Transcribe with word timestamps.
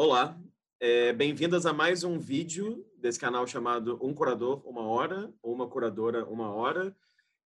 Olá, 0.00 0.40
é, 0.78 1.12
bem-vindas 1.12 1.66
a 1.66 1.72
mais 1.72 2.04
um 2.04 2.20
vídeo 2.20 2.86
desse 2.96 3.18
canal 3.18 3.44
chamado 3.48 3.98
Um 4.00 4.14
Curador 4.14 4.64
Uma 4.64 4.82
Hora 4.82 5.34
ou 5.42 5.52
Uma 5.52 5.68
Curadora 5.68 6.24
Uma 6.24 6.52
Hora. 6.52 6.96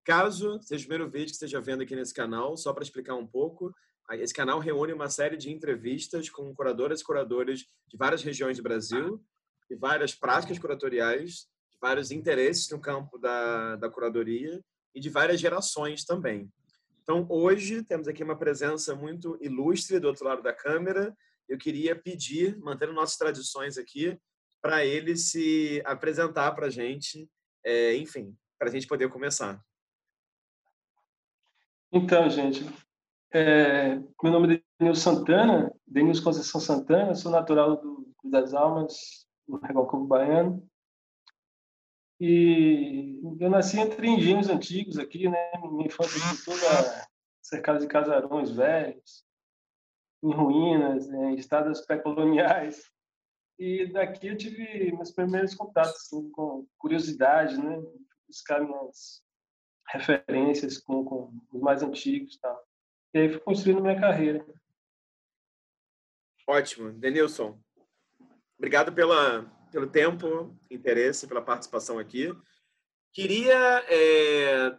Caso 0.04 0.61
seja 0.61 0.85
o 0.85 0.87
primeiro 0.87 1.11
vídeo 1.11 1.29
que 1.29 1.33
esteja 1.33 1.62
vendo 1.62 1.83
aqui 1.83 1.96
nesse 1.96 2.12
canal, 2.12 2.54
só 2.59 2.75
para 2.75 2.83
explicar 2.83 3.15
um 3.15 3.27
pouco, 3.27 3.75
esse 4.11 4.35
canal 4.35 4.59
reúne 4.59 4.93
uma 4.93 5.09
série 5.09 5.38
de 5.38 5.51
entrevistas 5.51 6.29
com 6.29 6.54
curadoras 6.54 7.01
e 7.01 7.04
curadores 7.04 7.65
de 7.88 7.96
várias 7.96 8.22
regiões 8.22 8.58
do 8.58 8.62
Brasil, 8.62 9.24
de 9.71 9.74
várias 9.74 10.14
práticas 10.14 10.58
curatoriais, 10.58 11.46
de 11.71 11.78
vários 11.80 12.10
interesses 12.10 12.69
no 12.69 12.78
campo 12.78 13.16
da, 13.16 13.76
da 13.76 13.88
curadoria 13.88 14.62
e 14.94 15.00
de 15.00 15.08
várias 15.08 15.40
gerações 15.40 16.05
também. 16.05 16.52
Então, 17.02 17.27
hoje 17.30 17.82
temos 17.82 18.06
aqui 18.06 18.23
uma 18.23 18.37
presença 18.37 18.95
muito 18.95 19.38
ilustre 19.41 19.98
do 19.98 20.09
outro 20.09 20.27
lado 20.27 20.42
da 20.42 20.52
câmera. 20.52 21.16
Eu 21.48 21.59
queria 21.59 21.95
pedir, 21.95 22.59
mantendo 22.59 22.93
nossas 22.93 23.16
tradições 23.16 23.77
aqui, 23.77 24.19
para 24.61 24.85
ele 24.85 25.16
se 25.16 25.83
apresentar 25.85 26.53
para 26.53 26.66
a 26.66 26.71
gente, 26.71 27.29
é, 27.65 27.97
enfim, 27.97 28.37
para 28.59 28.69
a 28.69 28.73
gente 28.73 28.87
poder 28.87 29.09
começar. 29.11 29.61
Então, 31.93 32.30
gente, 32.30 32.65
é, 33.33 33.97
meu 34.23 34.33
nome 34.33 34.57
é 34.57 34.63
Denil 34.79 34.95
Santana, 34.95 35.75
Denil 35.87 36.23
Conceição 36.23 36.61
Santana, 36.61 37.15
sou 37.15 37.30
natural 37.30 37.77
do, 37.77 38.09
das 38.24 38.55
Almas, 38.55 39.27
no 39.49 39.59
Recôncavo 39.59 40.07
Baiano. 40.07 40.66
E 42.21 43.21
eu 43.41 43.51
nasci 43.51 43.80
entre 43.80 44.07
engenhos 44.07 44.49
antigos 44.49 44.97
aqui, 44.97 45.29
né? 45.29 45.51
Minha 45.61 45.87
infância 45.87 46.21
toda 46.45 47.09
cercada 47.43 47.80
de 47.80 47.88
casarões 47.88 48.51
velhos, 48.51 49.24
em 50.23 50.33
ruínas, 50.33 51.09
em 51.09 51.35
estradas 51.35 51.85
pré-coloniais. 51.85 52.91
E 53.59 53.87
daqui 53.93 54.29
eu 54.29 54.37
tive 54.37 54.93
meus 54.93 55.11
primeiros 55.11 55.55
contatos 55.55 55.96
assim, 55.96 56.30
com 56.30 56.66
curiosidade, 56.79 57.57
né? 57.59 57.83
Buscar 58.27 58.61
minhas 58.61 59.23
referências 59.88 60.79
com, 60.79 61.05
com 61.05 61.33
os 61.52 61.61
mais 61.61 61.83
antigos, 61.83 62.38
tal. 62.38 62.61
E 63.15 63.19
aí 63.19 63.29
fui 63.29 63.41
construindo 63.41 63.83
minha 63.83 64.00
carreira. 64.00 64.44
Ótimo, 66.46 66.92
Denilson. 66.92 67.61
Obrigado 68.58 68.92
pela 68.92 69.50
pelo 69.72 69.89
tempo, 69.89 70.55
interesse, 70.70 71.27
pela 71.27 71.41
participação 71.41 71.98
aqui. 71.98 72.30
Queria 73.12 73.84
é, 73.89 74.77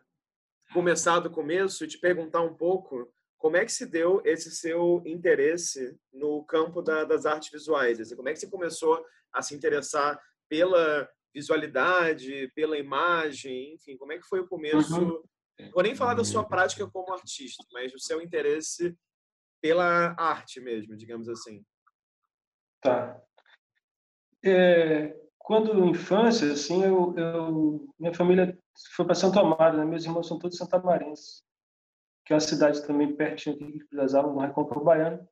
começar 0.72 1.20
do 1.20 1.32
começo 1.32 1.84
e 1.84 1.88
te 1.88 1.98
perguntar 1.98 2.42
um 2.42 2.54
pouco 2.54 3.12
como 3.44 3.58
é 3.58 3.66
que 3.66 3.74
se 3.74 3.86
deu 3.86 4.22
esse 4.24 4.50
seu 4.52 5.04
interesse 5.06 6.00
no 6.14 6.46
campo 6.46 6.82
da, 6.82 7.04
das 7.04 7.26
artes 7.26 7.52
visuais? 7.52 8.00
Assim, 8.00 8.16
como 8.16 8.30
é 8.30 8.32
que 8.32 8.40
você 8.40 8.50
começou 8.50 9.06
a 9.34 9.42
se 9.42 9.54
interessar 9.54 10.18
pela 10.48 11.10
visualidade, 11.36 12.50
pela 12.56 12.78
imagem, 12.78 13.74
enfim, 13.74 13.98
como 13.98 14.14
é 14.14 14.18
que 14.18 14.26
foi 14.26 14.40
o 14.40 14.48
começo? 14.48 14.98
Uhum. 14.98 15.22
Não 15.60 15.72
vou 15.74 15.84
nem 15.84 15.94
falar 15.94 16.14
da 16.14 16.24
sua 16.24 16.48
prática 16.48 16.90
como 16.90 17.12
artista, 17.12 17.62
mas 17.74 17.94
o 17.94 18.00
seu 18.00 18.22
interesse 18.22 18.98
pela 19.62 20.16
arte 20.18 20.62
mesmo, 20.62 20.96
digamos 20.96 21.28
assim. 21.28 21.66
Tá. 22.80 23.22
É, 24.42 25.20
quando 25.38 25.86
infância, 25.90 26.50
assim, 26.50 26.82
eu, 26.82 27.14
eu, 27.18 27.94
minha 28.00 28.14
família 28.14 28.58
foi 28.96 29.04
para 29.04 29.16
Santo 29.16 29.38
Amaro, 29.38 29.80
né? 29.80 29.84
meus 29.84 30.06
irmãos 30.06 30.30
são 30.30 30.40
todos 30.40 30.58
santamarenses, 30.58 31.44
que 32.26 32.34
é 32.34 32.36
uma 32.36 32.40
cidade 32.40 32.86
também 32.86 33.16
pertinho 33.16 33.56
aqui 33.56 33.80
de 33.80 33.86
Pirasava, 33.86 34.32
no 34.32 34.40
Recôncavo 34.40 34.84
Baiano. 34.84 35.28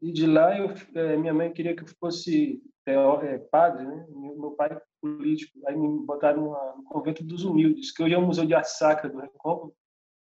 E 0.00 0.12
de 0.12 0.26
lá, 0.26 0.58
eu, 0.58 0.70
é, 0.94 1.16
minha 1.16 1.32
mãe 1.32 1.52
queria 1.52 1.74
que 1.74 1.82
eu 1.82 1.88
fosse 1.98 2.62
é, 2.86 3.38
padre, 3.50 3.86
né? 3.86 4.06
Meu, 4.08 4.52
pai 4.52 4.78
político. 5.00 5.58
Aí 5.66 5.76
me 5.76 6.04
botaram 6.04 6.42
no 6.76 6.84
convento 6.84 7.22
dos 7.24 7.44
humildes, 7.44 7.90
que 7.90 8.02
hoje 8.02 8.14
é 8.14 8.18
o 8.18 8.22
Museu 8.22 8.46
de 8.46 8.54
Arte 8.54 8.70
Sacra 8.70 9.08
do 9.08 9.18
Recôncavo, 9.18 9.74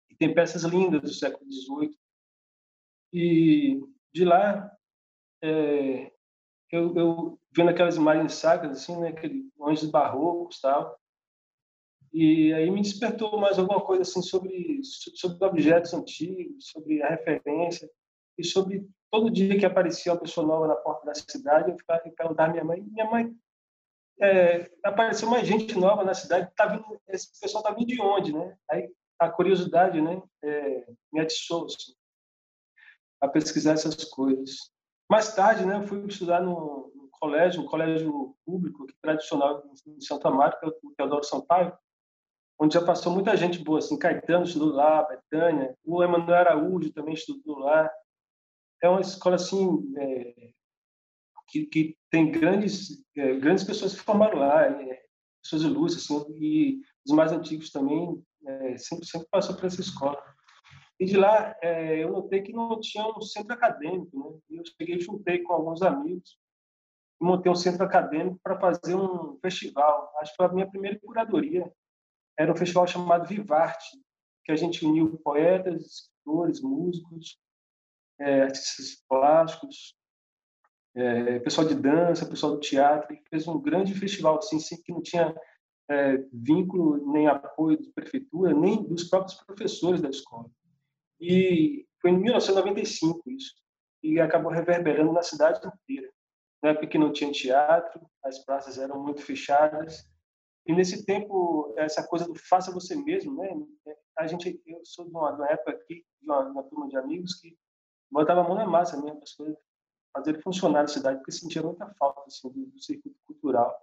e 0.09 0.15
tem 0.15 0.33
peças 0.33 0.63
lindas 0.63 1.01
do 1.01 1.09
século 1.09 1.45
XVIII. 1.51 1.97
E 3.13 3.81
de 4.13 4.25
lá, 4.25 4.71
é, 5.41 6.11
eu, 6.71 6.95
eu 6.95 7.39
vendo 7.55 7.69
aquelas 7.69 7.95
imagens 7.95 8.33
sacras, 8.33 8.71
assim, 8.71 8.99
né, 8.99 9.09
aqueles 9.09 9.45
anjos 9.61 9.89
barrocos 9.89 10.59
tal, 10.59 10.97
e 12.13 12.53
aí 12.53 12.69
me 12.71 12.81
despertou 12.81 13.37
mais 13.39 13.59
alguma 13.59 13.81
coisa 13.81 14.01
assim 14.01 14.21
sobre 14.21 14.81
sobre 14.83 15.45
objetos 15.45 15.93
antigos, 15.93 16.69
sobre 16.69 17.01
a 17.03 17.09
referência 17.09 17.89
e 18.37 18.43
sobre 18.43 18.87
todo 19.11 19.31
dia 19.31 19.57
que 19.57 19.65
aparecia 19.65 20.11
uma 20.11 20.19
pessoa 20.19 20.45
nova 20.45 20.67
na 20.67 20.75
porta 20.75 21.05
da 21.05 21.15
cidade, 21.15 21.71
eu 21.71 21.77
ficava 21.77 22.01
perguntava 22.15 22.49
à 22.49 22.51
minha 22.51 22.63
mãe, 22.63 22.81
minha 22.81 23.09
mãe 23.09 23.35
é, 24.19 24.69
apareceu 24.83 25.29
mais 25.29 25.47
gente 25.47 25.77
nova 25.77 26.03
na 26.03 26.13
cidade, 26.13 26.51
tá 26.55 26.65
vindo, 26.65 26.99
esse 27.07 27.39
pessoal 27.39 27.63
tá 27.63 27.71
vindo 27.71 27.87
de 27.87 28.01
onde, 28.01 28.33
né? 28.33 28.57
Aí 28.69 28.89
a 29.19 29.29
curiosidade, 29.29 29.99
né, 29.99 30.21
é, 30.43 30.87
me 31.11 31.19
atiçou 31.19 31.65
assim, 31.65 31.93
a 33.21 33.27
pesquisar 33.27 33.73
essas 33.73 34.03
coisas. 34.05 34.71
Mais 35.09 35.33
tarde, 35.33 35.65
né, 35.65 35.77
eu 35.77 35.87
fui 35.87 36.05
estudar 36.05 36.41
no, 36.41 36.91
no 36.95 37.09
colégio, 37.11 37.61
um 37.61 37.65
colégio 37.65 38.35
público 38.45 38.85
tradicional 39.01 39.63
em 39.87 40.01
Santa 40.01 40.29
Marta, 40.29 40.67
o 40.67 40.93
Teodoro 40.95 41.23
Sampaio, 41.23 41.75
onde 42.59 42.73
já 42.73 42.83
passou 42.83 43.13
muita 43.13 43.35
gente 43.37 43.59
boa, 43.59 43.79
assim, 43.79 43.97
Caetano 43.97 44.45
estudou 44.45 44.73
lá, 44.73 45.03
Betânia, 45.03 45.75
o 45.85 46.03
Emanuel 46.03 46.35
Araújo 46.35 46.91
também 46.91 47.13
estudou 47.13 47.59
lá. 47.59 47.89
É 48.81 48.89
uma 48.89 49.01
escola, 49.01 49.35
assim, 49.35 49.93
é, 49.97 50.51
que, 51.47 51.65
que 51.65 51.97
tem 52.09 52.31
grandes, 52.31 53.03
é, 53.15 53.35
grandes 53.35 53.63
pessoas 53.63 53.93
que 53.93 54.01
formaram 54.01 54.39
lá, 54.39 54.65
é, 54.65 55.01
pessoas 55.43 55.63
ilustres, 55.63 56.05
assim, 56.05 56.25
e 56.35 56.81
os 57.07 57.15
mais 57.15 57.31
antigos 57.31 57.71
também, 57.71 58.23
é, 58.45 58.77
sempre, 58.77 59.05
sempre 59.05 59.27
passou 59.31 59.55
por 59.55 59.65
essa 59.65 59.81
escola. 59.81 60.21
E 60.99 61.05
de 61.05 61.15
lá 61.15 61.55
é, 61.61 62.03
eu 62.03 62.11
notei 62.11 62.41
que 62.41 62.51
não 62.51 62.79
tinha 62.79 63.05
um 63.07 63.21
centro 63.21 63.53
acadêmico, 63.53 64.17
né? 64.17 64.39
E 64.49 64.55
eu 64.57 64.63
cheguei, 64.65 64.99
juntei 64.99 65.43
com 65.43 65.53
alguns 65.53 65.83
amigos 65.83 66.39
montei 67.19 67.51
um 67.51 67.55
centro 67.55 67.83
acadêmico 67.83 68.39
para 68.43 68.59
fazer 68.59 68.95
um 68.95 69.37
festival. 69.39 70.11
Acho 70.19 70.31
que 70.31 70.37
foi 70.37 70.45
a 70.45 70.53
minha 70.53 70.69
primeira 70.69 70.99
curadoria. 70.99 71.71
Era 72.37 72.51
um 72.51 72.55
festival 72.55 72.87
chamado 72.87 73.27
Vivarte, 73.27 73.97
que 74.45 74.51
a 74.51 74.55
gente 74.55 74.85
uniu 74.85 75.17
poetas, 75.23 75.83
escritores, 75.83 76.61
músicos, 76.61 77.37
é, 78.19 78.43
artistas 78.43 79.03
plásticos, 79.07 79.95
é, 80.95 81.39
pessoal 81.39 81.67
de 81.67 81.75
dança, 81.75 82.27
pessoal 82.27 82.53
do 82.53 82.59
teatro, 82.59 83.13
e 83.13 83.21
fez 83.29 83.47
um 83.47 83.61
grande 83.61 83.93
festival 83.93 84.37
assim, 84.37 84.57
que 84.83 84.91
não 84.91 85.01
tinha 85.01 85.35
é, 85.89 86.17
vínculo 86.33 87.11
nem 87.11 87.27
apoio 87.27 87.77
da 87.77 87.91
prefeitura, 87.93 88.53
nem 88.53 88.83
dos 88.83 89.05
próprios 89.05 89.37
professores 89.43 90.01
da 90.01 90.09
escola. 90.09 90.49
E 91.19 91.85
foi 92.01 92.11
em 92.11 92.19
1995 92.19 93.31
isso. 93.31 93.53
E 94.03 94.19
acabou 94.19 94.51
reverberando 94.51 95.11
na 95.11 95.23
cidade 95.23 95.59
inteira. 95.59 96.11
Na 96.61 96.69
época 96.69 96.87
que 96.87 96.97
não 96.97 97.11
tinha 97.11 97.31
teatro, 97.31 98.01
as 98.23 98.39
praças 98.39 98.77
eram 98.77 99.01
muito 99.03 99.21
fechadas. 99.21 100.07
E 100.67 100.73
nesse 100.73 101.05
tempo, 101.05 101.73
essa 101.77 102.05
coisa 102.05 102.27
do 102.27 102.35
faça 102.35 102.73
você 102.73 102.93
mesmo, 102.93 103.37
né? 103.37 103.49
A 104.17 104.27
gente, 104.27 104.61
eu 104.65 104.81
sou 104.83 105.05
de 105.05 105.11
uma, 105.11 105.31
de 105.31 105.37
uma 105.37 105.49
época 105.49 105.71
aqui, 105.71 106.05
de 106.21 106.25
uma, 106.25 106.39
uma, 106.39 106.63
turma 106.63 106.89
de 106.89 106.97
amigos 106.97 107.35
que 107.35 107.57
botava 108.11 108.41
a 108.41 108.43
mão 108.43 108.55
na 108.55 108.67
massa 108.67 109.01
mesmo, 109.01 109.23
as 109.23 109.33
coisas, 109.33 109.57
fazer 110.11 110.41
funcionar 110.41 110.83
a 110.83 110.87
cidade, 110.87 111.19
porque 111.19 111.31
sentia 111.31 111.63
muita 111.63 111.89
falta 111.97 112.21
assim, 112.27 112.51
do, 112.51 112.65
do 112.65 112.79
circuito 112.81 113.17
cultural. 113.25 113.73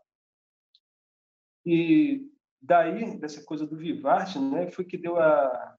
E 1.64 2.30
daí, 2.60 3.18
dessa 3.18 3.42
coisa 3.42 3.66
do 3.66 3.78
Vivarte, 3.78 4.38
né, 4.38 4.70
foi 4.70 4.84
que 4.84 4.98
deu 4.98 5.18
a, 5.18 5.76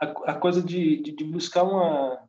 a, 0.00 0.06
a 0.32 0.40
coisa 0.40 0.60
de, 0.60 1.00
de, 1.02 1.12
de, 1.12 1.24
buscar 1.24 1.62
uma, 1.62 2.28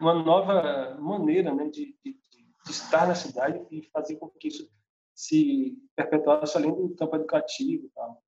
uma 0.00 0.14
nova 0.14 0.96
maneira 1.00 1.52
né, 1.52 1.68
de, 1.68 1.98
de, 2.04 2.12
de, 2.12 2.70
estar 2.70 3.08
na 3.08 3.16
cidade 3.16 3.66
e 3.70 3.82
fazer 3.90 4.16
com 4.16 4.28
que 4.28 4.46
isso 4.46 4.70
se 5.16 5.76
perpetuasse 5.96 6.56
além 6.56 6.74
do 6.74 6.94
campo 6.94 7.16
educativo 7.16 7.90
tal. 7.94 8.22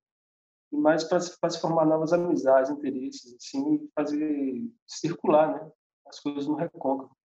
E 0.71 0.75
mais 0.75 1.03
para 1.03 1.19
se 1.19 1.61
formar 1.61 1.85
novas 1.85 2.11
amizades, 2.11 2.71
interesses, 2.71 3.35
assim, 3.35 3.89
fazer 3.95 4.69
circular 4.87 5.53
né, 5.53 5.71
as 6.07 6.19
coisas 6.19 6.47
no 6.47 6.55
recôncavo. 6.55 7.15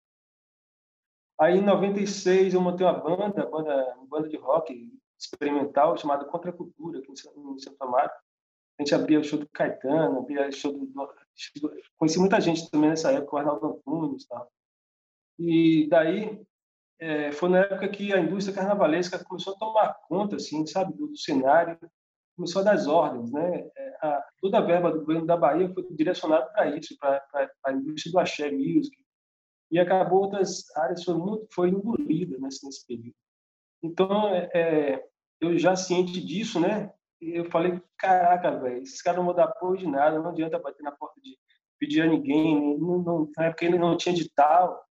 Aí, 1.39 1.57
em 1.57 1.61
96, 1.61 2.53
eu 2.53 2.61
montei 2.61 2.85
uma 2.85 2.93
banda, 2.93 3.45
banda, 3.45 3.95
uma 3.97 4.07
banda 4.07 4.29
de 4.29 4.37
rock 4.37 4.89
experimental 5.19 5.97
chamada 5.97 6.25
Contracultura, 6.25 6.99
aqui 6.99 7.11
em 7.11 7.59
Santo 7.59 7.81
Amaro. 7.81 8.11
A 8.77 8.83
gente 8.83 8.95
abria 8.95 9.19
o 9.19 9.23
show 9.23 9.39
do 9.39 9.49
Caetano, 9.49 10.19
abria 10.19 10.47
o 10.47 10.51
show 10.51 10.71
do, 10.71 10.87
conheci 11.97 12.19
muita 12.19 12.39
gente 12.39 12.69
também 12.69 12.89
nessa 12.89 13.11
época, 13.11 13.35
o 13.35 13.39
Arnaldo 13.39 13.67
Antunes 13.67 14.23
e 14.23 14.27
tal. 14.27 14.51
E 15.37 15.87
daí 15.89 16.45
é, 16.99 17.31
foi 17.31 17.49
na 17.49 17.59
época 17.59 17.87
que 17.89 18.13
a 18.13 18.19
indústria 18.19 18.55
carnavalesca 18.55 19.23
começou 19.23 19.53
a 19.53 19.57
tomar 19.57 19.93
conta, 20.07 20.37
assim, 20.37 20.65
sabe, 20.65 20.93
do, 20.93 21.07
do 21.07 21.17
cenário, 21.17 21.77
começou 22.35 22.61
a 22.61 22.65
dar 22.65 22.87
ordens, 22.87 23.31
né? 23.31 23.69
É, 23.75 23.97
a, 24.01 24.23
toda 24.39 24.57
a 24.57 24.61
verba 24.61 24.91
do 24.91 24.99
governo 24.99 25.25
da 25.25 25.37
Bahia 25.37 25.71
foi 25.73 25.85
direcionada 25.91 26.45
para 26.47 26.75
isso, 26.75 26.95
para 26.99 27.21
a 27.65 27.71
indústria 27.73 28.11
do 28.11 28.19
axé 28.19 28.51
music. 28.51 28.97
e 29.71 29.79
acabou 29.79 30.23
outras 30.23 30.65
áreas 30.75 31.03
foi 31.03 31.15
muito 31.15 31.47
foi 31.53 31.69
engolida 31.69 32.37
nesse, 32.39 32.65
nesse 32.65 32.85
período. 32.85 33.15
Então, 33.83 34.29
é, 34.29 34.49
é, 34.53 35.07
eu 35.41 35.57
já 35.57 35.75
ciente 35.75 36.19
disso, 36.23 36.59
né? 36.59 36.91
Eu 37.21 37.45
falei, 37.49 37.81
caraca, 37.97 38.51
velho, 38.59 38.83
esses 38.83 39.01
caras 39.01 39.17
não 39.19 39.25
vão 39.25 39.35
dar 39.35 39.45
apoio 39.45 39.77
de 39.77 39.87
nada, 39.87 40.19
não 40.19 40.29
adianta 40.29 40.59
bater 40.59 40.83
na 40.83 40.91
porta 40.91 41.19
de 41.21 41.37
pedir 41.79 42.01
a 42.01 42.07
ninguém, 42.07 42.77
não, 42.77 42.99
não, 42.99 43.31
na 43.37 43.45
época 43.45 43.65
ele 43.65 43.77
não 43.77 43.97
tinha 43.97 44.13
edital? 44.13 44.85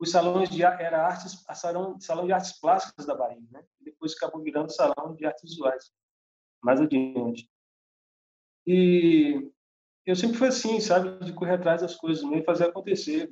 Os 0.00 0.10
salões 0.10 0.48
de 0.48 0.62
era 0.62 1.06
artes, 1.06 1.44
a 1.48 1.54
salão, 1.54 1.96
de 1.96 2.32
artes 2.32 2.52
plásticas 2.60 3.04
da 3.04 3.16
Bahia, 3.16 3.42
né? 3.50 3.64
Depois 3.80 4.14
acabou 4.14 4.42
virando 4.42 4.70
salão 4.70 5.14
de 5.16 5.26
artes 5.26 5.42
visuais, 5.42 5.92
mais 6.62 6.80
adiante. 6.80 7.50
E 8.66 9.50
eu 10.06 10.14
sempre 10.14 10.36
fui 10.36 10.48
assim, 10.48 10.78
sabe, 10.80 11.24
de 11.24 11.32
correr 11.32 11.54
atrás 11.54 11.80
das 11.80 11.96
coisas, 11.96 12.22
meio 12.22 12.44
fazer 12.44 12.66
acontecer, 12.66 13.28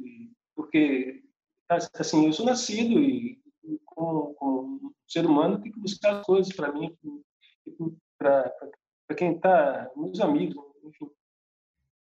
porque 0.54 1.22
assim, 1.68 2.26
eu 2.26 2.32
sou 2.32 2.44
nascido 2.44 2.98
e 3.00 3.40
como, 3.84 4.94
ser 5.06 5.24
humano 5.24 5.60
tem 5.60 5.70
que 5.70 5.80
buscar 5.80 6.18
as 6.18 6.26
coisas 6.26 6.54
para 6.54 6.72
mim, 6.72 6.96
para 8.18 8.52
quem 9.16 9.36
está, 9.36 9.90
meus 9.96 10.20
amigos, 10.20 10.56
enfim. 10.84 11.10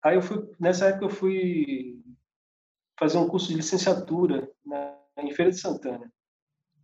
Aí 0.03 0.17
eu 0.17 0.23
fui, 0.23 0.51
nessa 0.59 0.87
época 0.87 1.05
eu 1.07 1.11
fui 1.11 2.03
fazer 2.99 3.19
um 3.19 3.29
curso 3.29 3.49
de 3.49 3.55
licenciatura 3.55 4.51
na, 4.65 4.99
em 5.19 5.33
Feira 5.33 5.51
de 5.51 5.59
Santana, 5.59 6.13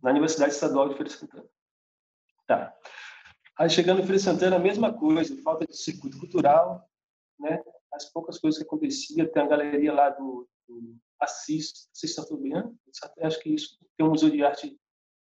na 0.01 0.11
Universidade 0.11 0.53
Estadual 0.53 0.89
de 0.89 0.95
Feira 0.95 1.09
de 1.09 1.15
Santana. 1.15 1.45
Tá. 2.47 2.73
Aí 3.57 3.69
chegando 3.69 3.99
em 3.99 4.03
Feira 4.03 4.17
de 4.17 4.23
Santana, 4.23 4.55
a 4.55 4.59
mesma 4.59 4.93
coisa, 4.93 5.35
falta 5.43 5.65
de 5.65 5.75
circuito 5.75 6.19
cultural, 6.19 6.89
né? 7.39 7.61
As 7.93 8.05
poucas 8.11 8.37
coisas 8.39 8.57
que 8.57 8.65
acontecia, 8.65 9.29
tem 9.31 9.43
a 9.43 9.47
galeria 9.47 9.93
lá 9.93 10.09
do, 10.09 10.47
do 10.67 10.97
Assis, 11.19 11.89
Assis 11.93 12.13
Chateaubriand, 12.13 12.73
acho 13.21 13.39
que 13.39 13.53
isso 13.53 13.79
tem 13.97 14.05
um 14.05 14.09
museu 14.09 14.29
de 14.29 14.43
arte 14.43 14.77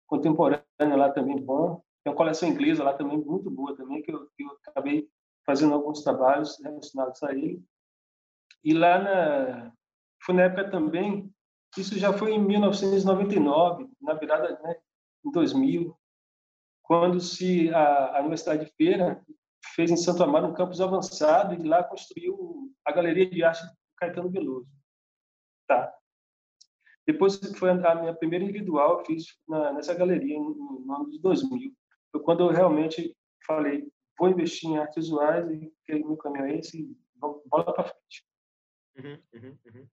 contemporânea 0.06 0.96
lá 0.96 1.10
também 1.10 1.36
bom, 1.36 1.82
tem 2.02 2.12
uma 2.12 2.16
coleção 2.16 2.48
inglesa 2.48 2.82
lá 2.82 2.94
também 2.94 3.18
muito 3.18 3.50
boa 3.50 3.76
também 3.76 4.02
que 4.02 4.10
eu, 4.10 4.26
que 4.36 4.42
eu 4.42 4.58
acabei 4.66 5.08
fazendo 5.44 5.74
alguns 5.74 6.02
trabalhos 6.02 6.58
relacionados 6.60 7.22
a 7.22 7.32
ele. 7.32 7.62
E 8.64 8.72
lá 8.72 8.98
na 8.98 9.72
na 10.30 10.42
época 10.42 10.70
também, 10.70 11.32
isso 11.76 11.98
já 11.98 12.12
foi 12.12 12.32
em 12.32 12.38
1999, 12.38 13.88
na 14.00 14.14
virada, 14.14 14.60
né, 14.62 14.76
em 15.24 15.30
2000, 15.30 15.96
quando 16.82 17.20
se 17.20 17.72
a, 17.72 18.18
a 18.18 18.20
Universidade 18.20 18.64
de 18.66 18.72
Feira 18.76 19.24
fez 19.74 19.90
em 19.90 19.96
Santo 19.96 20.22
Amaro 20.22 20.48
um 20.48 20.54
campus 20.54 20.80
avançado 20.80 21.54
e 21.54 21.66
lá 21.66 21.82
construiu 21.82 22.70
a 22.84 22.92
Galeria 22.92 23.28
de 23.28 23.42
Arte 23.42 23.62
Caetano 23.96 24.30
Veloso. 24.30 24.68
Tá. 25.66 25.92
Depois 27.06 27.40
foi 27.56 27.70
a 27.70 27.94
minha 27.94 28.14
primeira 28.14 28.44
individual, 28.44 29.04
fiz 29.04 29.24
na, 29.48 29.72
nessa 29.72 29.94
galeria 29.94 30.38
no 30.38 30.84
ano 30.94 31.10
de 31.10 31.18
2000. 31.20 31.72
Foi 32.12 32.22
quando 32.22 32.44
eu 32.44 32.48
realmente 32.50 33.16
falei, 33.46 33.90
vou 34.18 34.28
investir 34.28 34.68
em 34.68 34.78
artes 34.78 35.04
visuais 35.04 35.50
e 35.50 35.72
que 35.84 35.94
meu 35.94 36.16
caminho 36.16 36.44
é 36.44 36.58
esse, 36.58 36.80
e 36.80 36.96
bola 37.18 37.72
para 37.72 37.84
frente. 37.84 38.26
Uhum, 38.96 39.22
uhum, 39.34 39.58
uhum. 39.66 39.88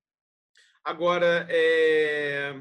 Agora, 0.83 1.47
é... 1.49 2.53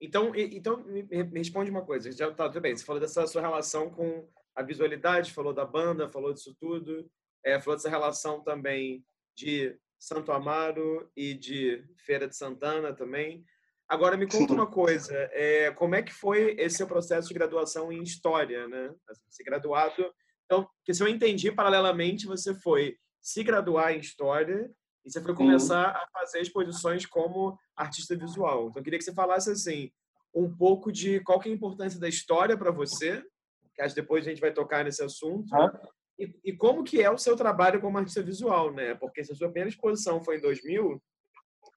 então, 0.00 0.32
então 0.34 0.78
me, 0.84 1.02
responde 1.34 1.70
uma 1.70 1.84
coisa. 1.84 2.10
Já 2.12 2.32
tá 2.32 2.48
tudo 2.48 2.60
bem. 2.60 2.76
Você 2.76 2.84
falou 2.84 3.00
dessa 3.00 3.26
sua 3.26 3.40
relação 3.40 3.90
com 3.90 4.28
a 4.54 4.62
visualidade, 4.62 5.32
falou 5.32 5.52
da 5.52 5.64
banda, 5.64 6.10
falou 6.10 6.32
disso 6.32 6.56
tudo, 6.58 7.08
é, 7.44 7.60
falou 7.60 7.76
dessa 7.76 7.90
relação 7.90 8.42
também 8.42 9.04
de 9.36 9.78
Santo 9.98 10.32
Amaro 10.32 11.10
e 11.16 11.34
de 11.34 11.84
Feira 12.04 12.26
de 12.26 12.36
Santana 12.36 12.94
também. 12.94 13.44
Agora 13.88 14.16
me 14.16 14.26
conta 14.26 14.52
uma 14.52 14.66
coisa, 14.66 15.14
é, 15.32 15.70
como 15.72 15.94
é 15.94 16.02
que 16.02 16.12
foi 16.12 16.56
esse 16.58 16.78
seu 16.78 16.88
processo 16.88 17.28
de 17.28 17.34
graduação 17.34 17.92
em 17.92 18.02
História, 18.02 18.66
né? 18.66 18.92
Assim, 19.08 19.22
ser 19.30 19.44
graduado, 19.44 20.12
então, 20.46 20.64
porque 20.78 20.94
se 20.94 21.02
eu 21.02 21.08
entendi, 21.08 21.52
paralelamente 21.52 22.26
você 22.26 22.54
foi 22.54 22.96
se 23.20 23.42
graduar 23.42 23.92
em 23.92 23.98
História 23.98 24.70
e 25.06 25.10
você 25.10 25.20
foi 25.22 25.34
começar 25.34 25.90
a 25.90 26.08
fazer 26.12 26.40
exposições 26.40 27.06
como 27.06 27.56
artista 27.76 28.16
visual. 28.16 28.68
Então, 28.68 28.80
eu 28.80 28.82
queria 28.82 28.98
que 28.98 29.04
você 29.04 29.14
falasse, 29.14 29.52
assim, 29.52 29.90
um 30.34 30.52
pouco 30.52 30.90
de 30.90 31.20
qual 31.20 31.38
que 31.38 31.48
é 31.48 31.52
a 31.52 31.54
importância 31.54 32.00
da 32.00 32.08
história 32.08 32.58
para 32.58 32.72
você, 32.72 33.22
que 33.72 33.82
acho 33.82 33.94
que 33.94 34.00
depois 34.00 34.26
a 34.26 34.30
gente 34.30 34.40
vai 34.40 34.52
tocar 34.52 34.84
nesse 34.84 35.04
assunto, 35.04 35.54
ah. 35.54 35.70
e, 36.18 36.34
e, 36.44 36.52
como 36.52 36.82
que 36.82 37.00
é 37.00 37.08
o 37.08 37.18
seu 37.18 37.36
trabalho 37.36 37.80
como 37.80 37.96
artista 37.96 38.20
visual, 38.20 38.72
né? 38.72 38.96
Porque 38.96 39.22
se 39.22 39.30
a 39.30 39.36
sua 39.36 39.48
primeira 39.48 39.68
exposição 39.68 40.20
foi 40.24 40.38
em 40.38 40.40
2000, 40.40 41.00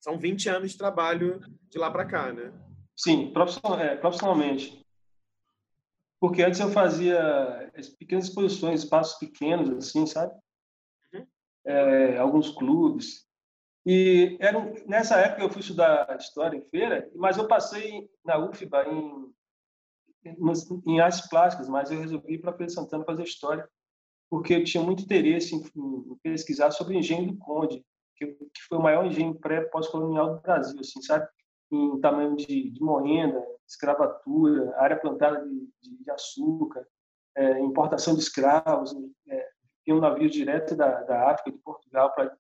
são 0.01 0.17
20 0.17 0.49
anos 0.49 0.71
de 0.71 0.77
trabalho 0.77 1.39
de 1.69 1.77
lá 1.77 1.91
para 1.91 2.05
cá, 2.05 2.33
né? 2.33 2.51
Sim, 2.97 3.31
é, 3.79 3.95
profissionalmente. 3.95 4.83
Porque 6.19 6.41
antes 6.41 6.59
eu 6.59 6.71
fazia 6.71 7.71
pequenas 7.99 8.27
exposições, 8.27 8.83
espaços 8.83 9.19
pequenos, 9.19 9.69
assim, 9.69 10.05
sabe? 10.07 10.33
É, 11.69 12.18
alguns 12.18 12.50
clubes. 12.50 13.27
E 13.86 14.38
era, 14.39 14.60
nessa 14.88 15.18
época 15.19 15.44
eu 15.44 15.51
fui 15.51 15.62
estudar 15.62 16.18
História 16.18 16.57
em 16.57 16.63
feira, 16.63 17.07
mas 17.13 17.38
eu 17.38 17.48
passei 17.48 18.10
na 18.25 18.39
UFBA 18.39 18.88
em, 18.88 19.31
em 20.88 21.00
artes 21.00 21.30
plásticas, 21.30 21.69
mas 21.69 21.92
eu 21.92 22.00
resolvi 22.00 22.33
ir 22.33 22.38
para 22.39 22.57
Feira 22.57 22.71
Santana 22.71 23.06
fazer 23.06 23.21
História, 23.21 23.69
porque 24.31 24.56
eu 24.56 24.63
tinha 24.63 24.83
muito 24.83 25.04
interesse 25.04 25.54
em, 25.54 25.60
em 25.60 26.16
pesquisar 26.24 26.71
sobre 26.71 26.95
o 26.95 27.00
engenho 27.00 27.27
do 27.27 27.38
Conde, 27.38 27.86
que, 28.16 28.25
que 28.25 28.62
foi 28.68 28.80
o 28.80 28.81
maior 28.81 29.06
engenho 29.06 29.36
pré-pós-colonial 29.36 30.38
do 30.38 30.42
Brasil, 30.42 30.80
assim, 30.80 31.04
sabe? 31.04 31.27
Em 31.71 32.00
tamanho 32.01 32.36
de, 32.36 32.71
de 32.71 32.80
escravatura, 33.68 34.75
área 34.77 34.98
plantada 34.98 35.45
de, 35.45 35.69
de, 35.83 36.04
de 36.04 36.12
açúcar, 36.12 36.83
é, 37.38 37.60
importação 37.60 38.16
de 38.16 38.21
escravos, 38.21 38.92
é, 39.27 39.50
tinha 39.89 39.97
um 39.97 40.01
navio 40.01 40.30
direto 40.30 40.75
da, 40.75 41.01
da 41.01 41.31
África, 41.31 41.51
de 41.51 41.57
Portugal, 41.57 42.13
para 42.13 42.31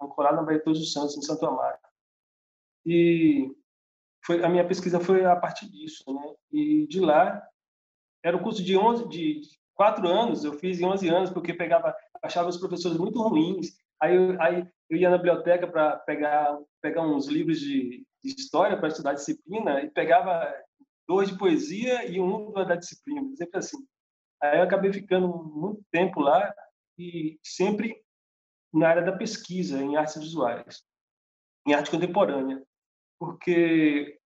ancorar 0.00 0.36
na 0.36 0.42
Baía 0.42 0.58
de 0.58 0.64
Todos 0.64 0.78
os 0.78 0.92
Santos, 0.92 1.16
em 1.16 1.22
Santo 1.22 1.46
Amaro. 1.46 1.78
E 2.84 3.50
foi, 4.22 4.44
a 4.44 4.48
minha 4.48 4.66
pesquisa 4.66 5.00
foi 5.00 5.24
a 5.24 5.34
partir 5.34 5.70
disso, 5.70 6.04
né? 6.12 6.34
E 6.52 6.86
de 6.86 7.00
lá, 7.00 7.42
era 8.22 8.36
um 8.36 8.42
curso 8.42 8.62
de 8.62 8.76
11, 8.76 9.08
de 9.08 9.40
quatro 9.74 10.06
anos, 10.06 10.44
eu 10.44 10.52
fiz 10.52 10.80
em 10.80 10.84
11 10.84 11.08
anos, 11.08 11.30
porque 11.30 11.54
pegava, 11.54 11.96
achava 12.22 12.50
os 12.50 12.58
professores 12.58 12.98
muito 12.98 13.20
ruins, 13.22 13.74
Aí 14.02 14.16
eu, 14.16 14.42
aí 14.42 14.66
eu 14.90 14.96
ia 14.96 15.08
na 15.08 15.16
biblioteca 15.16 15.64
para 15.64 15.96
pegar, 15.98 16.58
pegar 16.80 17.02
uns 17.02 17.28
livros 17.28 17.60
de, 17.60 18.04
de 18.20 18.34
história 18.34 18.76
para 18.76 18.88
estudar 18.88 19.12
disciplina 19.12 19.80
e 19.80 19.88
pegava 19.88 20.52
dois 21.06 21.30
de 21.30 21.38
poesia 21.38 22.04
e 22.10 22.20
um 22.20 22.52
da 22.52 22.74
disciplina, 22.74 23.22
sempre 23.36 23.60
assim. 23.60 23.78
Aí 24.42 24.58
eu 24.58 24.64
acabei 24.64 24.92
ficando 24.92 25.28
muito 25.28 25.84
tempo 25.92 26.18
lá 26.18 26.52
e 26.98 27.38
sempre 27.42 28.02
na 28.72 28.88
área 28.88 29.02
da 29.02 29.12
pesquisa 29.12 29.82
em 29.82 29.96
artes 29.96 30.16
visuais, 30.16 30.82
em 31.66 31.74
arte 31.74 31.90
contemporânea, 31.90 32.62
porque 33.18 34.18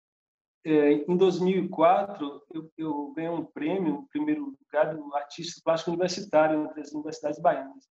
é, 0.66 0.94
em 0.94 1.16
2004 1.16 2.44
eu, 2.54 2.72
eu 2.78 3.14
ganhei 3.16 3.30
um 3.30 3.46
prêmio, 3.46 3.96
o 3.96 4.08
primeiro 4.08 4.56
lugar 4.62 4.96
do 4.96 5.14
artista 5.16 5.62
plástico 5.64 5.92
universitário 5.92 6.64
entre 6.64 6.82
as 6.82 6.92
universidades 6.92 7.40
baianas. 7.40 7.88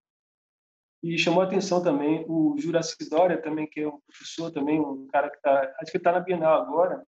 E 1.02 1.18
chamou 1.18 1.42
a 1.42 1.44
atenção 1.44 1.82
também 1.82 2.24
o 2.26 2.56
Juraci 2.58 2.96
Dória, 3.10 3.40
também, 3.40 3.68
que 3.68 3.80
é 3.80 3.86
um 3.86 4.00
professor, 4.00 4.50
também, 4.50 4.80
um 4.80 5.06
cara 5.08 5.28
que 5.28 5.36
está, 5.36 5.74
acho 5.80 5.92
que 5.92 5.98
está 5.98 6.10
na 6.10 6.20
Bienal 6.20 6.62
agora, 6.62 7.06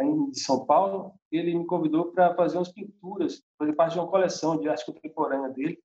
em 0.00 0.34
São 0.34 0.66
Paulo. 0.66 1.14
Ele 1.32 1.54
me 1.58 1.66
convidou 1.66 2.12
para 2.12 2.34
fazer 2.34 2.58
umas 2.58 2.70
pinturas, 2.70 3.42
fazer 3.58 3.72
parte 3.72 3.94
de 3.94 4.00
uma 4.00 4.10
coleção 4.10 4.60
de 4.60 4.68
arte 4.68 4.84
contemporânea 4.84 5.48
dele. 5.48 5.82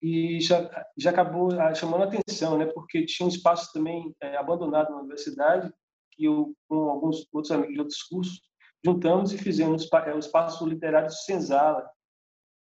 E 0.00 0.40
já, 0.40 0.86
já 0.96 1.10
acabou 1.10 1.50
ah, 1.60 1.74
chamando 1.74 2.02
a 2.02 2.06
atenção, 2.06 2.56
né? 2.56 2.66
porque 2.66 3.04
tinha 3.04 3.26
um 3.26 3.30
espaço 3.30 3.72
também 3.72 4.14
é, 4.20 4.36
abandonado 4.36 4.90
na 4.90 5.00
universidade, 5.00 5.72
que 6.12 6.24
eu, 6.24 6.54
com 6.68 6.88
alguns 6.88 7.26
outros 7.32 7.50
amigos 7.50 7.74
de 7.74 7.80
outros 7.80 8.02
cursos, 8.04 8.40
juntamos 8.84 9.32
e 9.32 9.38
fizemos 9.38 9.88
é, 9.92 10.14
o 10.14 10.18
espaço 10.18 10.66
literário 10.66 11.10
Senzala, 11.10 11.88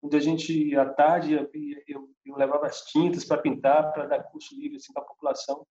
onde 0.02 0.16
a 0.16 0.20
gente, 0.20 0.76
à 0.76 0.88
tarde, 0.88 1.32
eu, 1.32 1.50
eu, 1.88 2.08
eu 2.24 2.36
levava 2.36 2.66
as 2.66 2.82
tintas 2.82 3.24
para 3.24 3.42
pintar, 3.42 3.92
para 3.92 4.06
dar 4.06 4.22
curso 4.24 4.54
livre 4.56 4.76
assim, 4.76 4.92
para 4.92 5.02
a 5.02 5.06
população. 5.06 5.66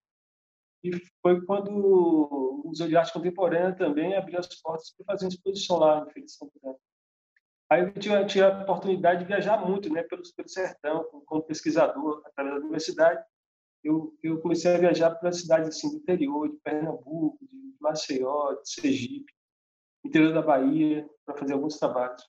E 0.84 0.92
foi 1.22 1.44
quando 1.46 1.72
o 1.72 2.64
Museu 2.66 2.88
de 2.88 2.98
Arte 2.98 3.14
Contemporânea 3.14 3.76
também 3.76 4.16
abriu 4.16 4.38
as 4.38 4.48
portas 4.62 4.94
para 4.96 5.06
fazer 5.06 5.26
uma 5.26 5.30
exposição 5.30 5.78
lá 5.78 6.04
no 6.04 6.12
Feira 6.12 6.26
de 6.26 6.32
Santana. 6.32 6.76
Aí 7.70 7.82
eu 7.82 7.94
tinha, 7.94 8.26
tinha 8.26 8.48
a 8.48 8.62
oportunidade 8.62 9.22
de 9.22 9.26
viajar 9.26 9.58
muito 9.58 9.92
né, 9.92 10.04
pelo, 10.04 10.22
pelo 10.36 10.50
sertão, 10.50 11.04
como 11.26 11.44
pesquisador, 11.44 12.22
através 12.26 12.56
da 12.56 12.62
universidade. 12.62 13.24
Eu, 13.84 14.16
eu 14.22 14.40
comecei 14.40 14.74
a 14.74 14.78
viajar 14.78 15.12
para 15.16 15.32
cidades 15.32 15.70
assim, 15.70 15.90
do 15.90 15.98
interior, 15.98 16.50
de 16.50 16.58
Pernambuco, 16.58 17.38
de 17.42 17.76
Maceió, 17.80 18.54
de 18.62 18.70
Sergipe, 18.70 19.34
interior 20.04 20.34
da 20.34 20.42
Bahia, 20.42 21.08
para 21.26 21.38
fazer 21.38 21.54
alguns 21.54 21.78
trabalhos. 21.78 22.24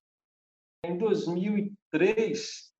Em 0.85 0.97
2003, 0.97 2.73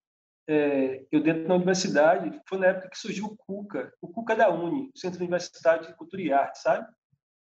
é, 0.49 1.07
eu 1.11 1.23
dentro 1.23 1.49
da 1.49 1.55
universidade, 1.57 2.41
foi 2.49 2.59
na 2.59 2.69
época 2.69 2.91
que 2.91 2.99
surgiu 2.99 3.27
o 3.27 3.37
CUCA, 3.37 3.93
o 4.01 4.09
CUCA 4.09 4.37
da 4.37 4.51
UNI, 4.51 4.91
Centro 4.95 5.21
Universitário 5.21 5.87
de 5.87 5.95
Cultura 5.95 6.23
e 6.23 6.33
Arte, 6.33 6.61
sabe? 6.61 6.87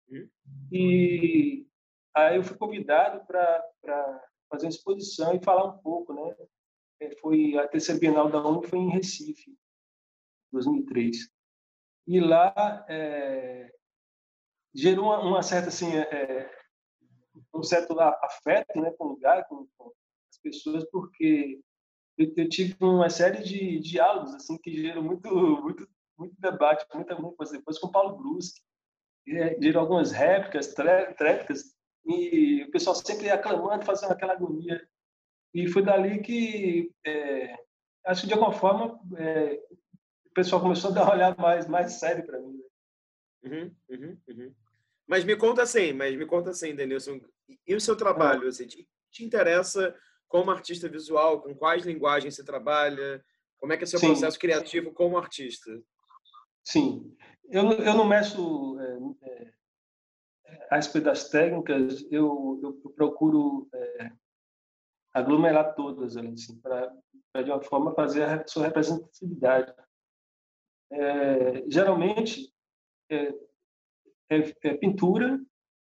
Uhum. 0.10 0.30
E 0.72 1.68
aí 2.16 2.38
eu 2.38 2.44
fui 2.44 2.58
convidado 2.58 3.26
para 3.26 4.24
fazer 4.50 4.66
uma 4.66 4.72
exposição 4.72 5.36
e 5.36 5.44
falar 5.44 5.66
um 5.66 5.77
pouco, 5.80 6.13
né? 6.13 6.36
É, 7.00 7.16
foi 7.18 7.58
a 7.58 7.68
terceira 7.68 8.00
Bienal 8.00 8.30
da 8.30 8.42
ONU 8.42 8.63
foi 8.63 8.80
em 8.80 8.89
Recife, 8.89 9.56
2003. 10.51 11.30
E 12.08 12.20
lá 12.20 12.86
é, 12.89 13.72
gerou 14.74 15.06
uma, 15.06 15.20
uma, 15.20 15.44
certa 15.44 15.70
assim 15.70 15.96
é, 15.96 16.01
é, 16.01 16.58
um 17.54 17.63
certo 17.63 18.00
afeto, 18.00 18.80
né, 18.80 18.92
com 18.92 19.06
o 19.06 19.10
lugar, 19.10 19.48
com, 19.48 19.68
com 19.77 19.92
as 20.32 20.38
pessoas, 20.42 20.89
porque 20.89 21.60
eu, 22.18 22.34
eu, 22.36 22.50
tive 22.50 22.75
uma 22.80 23.10
série 23.10 23.44
de 23.44 23.80
diálogos 23.80 24.34
assim 24.34 24.58
que 24.58 24.74
gerou 24.74 25.04
muito 25.04 25.30
muito 25.62 25.88
muito 26.18 26.36
debate, 26.39 26.86
muita 26.96 27.16
coisa 27.16 27.54
depois 27.58 27.77
com 27.77 27.88
o 27.88 27.92
Paulo 27.92 28.18
Bruschi, 28.18 28.60
é, 29.27 29.62
gerou 29.62 29.82
algumas 29.82 30.12
réplicas, 30.12 30.74
tréplicas 30.74 31.76
e 32.06 32.63
o 32.63 32.72
pessoal 32.72 32.96
sempre 32.96 33.30
aclamando, 33.30 33.86
fazendo 33.86 34.12
aquela 34.12 34.34
agonia. 34.34 34.88
E 35.54 35.68
foi 35.68 35.82
dali 35.82 36.22
que, 36.22 36.92
é, 37.06 37.58
acho 38.06 38.22
que 38.22 38.27
de 38.27 38.34
alguma 38.34 38.54
forma, 38.54 39.00
é, 39.18 39.62
o 40.25 40.34
pessoal 40.34 40.62
começou 40.62 40.92
a 40.92 40.94
dar 40.94 41.04
uma 41.04 41.13
olhada 41.13 41.42
mais, 41.42 41.68
mais 41.68 41.94
sério 41.94 42.25
para 42.25 42.39
mim. 42.39 42.54
Né? 42.54 42.63
Uhum, 43.44 43.75
uhum, 43.89 44.18
uhum. 44.27 44.56
Mas 45.08 45.24
me 45.24 45.36
conta 45.36 45.63
assim, 45.63 45.94
mas 45.94 46.16
me 46.16 46.25
conta 46.25 46.51
assim, 46.51 46.75
Denilson, 46.75 47.20
e 47.66 47.75
o 47.75 47.82
seu 47.82 47.96
trabalho? 47.96 48.48
Assim, 48.48 48.68
te, 48.68 48.88
te 49.12 49.24
interessa 49.24 49.96
como 50.27 50.51
artista 50.51 50.89
visual? 50.89 51.42
Com 51.42 51.56
quais 51.56 51.86
linguagens 51.86 52.36
você 52.36 52.44
trabalha? 52.44 53.24
Como 53.58 53.72
é 53.74 53.77
que 53.77 53.84
é 53.84 53.86
o 53.86 53.88
seu 53.88 54.00
Sim. 54.00 54.08
processo 54.08 54.38
criativo 54.38 54.92
como 54.92 55.18
artista? 55.18 55.72
Sim, 56.63 57.16
eu, 57.50 57.72
eu 57.72 57.94
não 57.94 58.06
meço 58.06 58.77
é, 58.80 59.30
é, 59.30 59.54
a 60.69 60.75
respeito 60.75 61.05
das 61.05 61.29
técnicas, 61.29 62.05
eu, 62.12 62.59
eu, 62.62 62.74
procuro 62.95 63.69
é, 63.74 64.12
aglomerar 65.13 65.75
todas, 65.75 66.17
assim, 66.17 66.59
para 66.59 66.93
de 67.43 67.51
uma 67.51 67.62
forma 67.62 67.93
fazer 67.93 68.24
a 68.24 68.47
sua 68.47 68.65
representatividade. 68.65 69.74
É, 70.91 71.69
geralmente, 71.69 72.51
é, 73.09 73.33
é, 74.29 74.53
é, 74.63 74.74
pintura, 74.75 75.39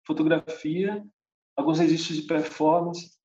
fotografia, 0.06 1.04
alguns 1.56 1.78
registros 1.78 2.20
de 2.20 2.26
performance 2.26 3.16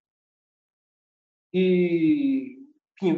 e 1.53 2.57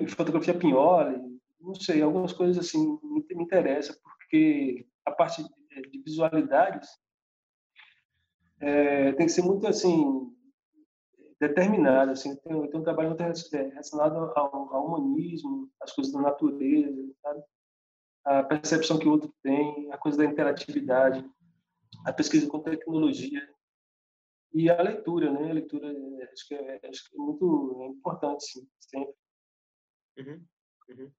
fotografia 0.10 0.58
pinhole, 0.58 1.20
não 1.60 1.76
sei, 1.76 2.02
algumas 2.02 2.32
coisas 2.32 2.66
assim 2.66 2.98
me, 3.04 3.26
me 3.30 3.44
interessam, 3.44 3.96
porque 4.04 4.88
a 5.06 5.12
parte 5.12 5.44
de 5.44 6.02
visualidades 6.04 6.90
é, 8.62 9.12
tem 9.14 9.26
que 9.26 9.32
ser 9.32 9.42
muito 9.42 9.68
assim 9.68 10.32
determinada 11.40 12.12
assim 12.12 12.36
tem, 12.38 12.70
tem 12.70 12.80
um 12.80 12.84
trabalho 12.84 13.10
muito 13.10 13.22
relacionado 13.22 14.32
ao, 14.36 14.74
ao, 14.74 14.86
humanismo 14.86 15.70
às 15.82 15.92
coisas 15.92 16.14
da 16.14 16.22
natureza 16.22 17.14
sabe? 17.22 17.44
a 18.24 18.44
percepção 18.44 19.00
que 19.00 19.08
o 19.08 19.12
outro 19.12 19.34
tem 19.42 19.92
a 19.92 19.98
coisa 19.98 20.20
da 20.20 20.26
interatividade 20.26 21.28
a 22.06 22.14
pesquisa 22.14 22.48
com 22.48 22.60
tecnologia 22.60 23.50
e 24.54 24.70
a 24.70 24.82
leitura 24.82 25.32
né 25.32 25.50
a 25.50 25.54
leitura 25.54 25.92
acho 26.32 26.48
que 26.48 26.54
é, 26.54 26.80
acho 26.88 27.10
que 27.10 27.16
é 27.16 27.20
muito 27.20 27.96
importante 27.98 28.46
sim 28.46 28.68
sempre 28.80 29.16
uhum. 30.20 30.46
Uhum. 30.90 31.12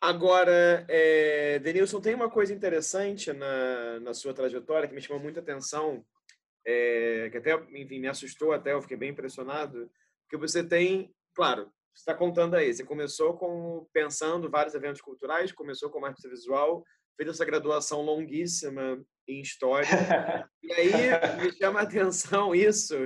Agora, 0.00 0.86
é, 0.88 1.58
Denilson, 1.58 2.00
tem 2.00 2.14
uma 2.14 2.30
coisa 2.30 2.54
interessante 2.54 3.30
na, 3.34 4.00
na 4.00 4.14
sua 4.14 4.32
trajetória 4.32 4.88
que 4.88 4.94
me 4.94 5.00
chamou 5.02 5.22
muita 5.22 5.40
atenção, 5.40 6.02
é, 6.66 7.28
que 7.30 7.36
até 7.36 7.54
enfim, 7.78 7.98
me 7.98 8.08
assustou, 8.08 8.52
até 8.52 8.72
eu 8.72 8.80
fiquei 8.80 8.96
bem 8.96 9.10
impressionado, 9.10 9.90
que 10.30 10.38
você 10.38 10.64
tem, 10.64 11.14
claro, 11.34 11.70
você 11.94 12.00
está 12.00 12.14
contando 12.14 12.54
aí, 12.54 12.72
você 12.72 12.82
começou 12.82 13.36
com 13.36 13.86
pensando 13.92 14.48
vários 14.48 14.74
eventos 14.74 15.02
culturais, 15.02 15.52
começou 15.52 15.90
como 15.90 16.06
artista 16.06 16.30
visual, 16.30 16.82
fez 17.14 17.28
essa 17.28 17.44
graduação 17.44 18.00
longuíssima 18.00 19.04
em 19.28 19.42
história, 19.42 19.86
e 20.62 20.72
aí 20.72 20.92
me 21.42 21.52
chama 21.52 21.80
a 21.80 21.82
atenção 21.82 22.54
isso 22.54 22.96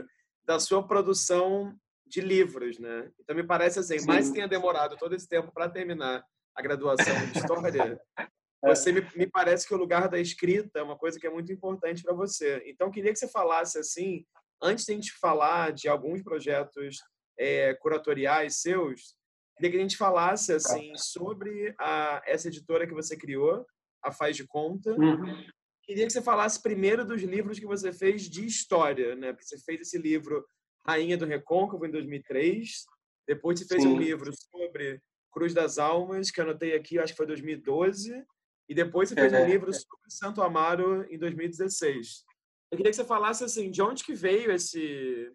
da 0.45 0.61
sua 0.61 0.87
produção 0.87 1.75
de 2.07 2.21
livros, 2.21 2.79
né? 2.79 3.11
Então 3.19 3.35
me 3.35 3.43
parece 3.43 3.81
assim, 3.81 3.99
Sim. 3.99 4.07
mais 4.07 4.31
tenha 4.31 4.47
demorado 4.47 4.97
todo 4.97 5.15
esse 5.17 5.29
tempo 5.29 5.51
para 5.53 5.69
terminar 5.69 6.25
a 6.55 6.63
graduação 6.63 7.15
de 7.27 7.39
História, 7.39 8.01
você 8.65 8.93
me, 8.93 9.07
me, 9.15 9.27
parece 9.27 9.67
que 9.67 9.75
o 9.75 9.79
lugar 9.79 10.09
da 10.09 10.19
escrita 10.19 10.79
é 10.79 10.83
uma 10.83 10.97
coisa 10.97 11.19
que 11.19 11.27
é 11.27 11.31
muito 11.31 11.53
importante 11.53 12.03
para 12.03 12.15
você. 12.15 12.63
Então, 12.67 12.91
queria 12.91 13.13
que 13.13 13.19
você 13.19 13.29
falasse 13.29 13.79
assim, 13.79 14.25
antes 14.63 14.85
de 14.85 14.93
a 14.93 14.95
gente 14.95 15.13
falar 15.13 15.73
de 15.73 15.89
alguns 15.89 16.23
projetos 16.23 17.03
é, 17.39 17.75
curatoriais 17.75 18.57
seus, 18.57 19.17
queria 19.57 19.71
que 19.71 19.77
a 19.77 19.83
gente 19.83 19.97
falasse 19.97 20.53
assim 20.53 20.93
sobre 20.97 21.75
a, 21.79 22.23
essa 22.27 22.49
editora 22.49 22.87
que 22.87 22.95
você 22.95 23.17
criou, 23.17 23.67
a 24.03 24.13
Faz 24.13 24.37
de 24.37 24.47
Conta. 24.47 24.93
Uhum. 24.93 25.45
Queria 25.83 26.07
que 26.07 26.13
você 26.13 26.23
falasse 26.23 26.63
primeiro 26.63 27.05
dos 27.05 27.23
livros 27.23 27.59
que 27.59 27.67
você 27.67 27.93
fez 27.93 28.23
de 28.23 28.47
história, 28.47 29.15
né? 29.15 29.33
Porque 29.33 29.45
você 29.45 29.59
fez 29.59 29.83
esse 29.83 29.99
livro 29.99 30.45
Rainha 30.87 31.17
do 31.17 31.27
Recôncavo 31.27 31.85
em 31.85 31.91
2003, 31.91 32.85
depois 33.27 33.59
você 33.59 33.67
fez 33.67 33.83
Sim. 33.83 33.89
um 33.89 33.99
livro 33.99 34.31
sobre 34.33 35.01
Cruz 35.35 35.53
das 35.53 35.79
Almas, 35.79 36.31
que 36.31 36.41
eu 36.41 36.45
anotei 36.45 36.75
aqui, 36.75 36.99
acho 36.99 37.13
que 37.13 37.17
foi 37.17 37.27
2012, 37.27 38.25
e 38.69 38.75
depois 38.75 39.09
você 39.09 39.17
fez 39.17 39.33
é. 39.33 39.43
um 39.43 39.47
livro 39.47 39.73
sobre 39.73 40.09
Santo 40.09 40.41
Amaro 40.41 41.05
em 41.13 41.19
2016. 41.19 42.25
Eu 42.71 42.77
queria 42.77 42.91
que 42.91 42.97
você 42.97 43.05
falasse 43.05 43.43
assim, 43.43 43.71
de 43.71 43.83
onde 43.83 44.05
que 44.05 44.15
veio 44.15 44.53
esse, 44.53 45.31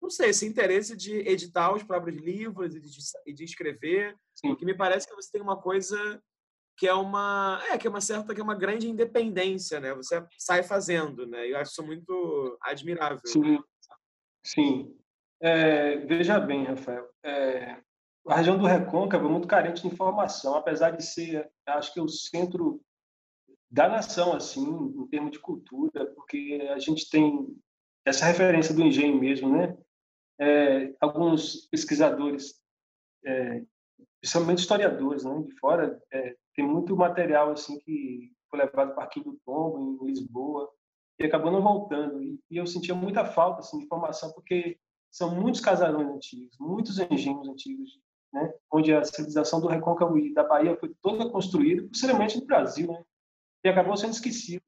não 0.00 0.10
sei, 0.10 0.30
esse 0.30 0.46
interesse 0.46 0.96
de 0.96 1.16
editar 1.28 1.72
os 1.74 1.82
próprios 1.82 2.16
livros 2.16 2.74
e 2.74 2.80
de, 2.80 2.90
e 3.26 3.32
de 3.32 3.44
escrever, 3.44 4.16
Sim. 4.34 4.48
porque 4.48 4.64
me 4.64 4.74
parece 4.74 5.06
que 5.06 5.14
você 5.14 5.30
tem 5.30 5.42
uma 5.42 5.60
coisa 5.60 6.20
que 6.76 6.88
é 6.88 6.94
uma, 6.94 7.62
é, 7.70 7.78
que 7.78 7.86
é 7.86 7.90
uma 7.90 8.00
certa, 8.00 8.34
que 8.34 8.40
é 8.40 8.44
uma 8.44 8.54
grande 8.54 8.88
independência, 8.88 9.78
né? 9.78 9.94
Você 9.94 10.24
sai 10.38 10.62
fazendo, 10.62 11.26
né? 11.26 11.46
Eu 11.48 11.58
acho 11.58 11.72
isso 11.72 11.86
muito 11.86 12.58
admirável. 12.62 13.20
Sim, 13.26 13.62
sim. 14.44 14.98
É, 15.40 15.96
veja 15.98 16.40
bem, 16.40 16.64
Rafael, 16.64 17.08
é, 17.22 17.76
a 18.26 18.36
região 18.36 18.56
do 18.56 18.66
Recôncavo 18.66 19.26
é 19.26 19.30
muito 19.30 19.48
carente 19.48 19.82
de 19.82 19.88
informação, 19.88 20.54
apesar 20.54 20.90
de 20.90 21.04
ser, 21.04 21.50
acho 21.66 21.92
que 21.92 21.98
é 21.98 22.02
o 22.02 22.08
centro 22.08 22.80
da 23.70 23.88
nação, 23.88 24.34
assim, 24.34 24.64
em 24.64 25.06
termos 25.08 25.32
de 25.32 25.38
cultura, 25.38 26.06
porque 26.14 26.68
a 26.74 26.78
gente 26.78 27.08
tem 27.08 27.48
essa 28.04 28.26
referência 28.26 28.74
do 28.74 28.82
engenho 28.82 29.18
mesmo, 29.18 29.50
né? 29.50 29.76
É, 30.38 30.94
alguns 31.00 31.66
pesquisadores, 31.66 32.60
é, 33.24 33.62
principalmente 34.20 34.58
historiadores, 34.58 35.24
né, 35.24 35.42
de 35.42 35.58
fora, 35.58 36.00
é, 36.12 36.36
tem 36.54 36.66
muito 36.66 36.96
material 36.96 37.50
assim 37.50 37.78
que 37.80 38.32
foi 38.50 38.58
levado 38.60 38.94
para 38.94 39.04
Arquivo 39.04 39.32
do 39.32 39.40
Tombo 39.44 40.04
em 40.04 40.06
Lisboa 40.06 40.68
e 41.18 41.24
acabou 41.24 41.50
não 41.50 41.62
voltando. 41.62 42.22
E, 42.22 42.38
e 42.50 42.56
eu 42.56 42.66
sentia 42.66 42.94
muita 42.94 43.24
falta 43.24 43.60
assim, 43.60 43.78
de 43.78 43.84
informação 43.84 44.32
porque 44.32 44.78
são 45.10 45.34
muitos 45.34 45.60
casarões 45.60 46.08
antigos, 46.08 46.56
muitos 46.58 46.98
engenhos 46.98 47.48
antigos 47.48 48.00
né, 48.32 48.52
onde 48.72 48.92
a 48.94 49.04
civilização 49.04 49.60
do 49.60 49.68
Recôncavo 49.68 50.18
e 50.18 50.32
da 50.32 50.44
Bahia 50.44 50.76
foi 50.76 50.94
toda 51.02 51.30
construída, 51.30 51.86
possivelmente 51.88 52.38
no 52.38 52.46
Brasil, 52.46 52.88
né, 52.88 53.04
e 53.64 53.68
acabou 53.68 53.96
sendo 53.96 54.12
esquecida. 54.12 54.62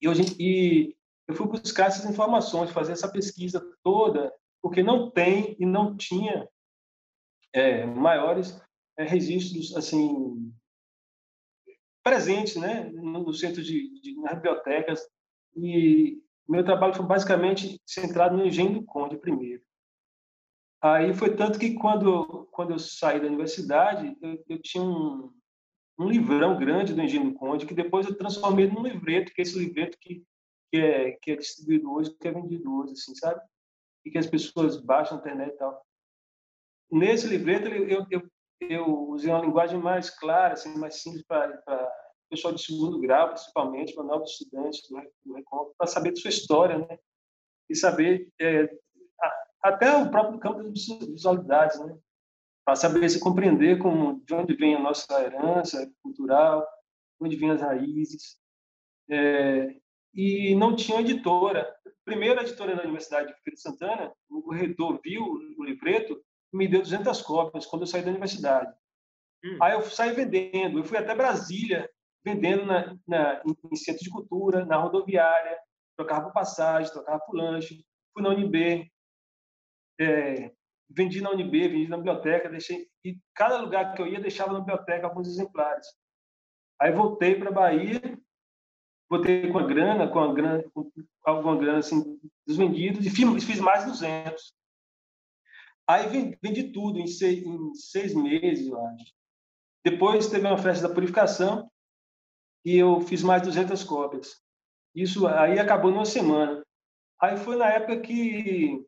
E, 0.00 0.08
hoje, 0.08 0.36
e 0.38 0.96
eu 1.28 1.34
fui 1.34 1.46
buscar 1.46 1.86
essas 1.86 2.08
informações, 2.08 2.70
fazer 2.70 2.92
essa 2.92 3.10
pesquisa 3.10 3.60
toda, 3.82 4.32
porque 4.60 4.82
não 4.82 5.10
tem 5.10 5.56
e 5.58 5.66
não 5.66 5.96
tinha 5.96 6.48
é, 7.52 7.84
maiores 7.84 8.60
é, 8.96 9.04
registros 9.04 9.76
assim 9.76 10.52
presentes, 12.02 12.56
né, 12.56 12.90
no 12.90 13.32
centro 13.32 13.62
de, 13.62 14.00
de 14.00 14.20
nas 14.20 14.34
bibliotecas. 14.34 15.00
E 15.56 16.20
meu 16.48 16.64
trabalho 16.64 16.94
foi 16.94 17.06
basicamente 17.06 17.80
centrado 17.86 18.36
no 18.36 18.44
engenho 18.44 18.74
do 18.74 18.84
Conde 18.84 19.16
primeiro. 19.16 19.62
Aí 20.82 21.14
foi 21.14 21.36
tanto 21.36 21.60
que 21.60 21.74
quando, 21.74 22.48
quando 22.50 22.72
eu 22.72 22.78
saí 22.78 23.20
da 23.20 23.28
universidade, 23.28 24.16
eu, 24.20 24.44
eu 24.48 24.60
tinha 24.60 24.82
um, 24.82 25.32
um 25.96 26.08
livrão 26.08 26.58
grande 26.58 26.92
do 26.92 27.00
Engenho 27.00 27.32
Conde, 27.34 27.66
que 27.66 27.74
depois 27.74 28.06
eu 28.06 28.18
transformei 28.18 28.66
num 28.66 28.82
livreto, 28.82 29.32
que 29.32 29.40
é 29.40 29.44
esse 29.44 29.56
livreto 29.56 29.96
que, 30.00 30.24
que, 30.72 30.78
é, 30.78 31.12
que 31.12 31.30
é 31.30 31.36
distribuído 31.36 31.92
hoje, 31.92 32.12
que 32.18 32.26
é 32.26 32.32
vendido 32.32 32.74
hoje, 32.74 32.94
assim, 32.94 33.14
sabe? 33.14 33.40
E 34.04 34.10
que 34.10 34.18
as 34.18 34.26
pessoas 34.26 34.80
baixam 34.80 35.18
na 35.18 35.20
internet 35.20 35.54
e 35.54 35.56
tal. 35.56 35.86
Nesse 36.90 37.28
livreto, 37.28 37.68
eu, 37.68 38.04
eu, 38.10 38.30
eu 38.60 39.08
usei 39.10 39.30
uma 39.30 39.40
linguagem 39.40 39.78
mais 39.78 40.10
clara, 40.10 40.54
assim, 40.54 40.76
mais 40.76 41.00
simples 41.00 41.22
para 41.22 41.62
pessoal 42.28 42.54
de 42.54 42.62
segundo 42.62 42.98
grau, 42.98 43.28
principalmente, 43.28 43.94
para 43.94 44.04
novos 44.04 44.32
estudantes 44.32 44.88
do, 44.88 45.00
do 45.24 45.74
para 45.76 45.86
saber 45.86 46.12
de 46.12 46.20
sua 46.20 46.30
história, 46.30 46.78
né? 46.78 46.98
E 47.68 47.76
saber 47.76 48.28
é, 48.40 48.68
até 49.62 49.96
o 49.96 50.10
próprio 50.10 50.38
campo 50.38 50.62
de 50.70 50.96
visualidades, 51.06 51.78
né? 51.80 51.96
para 52.64 52.76
saber 52.76 53.08
se 53.08 53.20
compreender 53.20 53.78
como, 53.78 54.20
de 54.24 54.34
onde 54.34 54.54
vem 54.54 54.74
a 54.74 54.80
nossa 54.80 55.20
herança 55.20 55.90
cultural, 56.02 56.66
onde 57.20 57.36
vêm 57.36 57.50
as 57.50 57.60
raízes. 57.60 58.36
É, 59.10 59.74
e 60.14 60.54
não 60.54 60.76
tinha 60.76 61.00
editora. 61.00 61.74
Primeira 62.04 62.42
editora 62.42 62.76
da 62.76 62.82
Universidade 62.82 63.28
de 63.28 63.40
Feira 63.42 63.54
de 63.54 63.60
Santana, 63.60 64.12
o 64.28 64.52
reitor 64.52 65.00
viu 65.02 65.22
o 65.24 65.64
livreto 65.64 66.20
e 66.52 66.56
me 66.56 66.68
deu 66.68 66.82
200 66.82 67.22
cópias 67.22 67.66
quando 67.66 67.82
eu 67.82 67.86
saí 67.86 68.02
da 68.02 68.10
universidade. 68.10 68.72
Hum. 69.44 69.58
Aí 69.60 69.72
eu 69.72 69.82
saí 69.82 70.12
vendendo. 70.12 70.78
Eu 70.78 70.84
fui 70.84 70.98
até 70.98 71.14
Brasília 71.14 71.88
vendendo 72.24 72.64
na, 72.64 72.96
na, 73.06 73.42
em 73.70 73.76
centro 73.76 74.02
de 74.02 74.10
cultura, 74.10 74.64
na 74.64 74.76
rodoviária, 74.76 75.58
trocava 75.96 76.26
por 76.26 76.32
passagem, 76.32 76.92
trocava 76.92 77.18
por 77.20 77.34
lanche. 77.34 77.84
Fui 78.12 78.22
na 78.22 78.30
UNB, 78.30 78.90
é, 80.00 80.52
vendi 80.88 81.20
na 81.20 81.30
UNB, 81.30 81.68
vendi 81.68 81.88
na 81.88 81.96
biblioteca, 81.96 82.48
deixei 82.48 82.88
e 83.04 83.18
cada 83.34 83.60
lugar 83.60 83.94
que 83.94 84.02
eu 84.02 84.06
ia 84.06 84.20
deixava 84.20 84.52
na 84.52 84.60
biblioteca 84.60 85.06
alguns 85.06 85.28
exemplares. 85.28 85.86
Aí 86.80 86.92
voltei 86.92 87.34
para 87.34 87.50
Bahia, 87.50 88.00
voltei 89.08 89.50
com 89.50 89.58
a 89.58 89.66
grana, 89.66 90.08
com 90.08 90.20
a 90.20 90.32
grana, 90.32 90.64
alguma 91.24 91.56
grana 91.56 91.78
assim 91.78 92.18
dos 92.46 92.56
vendidos 92.56 93.04
e 93.06 93.10
fiz, 93.10 93.44
fiz 93.44 93.60
mais 93.60 93.84
200. 93.84 94.54
Aí 95.86 96.08
vendi, 96.08 96.38
vendi 96.42 96.72
tudo 96.72 96.98
em 96.98 97.06
seis, 97.06 97.44
em 97.44 97.74
seis 97.74 98.14
meses, 98.14 98.68
eu 98.68 98.84
acho. 98.86 99.12
Depois 99.84 100.28
teve 100.28 100.46
uma 100.46 100.58
festa 100.58 100.86
da 100.88 100.94
purificação 100.94 101.70
e 102.64 102.76
eu 102.76 103.00
fiz 103.00 103.22
mais 103.22 103.42
200 103.42 103.82
cópias. 103.84 104.40
Isso 104.94 105.26
aí 105.26 105.58
acabou 105.58 105.90
numa 105.90 106.04
semana. 106.04 106.64
Aí 107.20 107.36
foi 107.36 107.56
na 107.56 107.68
época 107.68 108.00
que 108.00 108.84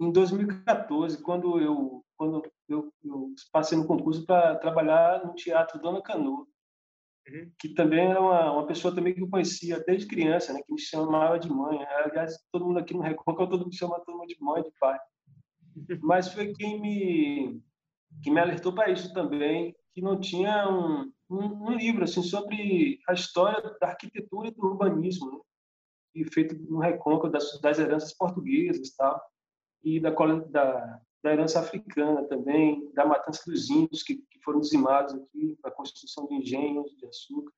em 0.00 0.10
2014, 0.12 1.22
quando 1.22 1.60
eu 1.60 2.04
quando 2.16 2.42
eu, 2.68 2.92
eu 3.04 3.34
passei 3.52 3.76
no 3.76 3.86
concurso 3.86 4.24
para 4.24 4.56
trabalhar 4.56 5.24
no 5.24 5.34
Teatro 5.34 5.80
Dona 5.80 6.00
Canoa, 6.00 6.46
uhum. 7.28 7.52
que 7.58 7.70
também 7.70 8.06
era 8.06 8.20
uma, 8.20 8.52
uma 8.52 8.66
pessoa 8.66 8.94
também 8.94 9.12
que 9.12 9.20
eu 9.20 9.28
conhecia 9.28 9.82
desde 9.84 10.06
criança, 10.06 10.52
né, 10.52 10.62
que 10.64 10.72
me 10.72 10.80
chamava 10.80 11.38
de 11.38 11.50
mãe. 11.50 11.84
Aliás, 11.84 12.38
todo 12.52 12.64
mundo 12.64 12.78
aqui 12.78 12.94
no 12.94 13.00
Recôncavo, 13.00 13.50
todo 13.50 13.64
mundo 13.64 13.74
chama 13.74 14.00
todo 14.04 14.16
mundo 14.16 14.28
de 14.28 14.40
mãe, 14.40 14.62
de 14.62 14.70
pai. 14.78 14.98
Mas 16.02 16.32
foi 16.32 16.52
quem 16.52 16.80
me 16.80 17.60
que 18.22 18.30
me 18.30 18.38
alertou 18.38 18.72
para 18.72 18.90
isso 18.90 19.12
também, 19.12 19.74
que 19.92 20.00
não 20.00 20.20
tinha 20.20 20.68
um, 20.68 21.12
um, 21.28 21.66
um, 21.66 21.72
livro 21.72 22.04
assim 22.04 22.22
sobre 22.22 23.00
a 23.08 23.12
história 23.12 23.60
da 23.80 23.88
arquitetura 23.88 24.48
e 24.48 24.50
do 24.52 24.64
urbanismo, 24.64 25.32
né? 25.32 25.38
e 26.14 26.24
feito 26.24 26.54
no 26.70 26.78
recôncavo 26.78 27.32
das, 27.32 27.60
das 27.60 27.80
heranças 27.80 28.16
portuguesas 28.16 28.94
tal, 28.94 29.20
e 29.84 30.00
da, 30.00 30.10
da, 30.10 31.00
da 31.22 31.32
herança 31.32 31.60
africana 31.60 32.24
também, 32.24 32.90
da 32.92 33.04
matança 33.04 33.42
dos 33.46 33.68
índios 33.68 34.02
que, 34.02 34.16
que 34.16 34.40
foram 34.42 34.60
dizimados 34.60 35.14
aqui, 35.14 35.58
a 35.62 35.70
construção 35.70 36.26
de 36.26 36.34
engenhos 36.36 36.96
de 36.96 37.06
açúcar. 37.06 37.52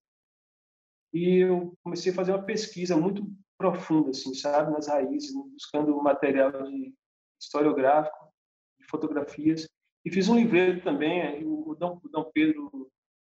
E 1.15 1.39
eu 1.39 1.73
comecei 1.83 2.13
a 2.13 2.15
fazer 2.15 2.33
uma 2.33 2.43
pesquisa 2.43 2.97
muito 2.97 3.25
profunda, 3.57 4.11
assim, 4.11 4.35
sabe, 4.35 4.73
nas 4.73 4.89
raízes, 4.89 5.33
buscando 5.53 5.97
material 6.03 6.51
de 6.65 6.93
historiográfico, 7.41 8.33
de 8.79 8.87
fotografias, 8.87 9.67
e 10.05 10.11
fiz 10.11 10.29
um 10.29 10.37
livreto 10.37 10.85
também, 10.85 11.45
o 11.47 11.75
Dom, 11.75 12.01
o 12.05 12.09
Dom 12.09 12.31
Pedro, 12.33 12.91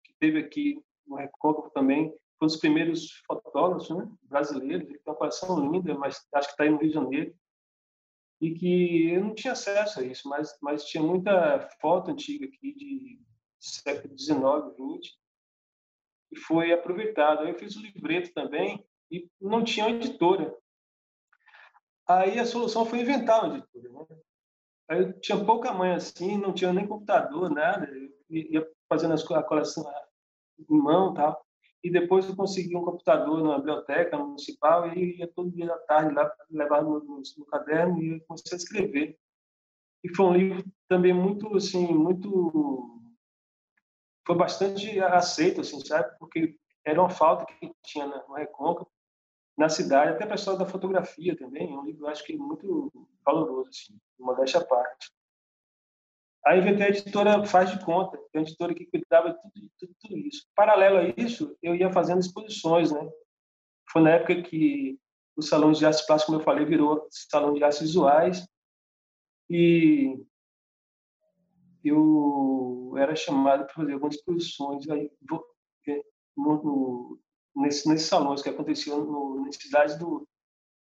que 0.04 0.14
teve 0.18 0.38
aqui 0.38 0.82
no 1.06 1.16
Recôncavo 1.16 1.70
também, 1.70 2.10
foi 2.38 2.46
um 2.46 2.46
dos 2.46 2.56
primeiros 2.56 3.22
fotógrafos 3.26 3.90
né, 3.90 4.08
brasileiros, 4.22 4.88
ele 4.88 4.98
tem 4.98 5.12
uma 5.12 5.16
coleção 5.16 5.72
linda, 5.72 5.94
mas 5.94 6.26
acho 6.34 6.48
que 6.48 6.52
está 6.52 6.64
aí 6.64 6.70
no 6.70 6.78
Rio 6.78 6.88
de 6.88 6.94
Janeiro, 6.94 7.34
e 8.40 8.54
que 8.54 9.10
eu 9.10 9.20
não 9.24 9.34
tinha 9.34 9.52
acesso 9.52 10.00
a 10.00 10.04
isso, 10.04 10.28
mas, 10.28 10.56
mas 10.62 10.84
tinha 10.84 11.02
muita 11.02 11.68
foto 11.80 12.10
antiga 12.10 12.46
aqui 12.46 12.74
de 12.74 13.20
século 13.58 14.16
XIX, 14.16 14.40
XX, 15.00 15.18
e 16.30 16.38
foi 16.38 16.72
aproveitado. 16.72 17.46
Eu 17.46 17.58
fiz 17.58 17.76
o 17.76 17.82
livreto 17.82 18.32
também 18.32 18.84
e 19.10 19.28
não 19.40 19.64
tinha 19.64 19.90
editora. 19.90 20.56
Aí 22.06 22.38
a 22.38 22.46
solução 22.46 22.86
foi 22.86 23.00
inventar 23.00 23.44
uma 23.44 23.58
editora. 23.58 23.88
Né? 23.90 24.20
Aí 24.88 25.00
eu 25.00 25.20
tinha 25.20 25.44
pouca 25.44 25.72
mãe 25.72 25.92
assim, 25.92 26.38
não 26.38 26.52
tinha 26.52 26.72
nem 26.72 26.86
computador, 26.86 27.50
nada. 27.50 27.86
Eu 27.90 28.10
ia 28.30 28.70
fazendo 28.88 29.14
a 29.14 29.42
coleção 29.42 29.84
em 30.58 30.78
mão 30.78 31.12
tal. 31.12 31.44
E 31.88 31.90
depois 31.90 32.28
eu 32.28 32.36
consegui 32.36 32.76
um 32.76 32.84
computador 32.84 33.42
na 33.42 33.56
biblioteca 33.56 34.18
municipal 34.18 34.92
e 34.92 35.16
ia 35.16 35.26
todo 35.26 35.50
dia 35.50 35.72
à 35.72 35.78
tarde 35.78 36.14
lá 36.14 36.30
levar 36.50 36.82
no, 36.82 37.02
no, 37.02 37.22
no 37.38 37.46
caderno 37.46 38.02
e 38.02 38.20
comecei 38.20 38.52
a 38.52 38.58
escrever. 38.58 39.18
E 40.04 40.14
foi 40.14 40.26
um 40.26 40.34
livro 40.34 40.64
também 40.86 41.14
muito, 41.14 41.56
assim, 41.56 41.86
muito... 41.94 43.00
Foi 44.26 44.36
bastante 44.36 45.00
aceito, 45.00 45.62
assim, 45.62 45.80
sabe? 45.80 46.14
Porque 46.18 46.58
era 46.84 47.00
uma 47.00 47.08
falta 47.08 47.46
que 47.46 47.72
tinha 47.82 48.06
no 48.06 48.34
Recôncavo, 48.34 48.90
na 49.56 49.70
cidade, 49.70 50.12
até 50.12 50.26
pessoal 50.26 50.58
da 50.58 50.66
fotografia 50.66 51.34
também. 51.38 51.72
É 51.72 51.74
um 51.74 51.86
livro, 51.86 52.06
acho 52.06 52.22
que, 52.22 52.36
muito 52.36 52.92
valoroso, 53.24 53.70
assim 53.70 53.98
modéstia 54.18 54.60
à 54.60 54.64
parte. 54.64 55.10
A 56.48 56.56
editora 56.56 57.44
Faz 57.44 57.70
de 57.70 57.84
Conta, 57.84 58.16
é 58.32 58.38
uma 58.38 58.42
editora 58.42 58.74
que 58.74 58.86
cuidava 58.86 59.34
de 59.34 59.36
tudo, 59.42 59.70
tudo, 59.78 59.94
tudo, 60.00 60.18
isso. 60.18 60.46
Paralelo 60.54 60.96
a 60.96 61.22
isso, 61.22 61.54
eu 61.62 61.74
ia 61.74 61.92
fazendo 61.92 62.20
exposições, 62.20 62.90
né? 62.90 63.06
Foi 63.92 64.00
na 64.00 64.12
época 64.12 64.42
que 64.42 64.98
o 65.36 65.42
Salão 65.42 65.72
de 65.72 65.84
Artes 65.84 66.06
Plásticas, 66.06 66.24
como 66.24 66.38
eu 66.38 66.44
falei, 66.44 66.64
virou 66.64 67.06
Salão 67.10 67.52
de 67.52 67.62
Artes 67.62 67.80
Visuais. 67.80 68.48
E 69.50 70.18
eu 71.84 72.94
era 72.96 73.14
chamado 73.14 73.66
para 73.66 73.74
fazer 73.74 73.92
algumas 73.92 74.14
exposições 74.14 74.88
aí, 74.88 75.12
é, 75.86 76.02
no, 76.34 76.62
no, 76.62 77.20
nesse, 77.56 77.86
nesses 77.86 78.08
salões 78.08 78.40
que 78.40 78.48
aconteciam 78.48 79.04
no, 79.04 79.44
nas 79.44 79.56
cidades 79.56 79.98
do, 79.98 80.26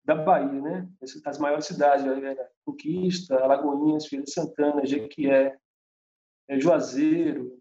da 0.05 0.15
Bahia, 0.15 0.61
né? 0.61 0.89
As 1.25 1.39
maiores 1.39 1.67
cidades, 1.67 2.05
era 2.05 2.51
Conquista, 2.65 3.37
Alagoinhas, 3.37 4.07
Feira 4.07 4.25
de 4.25 4.31
Santana, 4.31 4.85
Jequié, 4.85 5.57
é, 6.49 6.61
Juazeiro, 6.61 7.59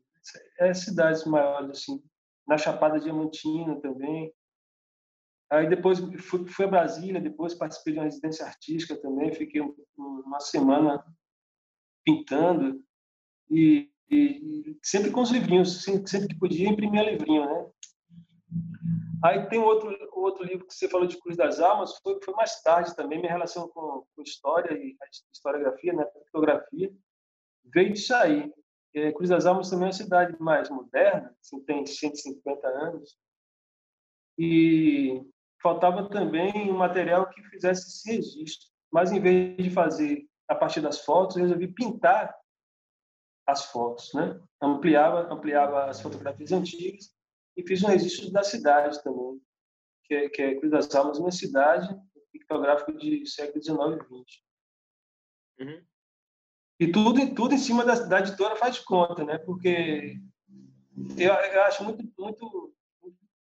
é 0.59 0.73
cidades 0.73 1.23
maiores, 1.25 1.71
assim. 1.71 2.03
Na 2.45 2.57
Chapada 2.57 2.99
Diamantina 2.99 3.79
também. 3.79 4.33
Aí 5.49 5.69
depois 5.69 5.99
fui, 6.19 6.45
fui 6.47 6.65
a 6.65 6.69
Brasília, 6.69 7.21
depois 7.21 7.53
participei 7.53 7.93
de 7.93 7.99
uma 7.99 8.05
residência 8.05 8.45
artística 8.45 8.95
também, 8.97 9.33
fiquei 9.33 9.61
uma 9.95 10.39
semana 10.39 11.05
pintando 12.03 12.83
e, 13.49 13.89
e 14.09 14.77
sempre 14.81 15.11
com 15.11 15.21
os 15.21 15.31
livrinhos, 15.31 15.83
sempre, 15.83 16.09
sempre 16.09 16.27
que 16.29 16.39
podia 16.39 16.67
imprimia 16.67 17.09
livrinho, 17.09 17.45
né? 17.45 17.71
Aí 19.23 19.47
tem 19.47 19.57
outro 19.57 19.95
outro 20.11 20.43
livro 20.43 20.67
que 20.67 20.73
você 20.73 20.89
falou 20.89 21.07
de 21.07 21.17
Cruz 21.17 21.37
das 21.37 21.59
Almas, 21.59 21.97
foi, 22.03 22.19
foi 22.23 22.33
mais 22.33 22.61
tarde 22.61 22.95
também, 22.95 23.19
minha 23.19 23.31
relação 23.31 23.69
com, 23.69 24.05
com 24.15 24.21
história 24.21 24.73
e 24.73 24.97
historiografia, 25.31 25.93
né, 25.93 26.05
fotografia, 26.31 26.93
veio 27.65 27.93
disso 27.93 28.13
aí. 28.15 28.51
É, 28.95 29.11
Cruz 29.11 29.29
das 29.29 29.45
Almas 29.45 29.69
também 29.69 29.85
é 29.85 29.87
uma 29.87 29.93
cidade 29.93 30.35
mais 30.39 30.69
moderna, 30.69 31.35
assim, 31.41 31.59
tem 31.63 31.85
150 31.85 32.67
anos, 32.67 33.17
e 34.37 35.21
faltava 35.61 36.09
também 36.09 36.69
um 36.69 36.77
material 36.77 37.29
que 37.29 37.41
fizesse 37.43 37.87
esse 37.87 38.11
registro. 38.11 38.67
Mas 38.91 39.11
em 39.11 39.19
vez 39.19 39.57
de 39.57 39.69
fazer 39.69 40.27
a 40.47 40.53
partir 40.53 40.81
das 40.81 40.99
fotos, 40.99 41.37
eu 41.37 41.43
resolvi 41.43 41.67
pintar 41.67 42.35
as 43.47 43.65
fotos, 43.65 44.13
né? 44.13 44.39
Ampliava, 44.61 45.33
ampliava 45.33 45.85
as 45.85 46.01
fotografias 46.01 46.51
antigas 46.51 47.11
e 47.55 47.67
fiz 47.67 47.83
um 47.83 47.87
registro 47.87 48.31
da 48.31 48.43
cidade 48.43 49.01
também 49.03 49.39
que 50.05 50.13
é, 50.13 50.29
que 50.29 50.41
é 50.41 50.55
Cruz 50.55 50.71
das 50.71 50.93
Almas, 50.95 51.17
uma 51.17 51.31
cidade 51.31 51.87
pictográfica 52.31 52.93
de 52.93 53.25
século 53.25 53.63
XIX 53.63 53.77
e 53.77 54.23
XX. 54.23 54.43
Uhum. 55.59 55.85
E 56.79 56.91
tudo, 56.91 57.35
tudo 57.35 57.53
em 57.53 57.57
cima 57.57 57.85
da, 57.85 57.95
da 57.95 58.19
editora 58.19 58.55
faz 58.55 58.79
conta, 58.79 59.23
né? 59.23 59.37
Porque 59.37 60.19
eu, 61.17 61.33
eu 61.33 61.63
acho 61.63 61.83
muito, 61.83 62.03
muito, 62.17 62.73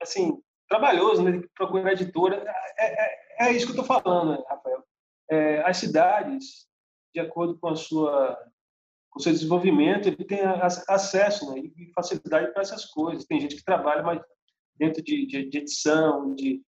assim, 0.00 0.42
trabalhoso, 0.68 1.22
né? 1.22 1.42
Procurar 1.54 1.92
editora. 1.92 2.44
É, 2.78 2.86
é, 2.86 3.48
é 3.48 3.52
isso 3.52 3.66
que 3.66 3.76
eu 3.76 3.82
estou 3.82 4.02
falando, 4.02 4.32
né, 4.32 4.44
Rafael. 4.48 4.84
É, 5.30 5.62
as 5.62 5.78
cidades, 5.78 6.68
de 7.14 7.20
acordo 7.20 7.58
com 7.58 7.68
a 7.68 7.76
sua 7.76 8.38
com 9.12 9.20
seu 9.20 9.32
desenvolvimento, 9.32 10.08
ele 10.08 10.24
tem 10.24 10.40
acesso 10.88 11.54
né, 11.54 11.60
e 11.60 11.92
facilidade 11.94 12.50
para 12.52 12.62
essas 12.62 12.86
coisas. 12.86 13.26
Tem 13.26 13.38
gente 13.38 13.56
que 13.56 13.64
trabalha 13.64 14.02
mais 14.02 14.20
dentro 14.74 15.02
de, 15.02 15.26
de, 15.26 15.48
de 15.50 15.58
edição, 15.58 16.34
de, 16.34 16.62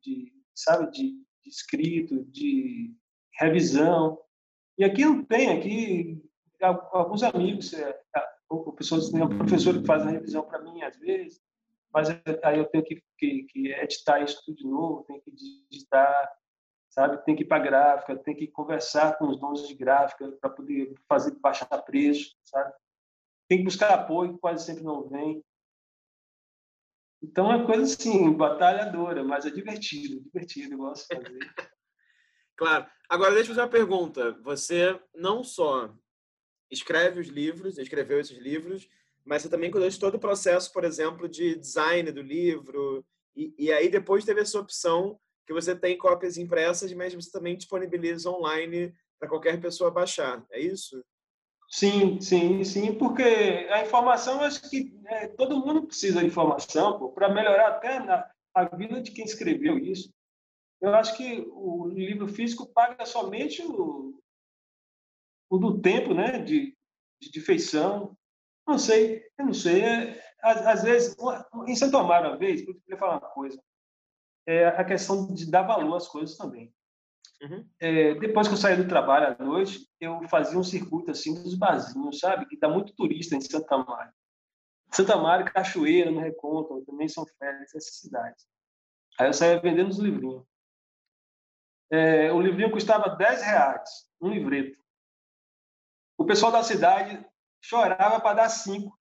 de, 0.00 0.32
sabe, 0.54 0.90
de, 0.90 1.10
de 1.12 1.50
escrito, 1.50 2.24
de 2.24 2.94
revisão. 3.38 4.18
E 4.78 4.84
aqui 4.84 5.04
não 5.04 5.22
tem, 5.22 5.50
aqui 5.50 6.22
alguns 6.92 7.22
amigos, 7.22 7.74
é, 7.74 7.94
o 8.48 8.72
pessoas 8.72 9.10
tem 9.10 9.22
um 9.22 9.38
professor 9.38 9.78
que 9.78 9.86
faz 9.86 10.06
a 10.06 10.10
revisão 10.10 10.42
para 10.42 10.62
mim 10.62 10.82
às 10.82 10.96
vezes, 10.98 11.42
mas 11.92 12.08
aí 12.42 12.58
eu 12.58 12.64
tenho 12.64 12.84
que, 12.84 13.02
que, 13.18 13.44
que, 13.44 13.68
editar 13.74 14.22
isso 14.22 14.40
tudo 14.46 14.56
de 14.56 14.66
novo, 14.66 15.04
tenho 15.06 15.20
que 15.20 15.32
digitar, 15.70 16.30
sabe? 16.92 17.24
Tem 17.24 17.34
que 17.34 17.42
ir 17.42 17.46
para 17.46 17.62
gráfica, 17.62 18.16
tem 18.16 18.36
que 18.36 18.46
conversar 18.46 19.16
com 19.16 19.26
os 19.26 19.40
donos 19.40 19.66
de 19.66 19.74
gráfica 19.74 20.30
para 20.32 20.50
poder 20.50 20.94
fazer 21.08 21.32
baixar 21.40 21.66
preço, 21.82 22.36
sabe? 22.44 22.72
Tem 23.48 23.58
que 23.58 23.64
buscar 23.64 23.94
apoio, 23.94 24.34
que 24.34 24.38
quase 24.38 24.64
sempre 24.64 24.84
não 24.84 25.08
vem. 25.08 25.42
Então 27.22 27.50
é 27.50 27.64
coisa 27.64 27.82
assim, 27.84 28.32
batalhadora, 28.32 29.24
mas 29.24 29.46
é 29.46 29.50
divertido, 29.50 30.20
divertido, 30.20 30.74
eu 30.74 30.78
gosto 30.78 31.08
de 31.08 31.22
fazer. 31.22 31.38
claro. 32.56 32.86
Agora, 33.08 33.34
deixa 33.34 33.50
eu 33.50 33.54
fazer 33.54 33.66
uma 33.66 33.72
pergunta. 33.72 34.32
Você 34.42 35.00
não 35.14 35.42
só 35.42 35.94
escreve 36.70 37.20
os 37.20 37.28
livros, 37.28 37.78
escreveu 37.78 38.20
esses 38.20 38.36
livros, 38.36 38.88
mas 39.24 39.42
você 39.42 39.48
também 39.48 39.70
cuidou 39.70 39.88
de 39.88 39.98
todo 39.98 40.16
o 40.16 40.20
processo, 40.20 40.70
por 40.72 40.84
exemplo, 40.84 41.28
de 41.28 41.54
design 41.54 42.10
do 42.12 42.20
livro. 42.20 43.04
E, 43.34 43.54
e 43.58 43.72
aí 43.72 43.88
depois 43.88 44.24
teve 44.24 44.40
essa 44.40 44.58
opção 44.58 45.18
que 45.46 45.52
você 45.52 45.74
tem 45.74 45.98
cópias 45.98 46.36
impressas, 46.36 46.92
mas 46.92 47.14
você 47.14 47.30
também 47.30 47.56
disponibiliza 47.56 48.30
online 48.30 48.94
para 49.18 49.28
qualquer 49.28 49.60
pessoa 49.60 49.90
baixar. 49.90 50.44
É 50.50 50.60
isso? 50.60 51.02
Sim, 51.68 52.20
sim, 52.20 52.62
sim, 52.64 52.94
porque 52.98 53.22
a 53.22 53.82
informação, 53.82 54.42
acho 54.42 54.68
que 54.68 54.94
é, 55.06 55.28
todo 55.28 55.64
mundo 55.64 55.86
precisa 55.86 56.20
de 56.20 56.26
informação 56.26 57.10
para 57.12 57.32
melhorar 57.32 57.68
até 57.68 57.98
na, 57.98 58.30
a 58.54 58.64
vida 58.76 59.00
de 59.00 59.10
quem 59.10 59.24
escreveu 59.24 59.78
isso. 59.78 60.12
Eu 60.82 60.94
acho 60.94 61.16
que 61.16 61.46
o 61.48 61.86
livro 61.88 62.28
físico 62.28 62.66
paga 62.66 63.06
somente 63.06 63.62
o, 63.62 64.20
o 65.48 65.58
do 65.58 65.80
tempo, 65.80 66.12
né, 66.12 66.40
de, 66.40 66.76
de 67.20 67.40
feição. 67.40 68.14
Não 68.66 68.78
sei, 68.78 69.24
eu 69.38 69.46
não 69.46 69.54
sei. 69.54 69.82
É, 69.82 70.22
às, 70.42 70.66
às, 70.66 70.82
vezes, 70.82 71.16
em 71.66 71.74
Santo 71.74 71.96
Amaro, 71.96 72.30
uma 72.30 72.36
vez, 72.36 72.66
eu 72.66 72.74
queria 72.80 72.98
falar 72.98 73.18
uma 73.18 73.30
coisa, 73.30 73.62
é 74.46 74.66
a 74.66 74.84
questão 74.84 75.32
de 75.32 75.50
dar 75.50 75.62
valor 75.62 75.96
às 75.96 76.08
coisas 76.08 76.36
também. 76.36 76.72
Uhum. 77.42 77.68
É, 77.80 78.14
depois 78.14 78.46
que 78.46 78.54
eu 78.54 78.58
saí 78.58 78.76
do 78.76 78.88
trabalho 78.88 79.36
à 79.38 79.44
noite, 79.44 79.88
eu 80.00 80.22
fazia 80.28 80.58
um 80.58 80.62
circuito 80.64 81.10
assim 81.10 81.34
dos 81.42 81.54
barzinhos, 81.54 82.20
sabe? 82.20 82.46
Que 82.46 82.58
dá 82.58 82.68
muito 82.68 82.94
turista 82.94 83.34
em 83.34 83.40
Santa 83.40 83.78
Maria. 83.78 84.14
Santa 84.92 85.16
Maria, 85.16 85.50
Cachoeira, 85.50 86.10
no 86.10 86.20
Reconto, 86.20 86.84
também 86.84 87.08
são 87.08 87.26
férias 87.38 87.74
essas 87.74 87.96
cidades. 87.96 88.46
Aí 89.18 89.26
eu 89.26 89.32
saía 89.32 89.60
vendendo 89.60 89.90
os 89.90 89.98
livrinhos. 89.98 90.44
É, 91.90 92.32
o 92.32 92.40
livrinho 92.40 92.70
custava 92.70 93.16
10 93.16 93.42
reais, 93.42 94.08
um 94.20 94.30
livreto. 94.30 94.80
O 96.16 96.24
pessoal 96.24 96.52
da 96.52 96.62
cidade 96.62 97.26
chorava 97.60 98.20
para 98.20 98.34
dar 98.36 98.48
cinco 98.48 98.96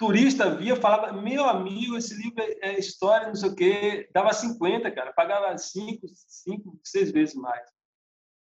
turista 0.00 0.50
via, 0.50 0.74
falava, 0.76 1.12
meu 1.12 1.44
amigo, 1.44 1.94
esse 1.94 2.14
livro 2.14 2.40
é, 2.40 2.70
é 2.70 2.78
história, 2.78 3.28
não 3.28 3.34
sei 3.34 3.50
o 3.50 3.54
quê, 3.54 4.08
dava 4.14 4.32
50, 4.32 4.90
cara, 4.92 5.12
pagava 5.12 5.56
cinco, 5.58 6.06
cinco, 6.08 6.80
seis 6.82 7.12
vezes 7.12 7.34
mais. 7.34 7.68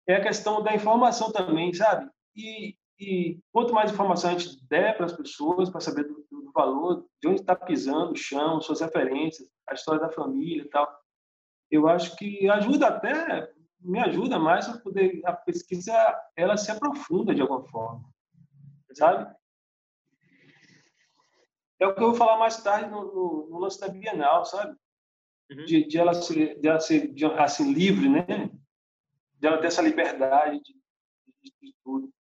É 0.09 0.15
a 0.15 0.23
questão 0.23 0.63
da 0.63 0.73
informação 0.73 1.33
também, 1.33 1.75
sabe? 1.75 2.09
E, 2.37 2.77
e 3.01 3.41
quanto 3.51 3.75
mais 3.75 3.91
informação 3.91 4.31
a 4.31 4.39
gente 4.39 4.65
der 4.69 4.97
para 4.97 5.07
as 5.07 5.13
pessoas, 5.13 5.69
para 5.69 5.81
saber 5.81 6.05
do, 6.05 6.25
do, 6.31 6.53
valor, 6.53 7.05
de 7.21 7.27
onde 7.27 7.41
está 7.41 7.57
pisando, 7.57 8.13
o 8.13 8.17
chão, 8.17 8.61
suas 8.61 8.81
referências, 8.81 9.49
a 9.69 9.75
história 9.75 10.01
da 10.01 10.09
família 10.09 10.63
e 10.63 10.69
tal, 10.69 10.89
eu 11.69 11.89
acho 11.89 12.15
que 12.15 12.49
ajuda 12.49 12.87
até, 12.87 13.53
me 13.81 13.99
ajuda 13.99 14.39
mais 14.39 14.69
a 14.69 14.79
poder, 14.79 15.21
a 15.25 15.33
pesquisa, 15.33 15.93
ela 16.37 16.57
se 16.57 16.71
aprofunda 16.71 17.35
de 17.35 17.43
alguma 17.43 17.65
forma, 17.65 18.05
sabe? 18.93 19.40
É 21.81 21.87
o 21.87 21.95
que 21.95 22.03
eu 22.03 22.09
vou 22.09 22.15
falar 22.15 22.39
mais 22.39 22.63
tarde 22.63 22.91
no, 22.91 23.05
no, 23.05 23.49
no 23.49 23.59
lance 23.59 23.81
da 23.81 23.89
Bienal, 23.89 24.45
sabe? 24.45 24.77
Uhum. 25.51 25.65
De, 25.65 25.89
de, 25.89 25.99
ela 25.99 26.13
ser, 26.13 26.61
de 26.61 26.69
ela 26.69 26.79
ser 26.79 27.09
de, 27.09 27.25
assim, 27.25 27.73
livre, 27.73 28.09
né? 28.09 28.51
De 29.35 29.47
ela 29.47 29.59
ter 29.59 29.69
essa 29.69 29.81
liberdade 29.81 30.61
de, 30.61 30.75
de, 31.43 31.53
de 31.61 31.75
tudo. 31.83 32.11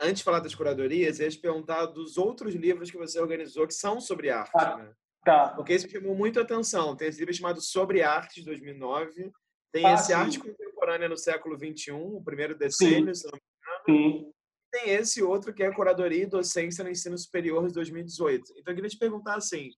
Antes 0.00 0.18
de 0.18 0.24
falar 0.24 0.40
das 0.40 0.54
curadorias, 0.54 1.18
eu 1.18 1.24
ia 1.24 1.30
te 1.30 1.38
perguntar 1.38 1.86
dos 1.86 2.16
outros 2.16 2.54
livros 2.54 2.90
que 2.90 2.96
você 2.96 3.20
organizou 3.20 3.66
que 3.66 3.74
são 3.74 4.00
sobre 4.00 4.30
arte, 4.30 4.52
ah, 4.54 4.76
né? 4.76 4.92
Tá. 5.24 5.48
Porque 5.48 5.72
esse 5.72 5.90
chamou 5.90 6.14
muito 6.14 6.38
a 6.38 6.42
atenção. 6.42 6.96
Tem 6.96 7.08
esse 7.08 7.18
livro 7.18 7.34
chamado 7.34 7.60
Sobre 7.60 8.02
Arte, 8.02 8.40
de 8.40 8.46
2009. 8.46 9.32
Tem 9.72 9.86
ah, 9.86 9.94
esse 9.94 10.06
sim. 10.06 10.12
Arte 10.12 10.38
Contemporânea 10.38 11.08
no 11.08 11.16
século 11.16 11.56
XXI, 11.56 11.92
o 11.92 12.22
primeiro 12.22 12.56
decênio, 12.56 13.14
sim. 13.14 13.22
se 13.22 13.32
não 13.32 13.38
me 13.38 13.98
engano. 13.98 14.22
Sim 14.24 14.34
tem 14.74 14.90
esse 14.90 15.22
outro 15.22 15.54
que 15.54 15.62
é 15.62 15.72
Curadoria 15.72 16.24
e 16.24 16.26
Docência 16.26 16.82
no 16.82 16.90
Ensino 16.90 17.16
Superior 17.16 17.68
de 17.68 17.74
2018. 17.74 18.54
Então, 18.56 18.72
eu 18.72 18.74
queria 18.74 18.90
te 18.90 18.98
perguntar 18.98 19.36
assim, 19.36 19.70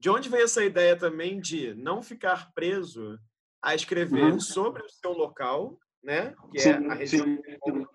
de 0.00 0.10
onde 0.10 0.28
veio 0.28 0.42
essa 0.42 0.64
ideia 0.64 0.98
também 0.98 1.40
de 1.40 1.72
não 1.74 2.02
ficar 2.02 2.52
preso 2.52 3.16
a 3.62 3.76
escrever 3.76 4.32
uhum. 4.32 4.40
sobre 4.40 4.82
o 4.82 4.88
seu 4.88 5.12
local, 5.12 5.78
né, 6.02 6.34
que 6.50 6.58
sim, 6.58 6.70
é 6.70 6.72
a 6.88 6.94
região 6.94 7.26
sim. 7.26 7.86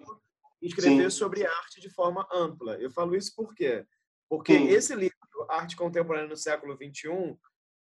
e 0.62 0.67
escrever 0.67 1.12
sim. 1.12 1.17
sobre 1.17 1.45
arte 1.45 1.81
de 1.81 1.89
forma 1.89 2.25
ampla. 2.31 2.77
Eu 2.77 2.89
falo 2.89 3.17
isso 3.17 3.36
por 3.36 3.53
quê? 3.53 3.86
Porque 4.29 4.53
esse 4.53 4.95
livro, 4.95 5.17
Arte 5.49 5.75
Contemporânea 5.75 6.29
no 6.29 6.38
Século 6.38 6.73
XXI, 6.75 7.38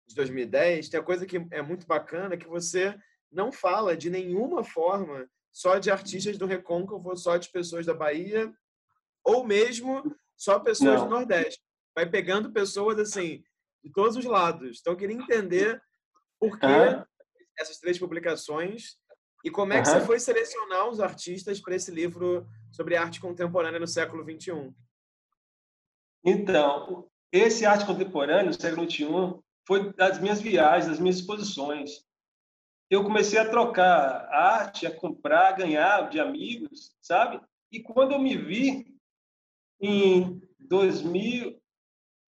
de 0.08 0.16
2010, 0.16 0.90
tem 0.90 1.00
a 1.00 1.04
coisa 1.04 1.26
que 1.26 1.44
é 1.52 1.62
muito 1.64 1.88
bacana, 1.88 2.38
que 2.38 2.48
você 2.48 2.96
não 3.32 3.52
fala 3.52 3.98
de 3.98 4.12
nenhuma 4.12 4.64
forma 4.64 5.28
só 5.58 5.80
de 5.80 5.90
artistas 5.90 6.38
do 6.38 6.46
Recôncavo, 6.46 7.18
só 7.18 7.36
de 7.36 7.50
pessoas 7.50 7.84
da 7.84 7.94
Bahia, 7.94 8.54
ou 9.24 9.44
mesmo 9.44 10.16
só 10.36 10.60
pessoas 10.60 11.00
Não. 11.00 11.06
do 11.06 11.16
Nordeste. 11.16 11.60
Vai 11.96 12.08
pegando 12.08 12.54
pessoas 12.54 13.00
assim 13.00 13.44
de 13.84 13.92
todos 13.92 14.16
os 14.16 14.26
lados. 14.26 14.78
Então 14.80 14.94
eu 14.94 14.98
queria 14.98 15.16
entender 15.16 15.82
por 16.40 16.60
que 16.60 16.68
essas 17.58 17.80
três 17.80 17.98
publicações 17.98 19.00
e 19.44 19.50
como 19.50 19.74
é 19.74 19.82
que 19.82 19.88
você 19.88 20.00
foi 20.02 20.20
selecionar 20.20 20.90
os 20.90 21.00
artistas 21.00 21.60
para 21.60 21.76
esse 21.76 21.90
livro 21.90 22.48
sobre 22.72 22.96
arte 22.96 23.20
contemporânea 23.20 23.80
no 23.80 23.88
século 23.88 24.24
XXI. 24.24 24.72
Então, 26.24 27.10
esse 27.32 27.66
arte 27.66 27.84
contemporânea 27.84 28.44
no 28.44 28.54
século 28.54 28.88
XXI 28.88 29.08
foi 29.66 29.92
das 29.94 30.20
minhas 30.20 30.40
viagens, 30.40 30.92
das 30.92 31.00
minhas 31.00 31.16
exposições 31.16 32.06
eu 32.90 33.04
comecei 33.04 33.38
a 33.38 33.50
trocar 33.50 34.28
arte, 34.32 34.88
a 34.88 34.96
comprar, 34.96 35.50
a 35.50 35.52
ganhar 35.58 36.10
de 36.10 36.20
amigos, 36.20 36.96
sabe? 37.02 37.40
E 37.72 37.82
quando 37.82 38.14
eu 38.14 38.20
me 38.20 38.38
vi 38.38 38.98
em 39.82 40.42
2000, 40.60 41.62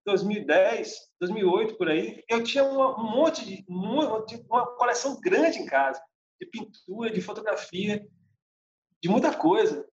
2010, 0.04 1.12
2008 1.20 1.76
por 1.76 1.88
aí, 1.88 2.24
eu 2.28 2.42
tinha 2.42 2.64
um 2.64 3.10
monte 3.10 3.44
de 3.44 3.64
uma 4.48 4.66
coleção 4.76 5.20
grande 5.20 5.58
em 5.58 5.66
casa 5.66 6.02
de 6.40 6.46
pintura, 6.46 7.10
de 7.10 7.20
fotografia, 7.20 8.06
de 9.02 9.08
muita 9.08 9.36
coisa. 9.36 9.86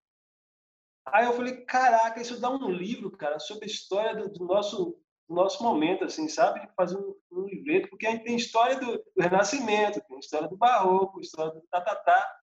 Aí 1.08 1.26
eu 1.26 1.34
falei, 1.34 1.64
caraca, 1.66 2.22
isso 2.22 2.40
dá 2.40 2.50
um 2.50 2.70
livro, 2.70 3.12
cara, 3.12 3.40
sobre 3.40 3.66
a 3.66 3.68
história 3.68 4.16
do, 4.16 4.30
do 4.30 4.46
nosso 4.46 5.00
no 5.28 5.36
nosso 5.36 5.64
momento, 5.64 6.04
assim, 6.04 6.28
sabe? 6.28 6.68
Fazer 6.76 6.98
um, 6.98 7.16
um 7.32 7.48
livreto, 7.48 7.90
porque 7.90 8.06
a 8.06 8.12
gente 8.12 8.24
tem 8.24 8.36
história 8.36 8.80
do, 8.80 8.98
do, 8.98 9.22
Renascimento, 9.22 10.02
tem 10.02 10.20
história 10.20 10.48
do 10.48 10.58
Barroco, 10.58 11.20
história 11.20 11.52
do 11.52 11.62
Tatatá, 11.70 12.40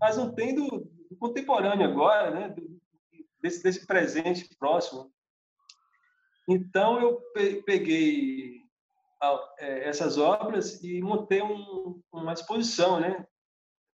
mas 0.00 0.16
não 0.16 0.34
tem 0.34 0.54
do, 0.54 0.68
do 1.10 1.16
contemporâneo 1.18 1.86
agora, 1.86 2.30
né? 2.30 2.48
Do, 2.48 2.78
desse, 3.40 3.62
desse 3.62 3.86
presente 3.86 4.48
próximo. 4.58 5.12
Então, 6.48 7.00
eu 7.00 7.20
peguei 7.64 8.62
é, 9.58 9.88
essas 9.88 10.16
obras 10.16 10.82
e 10.82 11.00
montei 11.02 11.42
um, 11.42 12.00
uma 12.12 12.32
exposição, 12.32 13.00
né? 13.00 13.26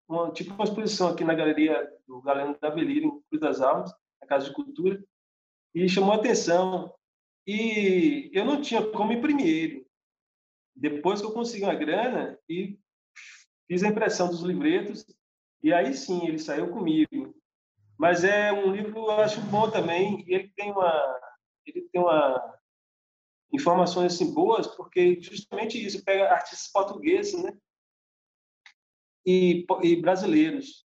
Uma, 0.06 0.30
tipo 0.30 0.52
uma 0.52 0.64
exposição 0.64 1.08
aqui 1.08 1.24
na 1.24 1.34
galeria 1.34 1.90
do 2.06 2.20
Galeno 2.20 2.56
da 2.60 2.70
Belira, 2.70 3.06
em 3.06 3.22
Cruz 3.22 3.40
das 3.40 3.60
Almas, 3.62 3.90
na 4.20 4.28
Casa 4.28 4.46
de 4.46 4.52
Cultura, 4.52 5.02
e 5.74 5.88
chamou 5.88 6.12
a 6.12 6.16
atenção 6.16 6.94
e 7.46 8.30
eu 8.32 8.44
não 8.44 8.60
tinha 8.60 8.82
como 8.90 9.12
imprimir 9.12 9.46
ele. 9.46 9.86
Depois 10.74 11.20
que 11.20 11.26
eu 11.26 11.32
consegui 11.32 11.64
uma 11.64 11.74
grana 11.74 12.38
e 12.48 12.78
fiz 13.68 13.82
a 13.82 13.88
impressão 13.88 14.28
dos 14.28 14.42
livretos, 14.42 15.04
e 15.62 15.72
aí 15.72 15.94
sim 15.94 16.26
ele 16.26 16.38
saiu 16.38 16.70
comigo. 16.70 17.34
Mas 17.98 18.24
é 18.24 18.52
um 18.52 18.72
livro 18.72 18.98
eu 18.98 19.10
acho 19.12 19.40
bom 19.42 19.70
também, 19.70 20.24
e 20.26 20.34
ele 20.34 20.52
tem 20.56 20.72
uma 20.72 21.20
ele 21.66 21.88
tem 21.92 22.00
uma 22.00 22.54
informações 23.52 24.14
assim 24.14 24.34
boas, 24.34 24.66
porque 24.66 25.20
justamente 25.20 25.82
isso 25.82 26.04
pega 26.04 26.32
artistas 26.32 26.70
portugueses, 26.72 27.40
né? 27.40 27.56
E, 29.24 29.64
e 29.82 29.96
brasileiros, 29.96 30.84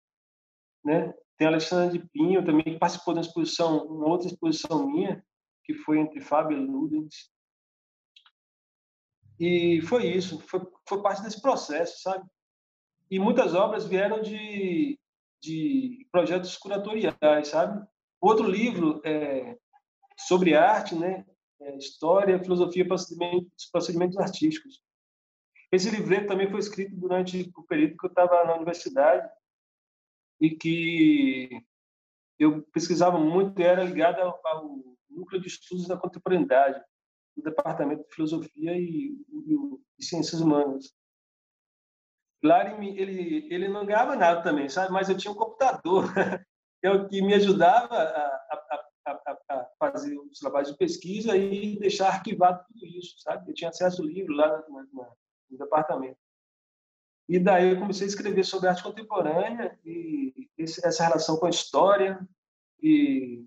né? 0.85 1.13
Tem 1.37 1.47
Alexandre 1.47 1.99
de 1.99 2.09
Pinho 2.09 2.45
também 2.45 2.65
que 2.65 2.79
participou 2.79 3.15
da 3.15 3.21
exposição, 3.21 3.87
uma 3.87 4.07
outra 4.07 4.29
exposição 4.29 4.87
minha, 4.87 5.25
que 5.69 5.75
foi 5.75 5.99
entre 5.99 6.23
Fábio 6.23 6.57
e 6.57 6.67
Ludens. 6.67 7.31
E 9.39 9.83
foi 9.83 10.07
isso, 10.07 10.41
foi, 10.49 10.67
foi 10.89 11.03
parte 11.03 11.23
desse 11.23 11.43
processo, 11.43 12.01
sabe? 12.01 12.27
E 13.11 13.19
muitas 13.19 13.55
obras 13.55 13.87
vieram 13.87 14.23
de, 14.23 14.99
de 15.43 16.09
projetos 16.11 16.57
curatoriais, 16.57 17.49
sabe? 17.49 17.87
Outro 18.19 18.49
livro 18.49 19.03
é, 19.05 19.59
sobre 20.27 20.55
arte, 20.55 20.95
né? 20.95 21.27
É, 21.61 21.77
História, 21.77 22.43
Filosofia 22.43 22.83
e 22.83 22.89
procedimentos, 22.89 23.69
procedimentos 23.71 24.17
Artísticos. 24.17 24.83
Esse 25.71 25.91
livreto 25.91 26.29
também 26.29 26.51
foi 26.51 26.61
escrito 26.61 26.97
durante 26.97 27.53
o 27.55 27.63
período 27.65 27.99
que 27.99 28.07
eu 28.07 28.11
estava 28.11 28.43
na 28.45 28.55
universidade 28.57 29.29
e 30.41 30.51
que 30.51 31.63
eu 32.39 32.63
pesquisava 32.73 33.19
muito 33.19 33.61
e 33.61 33.65
era 33.65 33.85
ligado 33.85 34.21
ao, 34.21 34.41
ao 34.47 34.98
núcleo 35.19 35.41
de 35.41 35.49
estudos 35.49 35.87
da 35.87 35.97
contemporaneidade, 35.97 36.81
no 37.37 37.43
departamento 37.43 38.03
de 38.03 38.15
filosofia 38.15 38.73
e, 38.77 39.17
e, 39.29 39.57
e 39.99 40.05
ciências 40.05 40.41
humanas. 40.41 40.93
Lá 42.43 42.65
ele, 42.85 43.53
ele, 43.53 43.69
não 43.69 43.85
ganhava 43.85 44.15
nada 44.15 44.43
também, 44.43 44.69
sabe? 44.69 44.93
Mas 44.93 45.09
eu 45.09 45.17
tinha 45.17 45.33
um 45.33 45.37
computador 45.37 46.05
eu, 46.83 47.09
que 47.09 47.21
me 47.21 47.35
ajudava 47.35 47.95
a, 47.95 48.07
a, 48.07 48.91
a, 49.07 49.39
a, 49.51 49.69
fazer 49.79 50.17
os 50.19 50.39
trabalhos 50.39 50.71
de 50.71 50.77
pesquisa 50.77 51.37
e 51.37 51.79
deixar 51.79 52.09
arquivado 52.09 52.65
tudo 52.69 52.87
isso, 52.87 53.19
sabe? 53.19 53.51
Eu 53.51 53.55
tinha 53.55 53.71
acesso 53.71 54.03
ao 54.03 54.09
livro 54.09 54.35
lá 54.35 54.49
na, 54.69 55.11
no 55.51 55.59
departamento. 55.59 56.19
E 57.29 57.39
daí 57.39 57.71
eu 57.71 57.79
comecei 57.79 58.07
a 58.07 58.09
escrever 58.09 58.45
sobre 58.45 58.69
arte 58.69 58.83
contemporânea 58.83 59.79
e 59.85 60.49
essa 60.59 61.05
relação 61.05 61.37
com 61.37 61.47
a 61.47 61.51
história 61.51 62.27
e 62.83 63.45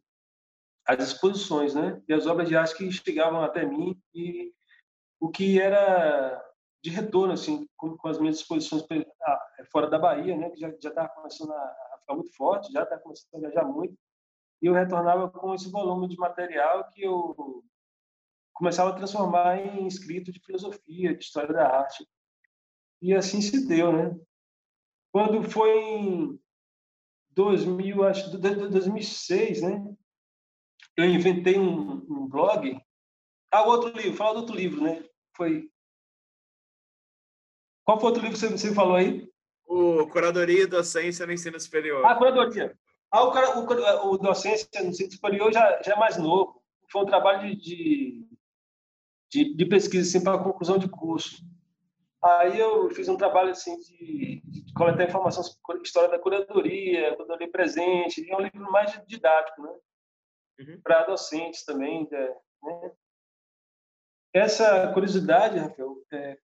as 0.85 1.07
exposições, 1.07 1.75
né? 1.75 2.01
E 2.07 2.13
as 2.13 2.25
obras 2.25 2.47
de 2.47 2.55
arte 2.55 2.75
que 2.75 2.91
chegavam 2.91 3.41
até 3.43 3.65
mim 3.65 3.99
e 4.13 4.53
o 5.19 5.29
que 5.29 5.59
era 5.59 6.43
de 6.83 6.89
retorno, 6.89 7.33
assim, 7.33 7.67
com, 7.77 7.95
com 7.95 8.07
as 8.07 8.17
minhas 8.17 8.37
exposições 8.37 8.83
ah, 9.23 9.39
fora 9.71 9.87
da 9.87 9.99
Bahia, 9.99 10.35
né? 10.35 10.49
Que 10.49 10.59
já 10.59 10.69
estava 10.69 11.09
começando 11.09 11.51
a, 11.51 11.91
ficar 12.01 12.15
muito 12.15 12.35
forte, 12.35 12.71
já 12.71 12.83
estava 12.83 13.01
começando 13.01 13.35
a 13.35 13.39
viajar 13.39 13.63
muito. 13.63 13.95
E 14.61 14.67
eu 14.67 14.73
retornava 14.73 15.29
com 15.29 15.53
esse 15.53 15.69
volume 15.69 16.07
de 16.07 16.17
material 16.17 16.87
que 16.91 17.03
eu 17.03 17.63
começava 18.53 18.91
a 18.91 18.95
transformar 18.95 19.57
em 19.57 19.87
escrito 19.87 20.31
de 20.31 20.39
filosofia, 20.39 21.15
de 21.15 21.23
história 21.23 21.53
da 21.53 21.67
arte. 21.67 22.07
E 23.01 23.13
assim 23.13 23.41
se 23.41 23.67
deu, 23.67 23.91
né? 23.91 24.15
Quando 25.11 25.43
foi 25.43 25.77
em 25.79 26.39
2000, 27.31 28.03
acho, 28.03 28.37
2006, 28.37 29.61
né? 29.61 29.90
Eu 31.03 31.09
inventei 31.09 31.57
um, 31.57 31.93
um 32.09 32.27
blog. 32.27 32.79
Ah, 33.51 33.63
outro 33.63 33.91
livro, 33.99 34.17
fala 34.17 34.33
do 34.33 34.39
outro 34.41 34.55
livro, 34.55 34.81
né? 34.81 35.03
Foi. 35.35 35.69
Qual 37.85 37.99
foi 37.99 38.09
outro 38.09 38.23
livro 38.23 38.39
que 38.39 38.57
você, 38.57 38.73
falou 38.73 38.95
aí? 38.95 39.29
O 39.65 40.07
Curadoria 40.07 40.63
e 40.63 40.67
Docência 40.67 41.25
no 41.25 41.33
Ensino 41.33 41.59
Superior. 41.59 42.05
Ah, 42.05 42.15
Curadoria. 42.15 42.77
Ah, 43.11 43.23
o, 43.23 43.29
o, 43.29 44.13
o 44.13 44.17
Docência 44.17 44.67
no 44.81 44.89
Ensino 44.89 45.11
Superior 45.11 45.51
já, 45.51 45.81
já 45.81 45.93
é 45.93 45.97
mais 45.97 46.17
novo. 46.17 46.61
Foi 46.89 47.01
um 47.01 47.05
trabalho 47.05 47.55
de, 47.55 48.25
de, 49.29 49.55
de 49.55 49.65
pesquisa 49.65 50.07
assim, 50.07 50.23
para 50.23 50.43
conclusão 50.43 50.77
de 50.77 50.87
curso. 50.87 51.43
Aí 52.23 52.59
eu 52.59 52.89
fiz 52.91 53.09
um 53.09 53.17
trabalho 53.17 53.49
assim 53.49 53.77
de, 53.79 54.41
de 54.45 54.73
coletar 54.73 55.05
informação 55.05 55.41
sobre 55.41 55.81
história 55.81 56.09
da 56.09 56.19
curadoria, 56.19 57.15
curadoria 57.15 57.49
presente, 57.49 58.21
e 58.21 58.29
é 58.29 58.37
um 58.37 58.41
livro 58.41 58.71
mais 58.71 58.91
didático, 59.07 59.63
né? 59.63 59.73
Uhum. 60.59 60.79
para 60.83 61.05
docentes 61.05 61.63
também. 61.63 62.07
Né? 62.09 62.91
Essa 64.33 64.91
curiosidade, 64.93 65.57
Rafael, 65.57 65.95
é, 66.11 66.37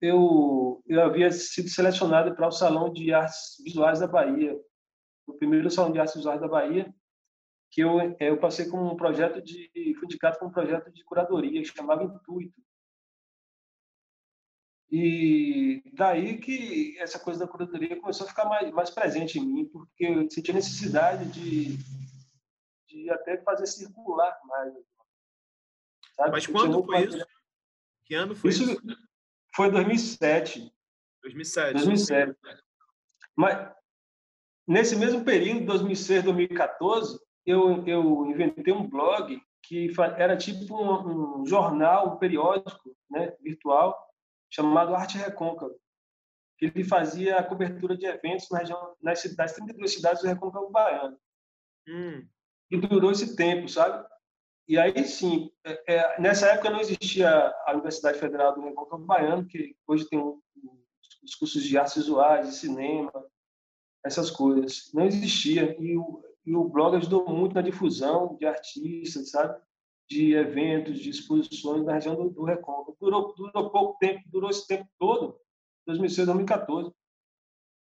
eu, 0.00 0.82
eu 0.86 1.02
havia 1.02 1.30
sido 1.30 1.68
selecionado 1.68 2.34
para 2.34 2.48
o 2.48 2.52
Salão 2.52 2.92
de 2.92 3.12
Artes 3.12 3.56
Visuais 3.62 4.00
da 4.00 4.06
Bahia, 4.06 4.58
o 5.26 5.34
primeiro 5.34 5.70
Salão 5.70 5.92
de 5.92 5.98
Artes 5.98 6.14
Visuais 6.14 6.40
da 6.40 6.48
Bahia, 6.48 6.92
que 7.70 7.82
eu, 7.82 7.98
eu 8.18 8.38
passei 8.38 8.66
com 8.66 8.82
um 8.82 8.96
projeto 8.96 9.42
de, 9.42 9.70
fui 9.98 10.04
indicado 10.04 10.38
com 10.38 10.46
um 10.46 10.52
projeto 10.52 10.90
de 10.90 11.04
curadoria 11.04 11.60
que 11.60 11.68
chamava 11.68 12.04
Intuito. 12.04 12.60
E 14.90 15.82
daí 15.92 16.38
que 16.38 16.98
essa 16.98 17.18
coisa 17.18 17.40
da 17.40 17.46
curadoria 17.46 18.00
começou 18.00 18.26
a 18.26 18.30
ficar 18.30 18.46
mais, 18.46 18.70
mais 18.72 18.88
presente 18.88 19.38
em 19.38 19.44
mim, 19.44 19.66
porque 19.66 20.06
eu 20.06 20.30
senti 20.30 20.50
a 20.50 20.54
necessidade 20.54 21.26
de 21.26 21.76
de 22.88 23.10
até 23.10 23.36
fazer 23.38 23.66
circular 23.66 24.38
mais. 24.44 24.74
Sabe? 26.16 26.30
Mas 26.30 26.46
quando 26.46 26.82
foi 26.84 27.04
isso? 27.04 27.26
Que 28.04 28.14
ano 28.14 28.34
foi 28.34 28.50
isso? 28.50 28.72
Isso 28.72 28.82
foi 29.54 29.70
2007. 29.70 30.72
2007. 31.22 31.72
2007. 31.74 32.38
Mas 33.36 33.72
nesse 34.66 34.96
mesmo 34.96 35.24
período, 35.24 35.66
2006, 35.66 36.24
2014, 36.24 37.20
eu, 37.44 37.86
eu 37.86 38.26
inventei 38.26 38.72
um 38.72 38.88
blog 38.88 39.40
que 39.62 39.92
era 40.16 40.36
tipo 40.36 40.74
um, 40.74 41.42
um 41.42 41.46
jornal, 41.46 42.14
um 42.14 42.18
periódico 42.18 42.96
né, 43.10 43.36
virtual, 43.40 43.96
chamado 44.50 44.94
Arte 44.94 45.18
Recôncavo. 45.18 45.78
Ele 46.60 46.82
fazia 46.82 47.38
a 47.38 47.44
cobertura 47.44 47.96
de 47.96 48.06
eventos 48.06 48.48
na 48.50 48.58
região, 48.58 48.96
nas, 49.00 49.22
das 49.36 49.52
32 49.52 49.92
cidades 49.92 50.22
do 50.22 50.28
Recôncavo 50.28 50.70
Baiano. 50.70 51.16
Hum 51.86 52.26
e 52.70 52.76
durou 52.76 53.10
esse 53.10 53.34
tempo, 53.36 53.68
sabe? 53.68 54.06
E 54.66 54.78
aí 54.78 55.04
sim, 55.04 55.50
é, 55.64 55.94
é, 55.94 56.20
nessa 56.20 56.46
época 56.48 56.70
não 56.70 56.80
existia 56.80 57.30
a 57.66 57.72
Universidade 57.72 58.18
Federal 58.18 58.54
do 58.54 58.62
Recôncavo 58.62 59.04
Baiano, 59.04 59.46
que 59.46 59.74
hoje 59.86 60.06
tem 60.08 60.18
um, 60.18 60.40
os 61.22 61.34
cursos 61.34 61.62
de 61.62 61.78
artes 61.78 61.96
visuais, 61.96 62.48
de 62.48 62.54
cinema, 62.56 63.12
essas 64.04 64.30
coisas. 64.30 64.90
Não 64.92 65.06
existia. 65.06 65.74
E 65.80 65.96
o, 65.96 66.22
e 66.44 66.54
o 66.54 66.64
blog 66.64 66.96
ajudou 66.96 67.26
muito 67.28 67.54
na 67.54 67.62
difusão 67.62 68.36
de 68.38 68.46
artistas, 68.46 69.30
sabe? 69.30 69.58
De 70.10 70.34
eventos, 70.34 70.98
de 70.98 71.10
exposições 71.10 71.84
na 71.84 71.94
região 71.94 72.14
do, 72.14 72.28
do 72.30 72.44
Recôncavo. 72.44 72.96
Durou, 73.00 73.34
durou 73.34 73.70
pouco 73.70 73.98
tempo, 73.98 74.22
durou 74.26 74.50
esse 74.50 74.66
tempo 74.66 74.86
todo, 74.98 75.40
2006, 75.86 76.26
2014 76.26 76.92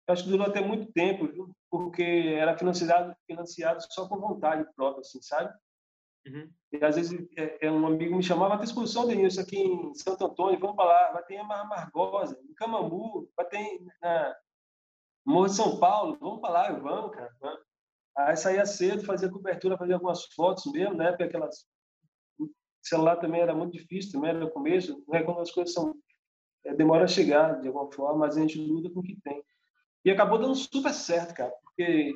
acho 0.08 0.24
que 0.24 0.30
durou 0.30 0.46
até 0.46 0.62
muito 0.62 0.92
tempo, 0.92 1.28
viu? 1.28 1.56
Porque 1.74 2.36
era 2.38 2.56
financiado, 2.56 3.16
financiado 3.26 3.82
só 3.90 4.08
com 4.08 4.20
vontade 4.20 4.64
própria, 4.76 5.02
assim, 5.02 5.20
sabe? 5.24 5.52
Uhum. 6.28 6.48
E 6.72 6.86
às 6.86 6.96
vezes 6.96 7.28
é, 7.36 7.66
é, 7.66 7.72
um 7.72 7.88
amigo 7.88 8.16
me 8.16 8.22
chamava, 8.22 8.50
vai 8.50 8.60
ter 8.60 8.66
exposição, 8.66 9.08
Denilson, 9.08 9.42
aqui 9.42 9.58
em 9.58 9.92
Santo 9.96 10.24
Antônio, 10.24 10.60
vamos 10.60 10.76
para 10.76 10.86
lá, 10.86 11.12
vai 11.14 11.24
ter 11.24 11.34
em 11.34 11.40
Amargosa, 11.40 12.40
em 12.48 12.54
Camambu, 12.54 13.28
vai 13.36 13.48
ter 13.48 13.82
na 14.00 14.36
Morro 15.26 15.48
de 15.48 15.56
São 15.56 15.80
Paulo, 15.80 16.16
vamos 16.22 16.42
para 16.42 16.52
lá, 16.52 16.72
vamos, 16.74 17.16
cara, 17.16 17.36
vamos. 17.42 17.62
Aí 18.20 18.38
saía 18.38 18.68
cedo, 18.68 19.04
fazia 19.04 19.32
cobertura, 19.32 19.76
fazia 19.76 19.96
algumas 19.96 20.26
fotos 20.36 20.72
mesmo, 20.72 20.94
né? 20.94 21.10
Porque 21.10 21.24
aquelas 21.24 21.66
o 22.38 22.52
celular 22.84 23.16
também 23.16 23.42
era 23.42 23.56
muito 23.56 23.74
difícil, 23.74 24.12
também 24.12 24.30
era 24.30 24.40
no 24.40 24.52
começo, 24.52 25.04
não 25.08 25.16
é 25.16 25.24
como 25.24 25.40
as 25.40 25.50
coisas 25.50 25.74
são 25.74 25.96
é, 26.66 26.76
demora 26.76 27.06
a 27.06 27.08
chegar 27.08 27.60
de 27.60 27.68
alguma 27.68 27.92
forma, 27.92 28.20
mas 28.20 28.38
a 28.38 28.42
gente 28.42 28.60
luta 28.60 28.92
com 28.92 29.00
o 29.00 29.04
que 29.04 29.20
tem. 29.24 29.44
E 30.06 30.12
acabou 30.12 30.38
dando 30.38 30.56
super 30.56 30.94
certo, 30.94 31.34
cara, 31.34 31.52
porque 31.64 32.14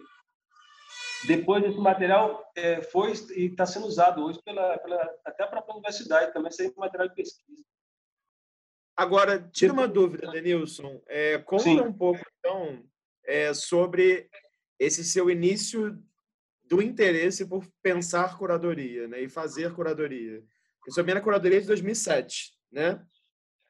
depois 1.26 1.64
esse 1.64 1.78
material 1.78 2.52
é, 2.56 2.82
foi 2.82 3.14
e 3.36 3.46
está 3.46 3.66
sendo 3.66 3.88
usado 3.88 4.24
hoje 4.24 4.42
pela, 4.44 4.78
pela 4.78 5.16
até 5.26 5.44
a 5.44 5.48
própria 5.48 5.74
universidade 5.74 6.34
também, 6.34 6.52
sem 6.52 6.74
material 6.76 7.10
de 7.10 7.16
pesquisa. 7.16 7.64
Agora, 8.96 9.40
tira 9.40 9.72
uma 9.72 9.88
dúvida, 9.88 10.32
Denilson. 10.32 11.02
É, 11.08 11.38
conta 11.38 11.64
Sim. 11.64 11.80
um 11.82 11.94
pouco, 11.94 12.20
então, 12.40 12.84
é, 13.24 13.54
sobre 13.54 14.28
esse 14.80 15.04
seu 15.04 15.30
início 15.30 16.02
do 16.64 16.82
interesse 16.82 17.46
por 17.46 17.66
pensar 17.82 18.38
curadoria 18.38 19.08
né, 19.08 19.22
e 19.22 19.30
fazer 19.30 19.74
curadoria. 19.74 20.44
Eu 20.86 20.94
sou 20.94 21.04
na 21.04 21.22
curadoria 21.22 21.62
de 21.62 21.68
2007, 21.68 22.54
né? 22.72 23.06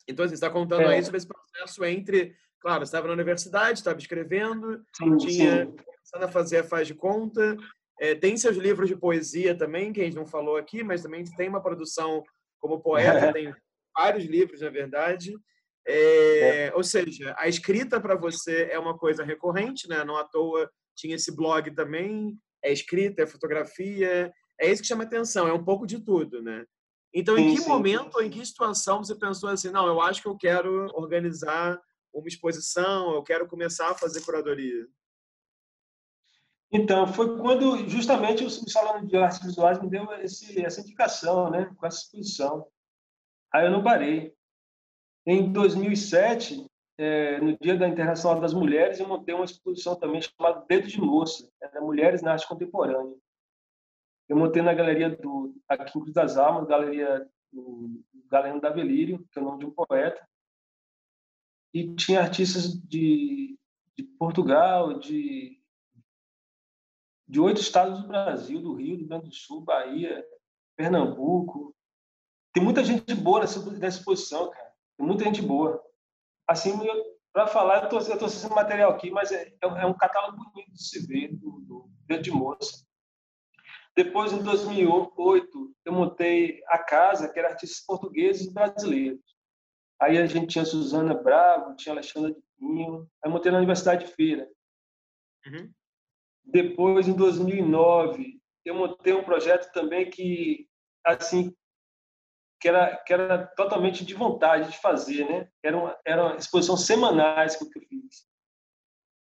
Então, 0.08 0.23
assim, 0.23 0.32
você 0.32 0.36
está 0.36 0.49
contando 0.49 0.84
é. 0.84 0.95
aí 0.95 1.03
sobre 1.03 1.17
esse 1.17 1.27
processo 1.27 1.84
entre 1.84 2.36
Claro, 2.67 2.84
estava 2.84 3.08
na 3.08 3.13
universidade, 3.13 3.80
estava 3.80 3.97
escrevendo, 3.97 4.84
sim, 4.93 5.15
tinha 5.15 5.65
sim. 5.65 5.71
começando 5.71 6.23
a 6.23 6.27
fazer 6.27 6.58
a 6.58 6.63
faz 6.65 6.86
de 6.86 6.93
conta. 6.93 7.56
É, 7.97 8.13
tem 8.13 8.36
seus 8.36 8.58
livros 8.58 8.89
de 8.89 8.95
poesia 8.97 9.58
também, 9.58 9.93
que 9.93 10.01
a 10.01 10.03
gente 10.03 10.17
não 10.17 10.25
falou 10.25 10.58
aqui, 10.58 10.84
mas 10.84 11.01
também 11.01 11.23
tem 11.38 11.47
uma 11.47 11.63
produção 11.63 12.21
como 12.60 12.82
poeta, 12.82 13.32
tem 13.32 13.56
vários 13.95 14.25
livros, 14.25 14.60
na 14.60 14.69
verdade. 14.69 15.34
É, 15.88 16.65
é. 16.65 16.73
Ou 16.75 16.84
seja, 16.84 17.34
a 17.38 17.47
escrita 17.47 18.01
para 18.01 18.15
você 18.15 18.67
é 18.69 18.77
uma 18.77 18.97
coisa 18.97 19.23
recorrente, 19.23 19.88
né? 19.88 20.03
Não 20.03 20.17
à 20.17 20.25
toa 20.25 20.69
tinha 20.93 21.15
esse 21.15 21.34
blog 21.34 21.73
também, 21.73 22.38
é 22.62 22.69
escrita, 22.69 23.23
é 23.23 23.25
fotografia, 23.25 24.30
é 24.60 24.69
isso 24.69 24.82
que 24.82 24.89
chama 24.89 25.06
atenção, 25.06 25.47
é 25.47 25.53
um 25.53 25.63
pouco 25.63 25.88
de 25.88 26.03
tudo, 26.03 26.43
né? 26.43 26.65
Então, 27.13 27.38
em 27.38 27.56
que 27.56 27.62
sim, 27.62 27.69
momento, 27.69 28.21
em 28.21 28.30
que 28.30 28.45
situação 28.45 29.01
você 29.01 29.15
pensou 29.15 29.47
assim, 29.47 29.69
não, 29.69 29.88
eu 29.88 30.01
acho 30.01 30.21
que 30.21 30.27
eu 30.27 30.36
quero 30.36 30.88
organizar 30.93 31.80
uma 32.19 32.27
exposição, 32.27 33.13
eu 33.13 33.23
quero 33.23 33.47
começar 33.47 33.91
a 33.91 33.95
fazer 33.95 34.21
curadoria? 34.21 34.88
Então, 36.71 37.08
foi 37.08 37.38
quando 37.38 37.88
justamente 37.88 38.43
o 38.43 38.49
Salão 38.49 39.06
de 39.06 39.15
Artes 39.15 39.41
Visuais 39.41 39.82
me 39.82 39.89
deu 39.89 40.12
esse, 40.21 40.62
essa 40.62 40.82
indicação, 40.82 41.49
né, 41.49 41.73
com 41.77 41.86
essa 41.86 41.99
exposição. 41.99 42.67
Aí 43.53 43.65
eu 43.65 43.71
não 43.71 43.84
parei. 43.84 44.36
Em 45.25 45.51
2007, 45.51 46.65
é, 46.97 47.39
no 47.39 47.58
Dia 47.58 47.77
da 47.77 47.88
Internacional 47.88 48.41
das 48.41 48.53
Mulheres, 48.53 48.99
eu 48.99 49.08
montei 49.08 49.34
uma 49.34 49.45
exposição 49.45 49.95
também 49.95 50.21
chamada 50.21 50.65
Dedo 50.67 50.88
de 50.88 50.99
Moça, 50.99 51.49
era 51.62 51.80
Mulheres 51.80 52.21
na 52.21 52.34
Arte 52.34 52.47
Contemporânea. 52.47 53.15
Eu 54.27 54.36
montei 54.36 54.62
na 54.62 54.73
galeria 54.73 55.10
do 55.10 55.56
aqui 55.69 55.97
em 55.97 56.01
Cruz 56.01 56.13
das 56.13 56.38
Almas, 56.38 56.67
galeria 56.67 57.25
do 57.51 58.03
Galeno 58.30 58.60
da 58.60 58.69
Velírio, 58.69 59.25
que 59.32 59.39
é 59.39 59.41
o 59.41 59.45
nome 59.45 59.60
de 59.60 59.65
um 59.65 59.71
poeta, 59.71 60.27
e 61.77 61.95
tinha 61.95 62.21
artistas 62.21 62.73
de, 62.73 63.55
de 63.95 64.03
Portugal, 64.17 64.97
de, 64.97 65.61
de 67.27 67.39
oito 67.39 67.61
estados 67.61 68.01
do 68.01 68.07
Brasil, 68.07 68.59
do 68.59 68.73
Rio, 68.73 68.97
do 68.97 69.05
Grande 69.05 69.29
do 69.29 69.35
Sul, 69.35 69.61
Bahia, 69.61 70.25
Pernambuco. 70.75 71.75
tem 72.51 72.63
muita 72.63 72.83
gente 72.83 73.13
boa 73.13 73.41
nessa, 73.41 73.63
nessa 73.73 73.99
exposição, 73.99 74.49
cara. 74.49 74.73
Tem 74.97 75.05
muita 75.05 75.23
gente 75.25 75.39
boa. 75.39 75.79
Assim, 76.47 76.73
para 77.31 77.45
falar, 77.45 77.83
eu 77.83 77.89
tô, 77.89 77.99
eu 77.99 78.25
assistindo 78.25 78.55
material 78.55 78.93
aqui, 78.93 79.11
mas 79.11 79.31
é, 79.31 79.43
é, 79.43 79.67
é 79.67 79.85
um 79.85 79.93
catálogo 79.93 80.35
bonito 80.35 80.71
de 80.71 80.83
se 80.83 81.05
ver 81.05 81.35
do, 81.35 81.59
do 81.59 81.89
Dedo 82.07 82.23
de 82.23 82.31
Moça. 82.31 82.87
Depois, 83.95 84.33
em 84.33 84.41
2008, 84.41 85.75
eu 85.85 85.93
montei 85.93 86.59
a 86.69 86.79
casa, 86.79 87.31
que 87.31 87.37
era 87.37 87.49
artistas 87.49 87.85
portugueses 87.85 88.47
e 88.47 88.53
brasileiros. 88.53 89.37
Aí 89.99 90.17
a 90.17 90.25
gente 90.25 90.47
tinha 90.47 90.65
Suzana 90.65 91.13
Bravo, 91.13 91.75
tinha 91.75 91.93
Alexandra 91.93 92.31
de 92.31 92.41
Pinho. 92.57 93.10
Aí 93.23 93.31
montei 93.31 93.51
na 93.51 93.57
Universidade 93.57 94.05
de 94.05 94.12
Feira. 94.12 94.47
Uhum. 95.45 95.71
Depois, 96.45 97.07
em 97.07 97.13
2009, 97.13 98.39
eu 98.63 98.75
montei 98.75 99.13
um 99.13 99.23
projeto 99.23 99.71
também 99.71 100.10
que, 100.10 100.69
assim, 101.03 101.55
que 102.60 102.67
era, 102.67 102.95
que 102.97 103.13
era 103.13 103.47
totalmente 103.47 104.05
de 104.05 104.13
vontade 104.13 104.71
de 104.71 104.77
fazer, 104.77 105.27
né? 105.29 105.49
Era 105.63 105.77
uma, 105.77 105.99
era 106.05 106.23
uma 106.23 106.36
exposição 106.38 106.77
semanais 106.77 107.55
que 107.55 107.63
eu 107.63 107.69
fiz. 107.88 108.27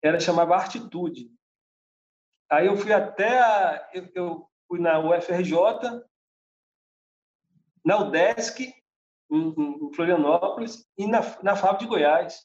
Era 0.03 0.19
chamava 0.19 0.55
Artitude. 0.55 1.31
Aí 2.49 2.67
eu 2.67 2.77
fui 2.77 2.93
até 2.93 3.39
a, 3.39 3.89
eu, 3.93 4.09
eu 4.13 4.49
fui 4.67 4.79
na 4.79 4.99
UFRJ, 4.99 5.55
na 7.83 7.97
UDESC, 7.99 8.73
em, 9.35 9.93
Florianópolis, 9.93 10.85
e 10.97 11.07
na, 11.07 11.21
na 11.41 11.53
de 11.73 11.85
Goiás. 11.85 12.43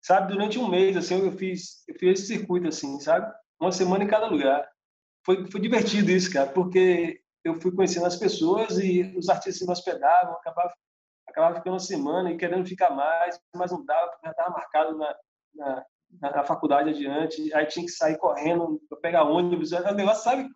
Sabe, 0.00 0.32
durante 0.32 0.58
um 0.58 0.68
mês, 0.68 0.96
assim, 0.96 1.24
eu 1.24 1.32
fiz, 1.32 1.84
eu 1.88 1.94
fiz 1.94 2.20
esse 2.20 2.26
circuito, 2.26 2.68
assim, 2.68 2.98
sabe? 2.98 3.32
Uma 3.60 3.70
semana 3.70 4.02
em 4.02 4.08
cada 4.08 4.26
lugar. 4.26 4.68
Foi, 5.24 5.48
foi 5.48 5.60
divertido 5.60 6.10
isso, 6.10 6.32
cara, 6.32 6.50
porque 6.50 7.22
eu 7.44 7.54
fui 7.60 7.72
conhecendo 7.72 8.06
as 8.06 8.16
pessoas 8.16 8.78
e 8.78 9.14
os 9.16 9.28
artistas 9.28 9.66
me 9.66 9.72
hospedavam, 9.72 10.34
acabava, 10.34 10.72
acabava 11.28 11.54
ficando 11.56 11.74
uma 11.74 11.78
semana 11.78 12.32
e 12.32 12.36
querendo 12.36 12.66
ficar 12.66 12.90
mais, 12.90 13.38
mas 13.54 13.70
não 13.70 13.84
dava, 13.84 14.08
porque 14.08 14.26
já 14.26 14.30
estava 14.32 14.50
marcado 14.50 14.98
na, 14.98 15.16
na, 15.54 15.86
na, 16.20 16.44
faculdade 16.44 16.90
adiante, 16.90 17.52
aí 17.54 17.66
tinha 17.66 17.86
que 17.86 17.92
sair 17.92 18.18
correndo 18.18 18.80
para 18.88 18.98
pegar 18.98 19.24
ônibus, 19.24 19.72
é 19.72 19.90
um 19.90 19.94
negócio, 19.94 20.24
sabe, 20.24 20.48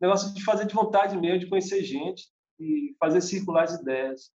negócio 0.00 0.34
de 0.34 0.44
fazer 0.44 0.66
de 0.66 0.74
vontade 0.74 1.16
mesmo, 1.16 1.38
de 1.38 1.48
conhecer 1.48 1.82
gente 1.84 2.24
e 2.58 2.94
fazer 2.98 3.20
circular 3.20 3.64
as 3.64 3.74
ideias. 3.74 4.30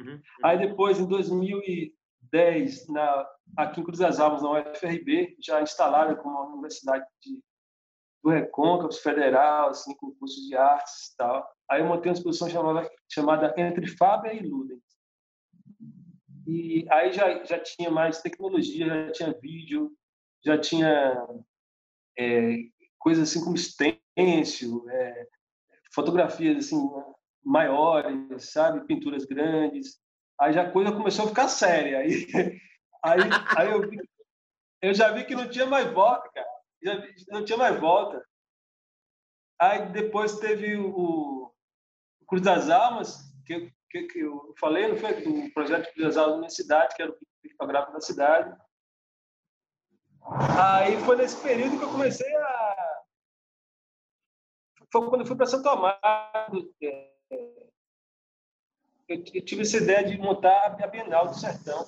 Uhum, 0.00 0.12
uhum. 0.12 0.20
Aí 0.44 0.58
depois, 0.58 0.98
em 0.98 1.06
2010, 1.06 2.88
na, 2.88 3.28
aqui 3.56 3.80
em 3.80 3.84
Cruz 3.84 3.98
das 3.98 4.20
Almas, 4.20 4.42
na 4.42 4.50
UFRB, 4.50 5.36
já 5.40 5.62
instalada 5.62 6.16
como 6.16 6.34
uma 6.34 6.52
universidade 6.52 7.04
de, 7.20 7.42
do 8.22 8.30
Recôncavo 8.30 8.92
Federal, 8.92 9.70
assim, 9.70 9.94
com 9.96 10.14
cursos 10.14 10.46
de 10.46 10.56
artes 10.56 11.12
e 11.12 11.16
tal. 11.16 11.48
Aí 11.70 11.80
eu 11.80 11.86
montei 11.86 12.10
uma 12.10 12.16
exposição 12.16 12.48
chamada, 12.48 12.90
chamada 13.10 13.54
Entre 13.56 13.86
Fábia 13.86 14.32
e 14.32 14.46
Ludens. 14.46 14.82
E 16.46 16.86
aí 16.90 17.12
já, 17.12 17.44
já 17.44 17.58
tinha 17.58 17.90
mais 17.90 18.20
tecnologia, 18.20 18.86
já 18.86 19.12
tinha 19.12 19.38
vídeo, 19.40 19.92
já 20.44 20.58
tinha 20.58 21.26
é, 22.18 22.56
coisas 22.98 23.28
assim 23.28 23.44
como 23.44 23.56
stencil, 23.56 24.84
é, 24.90 25.28
fotografias 25.94 26.66
assim 26.66 26.78
maiores, 27.44 28.52
sabe, 28.52 28.86
pinturas 28.86 29.24
grandes. 29.24 30.00
Aí 30.40 30.52
já 30.52 30.62
a 30.62 30.70
coisa 30.70 30.92
começou 30.92 31.24
a 31.26 31.28
ficar 31.28 31.48
séria. 31.48 31.98
Aí, 31.98 32.26
aí, 33.04 33.20
aí 33.56 33.70
eu, 33.70 33.88
vi, 33.88 33.98
eu 34.80 34.94
já 34.94 35.10
vi 35.12 35.24
que 35.24 35.34
não 35.34 35.48
tinha 35.48 35.66
mais 35.66 35.90
volta, 35.92 36.28
cara. 36.30 36.48
Já 36.82 36.96
vi, 36.96 37.14
não 37.28 37.44
tinha 37.44 37.58
mais 37.58 37.78
volta. 37.78 38.24
Aí 39.60 39.86
depois 39.92 40.38
teve 40.38 40.76
o, 40.76 41.52
o 42.20 42.26
Cruz 42.26 42.42
das 42.42 42.68
Almas, 42.68 43.18
que, 43.46 43.72
que, 43.90 44.02
que, 44.04 44.18
eu 44.20 44.54
falei, 44.58 44.88
não 44.88 44.96
foi? 44.96 45.12
O 45.22 45.52
projeto 45.52 45.92
Cruz 45.92 46.14
das 46.14 46.16
Almas 46.16 46.40
na 46.40 46.48
cidade, 46.48 46.94
que 46.94 47.02
era 47.02 47.12
o 47.12 47.16
pictográfico 47.42 47.92
da 47.92 48.00
cidade. 48.00 48.56
Aí 50.60 50.96
foi 51.04 51.16
nesse 51.16 51.40
período 51.42 51.78
que 51.78 51.84
eu 51.84 51.90
comecei 51.90 52.34
a 52.36 53.02
foi 54.92 55.08
quando 55.08 55.22
eu 55.22 55.26
fui 55.26 55.36
para 55.36 55.46
Santo 55.46 55.68
Amaro. 55.70 56.74
É, 59.08 59.14
eu, 59.14 59.44
tive 59.44 59.62
essa 59.62 59.76
ideia 59.76 60.04
de 60.04 60.16
montar 60.18 60.76
a 60.80 60.86
Bienal 60.86 61.28
do 61.28 61.38
Sertão. 61.38 61.86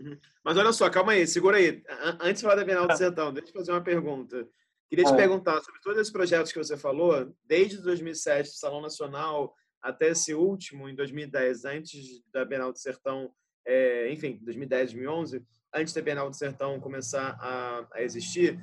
Uhum. 0.00 0.18
Mas 0.44 0.56
olha 0.56 0.72
só, 0.72 0.88
calma 0.90 1.12
aí, 1.12 1.26
segura 1.26 1.56
aí. 1.56 1.82
Antes 2.20 2.40
de 2.40 2.42
falar 2.42 2.56
da 2.56 2.64
Bienal 2.64 2.84
do 2.84 2.88
tá. 2.88 2.96
Sertão, 2.96 3.32
deixa 3.32 3.50
eu 3.50 3.54
fazer 3.54 3.72
uma 3.72 3.82
pergunta. 3.82 4.46
Queria 4.88 5.04
te 5.04 5.12
ah. 5.12 5.16
perguntar 5.16 5.60
sobre 5.62 5.80
todos 5.80 5.98
esses 5.98 6.12
projetos 6.12 6.52
que 6.52 6.58
você 6.58 6.76
falou, 6.76 7.34
desde 7.44 7.78
2007, 7.78 8.50
Salão 8.50 8.80
Nacional, 8.80 9.54
até 9.82 10.08
esse 10.08 10.34
último, 10.34 10.88
em 10.88 10.94
2010, 10.94 11.64
antes 11.64 12.22
da 12.32 12.44
Bienal 12.44 12.72
do 12.72 12.78
Sertão, 12.78 13.30
é, 13.66 14.12
enfim, 14.12 14.38
2010, 14.42 14.92
2011, 14.92 15.44
antes 15.74 15.94
da 15.94 16.02
Bienal 16.02 16.28
do 16.28 16.36
Sertão 16.36 16.78
começar 16.80 17.36
a, 17.40 17.86
a 17.92 18.02
existir, 18.02 18.58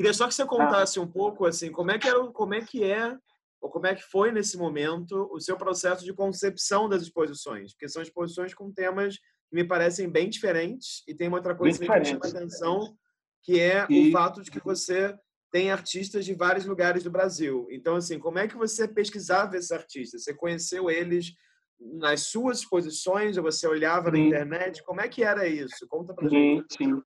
Queria 0.00 0.14
só 0.14 0.26
que 0.26 0.32
você 0.32 0.46
contasse 0.46 0.98
um 0.98 1.06
pouco 1.06 1.44
assim, 1.44 1.70
como 1.70 1.90
é 1.90 1.98
que 1.98 2.08
era, 2.08 2.26
como 2.28 2.54
é 2.54 2.62
que 2.62 2.82
é 2.82 3.14
ou 3.60 3.70
como 3.70 3.86
é 3.86 3.94
que 3.94 4.02
foi 4.02 4.32
nesse 4.32 4.56
momento 4.56 5.28
o 5.32 5.40
seu 5.40 5.56
processo 5.56 6.04
de 6.04 6.14
concepção 6.14 6.88
das 6.88 7.02
exposições, 7.02 7.72
porque 7.72 7.88
são 7.88 8.02
exposições 8.02 8.54
com 8.54 8.72
temas 8.72 9.16
que 9.16 9.54
me 9.54 9.64
parecem 9.64 10.08
bem 10.08 10.28
diferentes 10.28 11.02
e 11.06 11.14
tem 11.14 11.28
uma 11.28 11.36
outra 11.36 11.54
coisa 11.54 11.78
que 11.78 11.88
me 11.88 12.04
chama 12.04 12.24
a 12.24 12.28
atenção, 12.28 12.96
que 13.42 13.60
é 13.60 13.86
e... 13.90 14.08
o 14.08 14.12
fato 14.12 14.42
de 14.42 14.50
que 14.50 14.62
você 14.64 15.14
tem 15.50 15.70
artistas 15.70 16.24
de 16.24 16.32
vários 16.32 16.64
lugares 16.64 17.02
do 17.02 17.10
Brasil. 17.10 17.66
Então, 17.70 17.96
assim, 17.96 18.18
como 18.18 18.38
é 18.38 18.46
que 18.46 18.56
você 18.56 18.86
pesquisava 18.86 19.56
esses 19.56 19.72
artistas? 19.72 20.22
Você 20.22 20.32
conheceu 20.32 20.88
eles 20.88 21.34
nas 21.80 22.28
suas 22.28 22.60
exposições 22.60 23.36
ou 23.36 23.42
você 23.42 23.66
olhava 23.66 24.10
sim. 24.10 24.12
na 24.12 24.18
internet? 24.26 24.82
Como 24.84 25.00
é 25.00 25.08
que 25.08 25.24
era 25.24 25.48
isso? 25.48 25.86
Conta 25.88 26.14
pra 26.14 26.28
sim, 26.28 26.36
gente. 26.36 26.76
Sim. 26.76 27.02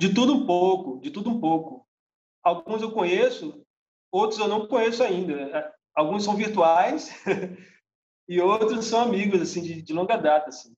De 0.00 0.14
tudo 0.14 0.34
um 0.34 0.46
pouco, 0.46 1.00
de 1.00 1.10
tudo 1.10 1.30
um 1.30 1.40
pouco. 1.40 1.86
Alguns 2.42 2.82
eu 2.82 2.92
conheço, 2.92 3.63
outros 4.14 4.38
eu 4.38 4.46
não 4.46 4.68
conheço 4.68 5.02
ainda. 5.02 5.34
É, 5.34 5.72
alguns 5.94 6.24
são 6.24 6.36
virtuais 6.36 7.10
e 8.28 8.40
outros 8.40 8.86
são 8.86 9.00
amigos 9.00 9.40
assim 9.40 9.60
de, 9.60 9.82
de 9.82 9.92
longa 9.92 10.16
data. 10.16 10.50
Assim. 10.50 10.72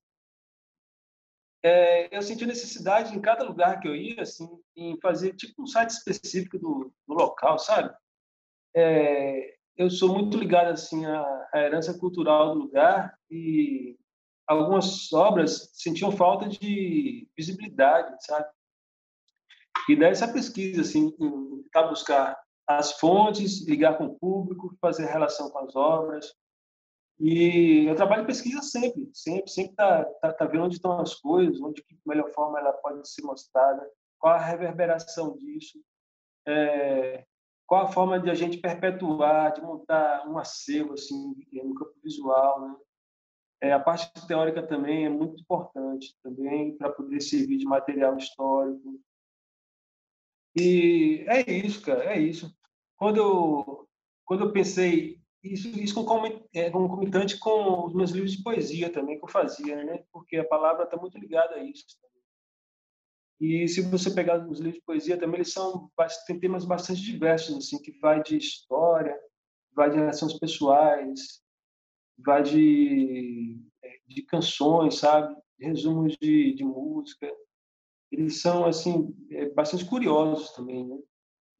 É, 1.63 2.17
eu 2.17 2.23
senti 2.23 2.47
necessidade 2.47 3.15
em 3.15 3.21
cada 3.21 3.45
lugar 3.45 3.79
que 3.81 3.89
eu 3.89 3.95
ia, 3.95 4.23
assim, 4.23 4.49
em 4.75 4.99
fazer 5.01 5.35
tipo 5.35 5.63
um 5.63 5.67
site 5.67 5.91
específico 5.91 6.59
do, 6.59 6.93
do 7.07 7.15
local, 7.15 7.59
sabe? 7.59 7.95
É, 8.75 9.57
eu 9.77 9.91
sou 9.91 10.15
muito 10.15 10.39
ligado 10.39 10.69
assim 10.69 11.05
à, 11.05 11.49
à, 11.53 11.61
herança 11.61 11.99
cultural 11.99 12.55
do 12.55 12.61
lugar 12.61 13.19
e 13.31 13.99
algumas 14.47 15.13
obras 15.13 15.71
sentiam 15.75 16.11
falta 16.11 16.49
de 16.49 17.29
visibilidade, 17.37 18.17
sabe? 18.25 18.47
E 19.89 19.97
dessa 19.97 20.33
pesquisa, 20.33 20.81
assim, 20.81 21.11
tentar 21.11 21.89
buscar 21.89 22.46
as 22.67 22.93
fontes, 22.93 23.67
ligar 23.67 23.97
com 23.97 24.07
o 24.07 24.19
público, 24.19 24.77
fazer 24.81 25.07
relação 25.07 25.51
com 25.51 25.59
as 25.59 25.77
obras. 25.77 26.35
E 27.19 27.87
eu 27.87 27.95
trabalho 27.95 28.23
em 28.23 28.27
pesquisa 28.27 28.61
sempre, 28.61 29.09
sempre, 29.15 29.51
sempre 29.51 29.75
tá, 29.75 30.05
tá, 30.21 30.33
tá 30.33 30.45
vendo 30.45 30.65
onde 30.65 30.75
estão 30.77 31.01
as 31.01 31.15
coisas, 31.15 31.61
onde 31.61 31.83
que 31.83 31.97
melhor 32.05 32.31
forma 32.33 32.59
ela 32.59 32.73
pode 32.73 33.09
ser 33.09 33.23
mostrada, 33.23 33.89
qual 34.19 34.35
a 34.35 34.39
reverberação 34.39 35.35
disso, 35.37 35.81
é, 36.47 37.25
qual 37.67 37.85
a 37.85 37.89
forma 37.89 38.21
de 38.21 38.31
a 38.31 38.35
gente 38.35 38.59
perpetuar, 38.59 39.53
de 39.53 39.63
montar 39.63 40.29
um 40.29 40.37
acervo 40.37 40.93
assim 40.93 41.35
no 41.53 41.75
campo 41.75 41.95
visual, 42.03 42.61
né? 42.61 42.77
É, 43.63 43.73
a 43.73 43.81
parte 43.81 44.11
teórica 44.27 44.63
também 44.63 45.07
é 45.07 45.09
muito 45.09 45.41
importante 45.41 46.15
também 46.23 46.77
para 46.77 46.93
poder 46.93 47.23
servir 47.23 47.57
de 47.57 47.65
material 47.65 48.15
histórico 48.19 49.01
e 50.57 51.25
é 51.29 51.51
isso, 51.51 51.83
cara, 51.83 52.05
é 52.15 52.19
isso. 52.19 52.51
Quando 52.97 53.19
eu, 53.19 53.89
quando 54.25 54.45
eu 54.45 54.53
pensei, 54.53 55.21
isso, 55.43 55.69
isso 55.69 55.95
é, 56.55 56.71
concomitante 56.71 57.39
com 57.39 57.85
os 57.87 57.95
meus 57.95 58.11
livros 58.11 58.33
de 58.33 58.43
poesia 58.43 58.91
também 58.91 59.19
que 59.19 59.25
eu 59.25 59.29
fazia, 59.29 59.85
né? 59.85 60.03
Porque 60.11 60.37
a 60.37 60.49
palavra 60.49 60.85
está 60.85 60.97
muito 60.97 61.19
ligada 61.19 61.57
a 61.57 61.63
isso. 61.63 61.85
E 63.39 63.69
se 63.69 63.83
você 63.83 64.11
pegar 64.11 64.49
os 64.49 64.59
livros 64.59 64.77
de 64.81 64.85
poesia 64.87 65.19
também, 65.19 65.37
eles 65.37 65.53
são 65.53 65.91
tem 66.27 66.41
temas 66.41 66.65
bastante 66.65 67.03
diversos, 67.03 67.55
assim, 67.57 67.81
que 67.83 67.93
vai 68.01 68.23
de 68.23 68.39
história, 68.39 69.15
vai 69.75 69.91
de 69.91 69.97
relações 69.97 70.39
pessoais, 70.39 71.43
vai 72.19 72.43
de, 72.43 73.61
de 74.07 74.23
canções, 74.23 74.99
sabe? 74.99 75.37
Resumos 75.61 76.17
de, 76.17 76.55
de 76.55 76.65
música 76.65 77.31
eles 78.11 78.41
são 78.41 78.65
assim 78.65 79.15
é, 79.31 79.49
bastante 79.51 79.85
curiosos 79.85 80.51
também, 80.53 80.87
né? 80.87 80.99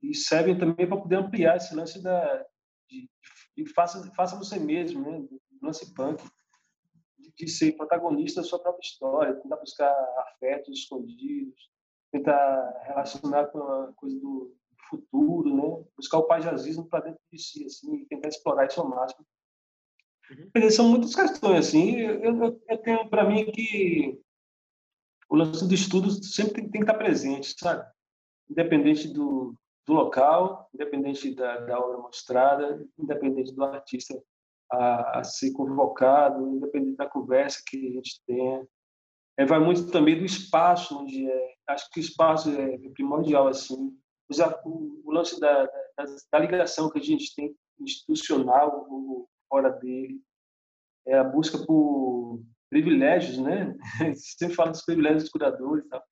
E 0.03 0.15
servem 0.15 0.57
também 0.57 0.87
para 0.87 0.97
poder 0.97 1.17
ampliar 1.17 1.57
esse 1.57 1.75
lance 1.75 2.03
da 2.03 2.45
de, 2.89 3.11
de 3.57 3.67
faça 3.73 4.11
faça 4.15 4.37
você 4.37 4.59
mesmo, 4.59 5.03
né? 5.03 5.19
Do 5.19 5.41
lance 5.63 5.93
punk, 5.95 6.23
de, 7.37 7.49
ser 7.49 7.73
protagonista 7.73 8.41
da 8.41 8.47
sua 8.47 8.61
própria 8.61 8.87
história, 8.87 9.35
tentar 9.35 9.57
buscar 9.57 9.93
afetos 10.29 10.79
escondidos, 10.79 11.71
tentar 12.13 12.83
relacionar 12.85 13.47
com 13.47 13.59
a 13.59 13.93
coisa 13.95 14.19
do 14.21 14.55
futuro, 14.89 15.55
né? 15.55 15.85
Buscar 15.97 16.19
o 16.19 16.27
pajazismo 16.27 16.89
para 16.89 17.07
dentro 17.07 17.21
de 17.33 17.39
si, 17.39 17.65
assim, 17.65 17.97
e 17.97 18.07
tentar 18.07 18.29
explorar 18.29 18.67
isso 18.67 18.81
ao 18.81 18.89
máximo. 18.89 19.27
Uhum. 20.31 20.71
São 20.71 20.89
muitas 20.89 21.15
questões, 21.15 21.69
assim. 21.69 21.97
Eu, 21.97 22.23
eu, 22.23 22.63
eu 22.69 22.79
tenho 22.79 23.09
para 23.09 23.29
mim 23.29 23.51
que 23.51 24.21
o 25.29 25.37
lance 25.37 25.67
do 25.67 25.75
estudo 25.75 26.11
sempre 26.11 26.55
tem, 26.55 26.71
tem, 26.71 26.81
que 26.81 26.87
estar 26.91 26.95
presente, 26.95 27.55
sabe? 27.59 27.85
Independente 28.51 29.09
do, 29.09 29.55
do 29.87 29.93
local, 29.93 30.69
independente 30.75 31.35
da, 31.35 31.61
da 31.61 31.79
obra 31.79 31.99
mostrada, 31.99 32.85
independente 32.99 33.53
do 33.53 33.65
artista 33.65 34.21
a, 34.71 35.21
a, 35.21 35.25
ser 35.25 35.53
convocado, 35.53 36.49
independente 36.49 36.97
da 36.97 37.09
conversa 37.09 37.63
que 37.67 37.89
a 37.89 37.93
gente 37.93 38.21
tenha. 38.27 38.67
É, 39.39 39.45
vai 39.45 39.59
muito 39.59 39.91
também 39.91 40.19
do 40.19 40.25
espaço 40.25 40.99
onde 40.99 41.31
é. 41.31 41.55
Acho 41.69 41.91
que 41.91 42.01
o 42.01 42.03
espaço 42.03 42.51
é 42.51 42.79
primordial, 42.91 43.49
assim. 43.49 43.97
O, 44.65 45.03
o 45.05 45.13
lance 45.13 45.39
da, 45.39 45.65
da, 45.65 46.05
da, 46.33 46.39
ligação 46.39 46.91
que 46.91 46.99
a 46.99 47.03
gente 47.03 47.35
tem 47.35 47.55
institucional 47.81 48.87
ou 48.91 49.29
fora 49.49 49.71
dele, 49.71 50.21
é 51.07 51.19
a 51.19 51.25
busca 51.25 51.59
por 51.59 52.41
privilégios, 52.77 53.39
né? 53.39 53.75
Sempre 54.15 54.55
fala 54.55 54.71
dos 54.71 54.85
privilégios 54.85 55.23
dos 55.25 55.33
curadores 55.33 55.87
e 55.87 55.89
tal. 55.89 56.05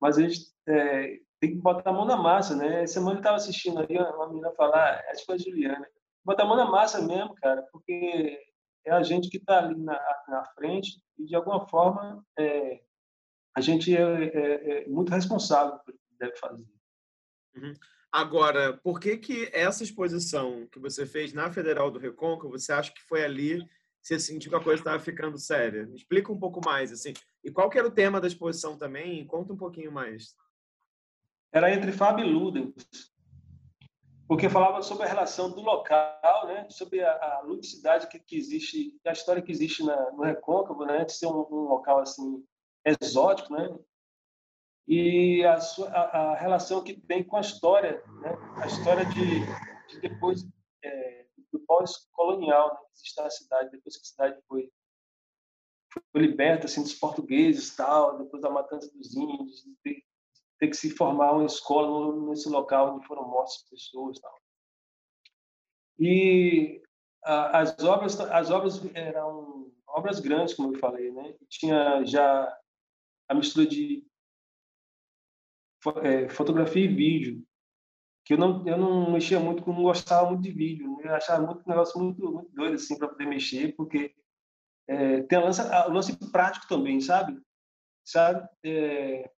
Mas 0.00 0.16
a 0.16 0.22
gente 0.22 0.40
é, 0.68 1.18
tem 1.40 1.50
que 1.50 1.56
botar 1.56 1.90
a 1.90 1.92
mão 1.92 2.04
na 2.04 2.16
massa, 2.16 2.54
né? 2.54 2.84
Essa 2.84 2.94
semana 2.94 3.16
eu 3.16 3.18
estava 3.18 3.36
assistindo 3.36 3.80
ali 3.80 3.98
uma 3.98 4.28
menina 4.28 4.52
falar, 4.52 5.02
acho 5.10 5.20
que 5.20 5.26
foi 5.26 5.34
a 5.34 5.38
Juliana, 5.38 5.88
botar 6.24 6.44
a 6.44 6.46
mão 6.46 6.56
na 6.56 6.70
massa 6.70 7.02
mesmo, 7.02 7.34
cara, 7.34 7.62
porque 7.72 8.38
é 8.86 8.92
a 8.92 9.02
gente 9.02 9.28
que 9.28 9.38
está 9.38 9.58
ali 9.58 9.76
na, 9.76 10.00
na, 10.28 10.44
frente 10.54 11.02
e, 11.18 11.24
de 11.24 11.34
alguma 11.34 11.66
forma, 11.66 12.24
é, 12.38 12.80
a 13.56 13.60
gente 13.60 13.96
é, 13.96 14.00
é, 14.00 14.84
é, 14.84 14.88
muito 14.88 15.10
responsável 15.10 15.78
pelo 15.80 15.98
que 15.98 16.18
deve 16.18 16.36
fazer. 16.36 16.64
Uhum. 17.56 17.72
Agora, 18.12 18.74
por 18.84 19.00
que 19.00 19.16
que 19.16 19.50
essa 19.52 19.82
exposição 19.82 20.68
que 20.70 20.78
você 20.78 21.04
fez 21.04 21.32
na 21.32 21.50
Federal 21.50 21.90
do 21.90 21.98
Recôncavo, 21.98 22.56
você 22.56 22.72
acha 22.72 22.92
que 22.92 23.02
foi 23.02 23.24
ali 23.24 23.66
você 24.04 24.20
sentiu 24.20 24.50
que 24.50 24.56
a 24.56 24.62
coisa 24.62 24.80
estava 24.80 24.98
ficando 25.00 25.38
séria? 25.38 25.86
Me 25.86 25.96
explica 25.96 26.30
um 26.30 26.38
pouco 26.38 26.60
mais, 26.64 26.92
assim. 26.92 27.14
E 27.42 27.50
qual 27.50 27.70
que 27.70 27.78
era 27.78 27.88
o 27.88 27.90
tema 27.90 28.20
da 28.20 28.26
exposição 28.26 28.76
também? 28.76 29.26
Conta 29.26 29.52
um 29.52 29.56
pouquinho 29.56 29.90
mais. 29.90 30.36
Era 31.50 31.72
entre 31.72 31.90
Fábio 31.90 32.26
e 32.26 32.30
Ludens 32.30 33.14
porque 34.26 34.48
falava 34.48 34.82
sobre 34.82 35.04
a 35.04 35.08
relação 35.08 35.50
do 35.50 35.60
local, 35.60 36.46
né, 36.46 36.66
sobre 36.70 37.02
a, 37.02 37.12
a 37.12 37.40
ludicidade 37.42 38.08
que, 38.08 38.18
que, 38.18 38.36
existe, 38.36 38.98
a 39.06 39.12
história 39.12 39.42
que 39.42 39.52
existe 39.52 39.84
na, 39.84 40.12
no 40.12 40.22
Recôncavo, 40.22 40.84
né, 40.84 41.04
de 41.04 41.12
ser 41.12 41.26
um, 41.26 41.46
um 41.50 41.68
local 41.68 42.00
assim 42.00 42.42
exótico, 42.84 43.52
né, 43.52 43.68
e 44.88 45.44
a, 45.44 45.60
sua, 45.60 45.88
a, 45.88 46.32
a, 46.32 46.36
relação 46.36 46.82
que 46.82 46.94
tem 46.94 47.22
com 47.22 47.36
a 47.36 47.40
história, 47.40 48.02
né, 48.20 48.36
a 48.56 48.66
história 48.66 49.04
de, 49.06 49.40
de 49.88 50.00
depois 50.00 50.46
é, 50.82 51.23
do 51.54 51.60
pós-colonial, 51.60 52.74
né, 52.74 52.80
que 52.86 52.92
existe 52.96 53.22
na 53.22 53.30
cidade, 53.30 53.70
depois 53.70 53.96
que 53.96 54.02
a 54.02 54.10
cidade 54.10 54.42
foi 54.48 54.70
foi 56.10 56.22
liberta 56.22 56.66
assim 56.66 56.82
dos 56.82 56.94
portugueses 56.94 57.74
tal 57.76 58.18
depois 58.18 58.42
da 58.42 58.50
matança 58.50 58.90
dos 58.92 59.14
índios 59.14 59.64
ter 59.84 60.68
que 60.68 60.74
se 60.74 60.90
formar 60.90 61.32
uma 61.32 61.46
escola 61.46 62.28
nesse 62.28 62.48
local 62.48 62.96
onde 62.96 63.06
foram 63.06 63.28
mortas 63.28 63.64
pessoas 63.70 64.18
tal. 64.18 64.36
e 66.00 66.82
as 67.22 67.78
obras 67.84 68.18
as 68.18 68.50
obras 68.50 68.80
eram 68.92 69.72
obras 69.86 70.18
grandes 70.18 70.54
como 70.54 70.74
eu 70.74 70.80
falei 70.80 71.12
né 71.12 71.36
tinha 71.48 72.04
já 72.04 72.58
a 73.28 73.34
mistura 73.34 73.64
de 73.64 74.04
é, 76.02 76.28
fotografia 76.28 76.84
e 76.84 76.88
vídeo 76.88 77.46
que 78.24 78.34
eu 78.34 78.38
não 78.38 78.66
eu 78.66 78.76
não 78.76 79.12
mexia 79.12 79.38
muito 79.38 79.66
não 79.66 79.82
gostava 79.82 80.28
muito 80.30 80.42
de 80.42 80.50
vídeo 80.50 80.98
eu 81.02 81.14
achava 81.14 81.44
muito 81.44 81.62
um 81.64 81.70
negócio 81.70 82.00
muito, 82.00 82.32
muito 82.32 82.52
doido 82.52 82.74
assim 82.74 82.98
para 82.98 83.08
poder 83.08 83.26
mexer 83.26 83.74
porque 83.76 84.14
é, 84.86 85.22
tem 85.22 85.38
a 85.38 85.42
lance, 85.42 85.60
o 85.62 85.92
lance 85.92 86.30
prático 86.30 86.68
também 86.68 87.00
sabe 87.00 87.40
sabe 88.04 88.48
é, 88.64 89.30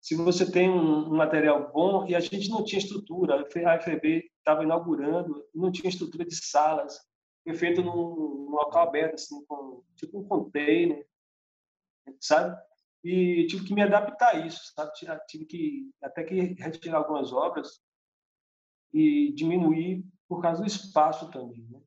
se 0.00 0.14
você 0.14 0.50
tem 0.50 0.70
um, 0.70 1.10
material 1.10 1.70
bom, 1.72 2.06
e 2.08 2.14
a 2.14 2.20
gente 2.20 2.48
não 2.48 2.64
tinha 2.64 2.78
estrutura, 2.78 3.42
a 3.42 3.80
FEB 3.80 4.30
estava 4.38 4.62
inaugurando, 4.62 5.44
não 5.54 5.70
tinha 5.70 5.90
estrutura 5.90 6.24
de 6.24 6.34
salas, 6.34 6.98
foi 7.44 7.54
feito 7.54 7.82
num, 7.82 8.46
num 8.46 8.50
local 8.50 8.88
aberto, 8.88 9.14
assim, 9.14 9.44
com, 9.44 9.84
tipo 9.96 10.18
um 10.18 10.24
container, 10.24 11.06
sabe? 12.18 12.58
E 13.04 13.46
tive 13.46 13.66
que 13.66 13.74
me 13.74 13.82
adaptar 13.82 14.36
a 14.36 14.46
isso, 14.46 14.72
sabe? 14.74 14.92
Tive 15.26 15.44
que 15.44 15.90
até 16.02 16.24
que 16.24 16.34
retirar 16.34 16.98
algumas 16.98 17.32
obras 17.32 17.80
e 18.92 19.32
diminuir 19.32 20.04
por 20.28 20.40
causa 20.40 20.60
do 20.60 20.66
espaço 20.66 21.30
também, 21.30 21.66
né? 21.70 21.80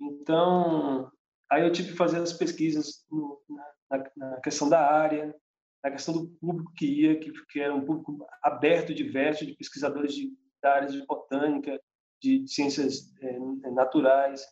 Então, 0.00 1.10
aí 1.50 1.62
eu 1.62 1.72
tive 1.72 1.92
que 1.92 1.96
fazer 1.96 2.18
as 2.18 2.32
pesquisas 2.32 3.04
no, 3.10 3.40
na, 3.48 4.04
na, 4.16 4.40
questão 4.40 4.68
da 4.68 4.80
área, 4.80 5.34
a 5.82 5.90
questão 5.90 6.14
do 6.14 6.28
público 6.40 6.72
que 6.76 6.86
ia, 6.86 7.18
que, 7.18 7.32
que 7.50 7.60
era 7.60 7.74
um 7.74 7.84
público 7.84 8.26
aberto, 8.42 8.94
diverso, 8.94 9.46
de 9.46 9.54
pesquisadores 9.54 10.14
de, 10.14 10.32
da 10.62 10.74
área 10.74 10.88
de 10.88 11.04
botânica, 11.06 11.80
de, 12.20 12.40
de 12.40 12.50
ciências 12.50 13.12
é, 13.20 13.38
naturais. 13.70 14.44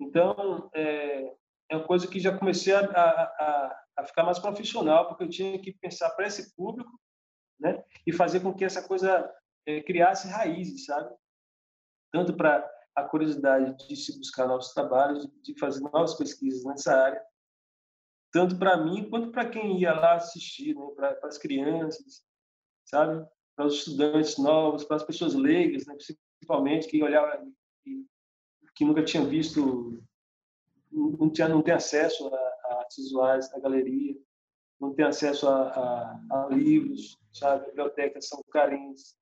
Então, 0.00 0.68
é, 0.74 1.32
é 1.70 1.76
uma 1.76 1.86
coisa 1.86 2.06
que 2.06 2.20
já 2.20 2.36
comecei 2.36 2.74
a, 2.74 2.80
a, 2.80 3.84
a, 3.98 4.04
ficar 4.04 4.24
mais 4.24 4.38
profissional, 4.38 5.08
porque 5.08 5.24
eu 5.24 5.28
tinha 5.28 5.58
que 5.58 5.72
pensar 5.72 6.10
para 6.10 6.26
esse 6.26 6.54
público 6.54 6.90
né, 7.58 7.82
e 8.06 8.12
fazer 8.12 8.40
com 8.40 8.52
que 8.52 8.64
essa 8.64 8.86
coisa 8.86 9.32
é, 9.66 9.82
criasse 9.82 10.28
raízes, 10.28 10.86
sabe? 10.86 11.14
Tanto 12.12 12.36
para 12.36 12.68
a 12.94 13.04
curiosidade 13.04 13.76
de 13.86 13.96
se 13.96 14.16
buscar 14.18 14.46
novos 14.46 14.72
trabalhos, 14.72 15.28
de 15.42 15.58
fazer 15.58 15.80
novas 15.80 16.14
pesquisas 16.14 16.64
nessa 16.64 16.96
área, 16.96 17.22
tanto 18.32 18.58
para 18.58 18.76
mim 18.76 19.08
quanto 19.08 19.30
para 19.30 19.48
quem 19.48 19.78
ia 19.80 19.92
lá 19.92 20.14
assistir, 20.14 20.74
né? 20.74 21.14
para 21.14 21.28
as 21.28 21.38
crianças, 21.38 22.24
sabe? 22.84 23.26
Para 23.54 23.66
os 23.66 23.74
estudantes 23.74 24.38
novos, 24.38 24.84
para 24.84 24.96
as 24.96 25.04
pessoas 25.04 25.34
leigas, 25.34 25.86
né? 25.86 25.94
principalmente 26.38 26.88
que 26.88 27.02
olhavam 27.02 27.52
que, 27.82 28.06
que 28.74 28.84
nunca 28.84 29.04
tinham 29.04 29.26
visto, 29.26 30.02
não 30.90 31.30
tinha 31.30 31.48
não 31.48 31.62
tem 31.62 31.74
acesso 31.74 32.28
a, 32.28 32.38
a 32.38 32.78
artes 32.80 32.96
visuais, 32.96 33.52
a 33.52 33.60
galeria, 33.60 34.16
não 34.80 34.94
tem 34.94 35.04
acesso 35.04 35.48
a, 35.48 35.68
a, 35.68 36.44
a 36.44 36.48
livros, 36.48 37.18
sabe? 37.32 37.66
Bibliotecas 37.66 38.28
são 38.28 38.42
carentes. 38.50 39.16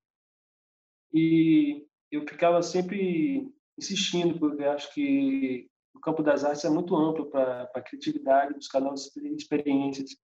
E 1.14 1.86
eu 2.10 2.22
ficava 2.26 2.60
sempre 2.60 3.48
insistindo, 3.78 4.36
porque 4.38 4.64
acho 4.64 4.92
que 4.92 5.70
o 5.94 6.00
campo 6.00 6.22
das 6.24 6.44
artes 6.44 6.64
é 6.64 6.68
muito 6.68 6.96
amplo 6.96 7.30
para 7.30 7.70
a 7.72 7.80
criatividade, 7.80 8.54
buscar 8.54 8.80
novas 8.80 9.14
experiências, 9.16 10.16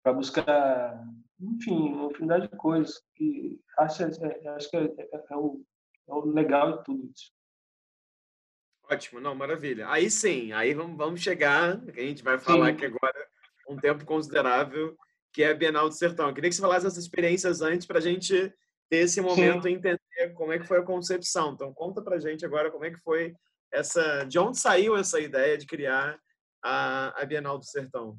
para 0.00 0.12
buscar, 0.12 1.04
enfim, 1.40 1.92
uma 1.92 2.10
infinidade 2.10 2.48
de 2.48 2.56
coisas. 2.56 3.02
que 3.16 3.60
acho, 3.78 4.04
é, 4.04 4.48
acho 4.48 4.70
que 4.70 4.76
é, 4.76 4.84
é, 4.84 5.24
é, 5.30 5.36
o, 5.36 5.60
é 6.08 6.14
o 6.14 6.24
legal 6.26 6.78
de 6.78 6.84
tudo 6.84 7.10
isso. 7.12 7.32
Ótimo, 8.84 9.20
não, 9.20 9.34
maravilha. 9.34 9.88
Aí 9.88 10.08
sim, 10.08 10.52
aí 10.52 10.72
vamos, 10.72 10.96
vamos 10.96 11.20
chegar, 11.20 11.80
a 11.80 12.00
gente 12.00 12.22
vai 12.22 12.38
falar 12.38 12.66
sim. 12.66 12.72
aqui 12.72 12.86
agora 12.86 13.28
um 13.68 13.76
tempo 13.76 14.04
considerável, 14.04 14.96
que 15.32 15.42
é 15.42 15.50
a 15.50 15.54
Bienal 15.54 15.88
do 15.88 15.94
Sertão. 15.94 16.28
Eu 16.28 16.34
queria 16.34 16.50
que 16.50 16.56
você 16.56 16.62
falasse 16.62 16.86
essas 16.86 17.04
experiências 17.04 17.60
antes 17.60 17.86
para 17.86 17.98
a 17.98 18.02
gente 18.02 18.52
ter 18.90 18.98
esse 18.98 19.20
momento 19.20 19.62
sim. 19.62 19.70
e 19.70 19.72
entender 19.72 20.34
como 20.34 20.52
é 20.52 20.58
que 20.58 20.66
foi 20.66 20.80
a 20.80 20.84
concepção. 20.84 21.52
Então, 21.52 21.72
conta 21.72 22.02
para 22.02 22.16
a 22.16 22.20
gente 22.20 22.44
agora 22.44 22.70
como 22.70 22.84
é 22.84 22.90
que 22.90 22.98
foi 22.98 23.34
essa, 23.72 24.24
de 24.24 24.38
onde 24.38 24.58
saiu 24.58 24.96
essa 24.96 25.20
ideia 25.20 25.56
de 25.56 25.64
criar 25.64 26.20
a, 26.62 27.22
a 27.22 27.24
Bienal 27.24 27.56
do 27.56 27.64
Sertão? 27.64 28.18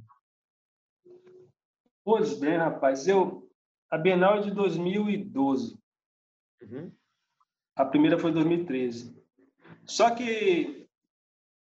Pois 2.04 2.40
bem, 2.40 2.58
rapaz, 2.58 3.08
eu 3.08 3.48
a 3.92 3.98
Bienal 3.98 4.38
é 4.38 4.42
de 4.42 4.52
2012. 4.52 5.78
Uhum. 6.62 6.92
A 7.76 7.86
primeira 7.86 8.18
foi 8.18 8.32
em 8.32 8.34
2013. 8.34 9.22
Só 9.86 10.16
que 10.16 10.88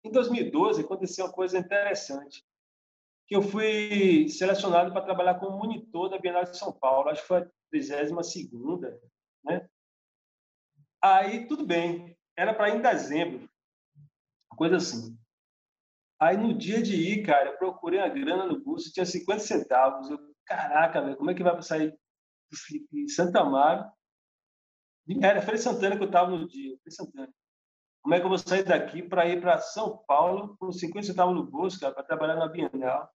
em 0.03 0.12
2012 0.12 0.82
aconteceu 0.82 1.26
uma 1.26 1.34
coisa 1.34 1.57
interessante, 1.57 2.45
que 3.32 3.36
eu 3.38 3.42
fui 3.42 4.28
selecionado 4.28 4.92
para 4.92 5.06
trabalhar 5.06 5.40
como 5.40 5.58
monitor 5.58 6.10
da 6.10 6.20
Bienal 6.20 6.44
de 6.44 6.58
São 6.58 6.74
Paulo, 6.74 7.08
acho 7.08 7.22
que 7.22 7.28
foi 7.30 7.38
a 7.38 7.50
32 7.72 8.30
segunda, 8.30 9.00
né? 9.42 9.70
Aí 11.02 11.48
tudo 11.48 11.66
bem, 11.66 12.14
era 12.38 12.54
para 12.54 12.68
ir 12.68 12.76
em 12.76 12.82
dezembro 12.82 13.50
coisa 14.58 14.76
assim. 14.76 15.18
Aí 16.20 16.36
no 16.36 16.54
dia 16.54 16.84
de 16.84 16.94
ir, 16.94 17.26
cara, 17.26 17.52
eu 17.52 17.58
procurei 17.58 18.02
a 18.02 18.10
grana 18.10 18.46
no 18.46 18.60
bolso, 18.60 18.92
tinha 18.92 19.06
50 19.06 19.40
centavos. 19.40 20.10
Eu, 20.10 20.20
caraca, 20.46 21.02
velho, 21.02 21.16
como 21.16 21.32
é 21.32 21.34
que 21.34 21.42
vai 21.42 21.62
sair 21.62 21.98
de 22.92 23.10
Santa 23.10 23.40
Amaro? 23.40 23.90
Era 25.24 25.42
Feira 25.42 25.58
Santana 25.58 25.96
que 25.96 26.04
eu 26.04 26.08
estava 26.08 26.30
no 26.32 26.46
dia, 26.46 26.78
Feira 26.84 26.92
Santana. 26.92 27.34
Como 28.02 28.14
é 28.14 28.20
que 28.20 28.26
eu 28.26 28.30
vou 28.30 28.38
sair 28.38 28.66
daqui 28.66 29.02
para 29.02 29.26
ir 29.26 29.40
para 29.40 29.58
São 29.58 30.04
Paulo 30.06 30.58
com 30.58 30.70
50 30.70 31.08
centavos 31.08 31.34
no 31.34 31.46
bolso, 31.46 31.80
cara, 31.80 31.94
para 31.94 32.04
trabalhar 32.04 32.36
na 32.36 32.50
Bienal? 32.50 33.10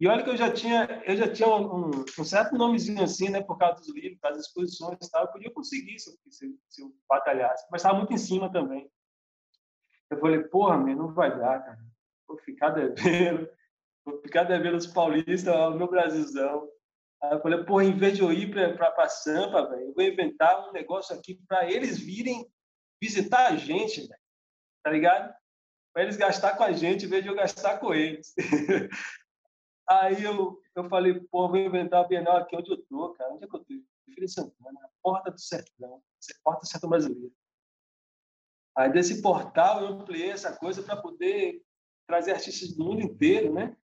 E 0.00 0.08
olha 0.08 0.24
que 0.24 0.30
eu 0.30 0.36
já 0.36 0.52
tinha, 0.52 1.02
eu 1.06 1.16
já 1.16 1.32
tinha 1.32 1.48
um, 1.48 1.90
um, 1.90 2.24
certo 2.24 2.56
nomezinho 2.56 3.02
assim, 3.02 3.28
né, 3.28 3.42
por 3.42 3.56
causa 3.56 3.80
dos 3.80 3.94
livros, 3.94 4.20
das 4.20 4.38
exposições 4.38 4.98
e 5.00 5.10
tal. 5.10 5.24
Eu 5.24 5.32
podia 5.32 5.52
conseguir 5.52 5.98
se 5.98 6.10
eu, 6.10 6.16
se, 6.30 6.58
se 6.68 6.82
eu 6.82 6.92
batalhasse, 7.08 7.66
mas 7.70 7.80
estava 7.80 7.98
muito 7.98 8.12
em 8.12 8.18
cima 8.18 8.50
também. 8.50 8.90
Eu 10.10 10.18
falei, 10.18 10.42
porra, 10.44 10.76
meu, 10.76 10.96
não 10.96 11.14
vai 11.14 11.30
dar, 11.30 11.64
cara. 11.64 11.78
Vou 12.26 12.38
ficar 12.38 12.70
devendo, 12.70 13.48
vou 14.04 14.20
ficar 14.20 14.44
devendo 14.44 14.76
os 14.76 14.86
paulistas 14.86 15.48
ao 15.48 15.76
meu 15.76 15.88
Brasilzão. 15.88 16.68
Aí 17.22 17.32
eu 17.32 17.40
falei, 17.40 17.64
porra, 17.64 17.84
em 17.84 17.96
vez 17.96 18.16
de 18.16 18.22
eu 18.22 18.32
ir 18.32 18.52
para 18.52 19.08
Sampa, 19.08 19.68
velho, 19.70 19.88
eu 19.88 19.94
vou 19.94 20.04
inventar 20.04 20.68
um 20.68 20.72
negócio 20.72 21.16
aqui 21.16 21.40
para 21.48 21.70
eles 21.70 21.98
virem 21.98 22.46
visitar 23.00 23.46
a 23.46 23.56
gente, 23.56 24.00
velho. 24.00 24.20
Tá 24.82 24.90
ligado? 24.90 25.34
Para 25.92 26.02
eles 26.02 26.16
gastar 26.16 26.56
com 26.56 26.64
a 26.64 26.72
gente 26.72 27.06
em 27.06 27.08
vez 27.08 27.22
de 27.22 27.30
eu 27.30 27.34
gastar 27.34 27.78
com 27.78 27.94
eles. 27.94 28.34
Aí 29.88 30.22
eu, 30.22 30.60
eu 30.74 30.88
falei, 30.88 31.20
pô, 31.30 31.48
vou 31.48 31.58
inventar 31.58 32.04
a 32.04 32.08
Bienal 32.08 32.38
aqui 32.38 32.56
onde 32.56 32.70
eu 32.70 32.82
tô, 32.84 33.12
cara. 33.14 33.32
Onde 33.34 33.44
é 33.44 33.48
que 33.48 33.54
eu 33.54 33.60
tô? 33.60 33.74
Feira 34.04 34.28
Santana, 34.28 34.80
a 34.84 34.88
porta 35.02 35.30
do 35.30 35.40
sertão, 35.40 36.02
porta 36.42 36.60
do 36.60 36.68
sertão 36.68 36.90
brasileiro. 36.90 37.34
Aí 38.76 38.92
desse 38.92 39.22
portal 39.22 39.82
eu 39.82 39.88
ampliei 39.88 40.30
essa 40.30 40.56
coisa 40.56 40.82
para 40.82 41.00
poder 41.00 41.62
trazer 42.06 42.32
artistas 42.32 42.74
do 42.74 42.84
mundo 42.84 43.02
inteiro, 43.02 43.52
né? 43.52 43.76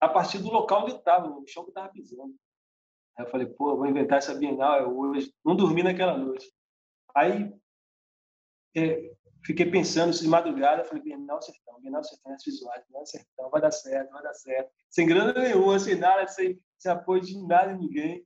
A 0.00 0.08
partir 0.08 0.38
do 0.38 0.50
local 0.50 0.82
onde 0.82 0.92
eu 0.92 0.98
estava, 0.98 1.28
no 1.28 1.46
chão 1.46 1.62
que 1.62 1.68
eu 1.68 1.72
estava 1.72 1.92
pisando. 1.92 2.34
Aí 3.16 3.24
eu 3.24 3.30
falei, 3.30 3.46
pô, 3.46 3.76
vou 3.76 3.86
inventar 3.86 4.18
essa 4.18 4.34
Bienal 4.34 4.96
hoje. 4.96 5.32
Não 5.44 5.54
dormi 5.54 5.82
naquela 5.82 6.16
noite. 6.16 6.50
Aí 7.14 7.52
é, 8.74 9.14
fiquei 9.44 9.66
pensando 9.66 10.10
isso 10.10 10.22
de 10.22 10.28
madrugada, 10.28 10.84
falei, 10.84 11.02
Bienal 11.02 11.40
Sertão, 11.42 11.80
Bienal 11.80 12.04
Sertão, 12.04 12.32
as 12.32 12.44
visuais, 12.44 12.84
Bienal 12.86 13.06
Sertão, 13.06 13.50
vai 13.50 13.60
dar 13.60 13.70
certo, 13.70 14.10
vai 14.10 14.22
dar 14.22 14.34
certo. 14.34 14.70
Sem 14.88 15.06
grana 15.06 15.32
nenhuma, 15.32 15.78
sem 15.78 15.96
nada, 15.96 16.26
sem, 16.26 16.60
sem 16.78 16.92
apoio 16.92 17.22
de 17.22 17.38
nada, 17.46 17.72
de 17.72 17.80
ninguém. 17.80 18.24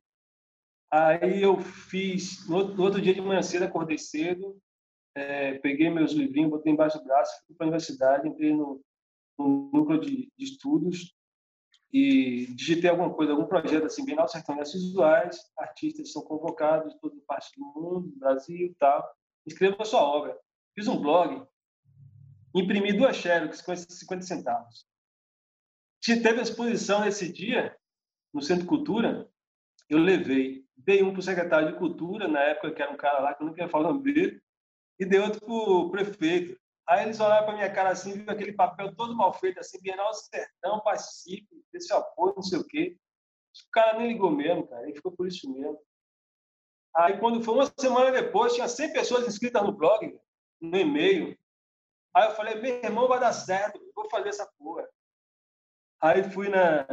Aí 0.90 1.42
eu 1.42 1.58
fiz, 1.60 2.48
no 2.48 2.56
outro 2.56 3.00
dia 3.00 3.14
de 3.14 3.20
manhã 3.20 3.42
cedo, 3.42 3.64
acordei 3.64 3.98
cedo, 3.98 4.56
é, 5.14 5.58
peguei 5.58 5.90
meus 5.90 6.12
livrinhos, 6.12 6.50
botei 6.50 6.72
embaixo 6.72 6.98
do 6.98 7.04
braço, 7.04 7.32
fui 7.46 7.56
para 7.56 7.66
a 7.66 7.68
universidade, 7.68 8.28
entrei 8.28 8.52
no, 8.52 8.80
no 9.38 9.70
núcleo 9.72 10.00
de, 10.00 10.32
de, 10.36 10.44
estudos 10.44 11.14
e 11.92 12.46
digitei 12.54 12.90
alguma 12.90 13.12
coisa, 13.12 13.32
algum 13.32 13.46
projeto 13.46 13.86
assim, 13.86 14.04
Bienal 14.04 14.28
Sertão 14.28 14.56
das 14.56 14.72
Visuais, 14.72 15.38
artistas 15.56 16.12
são 16.12 16.22
convocados 16.22 16.92
de 16.92 17.00
toda 17.00 17.16
parte 17.26 17.50
do 17.56 17.64
mundo, 17.64 18.12
Brasil 18.16 18.66
e 18.66 18.74
tal, 18.74 19.04
escreva 19.46 19.76
a 19.80 19.84
sua 19.84 20.02
obra. 20.02 20.36
Fiz 20.74 20.88
um 20.88 21.00
blog, 21.00 21.46
imprimi 22.54 22.92
duas 22.92 23.16
xerox, 23.16 23.64
50 23.88 24.22
centavos. 24.22 24.86
Teve 26.04 26.40
a 26.40 26.42
exposição 26.42 27.00
nesse 27.00 27.32
dia, 27.32 27.76
no 28.32 28.42
Centro 28.42 28.66
Cultura, 28.66 29.30
eu 29.88 29.98
levei, 29.98 30.66
dei 30.76 31.02
um 31.02 31.12
para 31.12 31.20
o 31.20 31.22
secretário 31.22 31.72
de 31.72 31.78
Cultura, 31.78 32.26
na 32.26 32.40
época 32.40 32.72
que 32.72 32.82
era 32.82 32.90
um 32.92 32.96
cara 32.96 33.20
lá 33.20 33.34
que 33.34 33.42
eu 33.42 33.46
não 33.46 33.54
queria 33.54 33.70
falar 33.70 33.90
o 33.90 33.92
nome 33.94 34.12
dele, 34.12 34.42
e 34.98 35.06
dei 35.06 35.20
outro 35.20 35.40
para 35.40 35.54
o 35.54 35.90
prefeito. 35.90 36.58
Aí 36.88 37.04
eles 37.04 37.20
olharam 37.20 37.46
para 37.46 37.54
minha 37.54 37.72
cara 37.72 37.90
assim, 37.90 38.12
viu 38.12 38.28
aquele 38.28 38.52
papel 38.52 38.94
todo 38.94 39.16
mal 39.16 39.32
feito, 39.32 39.60
assim, 39.60 39.80
Bienal 39.80 40.12
Sertão, 40.12 40.80
Pacífico, 40.80 41.54
esse 41.72 41.92
apoio, 41.92 42.34
não 42.36 42.42
sei 42.42 42.58
o 42.58 42.66
quê. 42.66 42.98
O 43.68 43.70
cara 43.70 43.98
nem 43.98 44.08
ligou 44.08 44.30
mesmo, 44.30 44.66
cara, 44.66 44.82
ele 44.82 44.94
ficou 44.94 45.12
por 45.12 45.26
isso 45.26 45.50
mesmo. 45.50 45.78
Aí, 46.96 47.18
quando 47.18 47.42
foi 47.42 47.54
uma 47.54 47.72
semana 47.78 48.10
depois, 48.12 48.54
tinha 48.54 48.68
100 48.68 48.92
pessoas 48.92 49.26
inscritas 49.26 49.62
no 49.62 49.72
blog, 49.72 50.18
no 50.70 50.76
e-mail. 50.76 51.36
Aí 52.14 52.28
eu 52.28 52.34
falei, 52.36 52.60
meu 52.60 52.76
irmão, 52.82 53.08
vai 53.08 53.20
dar 53.20 53.32
certo, 53.32 53.80
vou 53.94 54.08
fazer 54.08 54.28
essa 54.28 54.48
porra. 54.58 54.88
Aí 56.00 56.22
fui 56.30 56.48
na. 56.48 56.86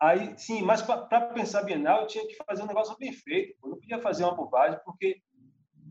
Aí, 0.00 0.36
sim, 0.36 0.62
mas 0.62 0.82
para 0.82 1.28
pensar 1.28 1.62
Bienal, 1.62 2.02
eu 2.02 2.06
tinha 2.08 2.26
que 2.26 2.34
fazer 2.44 2.62
um 2.62 2.66
negócio 2.66 2.96
bem 2.98 3.12
feito. 3.12 3.56
Eu 3.62 3.70
não 3.70 3.78
podia 3.78 4.00
fazer 4.00 4.24
uma 4.24 4.34
bobagem, 4.34 4.80
porque 4.84 5.22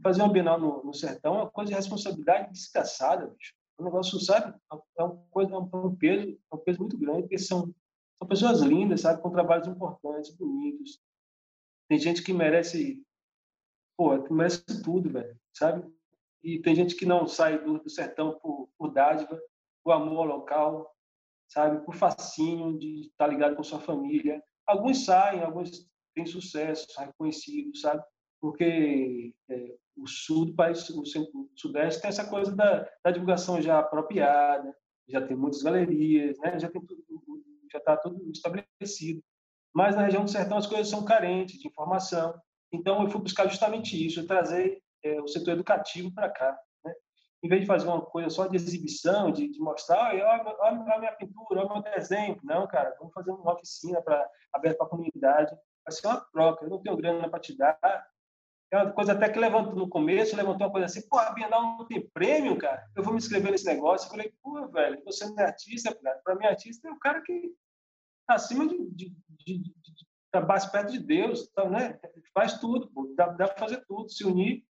fazer 0.03 0.21
uma 0.21 0.33
Bienal 0.33 0.59
no, 0.59 0.83
no 0.83 0.93
sertão 0.93 1.35
é 1.35 1.37
uma 1.43 1.49
coisa 1.49 1.69
de 1.69 1.75
responsabilidade 1.75 2.51
descansada, 2.51 3.27
bicho. 3.27 3.53
O 3.77 3.83
negócio, 3.83 4.19
sabe, 4.19 4.53
é 4.97 5.03
uma 5.03 5.17
coisa, 5.31 5.55
é 5.55 5.57
um 5.57 5.95
peso, 5.95 6.37
é 6.51 6.55
um 6.55 6.59
peso 6.59 6.79
muito 6.79 6.97
grande, 6.97 7.21
porque 7.21 7.39
são, 7.39 7.73
são 8.19 8.27
pessoas 8.27 8.59
lindas, 8.59 9.01
sabe, 9.01 9.21
com 9.21 9.31
trabalhos 9.31 9.67
importantes, 9.67 10.35
bonitos. 10.35 11.01
Tem 11.87 11.97
gente 11.97 12.21
que 12.21 12.33
merece, 12.33 13.01
pô, 13.97 14.21
que 14.21 14.31
merece 14.31 14.83
tudo, 14.83 15.09
velho, 15.09 15.35
sabe? 15.53 15.89
E 16.43 16.59
tem 16.59 16.75
gente 16.75 16.95
que 16.95 17.05
não 17.05 17.27
sai 17.27 17.63
do, 17.63 17.79
do 17.79 17.89
sertão 17.89 18.37
por, 18.41 18.69
por 18.77 18.91
dádiva, 18.91 19.39
por 19.83 19.91
amor 19.91 20.19
ao 20.19 20.37
local, 20.37 20.91
sabe, 21.47 21.83
por 21.85 21.95
fascínio 21.95 22.77
de 22.77 23.01
estar 23.01 23.27
ligado 23.27 23.55
com 23.55 23.63
sua 23.63 23.79
família. 23.79 24.41
Alguns 24.65 25.05
saem, 25.05 25.43
alguns 25.43 25.69
têm 26.15 26.25
sucesso, 26.25 26.87
reconhecidos, 26.99 27.81
sabe? 27.81 28.03
Porque 28.39 29.33
é, 29.49 29.75
o 29.95 30.07
sul 30.07 30.45
do 30.45 30.55
país, 30.55 30.89
o, 30.89 31.03
sudeste 31.55 32.01
tem 32.01 32.09
essa 32.09 32.27
coisa 32.27 32.55
da, 32.55 32.89
da, 33.03 33.11
divulgação 33.11 33.61
já 33.61 33.79
apropriada, 33.79 34.75
já 35.07 35.25
tem 35.25 35.35
muitas 35.35 35.61
galerias, 35.61 36.37
né? 36.39 36.57
já 36.57 36.69
tem 36.69 36.81
tudo, 36.83 37.03
já 37.71 37.79
está 37.79 37.97
tudo 37.97 38.31
estabelecido. 38.31 39.21
Mas 39.73 39.95
na 39.95 40.03
região 40.03 40.23
do 40.23 40.31
sertão 40.31 40.57
as 40.57 40.67
coisas 40.67 40.89
são 40.89 41.05
carentes 41.05 41.59
de 41.59 41.67
informação. 41.67 42.33
Então 42.73 43.01
eu 43.03 43.09
fui 43.09 43.21
buscar 43.21 43.47
justamente 43.47 44.05
isso, 44.05 44.25
trazer 44.25 44.81
é, 45.03 45.21
o 45.21 45.27
setor 45.27 45.51
educativo 45.51 46.13
para 46.13 46.29
cá, 46.29 46.57
né? 46.83 46.93
Em 47.43 47.49
vez 47.49 47.61
de 47.61 47.67
fazer 47.67 47.87
uma 47.87 48.01
coisa 48.01 48.29
só 48.29 48.47
de 48.47 48.55
exibição, 48.55 49.31
de, 49.31 49.49
de 49.49 49.59
mostrar, 49.59 50.13
olha, 50.13 50.95
a 50.95 50.99
minha 50.99 51.11
pintura, 51.13 51.61
olha 51.61 51.69
o 51.69 51.73
meu 51.73 51.81
desenho, 51.81 52.39
não, 52.43 52.67
cara, 52.67 52.95
vamos 52.99 53.13
fazer 53.13 53.31
uma 53.31 53.53
oficina 53.53 54.01
para 54.01 54.29
aberta 54.53 54.77
para 54.77 54.87
a 54.87 54.89
comunidade. 54.89 55.55
Vai 55.83 55.91
ser 55.91 56.05
uma 56.07 56.21
troca. 56.31 56.65
Eu 56.65 56.69
não 56.69 56.81
tenho 56.81 56.95
grana 56.95 57.27
para 57.29 57.39
te 57.39 57.57
dar, 57.57 57.79
é 58.71 58.77
uma 58.77 58.93
coisa 58.93 59.11
até 59.11 59.27
que 59.27 59.37
levantou 59.37 59.75
no 59.75 59.89
começo, 59.89 60.35
levantou 60.35 60.65
uma 60.65 60.71
coisa 60.71 60.85
assim, 60.85 61.05
pô, 61.09 61.17
a 61.17 61.33
Bienal 61.33 61.77
não 61.77 61.85
tem 61.85 62.09
prêmio, 62.13 62.57
cara, 62.57 62.81
eu 62.95 63.03
vou 63.03 63.11
me 63.11 63.19
inscrever 63.19 63.51
nesse 63.51 63.65
negócio. 63.65 64.05
Eu 64.05 64.11
falei, 64.11 64.33
pô, 64.41 64.65
velho, 64.69 65.03
você 65.03 65.25
não 65.25 65.37
é 65.39 65.47
artista, 65.47 65.93
cara. 65.93 66.21
Para 66.23 66.35
mim, 66.35 66.45
artista 66.45 66.87
é 66.87 66.91
o 66.91 66.99
cara 66.99 67.21
que 67.21 67.53
tá 68.25 68.35
acima 68.35 68.65
de, 68.65 68.77
de, 68.91 69.09
de, 69.29 69.57
de, 69.57 70.07
tá 70.31 70.41
perto 70.41 70.91
de 70.93 70.99
Deus, 70.99 71.49
tá, 71.49 71.69
né? 71.69 71.99
faz 72.33 72.59
tudo, 72.59 72.89
pô. 72.91 73.13
dá, 73.17 73.27
dá 73.27 73.49
para 73.49 73.57
fazer 73.57 73.83
tudo, 73.85 74.09
se 74.09 74.23
unir. 74.23 74.65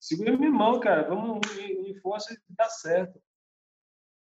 Segura 0.00 0.36
minha 0.36 0.50
mão, 0.50 0.78
cara, 0.80 1.08
vamos 1.08 1.40
unir 1.50 2.00
força 2.00 2.32
e 2.32 2.38
dá 2.50 2.68
certo. 2.68 3.20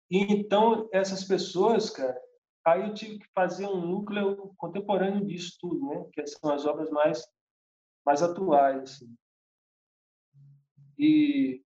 E 0.09 0.19
então, 0.19 0.89
essas 0.91 1.23
pessoas, 1.23 1.89
cara, 1.89 2.19
aí 2.65 2.82
eu 2.82 2.93
tive 2.93 3.19
que 3.19 3.28
fazer 3.34 3.67
um 3.67 3.86
núcleo 3.86 4.53
contemporâneo 4.57 5.25
disso 5.25 5.57
tudo, 5.59 5.86
né? 5.88 6.09
Que 6.13 6.25
são 6.25 6.51
as 6.51 6.65
obras 6.65 6.89
mais 6.89 7.25
mais 8.05 8.23
atuais. 8.23 8.84
Assim. 8.84 9.17
E 10.97 11.61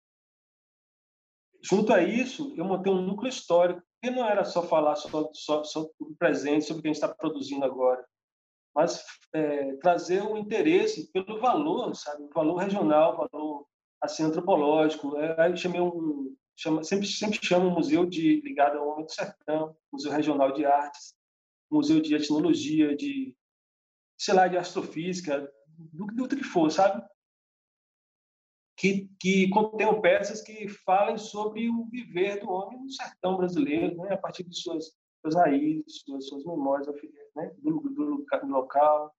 junto 1.63 1.93
a 1.93 2.03
isso, 2.03 2.55
eu 2.57 2.65
montei 2.65 2.93
um 2.93 3.03
núcleo 3.03 3.29
histórico, 3.29 3.83
que 4.03 4.11
não 4.11 4.25
era 4.25 4.45
só 4.45 4.63
falar 4.63 4.95
só, 4.97 5.31
só, 5.33 5.65
sobre 5.65 5.93
o 5.99 6.15
presente, 6.15 6.67
sobre 6.67 6.81
o 6.81 6.83
que 6.83 6.89
a 6.89 6.93
gente 6.93 7.03
está 7.03 7.13
produzindo 7.13 7.65
agora, 7.65 8.07
mas 8.75 9.03
é, 9.33 9.75
trazer 9.77 10.23
o 10.23 10.37
interesse 10.37 11.11
pelo 11.11 11.41
valor, 11.41 11.95
sabe, 11.97 12.23
o 12.25 12.29
valor 12.29 12.57
regional, 12.57 13.15
o 13.15 13.29
valor 13.29 13.67
assim 14.07 14.25
antropológico. 14.25 15.17
É, 15.19 15.41
aí 15.41 15.57
chamei 15.57 15.81
um 15.81 16.35
chama, 16.57 16.83
sempre 16.83 17.07
sempre 17.07 17.39
chama 17.43 17.67
um 17.67 17.75
museu 17.75 18.07
de 18.07 18.41
ligado 18.41 18.79
ao 18.79 18.89
homem 18.89 19.05
do 19.05 19.13
sertão, 19.13 19.77
museu 19.93 20.11
regional 20.11 20.53
de 20.53 20.65
artes, 20.65 21.15
museu 21.71 22.01
de 22.01 22.15
etnologia, 22.15 22.97
de 22.97 23.37
sei 24.19 24.35
lá, 24.35 24.49
de 24.49 24.57
astrofísica, 24.57 25.53
do, 25.69 26.07
do 26.07 26.29
que 26.29 26.43
for, 26.43 26.71
sabe? 26.71 27.05
Que, 28.79 29.11
que 29.21 29.49
contenham 29.51 30.01
peças 30.01 30.43
que 30.43 30.69
falem 30.69 31.19
sobre 31.19 31.69
o 31.69 31.87
viver 31.87 32.41
do 32.41 32.51
homem 32.51 32.79
no 32.79 32.91
sertão 32.91 33.37
brasileiro, 33.37 33.97
né? 33.97 34.15
a 34.15 34.19
partir 34.19 34.45
de 34.45 34.55
suas, 34.55 34.93
suas 35.23 35.35
raízes, 35.35 36.03
suas, 36.05 36.27
suas 36.29 36.45
memórias 36.45 36.87
né? 37.35 37.55
do, 37.59 37.81
do, 37.81 38.27
do 38.27 38.47
local, 38.49 39.15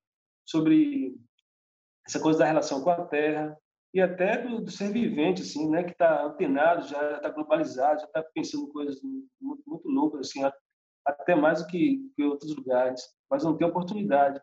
sobre 0.46 1.16
essa 2.06 2.20
coisa 2.20 2.40
da 2.40 2.46
relação 2.46 2.82
com 2.84 2.90
a 2.90 3.06
terra 3.06 3.58
e 3.94 4.02
até 4.02 4.42
do, 4.42 4.62
do 4.62 4.72
ser 4.72 4.92
vivente, 4.92 5.42
assim, 5.42 5.70
né? 5.70 5.84
que 5.84 5.92
está 5.92 6.24
antenado, 6.24 6.88
já 6.88 7.18
está 7.18 7.30
globalizado, 7.30 8.02
já 8.02 8.06
está 8.06 8.24
pensando 8.34 8.68
coisas 8.68 9.02
muito, 9.02 9.64
muito 9.66 9.88
loucas, 9.88 10.28
assim, 10.28 10.42
até 11.06 11.36
mais 11.36 11.62
do 11.62 11.68
que, 11.68 12.12
que 12.16 12.24
outros 12.24 12.56
lugares, 12.56 13.02
mas 13.30 13.44
não 13.44 13.58
tem 13.58 13.68
oportunidade 13.68 14.42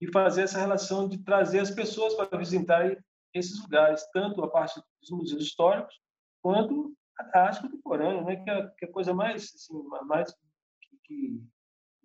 e 0.00 0.12
fazer 0.12 0.42
essa 0.42 0.58
relação 0.58 1.08
de 1.08 1.18
trazer 1.18 1.60
as 1.60 1.70
pessoas 1.70 2.14
para 2.14 2.38
visitar 2.38 2.96
esses 3.32 3.62
lugares, 3.62 4.06
tanto 4.12 4.42
a 4.42 4.50
parte 4.50 4.80
dos 5.00 5.10
museus 5.10 5.42
históricos 5.42 5.98
quanto 6.42 6.94
a 7.18 7.38
arte 7.38 7.62
contemporânea, 7.62 8.22
né? 8.22 8.36
que, 8.36 8.50
é, 8.50 8.68
que 8.78 8.84
é 8.84 8.88
a 8.88 8.92
coisa 8.92 9.14
mais, 9.14 9.44
assim, 9.54 9.82
mais 10.06 10.32
que, 10.32 10.98
que 11.04 11.42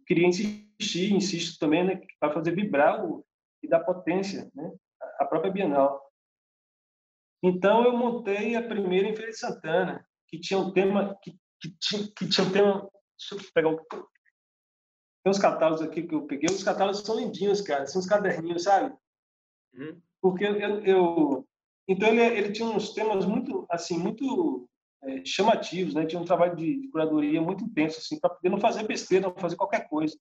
queria 0.07 0.27
insistir, 0.27 1.13
insisto 1.13 1.59
também, 1.59 1.85
né? 1.85 2.01
para 2.19 2.33
fazer 2.33 2.55
vibrar 2.55 3.05
o, 3.05 3.25
e 3.61 3.67
dar 3.67 3.81
potência, 3.81 4.49
né? 4.55 4.71
a 5.19 5.25
própria 5.25 5.51
Bienal. 5.51 6.08
Então 7.41 7.83
eu 7.83 7.97
montei 7.97 8.55
a 8.55 8.67
primeira 8.67 9.07
em 9.07 9.15
Feira 9.15 9.31
de 9.31 9.37
Santana, 9.37 10.05
que 10.27 10.39
tinha 10.39 10.59
um 10.59 10.71
tema 10.71 11.17
que, 11.21 11.31
que, 11.61 11.75
tinha, 11.79 12.07
que 12.15 12.27
tinha 12.27 12.45
um 12.45 12.51
tema. 12.51 12.89
Deixa 13.17 13.35
eu 13.35 13.51
pegar 13.53 13.69
o 13.69 13.85
tem 15.23 15.31
uns 15.31 15.39
catálogos 15.39 15.81
aqui 15.81 16.03
que 16.03 16.15
eu 16.15 16.25
peguei, 16.25 16.49
os 16.49 16.63
catálogos 16.63 17.01
são 17.01 17.19
lindinhos, 17.19 17.61
cara, 17.61 17.85
são 17.85 17.99
uns 17.99 18.07
caderninhos, 18.07 18.63
sabe? 18.63 18.95
Uhum. 19.73 20.01
Porque 20.21 20.45
eu, 20.45 20.83
eu, 20.85 21.47
então 21.87 22.07
ele, 22.09 22.21
ele 22.21 22.51
tinha 22.51 22.67
uns 22.67 22.93
temas 22.93 23.25
muito, 23.25 23.65
assim, 23.69 23.97
muito 23.97 24.69
é, 25.03 25.25
chamativos, 25.25 25.93
né? 25.93 26.05
Tinha 26.05 26.21
um 26.21 26.25
trabalho 26.25 26.55
de, 26.55 26.81
de 26.81 26.87
curadoria 26.89 27.41
muito 27.41 27.65
intenso, 27.65 27.99
assim, 27.99 28.19
para 28.19 28.29
poder 28.29 28.49
não 28.49 28.59
fazer 28.59 28.87
besteira, 28.87 29.27
não 29.27 29.35
fazer 29.35 29.57
qualquer 29.57 29.89
coisa. 29.89 30.17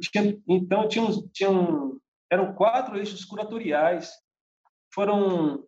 Tinha, 0.00 0.40
então, 0.48 0.88
tinha, 0.88 1.06
tinha 1.32 1.50
um, 1.50 1.98
eram 2.30 2.54
quatro 2.54 2.96
eixos 2.96 3.26
curatoriais, 3.26 4.10
foram 4.94 5.66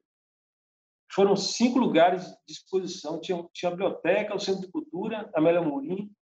foram 1.14 1.36
cinco 1.36 1.78
lugares 1.78 2.24
de 2.46 2.52
exposição. 2.52 3.20
Tinha, 3.20 3.46
tinha 3.52 3.68
a 3.68 3.72
biblioteca, 3.72 4.34
o 4.34 4.40
Centro 4.40 4.62
de 4.62 4.72
Cultura, 4.72 5.30
Amélia 5.34 5.62
Mourim, 5.62 6.12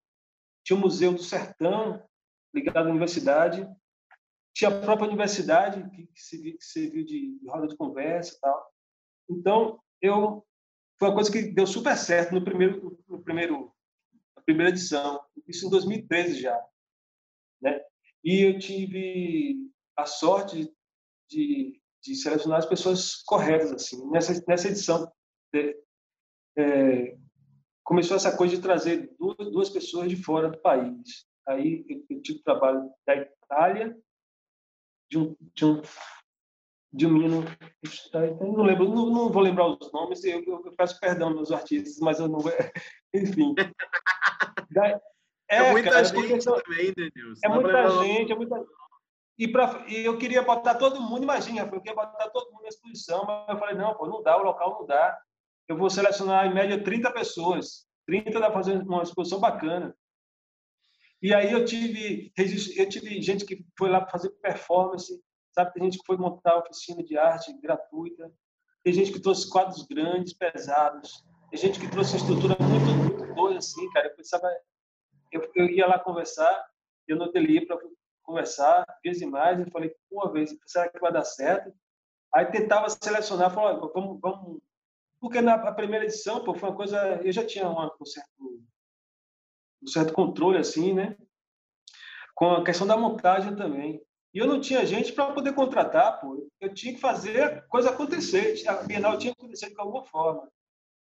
tinha 0.63 0.77
o 0.77 0.79
Museu 0.79 1.13
do 1.13 1.23
Sertão, 1.23 2.03
ligado 2.53 2.87
à 2.87 2.89
universidade, 2.89 3.67
tinha 4.55 4.69
a 4.69 4.81
própria 4.81 5.07
universidade, 5.07 5.89
que, 5.89 6.05
que, 6.05 6.63
serviu, 6.63 7.03
de, 7.03 7.39
roda 7.47 7.67
de 7.67 7.75
conversa 7.75 8.35
e 8.35 8.39
tal. 8.39 8.73
Então, 9.29 9.79
eu 10.01 10.45
foi 10.99 11.09
uma 11.09 11.15
coisa 11.15 11.31
que 11.31 11.51
deu 11.51 11.65
super 11.65 11.97
certo 11.97 12.33
no 12.33 12.43
primeiro, 12.43 12.97
no 13.09 13.21
primeiro, 13.21 13.73
na 14.35 14.43
primeira 14.43 14.69
edição, 14.69 15.19
isso 15.47 15.65
em 15.65 15.69
2013 15.69 16.39
já, 16.39 16.65
né? 17.61 17.81
E 18.23 18.41
eu 18.41 18.59
tive 18.59 19.69
a 19.97 20.05
sorte 20.05 20.71
de 21.29 21.81
selecionar 22.03 22.59
as 22.59 22.65
pessoas 22.65 23.23
corretas 23.23 23.71
assim. 23.71 24.09
Nessa 24.09 24.43
nessa 24.47 24.67
edição 24.67 25.11
é, 25.55 25.75
é, 26.57 27.17
começou 27.83 28.17
essa 28.17 28.35
coisa 28.35 28.55
de 28.55 28.61
trazer 28.61 29.13
duas, 29.17 29.37
duas 29.37 29.69
pessoas 29.69 30.09
de 30.09 30.15
fora 30.15 30.49
do 30.49 30.59
país. 30.59 31.25
Aí 31.47 31.85
eu, 31.89 32.05
eu 32.09 32.21
tive 32.21 32.43
trabalho 32.43 32.89
da 33.05 33.15
Itália 33.15 33.97
de 35.09 35.17
um, 35.17 35.35
de 35.53 35.65
um 35.65 35.81
de 36.95 37.07
um 37.07 37.11
menino, 37.11 37.43
não 38.39 38.63
lembro, 38.63 38.87
não, 38.87 39.09
não 39.09 39.31
vou 39.31 39.41
lembrar 39.41 39.65
os 39.65 39.91
nomes, 39.91 40.23
eu, 40.23 40.43
eu, 40.45 40.71
peço 40.77 40.99
perdão 40.99 41.33
meus 41.33 41.51
artistas, 41.51 41.97
mas 41.99 42.19
eu 42.19 42.27
não 42.27 42.39
enfim. 43.13 43.55
É, 45.49 45.57
é 45.57 45.71
muita 45.71 45.91
cara, 45.91 46.03
gente 46.03 46.45
também, 46.45 46.93
Denilson. 46.93 47.41
É 47.43 47.49
muita 47.49 47.89
gente, 48.01 48.31
é 48.31 48.35
muita 48.35 48.65
e, 49.37 49.47
pra, 49.47 49.83
eu 49.87 50.17
queria 50.17 50.43
botar 50.43 50.75
todo 50.75 51.01
mundo, 51.01 51.23
imagina, 51.23 51.61
eu 51.61 51.81
queria 51.81 51.95
botar 51.95 52.29
todo 52.29 52.51
mundo 52.51 52.61
na 52.63 52.69
exposição, 52.69 53.25
mas 53.25 53.49
eu 53.49 53.57
falei, 53.57 53.75
não, 53.75 53.95
pô, 53.95 54.05
não 54.07 54.21
dá, 54.21 54.37
o 54.37 54.43
local 54.43 54.77
não 54.79 54.85
dá. 54.85 55.19
Eu 55.67 55.77
vou 55.77 55.89
selecionar 55.89 56.45
em 56.45 56.53
média 56.53 56.83
30 56.83 57.11
pessoas. 57.11 57.87
30 58.05 58.39
dá 58.39 58.51
para 58.51 58.53
fazer 58.53 58.81
uma 58.83 59.01
exposição 59.01 59.39
bacana. 59.39 59.95
E 61.21 61.33
aí 61.33 61.51
eu 61.51 61.63
tive, 61.63 62.31
eu 62.75 62.89
tive 62.89 63.21
gente 63.21 63.45
que 63.45 63.65
foi 63.77 63.89
lá 63.89 64.05
fazer 64.07 64.29
performance, 64.41 65.19
sabe? 65.53 65.73
Tem 65.73 65.83
gente 65.83 65.99
que 65.99 66.05
foi 66.05 66.17
montar 66.17 66.57
oficina 66.57 67.01
de 67.01 67.17
arte 67.17 67.57
gratuita, 67.61 68.29
tem 68.83 68.93
gente 68.93 69.11
que 69.11 69.21
trouxe 69.21 69.49
quadros 69.49 69.83
grandes, 69.83 70.33
pesados, 70.33 71.23
tem 71.49 71.59
gente 71.59 71.79
que 71.79 71.89
trouxe 71.89 72.17
estrutura 72.17 72.57
muito, 72.59 73.33
muito 73.33 73.57
assim, 73.57 73.89
cara. 73.91 74.07
Eu 74.07 74.15
pensava, 74.15 74.47
eu, 75.31 75.49
eu 75.55 75.69
ia 75.69 75.87
lá 75.87 75.97
conversar, 75.97 76.67
eu 77.07 77.15
no 77.15 77.31
para 77.31 77.79
conversar, 78.23 78.85
vezes 79.03 79.21
e 79.21 79.25
mais, 79.25 79.59
e 79.59 79.69
falei, 79.69 79.93
uma 80.11 80.31
vez, 80.31 80.55
será 80.65 80.89
que 80.89 80.99
vai 80.99 81.11
dar 81.11 81.23
certo? 81.23 81.73
Aí 82.33 82.45
tentava 82.47 82.89
selecionar, 82.89 83.53
falou, 83.53 83.91
vamos, 83.93 84.19
vamos... 84.19 84.61
Porque 85.19 85.39
na 85.39 85.71
primeira 85.71 86.05
edição, 86.05 86.43
pô, 86.43 86.53
foi 86.53 86.69
uma 86.69 86.75
coisa, 86.75 87.21
eu 87.23 87.31
já 87.31 87.45
tinha 87.45 87.67
uma, 87.67 87.93
um 87.99 88.05
certo 88.05 88.63
um 89.83 89.87
certo 89.87 90.13
controle 90.13 90.57
assim, 90.57 90.93
né? 90.93 91.17
Com 92.33 92.51
a 92.51 92.63
questão 92.63 92.87
da 92.87 92.97
montagem 92.97 93.55
também. 93.55 94.01
E 94.33 94.39
eu 94.39 94.47
não 94.47 94.59
tinha 94.59 94.85
gente 94.85 95.13
para 95.13 95.31
poder 95.31 95.53
contratar, 95.53 96.19
pô. 96.19 96.49
Eu 96.59 96.73
tinha 96.73 96.93
que 96.93 96.99
fazer 96.99 97.41
a 97.41 97.61
coisa 97.63 97.91
acontecer. 97.91 98.67
A 98.67 98.81
Bienal 98.83 99.17
tinha 99.17 99.33
que 99.33 99.39
acontecer 99.39 99.69
de 99.69 99.79
alguma 99.79 100.03
forma. 100.05 100.49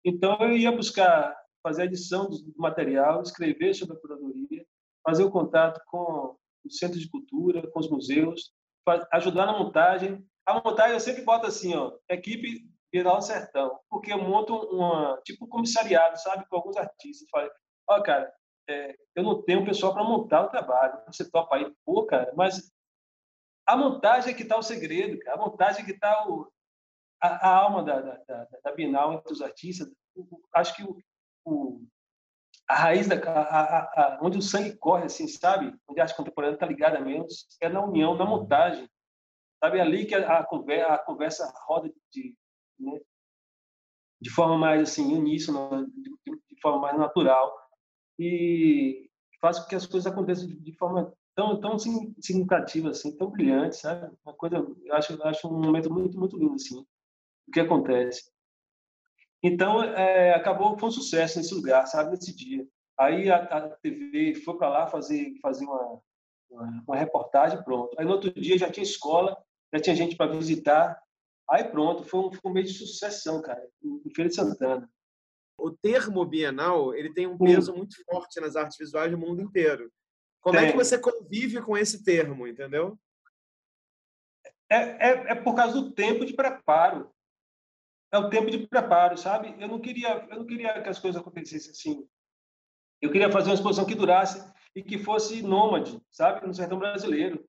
Então, 0.03 0.37
eu 0.39 0.57
ia 0.57 0.71
buscar 0.71 1.37
fazer 1.61 1.83
a 1.83 1.85
edição 1.85 2.29
do 2.29 2.53
material, 2.57 3.21
escrever 3.21 3.75
sobre 3.75 3.97
a 3.97 3.99
curadoria, 3.99 4.65
fazer 5.05 5.23
o 5.23 5.29
contato 5.29 5.79
com 5.87 6.35
o 6.69 6.71
centro 6.71 6.99
de 6.99 7.09
cultura, 7.09 7.69
com 7.71 7.79
os 7.79 7.89
museus, 7.89 8.51
ajudar 9.13 9.45
na 9.45 9.57
montagem. 9.57 10.25
A 10.45 10.53
montagem 10.53 10.93
eu 10.93 10.99
sempre 10.99 11.23
boto 11.23 11.45
assim, 11.45 11.75
ó, 11.75 11.91
equipe 12.09 12.69
Bienal 12.91 13.21
Sertão, 13.21 13.79
porque 13.89 14.11
eu 14.11 14.17
monto 14.17 14.55
uma, 14.55 15.19
tipo 15.23 15.47
comissariado, 15.47 16.19
sabe, 16.19 16.47
com 16.47 16.55
alguns 16.55 16.77
artistas. 16.77 17.27
Falei, 17.29 17.49
ó, 17.87 18.01
cara, 18.01 18.33
é, 18.67 18.95
eu 19.15 19.23
não 19.23 19.43
tenho 19.43 19.65
pessoal 19.65 19.93
para 19.93 20.03
montar 20.03 20.43
o 20.43 20.49
trabalho. 20.49 20.99
Você 21.07 21.29
topa 21.29 21.55
aí, 21.55 21.71
pô, 21.85 22.05
cara, 22.05 22.31
mas 22.35 22.71
a 23.67 23.77
montagem 23.77 24.33
é 24.33 24.35
que 24.35 24.43
está 24.43 24.57
o 24.57 24.63
segredo, 24.63 25.19
cara. 25.19 25.37
A 25.37 25.45
montagem 25.45 25.83
é 25.83 25.85
que 25.85 25.91
está 25.91 26.25
a, 27.21 27.49
a, 27.49 27.55
alma 27.55 27.83
da, 27.83 28.01
da, 28.01 28.15
da, 28.27 28.47
da, 28.63 28.71
Bienal 28.73 29.13
entre 29.13 29.31
os 29.31 29.41
artistas. 29.41 29.87
Acho 30.53 30.75
que 30.75 30.83
o, 30.83 30.97
o 31.45 31.85
a 32.69 32.75
raiz 32.75 33.07
da 33.07 33.15
a, 33.15 33.79
a, 33.79 34.19
onde 34.21 34.37
o 34.37 34.41
sangue 34.43 34.77
corre, 34.77 35.05
assim, 35.05 35.27
sabe? 35.27 35.75
Onde 35.87 35.99
a 35.99 36.03
arte 36.03 36.15
contemporânea 36.15 36.53
está 36.53 36.67
ligada 36.67 37.01
mesmo, 37.01 37.25
é 37.61 37.67
na 37.67 37.83
união, 37.83 38.15
na 38.15 38.25
montagem. 38.25 38.87
Sabe 39.59 39.79
é 39.79 39.81
ali 39.81 40.05
que 40.05 40.13
a, 40.13 40.39
a 40.39 40.45
conversa, 40.45 40.93
a 40.93 40.97
conversa 40.99 41.53
roda 41.65 41.91
de, 42.13 42.35
né? 42.79 42.99
de 44.21 44.29
forma 44.29 44.55
mais 44.55 44.81
assim 44.83 45.15
uníssona, 45.15 45.83
de, 45.87 46.11
de 46.23 46.61
forma 46.61 46.79
mais 46.79 46.97
natural 46.97 47.51
e 48.19 49.09
faz 49.41 49.59
com 49.59 49.67
que 49.67 49.75
as 49.75 49.87
coisas 49.87 50.11
aconteçam 50.11 50.47
de, 50.47 50.59
de 50.59 50.73
forma 50.73 51.11
tão 51.35 51.59
tão 51.59 51.79
significativa 51.79 52.89
assim, 52.89 53.17
tão 53.17 53.31
brilhante, 53.31 53.77
sabe? 53.77 54.15
Uma 54.23 54.35
coisa, 54.35 54.57
eu 54.57 54.95
acho, 54.95 55.13
eu 55.13 55.23
acho 55.25 55.47
um 55.47 55.59
momento 55.59 55.91
muito 55.91 56.19
muito 56.19 56.37
lindo 56.37 56.53
assim, 56.53 56.79
o 57.47 57.51
que 57.51 57.61
acontece. 57.61 58.31
Então, 59.41 59.83
é, 59.83 60.33
acabou 60.33 60.77
foi 60.77 60.89
um 60.89 60.91
sucesso 60.91 61.37
nesse 61.37 61.53
lugar, 61.53 61.85
sabe, 61.87 62.11
nesse 62.11 62.35
dia. 62.35 62.67
Aí 62.97 63.29
a, 63.29 63.37
a 63.37 63.69
TV 63.77 64.35
foi 64.35 64.57
para 64.57 64.69
lá 64.69 64.87
fazer 64.87 65.33
fazer 65.41 65.65
uma, 65.65 66.01
uma, 66.49 66.83
uma 66.87 66.95
reportagem, 66.97 67.63
pronto. 67.63 67.97
Aí 67.97 68.05
no 68.05 68.11
outro 68.11 68.31
dia 68.31 68.57
já 68.57 68.69
tinha 68.69 68.83
escola, 68.83 69.37
já 69.73 69.79
tinha 69.79 69.95
gente 69.95 70.17
para 70.17 70.31
visitar. 70.31 71.01
Aí 71.49 71.63
pronto, 71.63 72.03
foi 72.03 72.19
um, 72.19 72.31
foi 72.33 72.51
um 72.51 72.53
mês 72.53 72.71
de 72.71 72.77
sucessão, 72.77 73.41
cara, 73.41 73.65
em 73.83 74.13
Feira 74.13 74.29
de 74.29 74.35
Santana. 74.35 74.89
O 75.57 75.71
termo 75.71 76.25
Bienal, 76.25 76.93
ele 76.93 77.13
tem 77.13 77.27
um 77.27 77.37
peso 77.37 77.73
muito 77.73 77.95
forte 78.05 78.39
nas 78.39 78.55
artes 78.55 78.77
visuais 78.77 79.11
do 79.11 79.17
mundo 79.17 79.41
inteiro. 79.41 79.91
Como 80.41 80.57
Tem. 80.57 80.67
é 80.67 80.71
que 80.71 80.77
você 80.77 80.97
convive 80.97 81.61
com 81.61 81.77
esse 81.77 82.03
termo, 82.03 82.47
entendeu? 82.47 82.97
É, 84.69 84.77
é, 84.77 85.09
é, 85.31 85.35
por 85.35 85.55
causa 85.55 85.73
do 85.73 85.91
tempo 85.91 86.25
de 86.25 86.33
preparo. 86.33 87.11
É 88.11 88.17
o 88.17 88.29
tempo 88.29 88.49
de 88.49 88.67
preparo, 88.67 89.17
sabe? 89.17 89.55
Eu 89.59 89.67
não 89.67 89.79
queria, 89.79 90.27
eu 90.29 90.37
não 90.37 90.45
queria 90.45 90.81
que 90.81 90.89
as 90.89 90.99
coisas 90.99 91.21
acontecessem 91.21 91.71
assim. 91.71 92.07
Eu 93.01 93.11
queria 93.11 93.31
fazer 93.31 93.49
uma 93.49 93.55
exposição 93.55 93.85
que 93.85 93.95
durasse 93.95 94.43
e 94.75 94.83
que 94.83 94.97
fosse 94.97 95.41
nômade, 95.41 95.99
sabe? 96.11 96.45
No 96.45 96.53
sertão 96.53 96.79
brasileiro. 96.79 97.43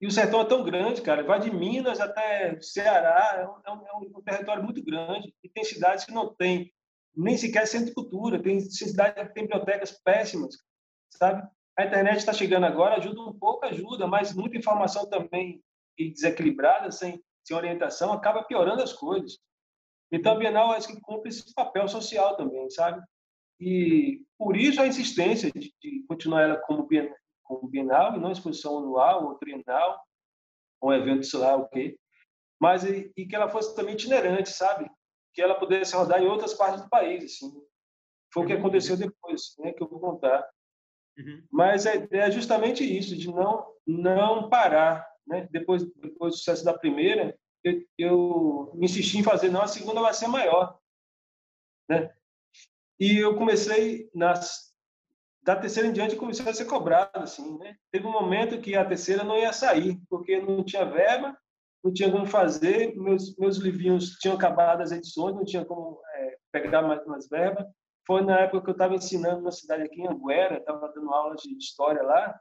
E 0.00 0.06
o 0.06 0.10
sertão 0.10 0.40
é 0.40 0.44
tão 0.44 0.64
grande, 0.64 1.00
cara. 1.00 1.22
Vai 1.22 1.40
de 1.40 1.50
Minas 1.50 2.00
até 2.00 2.60
Ceará. 2.60 3.40
É 3.66 3.70
um, 3.70 3.80
é 3.82 3.96
um, 3.96 4.18
é 4.18 4.32
território 4.32 4.62
muito 4.62 4.84
grande. 4.84 5.34
E 5.42 5.48
tem 5.48 5.64
cidades 5.64 6.04
que 6.04 6.12
não 6.12 6.34
têm 6.34 6.72
nem 7.16 7.36
sequer 7.36 7.66
centro 7.66 7.86
de 7.86 7.94
cultura. 7.94 8.42
Tem 8.42 8.60
cidades 8.60 9.28
que 9.28 9.34
têm 9.34 9.44
bibliotecas 9.44 9.92
péssimas, 9.92 10.56
sabe? 11.10 11.48
A 11.76 11.84
internet 11.84 12.18
está 12.18 12.32
chegando 12.32 12.66
agora, 12.66 12.96
ajuda 12.96 13.20
um 13.22 13.32
pouco, 13.32 13.64
ajuda, 13.64 14.06
mas 14.06 14.34
muita 14.34 14.56
informação 14.56 15.08
também 15.08 15.62
desequilibrada, 15.98 16.90
sem, 16.90 17.22
sem 17.42 17.56
orientação, 17.56 18.12
acaba 18.12 18.44
piorando 18.44 18.82
as 18.82 18.92
coisas. 18.92 19.38
Então, 20.12 20.32
a 20.32 20.36
Bienal 20.36 20.72
acho 20.72 20.88
que 20.88 21.00
cumpre 21.00 21.28
esse 21.28 21.52
papel 21.54 21.88
social 21.88 22.36
também, 22.36 22.68
sabe? 22.70 23.02
E 23.60 24.22
por 24.38 24.56
isso 24.56 24.80
a 24.80 24.86
insistência 24.86 25.50
de, 25.50 25.72
de 25.80 26.04
continuar 26.08 26.42
ela 26.42 26.56
como 26.56 26.86
Bienal, 26.86 27.16
como 27.42 27.68
Bienal 27.68 28.16
e 28.16 28.20
não 28.20 28.32
exposição 28.32 28.78
anual 28.78 29.26
ou 29.26 29.34
trienal, 29.36 30.00
ou 30.80 30.90
um 30.90 30.92
evento, 30.92 31.24
sei 31.24 31.40
lá 31.40 31.56
o 31.56 31.68
quê, 31.68 31.96
mas 32.60 32.84
e, 32.84 33.12
e, 33.16 33.26
que 33.26 33.34
ela 33.34 33.48
fosse 33.48 33.74
também 33.74 33.94
itinerante, 33.94 34.50
sabe? 34.50 34.90
Que 35.32 35.42
ela 35.42 35.54
pudesse 35.54 35.94
rodar 35.94 36.22
em 36.22 36.26
outras 36.26 36.54
partes 36.54 36.82
do 36.82 36.88
país, 36.88 37.24
assim. 37.24 37.52
Foi 38.32 38.42
o 38.42 38.46
que 38.46 38.54
uhum. 38.54 38.60
aconteceu 38.60 38.96
depois, 38.96 39.54
né? 39.58 39.72
Que 39.72 39.82
eu 39.82 39.88
vou 39.88 40.00
contar. 40.00 40.48
Uhum. 41.18 41.44
Mas 41.50 41.86
a 41.86 41.94
ideia 41.94 42.22
é 42.22 42.30
justamente 42.30 42.84
isso, 42.84 43.16
de 43.16 43.28
não 43.28 43.72
não 43.86 44.48
parar. 44.48 45.06
Né? 45.26 45.48
Depois, 45.50 45.84
depois 45.96 46.34
do 46.34 46.38
sucesso 46.38 46.64
da 46.64 46.76
primeira, 46.76 47.38
eu, 47.64 47.84
eu 47.98 48.72
insisti 48.76 49.18
em 49.18 49.22
fazer, 49.22 49.48
não, 49.48 49.62
a 49.62 49.66
segunda 49.66 50.00
vai 50.00 50.14
ser 50.14 50.28
maior. 50.28 50.78
Né? 51.88 52.14
E 53.00 53.18
eu 53.18 53.36
comecei, 53.36 54.10
nas, 54.14 54.72
da 55.42 55.56
terceira 55.56 55.88
em 55.88 55.92
diante, 55.92 56.16
comecei 56.16 56.48
a 56.48 56.54
ser 56.54 56.66
cobrado. 56.66 57.10
Assim, 57.14 57.58
né? 57.58 57.76
Teve 57.90 58.06
um 58.06 58.12
momento 58.12 58.60
que 58.60 58.76
a 58.76 58.84
terceira 58.84 59.24
não 59.24 59.36
ia 59.36 59.52
sair, 59.52 60.00
porque 60.08 60.40
não 60.40 60.62
tinha 60.64 60.84
verba, 60.84 61.36
não 61.82 61.92
tinha 61.92 62.10
como 62.10 62.26
fazer, 62.26 62.94
meus, 62.96 63.36
meus 63.36 63.56
livrinhos 63.56 64.16
tinham 64.20 64.36
acabado 64.36 64.80
as 64.82 64.92
edições, 64.92 65.34
não 65.34 65.44
tinha 65.44 65.64
como 65.64 66.00
é, 66.14 66.36
pegar 66.52 66.82
mais, 66.82 67.04
mais 67.06 67.28
verba 67.28 67.68
foi 68.06 68.22
na 68.22 68.40
época 68.40 68.62
que 68.62 68.70
eu 68.70 68.72
estava 68.72 68.94
ensinando 68.94 69.42
na 69.42 69.50
cidade 69.50 69.82
aqui 69.82 70.00
em 70.00 70.08
Anguera, 70.08 70.58
estava 70.58 70.92
dando 70.92 71.12
aulas 71.12 71.40
de 71.42 71.56
história 71.56 72.02
lá, 72.02 72.38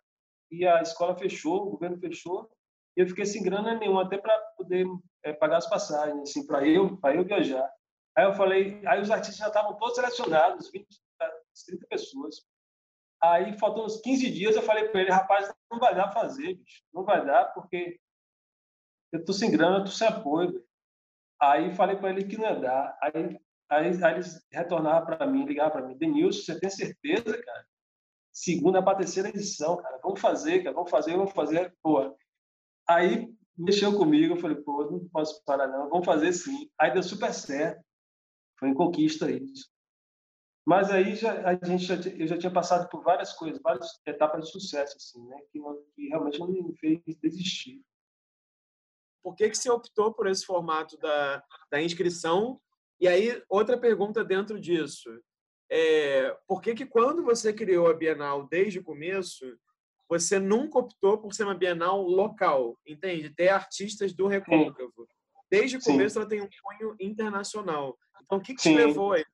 e 0.52 0.68
a 0.68 0.82
escola 0.82 1.18
fechou, 1.18 1.68
o 1.68 1.72
governo 1.72 1.98
fechou, 1.98 2.50
e 2.96 3.02
eu 3.02 3.08
fiquei 3.08 3.26
sem 3.26 3.44
grana 3.44 3.76
nenhuma, 3.76 4.04
até 4.04 4.18
para 4.18 4.38
poder 4.58 4.86
é, 5.24 5.34
pagar 5.34 5.58
as 5.58 5.70
passagens, 5.70 6.22
assim, 6.22 6.46
para 6.46 6.68
eu, 6.68 6.98
para 6.98 7.16
eu 7.16 7.24
viajar. 7.24 7.70
Aí 8.16 8.26
eu 8.26 8.34
falei, 8.34 8.82
aí 8.86 9.02
os 9.02 9.10
artistas 9.10 9.38
já 9.38 9.48
estavam 9.48 9.76
todos 9.78 9.96
selecionados, 9.96 10.72
20, 10.72 10.88
30 11.66 11.88
pessoas. 11.88 12.36
Aí, 13.22 13.58
faltando 13.58 13.86
uns 13.86 14.02
15 14.02 14.30
dias, 14.32 14.56
eu 14.56 14.62
falei 14.62 14.90
para 14.90 15.02
ele, 15.02 15.10
rapaz, 15.10 15.52
não 15.72 15.80
vai 15.80 15.96
dar 15.96 16.12
fazer, 16.12 16.56
bicho. 16.56 16.84
Não 16.94 17.04
vai 17.04 17.26
dar, 17.26 17.46
porque 17.54 17.98
eu 19.14 19.24
tô 19.24 19.32
sem 19.32 19.50
grana, 19.50 19.78
eu 19.78 19.86
tô 19.86 19.92
sem 19.92 20.08
apoio. 20.08 20.64
Aí 21.42 21.74
falei 21.74 21.96
para 21.96 22.10
ele 22.10 22.26
que 22.26 22.38
não 22.38 22.46
ia 22.46 22.56
dar. 22.56 22.98
Aí, 23.02 23.40
aí, 23.70 24.04
aí 24.04 24.14
eles 24.14 24.46
retornaram 24.52 25.06
para 25.06 25.26
mim, 25.26 25.46
ligaram 25.46 25.72
para 25.72 25.82
mim, 25.82 25.98
Denilson, 25.98 26.42
você 26.42 26.60
tem 26.60 26.70
certeza, 26.70 27.42
cara? 27.42 27.66
Segunda 28.32 28.84
para 28.84 28.98
terceira 28.98 29.30
edição, 29.30 29.78
cara. 29.78 30.00
Vamos 30.02 30.20
fazer, 30.20 30.64
cara. 30.64 30.76
Vamos 30.76 30.90
fazer, 30.90 31.16
vamos 31.16 31.32
fazer. 31.32 31.74
Pô. 31.82 32.16
Aí 32.88 33.34
mexeu 33.58 33.98
comigo, 33.98 34.34
eu 34.34 34.40
falei, 34.40 34.58
pô, 34.58 34.90
não 34.90 35.08
posso 35.10 35.44
parar 35.46 35.68
não. 35.68 35.90
Vamos 35.90 36.06
fazer 36.06 36.34
sim. 36.34 36.70
Aí 36.80 36.92
deu 36.92 37.04
super 37.04 37.34
certo. 37.34 37.84
Foi 38.60 38.70
em 38.70 38.74
conquista 38.74 39.30
isso. 39.32 39.72
Mas 40.66 40.90
aí 40.90 41.16
já, 41.16 41.46
a 41.46 41.66
gente 41.66 41.84
já, 41.84 41.96
eu 41.96 42.28
já 42.28 42.38
tinha 42.38 42.52
passado 42.52 42.88
por 42.90 43.04
várias 43.04 43.34
coisas, 43.34 43.62
várias 43.62 44.00
etapas 44.06 44.46
de 44.46 44.52
sucesso, 44.52 44.96
assim, 44.96 45.26
né? 45.28 45.38
Que, 45.52 45.60
que 45.94 46.08
realmente 46.08 46.40
não 46.40 46.48
me 46.48 46.76
fez 46.78 47.02
desistir. 47.22 47.82
Por 49.22 49.36
que, 49.36 49.50
que 49.50 49.58
você 49.58 49.70
optou 49.70 50.14
por 50.14 50.28
esse 50.28 50.46
formato 50.46 50.98
da, 50.98 51.44
da 51.70 51.82
inscrição? 51.82 52.62
E 53.00 53.08
aí, 53.08 53.42
outra 53.50 53.78
pergunta 53.78 54.24
dentro 54.24 54.60
disso. 54.60 55.10
É, 55.70 56.38
por 56.48 56.62
que, 56.62 56.74
que 56.74 56.86
quando 56.86 57.24
você 57.24 57.52
criou 57.52 57.88
a 57.88 57.94
Bienal 57.94 58.48
desde 58.48 58.80
o 58.80 58.84
começo, 58.84 59.46
você 60.20 60.40
nunca 60.40 60.80
optou 60.80 61.18
por 61.18 61.34
ser 61.34 61.44
uma 61.44 61.56
Bienal 61.56 62.02
local, 62.02 62.78
entende? 62.86 63.30
Ter 63.30 63.50
artistas 63.50 64.14
do 64.14 64.28
Recôncavo. 64.28 65.08
Desde 65.50 65.78
o 65.78 65.82
começo 65.82 66.14
Sim. 66.14 66.20
ela 66.20 66.30
tem 66.30 66.42
um 66.42 66.50
cunho 66.62 66.96
internacional. 67.00 67.98
Então, 68.24 68.38
o 68.38 68.42
que, 68.42 68.54
que 68.54 68.62
te 68.62 68.76
levou 68.76 69.14
aí? 69.14 69.26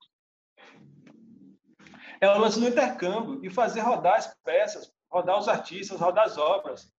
É 2.21 2.29
o 2.29 2.37
lance 2.37 2.59
do 2.59 2.67
intercâmbio 2.67 3.43
e 3.43 3.49
fazer 3.49 3.81
rodar 3.81 4.15
as 4.15 4.33
peças, 4.43 4.91
rodar 5.11 5.37
os 5.37 5.47
artistas, 5.47 5.99
rodar 5.99 6.25
as 6.25 6.37
obras, 6.37 6.91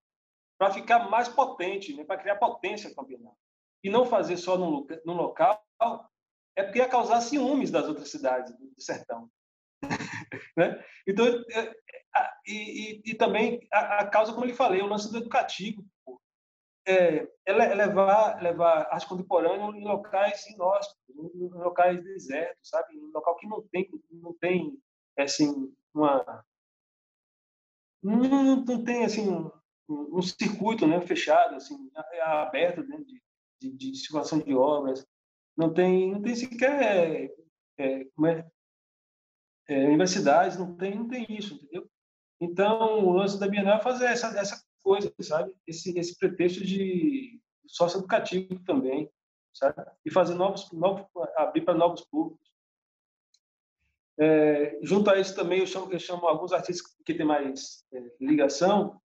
para 0.57 0.71
ficar 0.71 1.09
mais 1.09 1.27
potente, 1.27 1.93
né? 1.95 2.03
para 2.03 2.19
criar 2.19 2.35
potência 2.35 2.93
com 2.93 3.01
a 3.01 3.05
Bienal. 3.05 3.37
E 3.83 3.89
não 3.89 4.05
fazer 4.05 4.37
só 4.37 4.57
no, 4.57 4.85
no 5.05 5.13
local, 5.13 5.63
é 6.55 6.63
porque 6.63 6.79
ia 6.79 6.87
causar 6.87 7.21
ciúmes 7.21 7.71
das 7.71 7.87
outras 7.87 8.09
cidades 8.09 8.55
do 8.55 8.81
sertão. 8.81 9.29
né? 10.57 10.83
Então, 11.07 11.25
é, 11.25 11.59
é, 11.59 12.29
e, 12.47 13.01
e, 13.05 13.15
também 13.15 13.67
a, 13.71 13.99
a, 13.99 14.07
causa, 14.07 14.33
como 14.33 14.45
eu 14.45 14.49
lhe 14.49 14.55
falei, 14.55 14.81
o 14.81 14.87
lance 14.87 15.11
do 15.11 15.17
educativo. 15.17 15.85
É, 16.83 17.27
é 17.45 17.53
levar, 17.53 18.41
levar 18.41 18.87
arte 18.91 19.07
contemporânea 19.07 19.65
em 19.77 19.83
locais 19.83 20.47
inóspitos, 20.47 20.99
em 21.15 21.47
locais 21.49 22.03
desertos, 22.03 22.69
sabe? 22.69 22.95
Em 22.95 23.11
local 23.11 23.35
que 23.35 23.47
não 23.47 23.61
tem, 23.67 23.87
não 24.09 24.33
tem 24.33 24.81
assim, 25.15 25.71
uma... 25.93 26.43
Não, 28.01 28.55
não 28.55 28.83
tem, 28.83 29.05
assim, 29.05 29.29
um, 29.29 29.51
um 30.17 30.21
circuito 30.23 30.87
né, 30.87 30.99
fechado, 31.01 31.55
assim, 31.55 31.91
aberto 32.23 32.83
né, 32.83 32.97
de, 32.97 33.21
de, 33.61 33.77
de 33.77 33.95
circulação 33.95 34.39
de 34.39 34.55
obras. 34.55 35.05
Não 35.55 35.71
tem, 35.71 36.11
não 36.11 36.21
tem 36.21 36.35
sequer 36.35 36.81
é, 36.81 37.31
é, 37.77 38.07
é, 39.71 39.85
universidades, 39.85 40.57
não 40.57 40.75
tem, 40.75 40.93
não 40.95 41.07
tem 41.07 41.25
isso, 41.29 41.53
entendeu? 41.53 41.89
Então, 42.41 43.05
o 43.05 43.13
lance 43.13 43.39
da 43.39 43.47
Bienal 43.47 43.77
é 43.77 43.81
fazer 43.81 44.05
essa, 44.05 44.27
essa 44.37 44.61
coisa, 44.83 45.13
sabe? 45.21 45.55
Esse, 45.65 45.97
esse 45.97 46.17
pretexto 46.17 46.61
de 46.61 47.39
sócio 47.65 47.99
educativo 47.99 48.59
também, 48.65 49.09
sabe? 49.53 49.81
E 50.03 50.11
fazer 50.11 50.35
novos, 50.35 50.69
novos 50.73 51.05
abrir 51.37 51.61
para 51.61 51.73
novos 51.73 52.01
públicos. 52.01 52.51
É, 54.19 54.77
junto 54.81 55.09
a 55.09 55.17
isso 55.17 55.33
também 55.35 55.59
eu 55.59 55.67
chamo, 55.67 55.91
eu 55.91 55.99
chamo 55.99 56.27
alguns 56.27 56.51
artistas 56.51 56.93
que 57.05 57.13
têm 57.13 57.25
mais 57.25 57.85
é, 57.93 58.11
ligação 58.19 59.01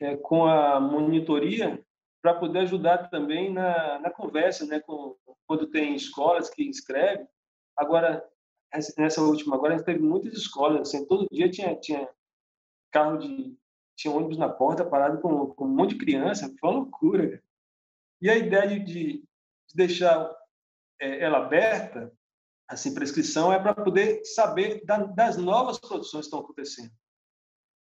é, 0.00 0.16
com 0.16 0.46
a 0.46 0.80
monitoria 0.80 1.84
para 2.22 2.34
poder 2.34 2.60
ajudar 2.60 3.10
também 3.10 3.52
na, 3.52 3.98
na 3.98 4.10
conversa, 4.10 4.64
né? 4.64 4.80
Com, 4.80 5.14
quando 5.46 5.66
tem 5.66 5.94
escolas 5.94 6.48
que 6.48 6.62
escrevem. 6.62 7.28
Agora, 7.76 8.24
nessa 8.96 9.22
última, 9.22 9.56
agora 9.56 9.74
a 9.74 9.76
gente 9.76 9.86
teve 9.86 10.00
muitas 10.00 10.32
escolas, 10.34 10.88
assim, 10.88 11.06
todo 11.06 11.28
dia 11.30 11.50
tinha, 11.50 11.74
tinha 11.76 12.08
carro 12.90 13.18
de... 13.18 13.56
tinha 13.96 14.14
ônibus 14.14 14.38
na 14.38 14.48
porta 14.48 14.84
parado 14.84 15.20
com, 15.20 15.46
com 15.54 15.64
um 15.64 15.74
monte 15.74 15.90
de 15.90 15.98
criança, 15.98 16.52
foi 16.58 16.70
uma 16.70 16.78
loucura. 16.80 17.42
E 18.20 18.30
a 18.30 18.36
ideia 18.36 18.78
de, 18.78 18.84
de 18.84 19.24
deixar 19.74 20.30
é, 21.00 21.24
ela 21.24 21.38
aberta 21.38 22.12
assim, 22.68 22.94
prescrição 22.94 23.52
é 23.52 23.58
para 23.58 23.74
poder 23.74 24.24
saber 24.24 24.82
das 25.14 25.36
novas 25.36 25.78
produções 25.78 26.22
que 26.22 26.26
estão 26.26 26.40
acontecendo. 26.40 26.90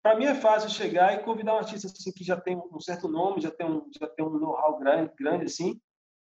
Para 0.03 0.16
mim 0.16 0.27
é 0.27 0.35
fácil 0.35 0.70
chegar 0.70 1.14
e 1.14 1.24
convidar 1.24 1.55
um 1.55 1.59
artista 1.59 1.89
assim 1.89 2.12
que 2.12 2.22
já 2.22 2.41
tem 2.41 2.57
um 2.57 2.81
certo 2.81 3.09
nome, 3.09 3.41
já 3.41 3.51
tem 3.51 3.66
um 3.66 3.91
já 3.99 4.07
tem 4.07 4.24
um 4.24 4.31
know-how 4.31 4.79
grande, 4.79 5.12
grande 5.18 5.47
assim, 5.47 5.81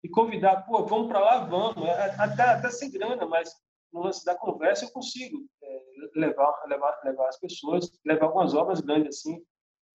e 0.04 0.08
convidar, 0.08 0.62
pô, 0.62 0.84
vamos 0.84 1.08
para 1.08 1.20
lá, 1.20 1.44
vamos, 1.44 1.82
é, 1.86 2.14
até 2.18 2.42
até 2.42 2.70
sem 2.70 2.90
grana, 2.90 3.24
mas 3.24 3.54
no 3.92 4.02
lance 4.02 4.24
da 4.24 4.34
conversa 4.34 4.84
eu 4.84 4.92
consigo 4.92 5.44
é, 5.62 5.82
levar 6.14 6.64
levar 6.66 7.00
levar 7.04 7.28
as 7.28 7.38
pessoas, 7.38 7.90
levar 8.04 8.26
algumas 8.26 8.54
obras 8.54 8.80
grandes 8.80 9.18
assim 9.18 9.42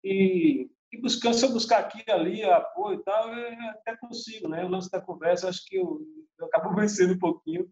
e 0.04 0.70
e 0.92 1.00
buscando, 1.00 1.34
se 1.34 1.44
eu 1.46 1.52
buscar 1.52 1.78
aqui 1.78 2.04
ali 2.10 2.44
apoio 2.44 3.00
e 3.00 3.02
tal, 3.02 3.32
eu 3.32 3.70
até 3.70 3.96
consigo, 3.96 4.46
né? 4.46 4.62
O 4.62 4.68
lance 4.68 4.90
da 4.90 5.00
conversa, 5.00 5.48
acho 5.48 5.64
que 5.64 5.76
eu, 5.76 6.02
eu 6.38 6.44
acabo 6.46 6.74
vencendo 6.76 7.14
um 7.14 7.18
pouquinho 7.18 7.66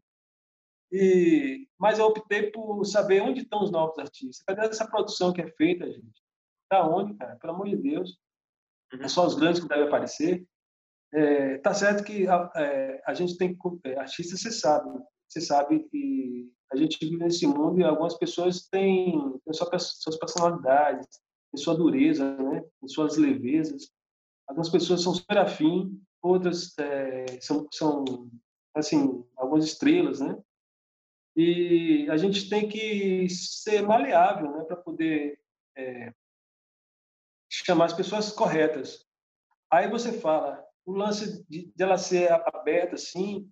e, 0.93 1.69
mas 1.79 1.99
eu 1.99 2.07
optei 2.07 2.51
por 2.51 2.85
saber 2.85 3.23
onde 3.23 3.43
estão 3.43 3.63
os 3.63 3.71
novos 3.71 3.99
artistas. 3.99 4.43
Cadê 4.45 4.67
essa 4.67 4.89
produção 4.89 5.33
que 5.33 5.41
é 5.41 5.47
feita, 5.53 5.87
gente? 5.87 6.21
Está 6.65 6.87
onde, 6.89 7.15
cara? 7.15 7.37
Pelo 7.37 7.55
amor 7.55 7.69
de 7.69 7.77
Deus. 7.77 8.19
É 9.01 9.07
só 9.07 9.25
os 9.25 9.37
grandes 9.37 9.61
que 9.61 9.69
devem 9.69 9.87
aparecer. 9.87 10.45
É, 11.13 11.59
tá 11.59 11.73
certo 11.75 12.05
que 12.05 12.27
a, 12.27 12.51
é, 12.57 13.03
a 13.07 13.15
gente 13.15 13.37
tem 13.37 13.57
é, 13.85 13.99
artista, 13.99 14.37
você 14.37 14.51
sabe, 14.51 14.89
você 15.31 15.41
sabe 15.41 15.85
que 15.91 16.51
a 16.73 16.77
gente 16.77 16.99
vive 17.01 17.17
nesse 17.17 17.47
mundo 17.47 17.81
e 17.81 17.85
algumas 17.85 18.17
pessoas 18.19 18.67
têm, 18.69 19.13
têm 19.45 19.53
suas 19.53 20.17
personalidades, 20.19 21.07
têm 21.53 21.63
sua 21.63 21.77
dureza, 21.77 22.37
né? 22.37 22.65
Têm 22.81 22.89
suas 22.89 23.17
levezas. 23.17 23.91
Algumas 24.49 24.69
pessoas 24.69 25.03
são 25.03 25.15
super 25.15 25.39
afim, 25.39 26.03
outras 26.21 26.77
é, 26.79 27.41
são, 27.41 27.67
são 27.73 28.29
assim 28.75 29.25
algumas 29.37 29.65
estrelas, 29.65 30.21
né? 30.21 30.37
E 31.37 32.09
a 32.11 32.17
gente 32.17 32.49
tem 32.49 32.69
que 32.69 33.29
ser 33.29 33.83
maleável 33.83 34.51
né, 34.51 34.65
para 34.65 34.77
poder 34.77 35.39
é, 35.77 36.13
chamar 37.49 37.87
as 37.87 37.93
pessoas 37.93 38.33
corretas. 38.33 39.07
Aí 39.71 39.89
você 39.89 40.13
fala, 40.13 40.65
o 40.85 40.93
lance 40.93 41.45
de, 41.49 41.73
de 41.75 41.83
ela 41.83 41.97
ser 41.97 42.33
aberta 42.33 42.97
assim, 42.97 43.49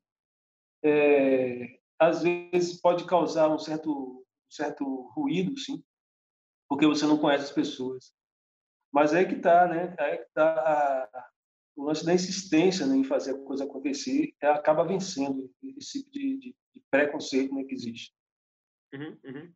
é, 0.82 1.78
às 1.98 2.22
vezes 2.22 2.80
pode 2.80 3.04
causar 3.06 3.48
um 3.48 3.58
certo, 3.58 3.90
um 3.90 4.50
certo 4.50 4.84
ruído, 5.14 5.58
sim, 5.58 5.82
porque 6.68 6.86
você 6.86 7.06
não 7.06 7.18
conhece 7.18 7.44
as 7.44 7.52
pessoas. 7.52 8.12
Mas 8.92 9.12
é 9.12 9.24
que 9.24 9.34
está, 9.34 9.66
né? 9.66 9.94
É 9.98 10.16
que 10.16 10.30
tá 10.32 11.30
o 11.76 11.84
lance 11.84 12.04
da 12.04 12.12
insistência 12.12 12.84
né, 12.86 12.96
em 12.96 13.04
fazer 13.04 13.32
a 13.32 13.38
coisa 13.44 13.64
acontecer, 13.64 14.34
acaba 14.42 14.84
vencendo 14.84 15.48
esse 15.76 16.00
tipo 16.00 16.10
de, 16.10 16.38
de, 16.38 16.56
de 16.74 16.82
preconceito 16.90 17.54
né, 17.54 17.62
que 17.62 17.74
existe. 17.74 18.12
Uhum, 18.92 19.16
uhum. 19.24 19.52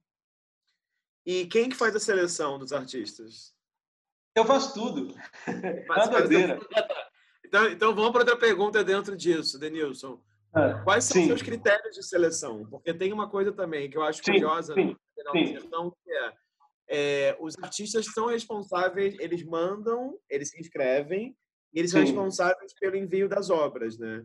E 1.27 1.47
quem 1.47 1.68
que 1.68 1.77
faz 1.77 1.97
a 1.97 2.01
seleção 2.01 2.59
dos 2.59 2.73
artistas? 2.73 3.53
Eu 4.37 4.45
faço 4.45 4.73
tudo. 4.73 5.14
Mas, 5.89 6.07
é 6.09 6.11
doideira. 6.11 6.59
Então, 7.45 7.68
então 7.68 7.95
vamos 7.95 8.12
para 8.12 8.20
outra 8.20 8.39
pergunta 8.39 8.85
dentro 8.85 9.16
disso, 9.16 9.59
Denilson. 9.59 10.23
É, 10.55 10.84
Quais 10.84 11.05
são 11.05 11.20
os 11.20 11.26
seus 11.26 11.42
critérios 11.42 11.94
de 11.94 12.03
seleção? 12.03 12.66
Porque 12.68 12.92
tem 12.92 13.12
uma 13.12 13.28
coisa 13.28 13.53
também 13.53 13.88
que 13.88 13.96
eu 13.96 14.03
acho 14.03 14.22
sim, 14.22 14.32
curiosa 14.32 14.74
sim, 14.74 14.96
no 15.24 15.32
sim. 15.32 15.46
Sertão, 15.46 15.90
que 15.90 16.12
é, 16.12 16.32
é, 16.88 17.36
os 17.40 17.57
artistas 17.62 18.07
são 18.07 18.26
responsáveis, 18.26 19.16
eles 19.18 19.42
mandam, 19.44 20.18
eles 20.28 20.50
se 20.50 20.61
inscrevem, 20.61 21.34
e 21.72 21.78
eles 21.78 21.90
são 21.90 22.03
responsáveis 22.03 22.74
pelo 22.78 22.96
envio 22.96 23.28
das 23.28 23.48
obras, 23.48 23.98
né? 23.98 24.24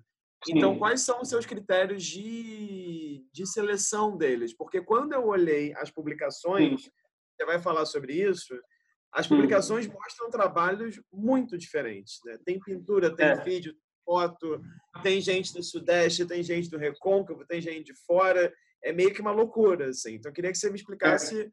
Então, 0.49 0.77
quais 0.77 1.01
são 1.01 1.21
os 1.21 1.29
seus 1.29 1.45
critérios 1.45 2.03
de, 2.03 3.25
de 3.33 3.47
seleção 3.47 4.15
deles? 4.15 4.55
Porque 4.55 4.81
quando 4.81 5.13
eu 5.13 5.25
olhei 5.25 5.73
as 5.75 5.89
publicações, 5.89 6.83
Sim. 6.83 6.91
você 7.35 7.45
vai 7.45 7.59
falar 7.59 7.85
sobre 7.85 8.13
isso, 8.13 8.53
as 9.11 9.27
publicações 9.27 9.87
mostram 9.87 10.29
trabalhos 10.29 11.01
muito 11.11 11.57
diferentes. 11.57 12.19
Né? 12.23 12.37
Tem 12.45 12.59
pintura, 12.59 13.15
tem 13.15 13.27
é. 13.27 13.43
vídeo, 13.43 13.73
foto, 14.07 14.63
tem 15.03 15.19
gente 15.19 15.53
do 15.53 15.61
Sudeste, 15.61 16.25
tem 16.25 16.41
gente 16.41 16.69
do 16.69 16.77
Recôncavo, 16.77 17.45
tem 17.45 17.59
gente 17.59 17.87
de 17.87 17.93
fora. 17.93 18.53
É 18.81 18.93
meio 18.93 19.13
que 19.13 19.19
uma 19.19 19.31
loucura. 19.31 19.89
Assim. 19.89 20.15
Então, 20.15 20.29
eu 20.31 20.33
queria 20.33 20.51
que 20.51 20.57
você 20.57 20.69
me 20.69 20.77
explicasse 20.77 21.41
é. 21.41 21.51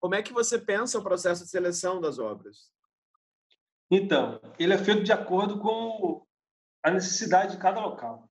como 0.00 0.16
é 0.16 0.22
que 0.22 0.32
você 0.32 0.58
pensa 0.58 0.98
o 0.98 1.02
processo 1.02 1.44
de 1.44 1.50
seleção 1.50 2.00
das 2.00 2.18
obras. 2.18 2.72
Então, 3.88 4.40
ele 4.58 4.72
é 4.72 4.78
feito 4.78 5.04
de 5.04 5.12
acordo 5.12 5.60
com 5.60 6.26
a 6.82 6.90
necessidade 6.90 7.52
de 7.52 7.62
cada 7.62 7.80
local, 7.80 8.28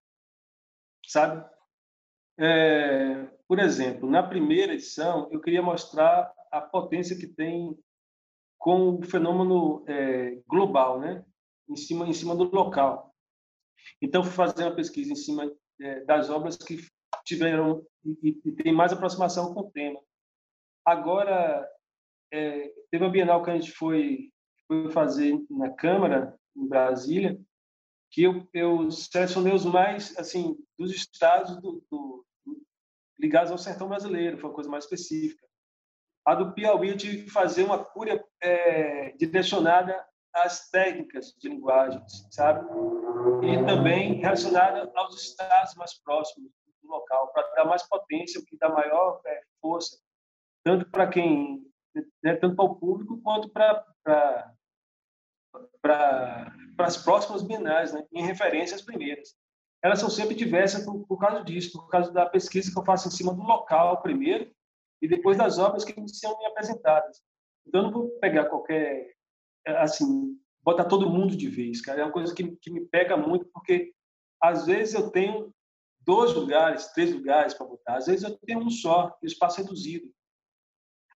sabe? 1.07 1.47
É, 2.37 3.27
por 3.47 3.59
exemplo, 3.59 4.09
na 4.09 4.23
primeira 4.23 4.73
edição, 4.73 5.29
eu 5.31 5.39
queria 5.39 5.61
mostrar 5.61 6.33
a 6.51 6.59
potência 6.59 7.15
que 7.15 7.27
tem 7.27 7.77
com 8.57 8.97
o 8.97 9.03
fenômeno 9.03 9.85
é, 9.87 10.41
global, 10.47 10.99
né? 10.99 11.23
Em 11.69 11.75
cima, 11.75 12.07
em 12.07 12.13
cima 12.13 12.35
do 12.35 12.43
local. 12.43 13.10
Então, 14.01 14.23
fui 14.23 14.33
fazer 14.33 14.63
uma 14.63 14.75
pesquisa 14.75 15.11
em 15.11 15.15
cima 15.15 15.51
é, 15.79 16.03
das 16.05 16.29
obras 16.29 16.57
que 16.57 16.79
tiveram 17.25 17.85
e, 18.05 18.39
e, 18.45 18.51
tem 18.51 18.73
mais 18.73 18.91
aproximação 18.91 19.53
com 19.53 19.61
o 19.61 19.71
tema. 19.71 19.99
Agora, 20.85 21.67
é, 22.31 22.71
teve 22.89 23.03
uma 23.03 23.11
Bienal 23.11 23.43
que 23.43 23.51
a 23.51 23.53
gente 23.53 23.71
foi, 23.71 24.31
foi 24.67 24.89
fazer 24.91 25.39
na 25.49 25.69
Câmara, 25.69 26.35
em 26.55 26.67
Brasília, 26.67 27.39
que 28.11 28.23
eu, 28.23 28.47
eu 28.53 28.91
selecionei 28.91 29.53
os 29.53 29.65
mais, 29.65 30.17
assim, 30.17 30.57
dos 30.77 30.91
estados 30.91 31.55
do, 31.61 31.83
do, 31.89 32.25
ligados 33.19 33.51
ao 33.51 33.57
sertão 33.57 33.87
brasileiro, 33.87 34.37
foi 34.37 34.49
uma 34.49 34.55
coisa 34.55 34.69
mais 34.69 34.83
específica. 34.83 35.47
A 36.25 36.35
do 36.35 36.53
Piauí 36.53 36.89
eu 36.89 36.97
tive 36.97 37.23
que 37.23 37.29
fazer 37.29 37.63
uma 37.63 37.83
cura 37.83 38.23
é, 38.41 39.11
direcionada 39.17 40.05
às 40.33 40.69
técnicas 40.69 41.33
de 41.39 41.49
linguagens, 41.49 42.27
sabe? 42.31 42.67
E 43.43 43.65
também 43.65 44.15
relacionada 44.15 44.91
aos 44.95 45.21
estados 45.21 45.75
mais 45.75 45.93
próximos 46.01 46.51
do 46.81 46.89
local, 46.89 47.31
para 47.33 47.47
dar 47.55 47.65
mais 47.65 47.87
potência, 47.87 48.41
que 48.47 48.57
dá 48.57 48.69
maior 48.69 49.21
é, 49.25 49.41
força, 49.61 49.97
tanto 50.63 50.89
para 50.89 51.07
quem, 51.07 51.65
né, 52.23 52.35
tanto 52.35 52.55
para 52.55 52.65
o 52.65 52.75
público 52.75 53.21
quanto 53.21 53.49
para 53.49 53.85
para 55.81 56.53
as 56.79 56.97
próximas 56.97 57.43
bienais, 57.43 57.91
né, 57.93 58.05
em 58.11 58.25
referência 58.25 58.75
às 58.75 58.81
primeiras. 58.81 59.35
Elas 59.83 59.99
são 59.99 60.09
sempre 60.09 60.35
diversas 60.35 60.85
por, 60.85 61.05
por 61.07 61.17
causa 61.17 61.43
disso, 61.43 61.73
por 61.73 61.89
causa 61.89 62.11
da 62.11 62.25
pesquisa 62.25 62.71
que 62.71 62.77
eu 62.79 62.85
faço 62.85 63.07
em 63.07 63.11
cima 63.11 63.33
do 63.33 63.41
local 63.41 64.01
primeiro 64.01 64.49
e 65.01 65.07
depois 65.07 65.37
das 65.37 65.57
obras 65.57 65.83
que 65.83 65.93
são 66.07 66.37
me 66.37 66.45
apresentadas. 66.45 67.21
Então, 67.67 67.81
eu 67.81 67.83
não 67.85 67.91
vou 67.91 68.09
pegar 68.19 68.45
qualquer, 68.45 69.13
assim, 69.65 70.39
botar 70.63 70.85
todo 70.85 71.09
mundo 71.09 71.35
de 71.35 71.47
vez, 71.47 71.81
cara. 71.81 72.01
É 72.01 72.03
uma 72.03 72.11
coisa 72.11 72.33
que, 72.33 72.55
que 72.57 72.71
me 72.71 72.85
pega 72.85 73.17
muito, 73.17 73.45
porque 73.53 73.93
às 74.41 74.65
vezes 74.65 74.93
eu 74.93 75.09
tenho 75.09 75.53
dois 76.01 76.33
lugares, 76.33 76.87
três 76.93 77.13
lugares 77.13 77.53
para 77.53 77.67
botar. 77.67 77.97
Às 77.97 78.07
vezes 78.07 78.23
eu 78.23 78.37
tenho 78.39 78.59
um 78.59 78.69
só, 78.69 79.17
e 79.21 79.25
o 79.25 79.27
espaço 79.27 79.59
é 79.59 79.63
reduzido. 79.63 80.11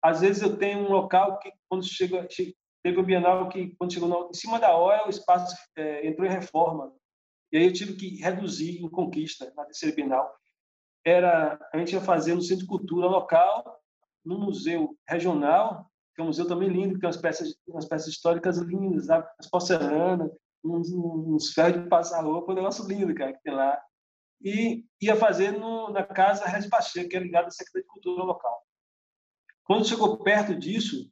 Às 0.02 0.22
vezes 0.22 0.42
eu 0.42 0.58
tenho 0.58 0.80
um 0.80 0.92
local 0.92 1.40
que, 1.40 1.52
quando 1.68 1.84
chega, 1.84 2.28
teve 2.84 3.00
o 3.00 3.04
Bienal 3.04 3.50
que, 3.50 3.76
quando 3.76 3.94
chegou 3.94 4.08
no, 4.08 4.30
em 4.30 4.34
cima 4.34 4.60
da 4.60 4.76
hora, 4.76 5.08
o 5.08 5.10
espaço 5.10 5.56
é, 5.76 6.08
entrou 6.08 6.28
em 6.28 6.32
reforma. 6.32 6.94
E 7.52 7.58
aí 7.58 7.66
eu 7.66 7.74
tive 7.74 7.96
que 7.96 8.22
reduzir 8.22 8.84
em 8.84 8.90
conquista 8.90 9.52
na 9.56 9.66
terceira 9.66 9.96
Bienal 9.96 10.32
era 11.06 11.60
a 11.72 11.78
gente 11.78 11.94
ia 11.94 12.02
fazer 12.02 12.34
no 12.34 12.42
Centro 12.42 12.64
de 12.64 12.68
Cultura 12.68 13.06
local, 13.06 13.80
no 14.26 14.40
Museu 14.40 14.98
Regional, 15.08 15.90
que 16.16 16.22
é 16.22 16.24
um 16.24 16.28
museu 16.28 16.48
também 16.48 16.70
lindo, 16.70 16.96
que 16.96 17.02
tem 17.02 17.08
umas 17.08 17.18
peças, 17.18 17.56
umas 17.68 17.86
peças 17.86 18.08
históricas 18.08 18.58
lindas, 18.58 19.10
as 19.10 19.50
porcelanas, 19.50 20.32
uns, 20.64 20.92
uns 20.92 21.52
ferros 21.52 21.84
de 21.84 21.90
passar 21.90 22.22
roupa, 22.22 22.52
um 22.52 22.56
negócio 22.56 22.88
lindo, 22.88 23.14
cara, 23.14 23.34
que 23.34 23.44
tem 23.44 23.54
lá. 23.54 23.80
E 24.42 24.86
ia 25.02 25.16
fazer 25.16 25.52
no, 25.52 25.90
na 25.92 26.04
Casa 26.04 26.46
Regis 26.46 26.70
Pacheco, 26.70 27.10
que 27.10 27.18
é 27.18 27.20
ligada 27.20 27.48
à 27.48 27.52
Secretaria 27.52 27.84
de 27.84 27.94
Cultura 27.94 28.24
local. 28.24 28.62
Quando 29.64 29.88
chegou 29.88 30.18
perto 30.20 30.56
disso, 30.56 31.10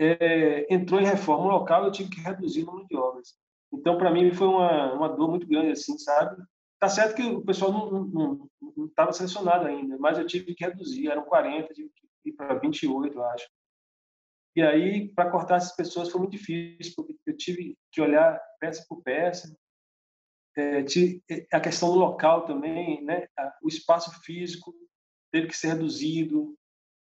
é, 0.00 0.72
entrou 0.72 1.00
em 1.00 1.06
reforma 1.06 1.52
local, 1.52 1.84
eu 1.84 1.92
tive 1.92 2.10
que 2.10 2.20
reduzir 2.20 2.62
o 2.62 2.66
número 2.66 2.86
de 2.88 2.96
obras. 2.96 3.34
Então, 3.72 3.96
para 3.96 4.10
mim, 4.10 4.32
foi 4.32 4.48
uma, 4.48 4.94
uma 4.94 5.08
dor 5.08 5.28
muito 5.28 5.46
grande, 5.46 5.72
assim, 5.72 5.96
sabe? 5.98 6.42
Tá 6.78 6.88
certo 6.88 7.14
que 7.14 7.22
o 7.22 7.44
pessoal 7.44 7.70
não 7.72 8.48
estava 8.86 9.12
selecionado 9.12 9.66
ainda, 9.66 9.98
mas 9.98 10.18
eu 10.18 10.26
tive 10.26 10.54
que 10.54 10.64
reduzir, 10.64 11.08
eram 11.08 11.24
40, 11.24 11.74
tive 11.74 11.90
que 11.90 12.30
ir 12.30 12.32
para 12.32 12.54
28, 12.54 13.14
eu 13.14 13.24
acho. 13.24 13.46
E 14.54 14.62
aí, 14.62 15.08
para 15.14 15.30
cortar 15.30 15.56
essas 15.56 15.74
pessoas 15.74 16.08
foi 16.08 16.20
muito 16.20 16.32
difícil, 16.32 16.94
porque 16.96 17.16
eu 17.26 17.36
tive 17.36 17.76
que 17.90 18.00
olhar 18.00 18.40
peça 18.58 18.84
por 18.88 19.02
peça. 19.02 19.56
É, 20.56 20.84
a 21.52 21.60
questão 21.60 21.92
do 21.92 21.98
local 21.98 22.44
também, 22.44 23.02
né? 23.04 23.26
o 23.62 23.68
espaço 23.68 24.10
físico 24.22 24.74
teve 25.32 25.46
que 25.46 25.56
ser 25.56 25.68
reduzido. 25.68 26.56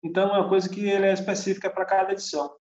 Então, 0.01 0.29
é 0.29 0.39
uma 0.39 0.49
coisa 0.49 0.69
que 0.69 0.89
é 0.89 1.11
específica 1.11 1.69
para 1.69 1.85
cada 1.85 2.13
edição. 2.13 2.55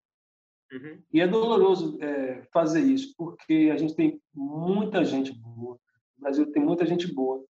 Uhum. 0.71 1.01
E 1.13 1.21
é 1.21 1.27
doloroso 1.27 1.97
é, 2.01 2.43
fazer 2.51 2.81
isso, 2.81 3.13
porque 3.15 3.69
a 3.71 3.77
gente 3.77 3.95
tem 3.95 4.21
muita 4.33 5.05
gente 5.05 5.31
boa, 5.31 5.79
Brasil 6.17 6.51
tem 6.51 6.63
muita 6.63 6.85
gente 6.85 7.13
boa. 7.13 7.45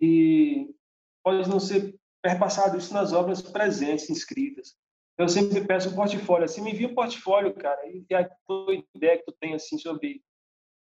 E 0.00 0.74
pode 1.22 1.48
não 1.48 1.60
ser 1.60 1.94
perpassado 2.22 2.76
isso 2.76 2.92
nas 2.92 3.12
obras 3.12 3.40
presentes, 3.40 4.10
inscritas. 4.10 4.76
Eu 5.20 5.28
sempre 5.28 5.66
peço 5.66 5.90
um 5.90 5.94
portfólio. 5.94 6.46
Assim, 6.46 6.62
me 6.62 6.72
envia 6.72 6.88
um 6.88 6.94
portfólio, 6.94 7.54
cara, 7.54 7.78
e 7.86 8.14
a 8.14 8.26
tua 8.46 8.74
ideia 8.94 9.18
que 9.18 9.24
tu 9.24 9.36
tem, 9.38 9.52
assim, 9.52 9.76
sobre, 9.76 10.22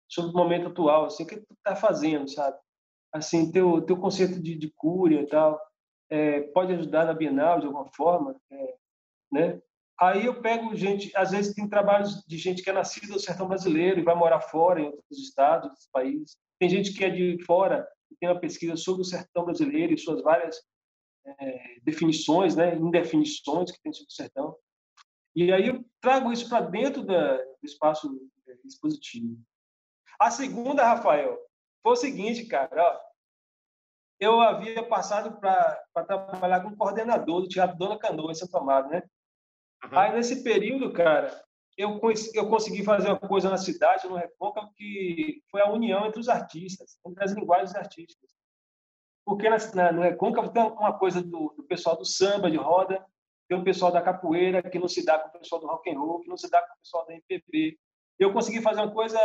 sobre 0.06 0.32
o 0.32 0.36
momento 0.36 0.68
atual, 0.68 1.06
assim, 1.06 1.22
o 1.22 1.26
que 1.26 1.38
tu 1.38 1.56
tá 1.64 1.74
fazendo, 1.74 2.28
sabe? 2.28 2.58
Assim, 3.10 3.50
teu, 3.50 3.80
teu 3.80 3.96
conceito 3.96 4.38
de, 4.38 4.54
de 4.54 4.70
cúria 4.76 5.22
e 5.22 5.26
tal, 5.26 5.58
é, 6.10 6.42
pode 6.52 6.74
ajudar 6.74 7.06
na 7.06 7.14
Bienal 7.14 7.58
de 7.58 7.66
alguma 7.66 7.86
forma, 7.94 8.36
é, 8.52 8.74
né? 9.32 9.62
Aí 9.98 10.26
eu 10.26 10.42
pego 10.42 10.76
gente, 10.76 11.10
às 11.16 11.30
vezes 11.30 11.54
tem 11.54 11.66
trabalhos 11.66 12.22
de 12.28 12.36
gente 12.36 12.62
que 12.62 12.68
é 12.68 12.72
nascida 12.72 13.14
no 13.14 13.18
sertão 13.18 13.48
brasileiro 13.48 13.98
e 13.98 14.04
vai 14.04 14.14
morar 14.14 14.42
fora, 14.42 14.78
em 14.78 14.86
outros 14.88 15.18
estados, 15.18 15.70
outros 15.70 15.88
países. 15.90 16.36
Tem 16.60 16.68
gente 16.68 16.92
que 16.92 17.02
é 17.02 17.08
de 17.08 17.42
fora 17.44 17.88
e 18.12 18.16
tem 18.16 18.28
uma 18.28 18.38
pesquisa 18.38 18.76
sobre 18.76 19.00
o 19.00 19.06
sertão 19.06 19.46
brasileiro 19.46 19.94
e 19.94 19.98
suas 19.98 20.22
várias 20.22 20.60
é, 21.38 21.80
definições, 21.82 22.56
né, 22.56 22.74
indefinições 22.76 23.70
que 23.70 23.80
tem 23.80 23.92
sobre 23.92 24.08
o 24.08 24.14
sertão. 24.14 24.56
E 25.34 25.52
aí 25.52 25.68
eu 25.68 25.84
trago 26.00 26.32
isso 26.32 26.48
para 26.48 26.66
dentro 26.66 27.04
da, 27.04 27.36
do 27.36 27.64
espaço 27.64 28.08
é, 28.48 28.56
expositivo. 28.64 29.38
A 30.18 30.30
segunda, 30.30 30.84
Rafael, 30.84 31.38
foi 31.82 31.92
o 31.92 31.96
seguinte, 31.96 32.46
cara, 32.46 32.82
ó, 32.82 33.08
eu 34.20 34.40
havia 34.40 34.82
passado 34.82 35.38
para 35.38 36.04
trabalhar 36.04 36.60
como 36.60 36.76
coordenador 36.76 37.42
do 37.42 37.48
Teatro 37.48 37.78
Dona 37.78 37.98
Canoa, 37.98 38.32
em 38.32 38.34
Santo 38.34 38.56
Amaro, 38.56 38.88
né? 38.88 39.02
Uhum. 39.84 39.98
Aí, 39.98 40.12
nesse 40.12 40.42
período, 40.42 40.92
cara, 40.92 41.40
eu, 41.76 42.00
eu 42.34 42.48
consegui 42.48 42.82
fazer 42.82 43.08
uma 43.08 43.20
coisa 43.20 43.48
na 43.48 43.56
cidade, 43.56 44.08
no 44.08 44.16
Recôncavo, 44.16 44.72
que 44.74 45.40
foi 45.48 45.60
a 45.60 45.70
união 45.70 46.04
entre 46.06 46.18
os 46.18 46.28
artistas, 46.28 46.98
entre 47.06 47.22
as 47.22 47.32
linguagens 47.32 47.76
artísticas. 47.76 48.37
Porque 49.28 49.48
na, 49.50 49.58
na, 49.74 49.92
no 49.92 50.00
Recôncavo 50.00 50.50
tem 50.50 50.62
uma 50.62 50.98
coisa 50.98 51.20
do, 51.20 51.52
do, 51.54 51.62
pessoal 51.64 51.94
do 51.96 52.04
samba, 52.04 52.50
de 52.50 52.56
roda, 52.56 53.04
tem 53.46 53.58
o 53.58 53.62
pessoal 53.62 53.92
da 53.92 54.00
capoeira, 54.00 54.62
que 54.62 54.78
não 54.78 54.88
se 54.88 55.04
dá 55.04 55.18
com 55.18 55.28
o 55.28 55.38
pessoal 55.38 55.60
do 55.60 55.66
rock 55.66 55.90
and 55.90 55.98
roll, 55.98 56.20
que 56.20 56.28
não 56.30 56.36
se 56.38 56.50
dá 56.50 56.62
com 56.62 56.72
o 56.72 56.78
pessoal 56.78 57.06
da 57.06 57.12
MPB. 57.12 57.78
Eu 58.18 58.32
consegui 58.32 58.62
fazer 58.62 58.80
uma 58.80 58.90
coisa, 58.90 59.18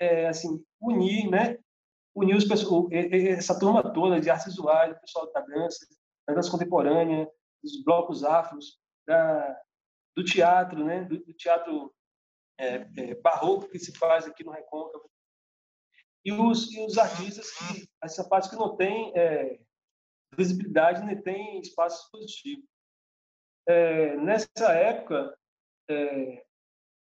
é, 0.00 0.26
assim, 0.26 0.64
unir, 0.80 1.30
né? 1.30 1.58
Unir 2.14 2.34
os 2.34 2.46
essa 2.90 3.58
turma 3.58 3.82
toda 3.92 4.18
de 4.18 4.30
artes 4.30 4.46
visuais, 4.46 4.96
o 4.96 5.00
pessoal 5.00 5.30
da 5.30 5.40
dança, 5.42 5.86
da 6.26 6.34
dança 6.34 6.50
contemporânea, 6.50 7.28
dos 7.62 7.84
blocos 7.84 8.24
afros, 8.24 8.78
da, 9.06 9.60
do 10.16 10.24
teatro, 10.24 10.82
né? 10.82 11.04
do, 11.04 11.18
do 11.18 11.32
teatro 11.34 11.92
é, 12.58 12.86
é, 12.96 13.14
barroco 13.16 13.68
que 13.68 13.78
se 13.78 13.92
faz 13.98 14.26
aqui 14.26 14.44
no 14.44 14.50
Recôncavo. 14.50 15.10
E 16.24 16.32
os, 16.32 16.72
e 16.72 16.80
os 16.84 16.98
artistas, 16.98 17.50
que, 17.50 17.88
essa 18.02 18.24
parte 18.28 18.48
que 18.48 18.56
não 18.56 18.76
tem 18.76 19.12
é, 19.16 19.58
visibilidade 20.36 21.04
nem 21.04 21.20
tem 21.20 21.60
espaço 21.60 22.04
expositivo. 22.04 22.62
É, 23.66 24.16
nessa 24.16 24.72
época, 24.72 25.36
é, 25.88 26.44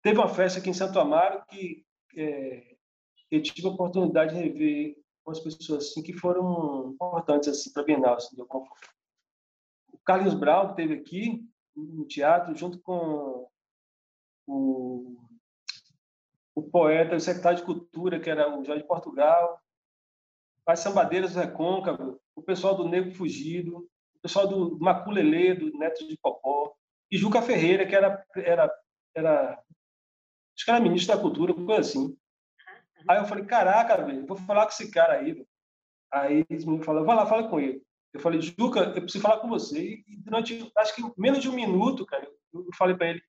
teve 0.01 0.17
uma 0.17 0.29
festa 0.29 0.59
aqui 0.59 0.69
em 0.69 0.73
Santo 0.73 0.99
Amaro 0.99 1.43
que 1.49 1.85
é, 2.15 2.75
eu 3.29 3.41
tive 3.41 3.67
a 3.67 3.71
oportunidade 3.71 4.33
de 4.33 4.41
rever 4.41 4.97
com 5.23 5.31
as 5.31 5.39
pessoas 5.39 5.85
assim, 5.87 6.01
que 6.01 6.13
foram 6.13 6.91
importantes 6.91 7.49
assim, 7.49 7.71
para 7.71 7.83
a 7.83 7.85
Bienal. 7.85 8.15
Assim, 8.15 8.35
o 8.41 9.97
Carlos 10.05 10.33
Brown, 10.33 10.67
que 10.73 10.81
esteve 10.81 10.93
aqui, 10.99 11.47
no 11.75 12.05
teatro, 12.05 12.55
junto 12.55 12.81
com 12.81 13.47
o, 14.47 15.17
o 16.55 16.63
poeta, 16.63 17.15
o 17.15 17.19
secretário 17.19 17.59
de 17.59 17.65
Cultura, 17.65 18.19
que 18.19 18.29
era 18.29 18.53
o 18.53 18.63
Jorge 18.63 18.83
Portugal, 18.83 19.59
as 20.65 20.79
sambadeiras 20.79 21.33
do 21.33 21.39
Recôncavo, 21.39 22.19
o 22.35 22.41
pessoal 22.41 22.75
do 22.75 22.87
Negro 22.87 23.13
Fugido, 23.13 23.77
o 24.15 24.19
pessoal 24.21 24.47
do 24.47 24.79
Maculelê, 24.79 25.53
do 25.53 25.77
Neto 25.77 26.07
de 26.07 26.17
Popó, 26.17 26.73
e 27.11 27.17
Juca 27.17 27.41
Ferreira, 27.41 27.85
que 27.85 27.95
era, 27.95 28.25
era, 28.35 28.73
era 29.15 29.63
acho 30.55 30.65
que 30.65 30.71
era 30.71 30.79
ministro 30.79 31.15
da 31.15 31.21
Cultura, 31.21 31.53
coisa 31.53 31.81
assim. 31.81 32.17
Aí 33.07 33.17
eu 33.17 33.25
falei, 33.25 33.45
caraca, 33.45 33.97
velho, 34.03 34.25
vou 34.25 34.37
falar 34.37 34.63
com 34.63 34.71
esse 34.71 34.91
cara 34.91 35.15
aí. 35.15 35.33
Véio. 35.33 35.47
Aí 36.11 36.45
eles 36.49 36.65
me 36.65 36.83
falaram, 36.83 37.05
vai 37.05 37.15
lá, 37.15 37.25
fala 37.25 37.49
com 37.49 37.59
ele. 37.59 37.81
Eu 38.13 38.19
falei, 38.19 38.41
Juca, 38.41 38.79
eu 38.79 39.01
preciso 39.01 39.21
falar 39.21 39.39
com 39.39 39.49
você. 39.49 40.03
E 40.07 40.17
durante, 40.17 40.71
acho 40.77 40.95
que 40.95 41.01
menos 41.17 41.39
de 41.39 41.49
um 41.49 41.53
minuto, 41.53 42.05
cara, 42.05 42.29
eu 42.53 42.67
falei 42.77 42.95
para 42.95 43.07
ele, 43.07 43.23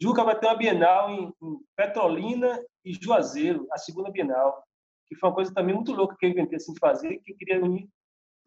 Juca 0.00 0.24
vai 0.24 0.38
ter 0.38 0.46
uma 0.46 0.56
Bienal 0.56 1.10
em, 1.10 1.32
em, 1.42 1.58
Petrolina 1.76 2.62
e 2.84 2.92
Juazeiro, 2.94 3.66
a 3.72 3.78
segunda 3.78 4.10
Bienal, 4.10 4.62
que 5.06 5.16
foi 5.16 5.28
uma 5.28 5.34
coisa 5.34 5.52
também 5.52 5.74
muito 5.74 5.92
louca 5.92 6.16
que 6.18 6.26
eu 6.26 6.30
inventei 6.30 6.56
assim 6.56 6.72
de 6.72 6.78
fazer, 6.78 7.18
que 7.18 7.32
eu 7.32 7.36
queria 7.36 7.62
unir 7.62 7.88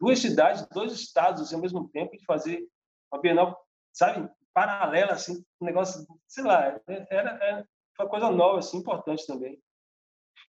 duas 0.00 0.18
cidades, 0.18 0.66
dois 0.68 0.92
estados 0.92 1.42
assim, 1.42 1.54
ao 1.54 1.60
mesmo 1.60 1.88
tempo 1.88 2.16
de 2.16 2.24
fazer 2.24 2.66
uma 3.12 3.20
Bienal, 3.20 3.60
sabe, 3.92 4.28
paralela 4.54 5.12
assim, 5.12 5.44
um 5.60 5.66
negócio, 5.66 6.06
sei 6.26 6.44
lá, 6.44 6.80
era, 6.88 7.04
era 7.10 7.68
uma 7.98 8.08
coisa 8.08 8.30
nova 8.30 8.58
assim, 8.58 8.78
importante 8.78 9.26
também. 9.26 9.60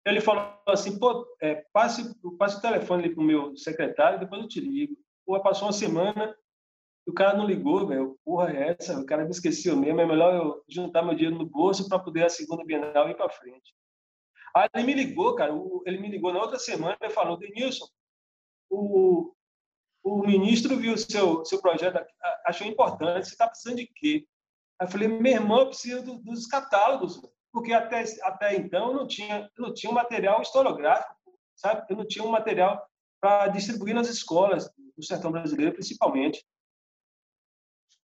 Ele 0.05 0.21
falou 0.21 0.59
assim, 0.67 0.97
pô, 0.97 1.27
é, 1.41 1.63
passe, 1.73 2.15
passe 2.37 2.57
o 2.57 2.61
telefone 2.61 3.05
ali 3.05 3.13
pro 3.13 3.23
meu 3.23 3.55
secretário, 3.55 4.19
depois 4.19 4.41
eu 4.41 4.47
te 4.47 4.59
ligo. 4.59 4.95
Pô, 5.25 5.39
passou 5.41 5.67
uma 5.67 5.73
semana, 5.73 6.35
o 7.11 7.13
cara 7.13 7.37
não 7.37 7.45
ligou, 7.45 7.85
velho. 7.85 8.17
Porra, 8.23 8.51
é 8.51 8.75
essa? 8.79 8.99
O 8.99 9.05
cara 9.05 9.25
me 9.25 9.31
esqueceu 9.31 9.75
mesmo. 9.75 9.99
É 9.99 10.05
melhor 10.05 10.33
eu 10.33 10.63
juntar 10.67 11.03
meu 11.03 11.13
dinheiro 11.13 11.37
no 11.37 11.45
bolso 11.45 11.87
para 11.87 11.99
poder 11.99 12.25
a 12.25 12.29
segunda 12.29 12.63
Bienal 12.63 13.09
ir 13.09 13.17
para 13.17 13.29
frente. 13.29 13.75
Aí 14.55 14.69
ele 14.73 14.85
me 14.85 14.93
ligou, 14.93 15.35
cara. 15.35 15.53
Ele 15.85 15.97
me 15.99 16.09
ligou 16.09 16.33
na 16.33 16.39
outra 16.39 16.57
semana 16.57 16.97
e 17.01 17.09
falou: 17.09 17.37
Denilson, 17.37 17.85
o, 18.69 19.33
o 20.03 20.25
ministro 20.25 20.77
viu 20.77 20.97
seu, 20.97 21.43
seu 21.43 21.61
projeto, 21.61 21.99
achou 22.45 22.65
importante. 22.65 23.27
Você 23.27 23.33
está 23.33 23.47
precisando 23.47 23.77
de 23.77 23.87
quê? 23.87 24.25
Aí 24.79 24.87
eu 24.87 24.91
falei: 24.91 25.07
meu 25.07 25.33
irmão, 25.33 25.59
eu 25.59 25.67
preciso 25.67 26.17
dos 26.21 26.47
catálogos 26.47 27.21
porque 27.51 27.73
até, 27.73 28.03
até 28.23 28.55
então 28.55 28.87
eu 28.87 28.93
não 28.93 29.07
tinha, 29.07 29.49
eu 29.57 29.61
não 29.67 29.73
tinha 29.73 29.91
um 29.91 29.95
material 29.95 30.41
historiográfico, 30.41 31.37
sabe? 31.55 31.85
Eu 31.89 31.97
não 31.97 32.07
tinha 32.07 32.23
um 32.23 32.31
material 32.31 32.81
para 33.19 33.49
distribuir 33.49 33.93
nas 33.93 34.07
escolas 34.07 34.69
do 34.97 35.03
sertão 35.03 35.31
brasileiro, 35.31 35.73
principalmente. 35.73 36.43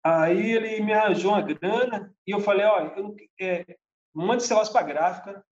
Aí 0.04 0.52
ele 0.52 0.80
me 0.80 0.92
arranjou 0.92 1.32
uma 1.32 1.40
grana 1.40 2.14
e 2.26 2.32
eu 2.32 2.40
falei, 2.40 2.66
olha, 2.66 2.92
eu, 2.94 3.16
é, 3.40 3.78
mande 4.12 4.42
esse 4.42 4.50
negócio 4.50 4.72
para 4.72 4.86
gráfica 4.86 5.46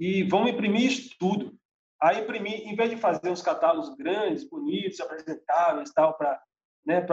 e 0.00 0.22
vamos 0.22 0.50
imprimir 0.50 0.86
isso 0.86 1.14
tudo. 1.18 1.54
Aí 2.00 2.22
imprimi, 2.22 2.50
em 2.50 2.74
vez 2.74 2.90
de 2.90 2.96
fazer 2.96 3.30
uns 3.30 3.42
catálogos 3.42 3.94
grandes, 3.96 4.48
bonitos, 4.48 4.98
apresentáveis, 5.00 5.92
tal, 5.92 6.16
para 6.16 6.42
né, 6.86 7.06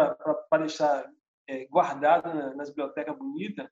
deixar 0.57 1.09
é, 1.47 1.65
guardado 1.65 2.33
na, 2.33 2.55
nas 2.55 2.69
bibliotecas 2.69 3.17
bonitas, 3.17 3.69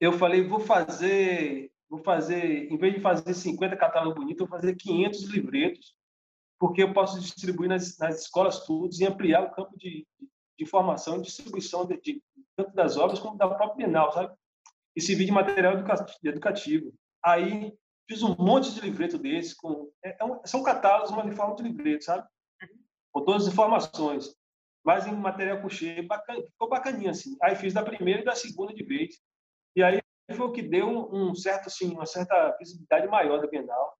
eu 0.00 0.12
falei, 0.12 0.46
vou 0.46 0.60
fazer, 0.60 1.72
vou 1.88 1.98
fazer, 1.98 2.70
em 2.72 2.78
vez 2.78 2.94
de 2.94 3.00
fazer 3.00 3.34
50 3.34 3.76
catálogos 3.76 4.14
bonitos, 4.14 4.48
vou 4.48 4.58
fazer 4.58 4.76
500 4.76 5.24
livretos, 5.24 5.96
porque 6.60 6.82
eu 6.82 6.92
posso 6.92 7.20
distribuir 7.20 7.68
nas, 7.68 7.98
nas 7.98 8.22
escolas 8.22 8.64
todas 8.64 9.00
e 9.00 9.06
ampliar 9.06 9.42
o 9.42 9.50
campo 9.50 9.76
de 9.76 10.06
formação 10.66 11.18
e 11.18 11.22
distribuição 11.22 11.86
de, 11.86 12.00
de, 12.00 12.22
tanto 12.56 12.74
das 12.74 12.96
obras 12.96 13.18
como 13.18 13.36
da 13.36 13.48
própria 13.48 13.86
Bienal, 13.86 14.12
sabe? 14.12 14.34
E 14.96 15.00
servir 15.00 15.26
de 15.26 15.32
material 15.32 15.74
educativo. 16.24 16.92
Aí 17.24 17.76
fiz 18.08 18.22
um 18.22 18.34
monte 18.36 18.72
de 18.72 18.80
livreto 18.80 19.18
desse, 19.18 19.56
com, 19.56 19.90
é, 20.04 20.10
é 20.10 20.46
são 20.46 20.62
catálogos, 20.62 21.10
mas 21.10 21.26
em 21.26 21.36
forma 21.36 21.54
de 21.54 21.62
livreto, 21.62 22.04
sabe? 22.04 22.26
Com 23.12 23.24
todas 23.24 23.46
as 23.46 23.52
informações, 23.52 24.34
mas 24.84 25.06
em 25.06 25.12
material 25.12 25.60
couché, 25.60 26.02
bacana, 26.02 26.42
ficou 26.42 26.68
bacaninha 26.68 27.10
assim. 27.10 27.36
Aí 27.42 27.54
fiz 27.56 27.74
da 27.74 27.82
primeira 27.82 28.22
e 28.22 28.24
da 28.24 28.34
segunda 28.34 28.74
de 28.74 28.82
vez. 28.82 29.20
E 29.76 29.82
aí 29.82 30.00
foi 30.34 30.46
o 30.46 30.52
que 30.52 30.62
deu 30.62 30.88
um 31.12 31.34
certo, 31.34 31.66
assim, 31.66 31.92
uma 31.92 32.06
certa 32.06 32.56
visibilidade 32.58 33.06
maior 33.06 33.40
da 33.40 33.46
Bienal 33.46 33.96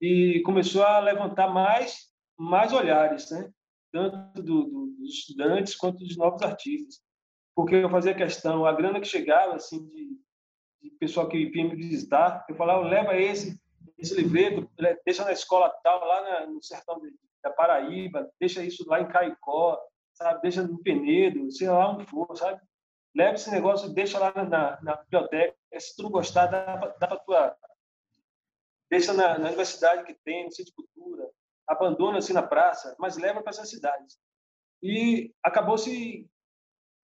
e 0.00 0.42
começou 0.44 0.82
a 0.82 0.98
levantar 0.98 1.48
mais, 1.48 2.10
mais 2.36 2.72
olhares, 2.72 3.30
né? 3.30 3.50
Tanto 3.92 4.42
do, 4.42 4.64
do, 4.64 4.86
dos 4.98 5.10
estudantes 5.10 5.76
quanto 5.76 5.98
dos 5.98 6.16
novos 6.16 6.42
artistas. 6.42 7.00
Porque 7.54 7.76
eu 7.76 7.90
fazia 7.90 8.14
questão, 8.14 8.64
a 8.64 8.72
grana 8.72 9.00
que 9.00 9.06
chegava 9.06 9.54
assim 9.54 9.86
de, 9.86 10.18
de 10.82 10.90
pessoal 10.98 11.28
que 11.28 11.46
vinha 11.46 11.68
me 11.68 11.76
visitar, 11.76 12.44
eu 12.48 12.56
falava, 12.56 12.88
leva 12.88 13.16
esse, 13.16 13.60
esse 13.98 14.14
livreto, 14.14 14.68
deixa 15.04 15.24
na 15.24 15.32
escola 15.32 15.70
tal, 15.84 16.04
lá 16.04 16.22
na, 16.22 16.46
no 16.46 16.62
sertão 16.62 17.00
da 17.44 17.50
Paraíba, 17.50 18.30
deixa 18.40 18.64
isso 18.64 18.88
lá 18.88 19.00
em 19.00 19.08
Caicó, 19.08 19.78
sabe? 20.14 20.40
Deixa 20.42 20.62
no 20.62 20.82
Penedo, 20.82 21.50
sei 21.52 21.68
lá 21.68 21.92
onde 21.92 22.06
for, 22.06 22.34
sabe? 22.36 22.60
leva 23.14 23.34
esse 23.34 23.50
negócio 23.50 23.90
e 23.90 23.94
deixa 23.94 24.18
lá 24.18 24.32
na, 24.34 24.80
na 24.82 24.96
biblioteca. 24.96 25.56
Se 25.78 25.96
tu 25.96 26.04
não 26.04 26.10
gostar, 26.10 26.46
dá, 26.46 26.76
dá 26.98 27.06
para 27.06 27.16
tua. 27.18 27.56
Deixa 28.90 29.12
na, 29.12 29.38
na, 29.38 29.46
universidade 29.46 30.04
que 30.04 30.14
tem, 30.14 30.44
no 30.44 30.52
centro 30.52 30.72
de 30.72 30.76
cultura. 30.76 31.30
Abandona 31.72 32.18
assim 32.18 32.32
na 32.32 32.42
praça, 32.42 32.94
mas 32.98 33.16
leva 33.16 33.42
para 33.42 33.50
essas 33.50 33.68
cidades. 33.68 34.18
E 34.82 35.32
acabou-se 35.42 36.28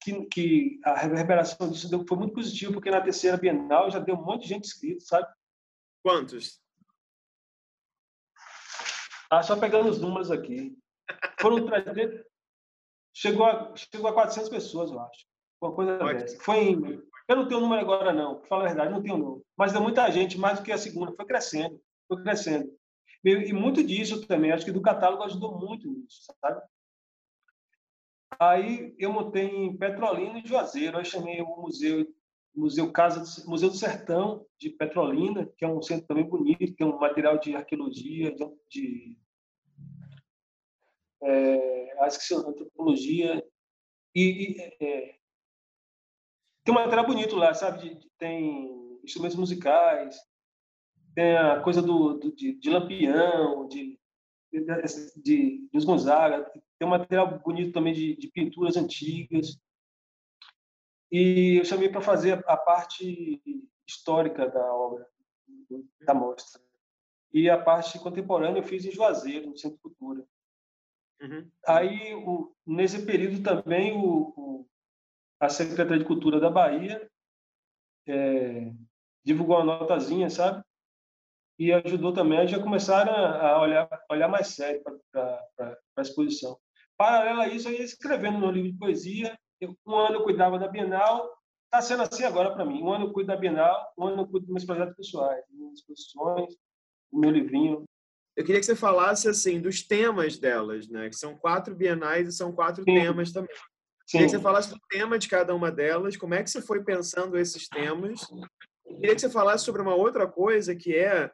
que, 0.01 0.25
que, 0.27 0.81
a 0.85 0.95
reverberação 0.95 1.71
disso 1.71 1.89
foi 2.07 2.19
muito 2.19 2.35
positiva, 2.35 2.73
porque 2.73 2.91
na 2.91 3.01
terceira 3.01 3.37
Bienal 3.37 3.91
já 3.91 3.99
deu 3.99 4.15
um 4.15 4.25
monte 4.25 4.43
de 4.43 4.49
gente 4.49 4.65
inscrito, 4.65 5.03
sabe? 5.05 5.27
Quantos? 6.03 6.61
Ah, 9.31 9.43
só 9.43 9.59
pegando 9.59 9.89
os 9.89 10.01
números 10.01 10.31
aqui. 10.31 10.77
Foram 11.41 11.65
300, 11.65 12.25
chegou 13.15 13.47
a, 13.47 13.75
chegou 13.77 14.09
a 14.09 14.13
400 14.13 14.49
pessoas, 14.51 14.91
eu 14.91 15.01
acho. 15.01 15.25
Uma 15.61 15.75
coisa 15.75 15.97
dessa. 15.97 16.39
Foi 16.43 16.57
em, 16.57 17.03
eu 17.29 17.37
não 17.37 17.47
tenho 17.47 17.61
o 17.61 17.63
número 17.63 17.81
agora, 17.81 18.13
não. 18.13 18.41
Para 18.41 18.49
falar 18.49 18.65
a 18.65 18.67
verdade, 18.67 18.93
não 18.93 19.03
tenho 19.03 19.17
número. 19.17 19.47
Mas 19.57 19.73
deu 19.73 19.81
muita 19.81 20.11
gente, 20.11 20.39
mais 20.39 20.59
do 20.59 20.65
que 20.65 20.73
a 20.73 20.79
segunda. 20.79 21.15
Foi 21.15 21.25
crescendo, 21.25 21.81
foi 22.09 22.23
crescendo. 22.23 22.71
E, 23.25 23.53
muito 23.53 23.83
disso 23.85 24.27
também, 24.27 24.51
acho 24.51 24.65
que 24.65 24.73
do 24.73 24.83
catálogo 24.83 25.23
ajudou 25.23 25.59
muito 25.59 25.89
nisso, 25.89 26.23
sabe? 26.41 26.61
Aí 28.39 28.95
eu 28.99 29.13
montei 29.13 29.45
em 29.45 29.77
Petrolina 29.77 30.39
e 30.39 30.47
Juazeiro. 30.47 30.99
Aí 30.99 31.05
chamei 31.05 31.41
o 31.41 31.57
museu, 31.61 32.07
museu 32.55 32.91
Casa, 32.91 33.23
Museu 33.49 33.69
do 33.69 33.77
Sertão 33.77 34.45
de 34.59 34.71
Petrolina, 34.71 35.47
que 35.57 35.65
é 35.65 35.69
um 35.69 35.81
centro 35.83 36.07
também 36.07 36.25
bonito, 36.25 36.75
tem 36.75 36.87
um 36.87 36.99
material 36.99 37.39
de 37.39 37.55
arqueologia, 37.55 38.35
de, 38.35 38.45
de 38.69 39.19
é, 41.23 42.05
acho 42.05 42.27
que 42.27 42.35
antropologia 42.35 43.45
e, 44.15 44.23
e 44.23 44.61
é, 44.81 45.15
tem 46.65 46.75
um 46.75 46.79
material 46.79 47.07
bonito 47.07 47.37
lá, 47.37 47.55
sabe? 47.55 47.99
Tem 48.19 48.99
instrumentos 49.05 49.37
musicais, 49.37 50.17
tem 51.15 51.37
a 51.37 51.61
coisa 51.61 51.83
do, 51.83 52.15
do 52.15 52.33
de, 52.35 52.55
de, 52.55 52.71
Lampião, 52.71 53.67
de, 53.69 53.99
de, 54.53 54.65
de, 55.17 55.69
de 55.73 55.87
Gonzaga, 55.87 56.51
tem 56.79 56.89
um 56.89 56.91
material 56.91 57.39
bonito 57.39 57.73
também 57.73 57.93
de, 57.93 58.17
de 58.17 58.29
pinturas 58.29 58.77
antigas. 58.77 59.59
E 61.11 61.57
eu 61.59 61.65
chamei 61.65 61.89
para 61.89 62.01
fazer 62.01 62.43
a 62.47 62.57
parte 62.57 63.41
histórica 63.87 64.49
da 64.49 64.75
obra, 64.75 65.07
da 66.01 66.15
mostra. 66.15 66.61
E 67.33 67.49
a 67.49 67.61
parte 67.61 67.99
contemporânea 67.99 68.61
eu 68.61 68.65
fiz 68.65 68.85
em 68.85 68.91
Juazeiro, 68.91 69.51
no 69.51 69.59
Centro 69.59 69.77
de 69.77 69.83
Cultura. 69.83 70.27
Uhum. 71.21 71.51
Aí, 71.67 72.15
o, 72.15 72.55
nesse 72.67 73.05
período 73.07 73.43
também, 73.43 73.93
o, 73.93 74.33
o 74.37 74.69
a 75.39 75.49
Secretaria 75.49 75.99
de 75.99 76.05
Cultura 76.05 76.39
da 76.39 76.49
Bahia 76.49 77.11
é, 78.07 78.73
divulgou 79.25 79.57
uma 79.57 79.79
notazinha, 79.79 80.31
sabe? 80.31 80.65
E 81.63 81.73
ajudou 81.73 82.13
também 82.13 82.39
a 82.39 82.45
já 82.45 82.61
começar 82.61 83.09
a, 83.09 83.61
olhar, 83.61 83.89
olhar 84.11 84.27
mais 84.27 84.49
sério 84.49 84.83
para 85.13 85.77
a 85.97 86.03
exposição. 86.03 86.59
Paralelo 86.99 87.41
a 87.41 87.47
isso, 87.47 87.69
eu 87.69 87.73
ia 87.75 87.85
escrevendo 87.85 88.37
no 88.41 88.51
livro 88.51 88.73
de 88.73 88.77
poesia. 88.77 89.39
Eu, 89.61 89.73
um 89.87 89.95
ano 89.95 90.17
eu 90.17 90.25
cuidava 90.25 90.59
da 90.59 90.67
Bienal, 90.67 91.33
está 91.67 91.81
sendo 91.81 92.03
assim 92.03 92.25
agora 92.25 92.53
para 92.53 92.65
mim. 92.65 92.83
Um 92.83 92.93
ano 92.93 93.07
eu 93.07 93.13
cuido 93.13 93.29
da 93.29 93.37
Bienal, 93.37 93.93
um 93.97 94.09
ano 94.09 94.23
eu 94.23 94.27
cuido 94.27 94.47
dos 94.47 94.49
meus 94.49 94.65
projetos 94.65 94.97
pessoais, 94.97 95.45
minhas 95.51 95.75
exposições, 95.75 96.53
o 97.13 97.21
meu 97.21 97.31
livrinho. 97.31 97.85
Eu 98.37 98.45
queria 98.45 98.59
que 98.59 98.67
você 98.67 98.75
falasse 98.75 99.29
assim 99.29 99.61
dos 99.61 99.87
temas 99.87 100.37
delas, 100.37 100.89
né? 100.89 101.09
Que 101.11 101.17
são 101.17 101.37
quatro 101.37 101.77
bienais 101.77 102.27
e 102.27 102.33
são 102.33 102.51
quatro 102.51 102.83
Sim. 102.83 102.93
temas 102.93 103.31
também. 103.31 103.55
Sim. 103.55 104.19
Queria 104.19 104.27
que 104.27 104.33
você 104.33 104.43
falasse 104.43 104.69
do 104.69 104.81
tema 104.91 105.17
de 105.17 105.29
cada 105.29 105.55
uma 105.55 105.71
delas, 105.71 106.17
como 106.17 106.35
é 106.35 106.43
que 106.43 106.51
você 106.51 106.61
foi 106.61 106.83
pensando 106.83 107.39
esses 107.39 107.69
temas. 107.69 108.21
Queria 108.85 109.15
que 109.15 109.21
você 109.21 109.31
falasse 109.31 109.65
sobre 109.65 109.81
uma 109.81 109.95
outra 109.95 110.27
coisa, 110.27 110.75
que 110.75 110.93
é 110.97 111.31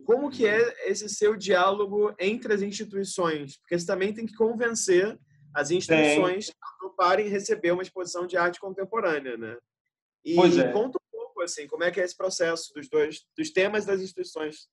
como 0.00 0.30
que 0.30 0.46
é 0.46 0.88
esse 0.88 1.08
seu 1.08 1.36
diálogo 1.36 2.14
entre 2.18 2.52
as 2.52 2.62
instituições, 2.62 3.58
porque 3.58 3.78
você 3.78 3.86
também 3.86 4.12
tem 4.12 4.26
que 4.26 4.34
convencer 4.34 5.18
as 5.54 5.70
instituições 5.70 6.50
a 6.50 6.78
toparem 6.80 7.28
receber 7.28 7.72
uma 7.72 7.82
exposição 7.82 8.26
de 8.26 8.36
arte 8.36 8.58
contemporânea, 8.58 9.36
né? 9.36 9.56
E 10.24 10.34
pois 10.34 10.56
é. 10.56 10.72
conta 10.72 10.98
um 10.98 11.10
pouco 11.10 11.42
assim, 11.42 11.66
como 11.66 11.84
é 11.84 11.90
que 11.90 12.00
é 12.00 12.04
esse 12.04 12.16
processo 12.16 12.72
dos 12.74 12.88
dois, 12.88 13.26
dos 13.36 13.50
temas 13.50 13.84
das 13.84 14.00
instituições. 14.00 14.68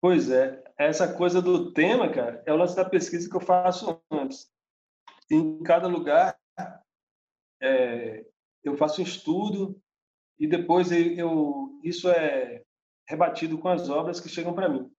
Pois 0.00 0.30
é, 0.30 0.62
essa 0.76 1.12
coisa 1.12 1.42
do 1.42 1.72
tema, 1.72 2.08
cara, 2.10 2.42
é 2.46 2.52
o 2.52 2.56
lance 2.56 2.74
da 2.74 2.84
pesquisa 2.84 3.28
que 3.28 3.36
eu 3.36 3.40
faço 3.40 4.00
antes 4.10 4.50
em 5.30 5.62
cada 5.62 5.86
lugar 5.86 6.38
é, 7.60 8.24
eu 8.64 8.76
faço 8.76 9.00
um 9.00 9.04
estudo 9.04 9.80
e 10.38 10.46
depois 10.46 10.90
eu, 10.92 11.80
isso 11.82 12.08
é 12.08 12.62
rebatido 13.08 13.58
com 13.58 13.68
as 13.68 13.88
obras 13.88 14.20
que 14.20 14.28
chegam 14.28 14.54
para 14.54 14.68
mim. 14.68 14.90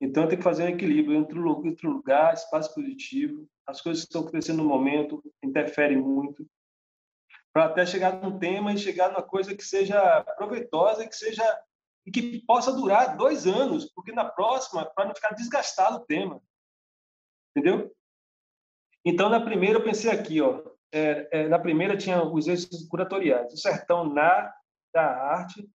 Então, 0.00 0.22
eu 0.22 0.28
tenho 0.28 0.38
que 0.38 0.44
fazer 0.44 0.64
um 0.64 0.68
equilíbrio 0.68 1.16
entre 1.16 1.38
o, 1.38 1.90
lugar, 1.90 2.32
espaço 2.32 2.72
positivo, 2.72 3.48
as 3.66 3.80
coisas 3.80 4.04
que 4.04 4.08
estão 4.08 4.22
acontecendo 4.22 4.62
no 4.62 4.68
momento 4.68 5.22
interferem 5.42 5.98
muito, 5.98 6.48
para 7.52 7.64
até 7.64 7.84
chegar 7.84 8.22
num 8.22 8.38
tema 8.38 8.72
e 8.72 8.78
chegar 8.78 9.08
numa 9.08 9.22
coisa 9.22 9.56
que 9.56 9.64
seja 9.64 10.22
proveitosa 10.36 11.06
que 11.06 11.16
seja 11.16 11.42
e 12.06 12.10
que 12.10 12.40
possa 12.46 12.72
durar 12.72 13.16
dois 13.16 13.46
anos, 13.46 13.86
porque 13.86 14.12
na 14.12 14.24
próxima, 14.24 14.86
para 14.86 15.06
não 15.06 15.14
ficar 15.14 15.34
desgastado 15.34 15.96
o 15.96 16.06
tema, 16.06 16.40
entendeu? 17.54 17.92
Então, 19.04 19.28
na 19.28 19.40
primeira, 19.40 19.78
eu 19.78 19.84
pensei 19.84 20.10
aqui, 20.10 20.40
ó, 20.40 20.62
é, 20.92 21.28
é, 21.32 21.48
na 21.48 21.58
primeira 21.58 21.96
tinha 21.96 22.22
os 22.22 22.46
eixos 22.46 22.86
curatoriais, 22.88 23.52
o 23.52 23.56
sertão 23.56 24.04
na 24.04 24.54
da 24.94 25.04
arte, 25.04 25.68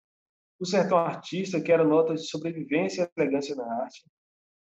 o 0.64 0.66
sertão 0.66 0.98
artista, 0.98 1.62
que 1.62 1.72
era 1.72 1.84
notas 1.84 2.22
de 2.22 2.30
sobrevivência 2.30 3.04
e 3.04 3.22
elegância 3.22 3.56
na 3.56 3.66
arte, 3.84 4.02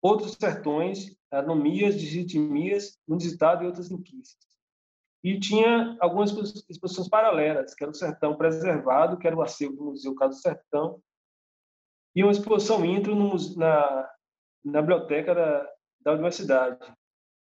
outros 0.03 0.36
sertões, 0.39 1.16
anomias, 1.30 1.99
digitimias, 1.99 2.99
no 3.09 3.16
digitado 3.16 3.64
e 3.64 3.66
outras 3.66 3.91
inquisições. 3.91 4.36
E 5.24 5.41
tinha 5.41 5.97
algumas 5.99 6.30
exposições 6.68 7.09
paralelas, 7.09 7.74
que 7.74 7.82
era 7.82 7.91
o 7.91 7.95
sertão 7.95 8.36
preservado, 8.36 9.18
que 9.18 9.26
era 9.26 9.34
o 9.34 9.43
acervo 9.43 9.76
do 9.76 9.84
Museu 9.86 10.14
Caso 10.14 10.36
do 10.36 10.41
Sertão, 10.41 11.03
e 12.14 12.22
uma 12.22 12.32
exposição 12.32 12.84
intro 12.84 13.14
no, 13.16 13.34
na, 13.57 14.11
na 14.64 14.80
biblioteca 14.80 15.34
da, 15.34 15.70
da 16.03 16.12
universidade. 16.12 16.78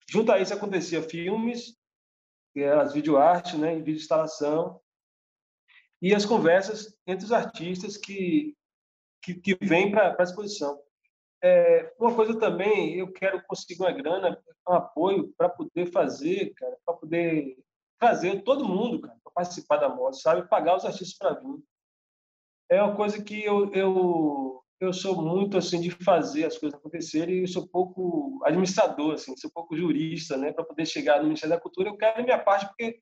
Junto 0.09 0.33
a 0.33 0.39
isso 0.39 0.55
acontecia 0.55 1.03
filmes, 1.03 1.77
as 2.81 2.93
videoartes, 2.93 3.59
né, 3.59 3.77
vídeo 3.77 3.97
instalação, 3.97 4.81
e 6.01 6.15
as 6.15 6.25
conversas 6.25 6.97
entre 7.07 7.25
os 7.25 7.33
artistas 7.33 7.97
que, 7.97 8.55
que, 9.23 9.35
que 9.35 9.55
vêm 9.61 9.91
para 9.91 10.17
a 10.19 10.23
exposição. 10.23 10.81
É, 11.43 11.93
uma 11.99 12.15
coisa 12.15 12.39
também, 12.39 12.97
eu 12.97 13.13
quero 13.13 13.43
conseguir 13.47 13.81
uma 13.81 13.93
grana, 13.93 14.41
um 14.69 14.73
apoio 14.73 15.33
para 15.37 15.49
poder 15.49 15.91
fazer, 15.93 16.53
para 16.85 16.95
poder 16.95 17.57
trazer 17.99 18.43
todo 18.43 18.69
mundo, 18.69 19.01
para 19.01 19.15
participar 19.35 19.77
da 19.79 19.89
moda, 19.89 20.15
sabe? 20.15 20.49
Pagar 20.49 20.77
os 20.77 20.85
artistas 20.85 21.17
para 21.17 21.41
vir. 21.41 21.63
É 22.71 22.83
uma 22.83 22.95
coisa 22.97 23.23
que 23.23 23.43
eu, 23.43 23.73
eu, 23.73 24.63
eu 24.81 24.93
sou 24.93 25.21
muito 25.21 25.57
assim 25.57 25.81
de 25.81 25.91
fazer 25.91 26.45
as 26.45 26.59
coisas 26.59 26.79
acontecerem 26.79 27.43
e 27.43 27.49
sou 27.49 27.67
pouco 27.67 28.41
administrador, 28.45 29.15
assim, 29.15 29.37
sou 29.37 29.51
pouco 29.51 29.77
jurista, 29.77 30.37
né? 30.37 30.53
Para 30.53 30.65
poder 30.65 30.87
chegar 30.87 31.19
no 31.19 31.25
Ministério 31.25 31.55
da 31.55 31.61
Cultura, 31.61 31.89
eu 31.89 31.97
quero 31.97 32.21
a 32.21 32.25
minha 32.25 32.39
parte 32.39 32.67
porque 32.67 33.01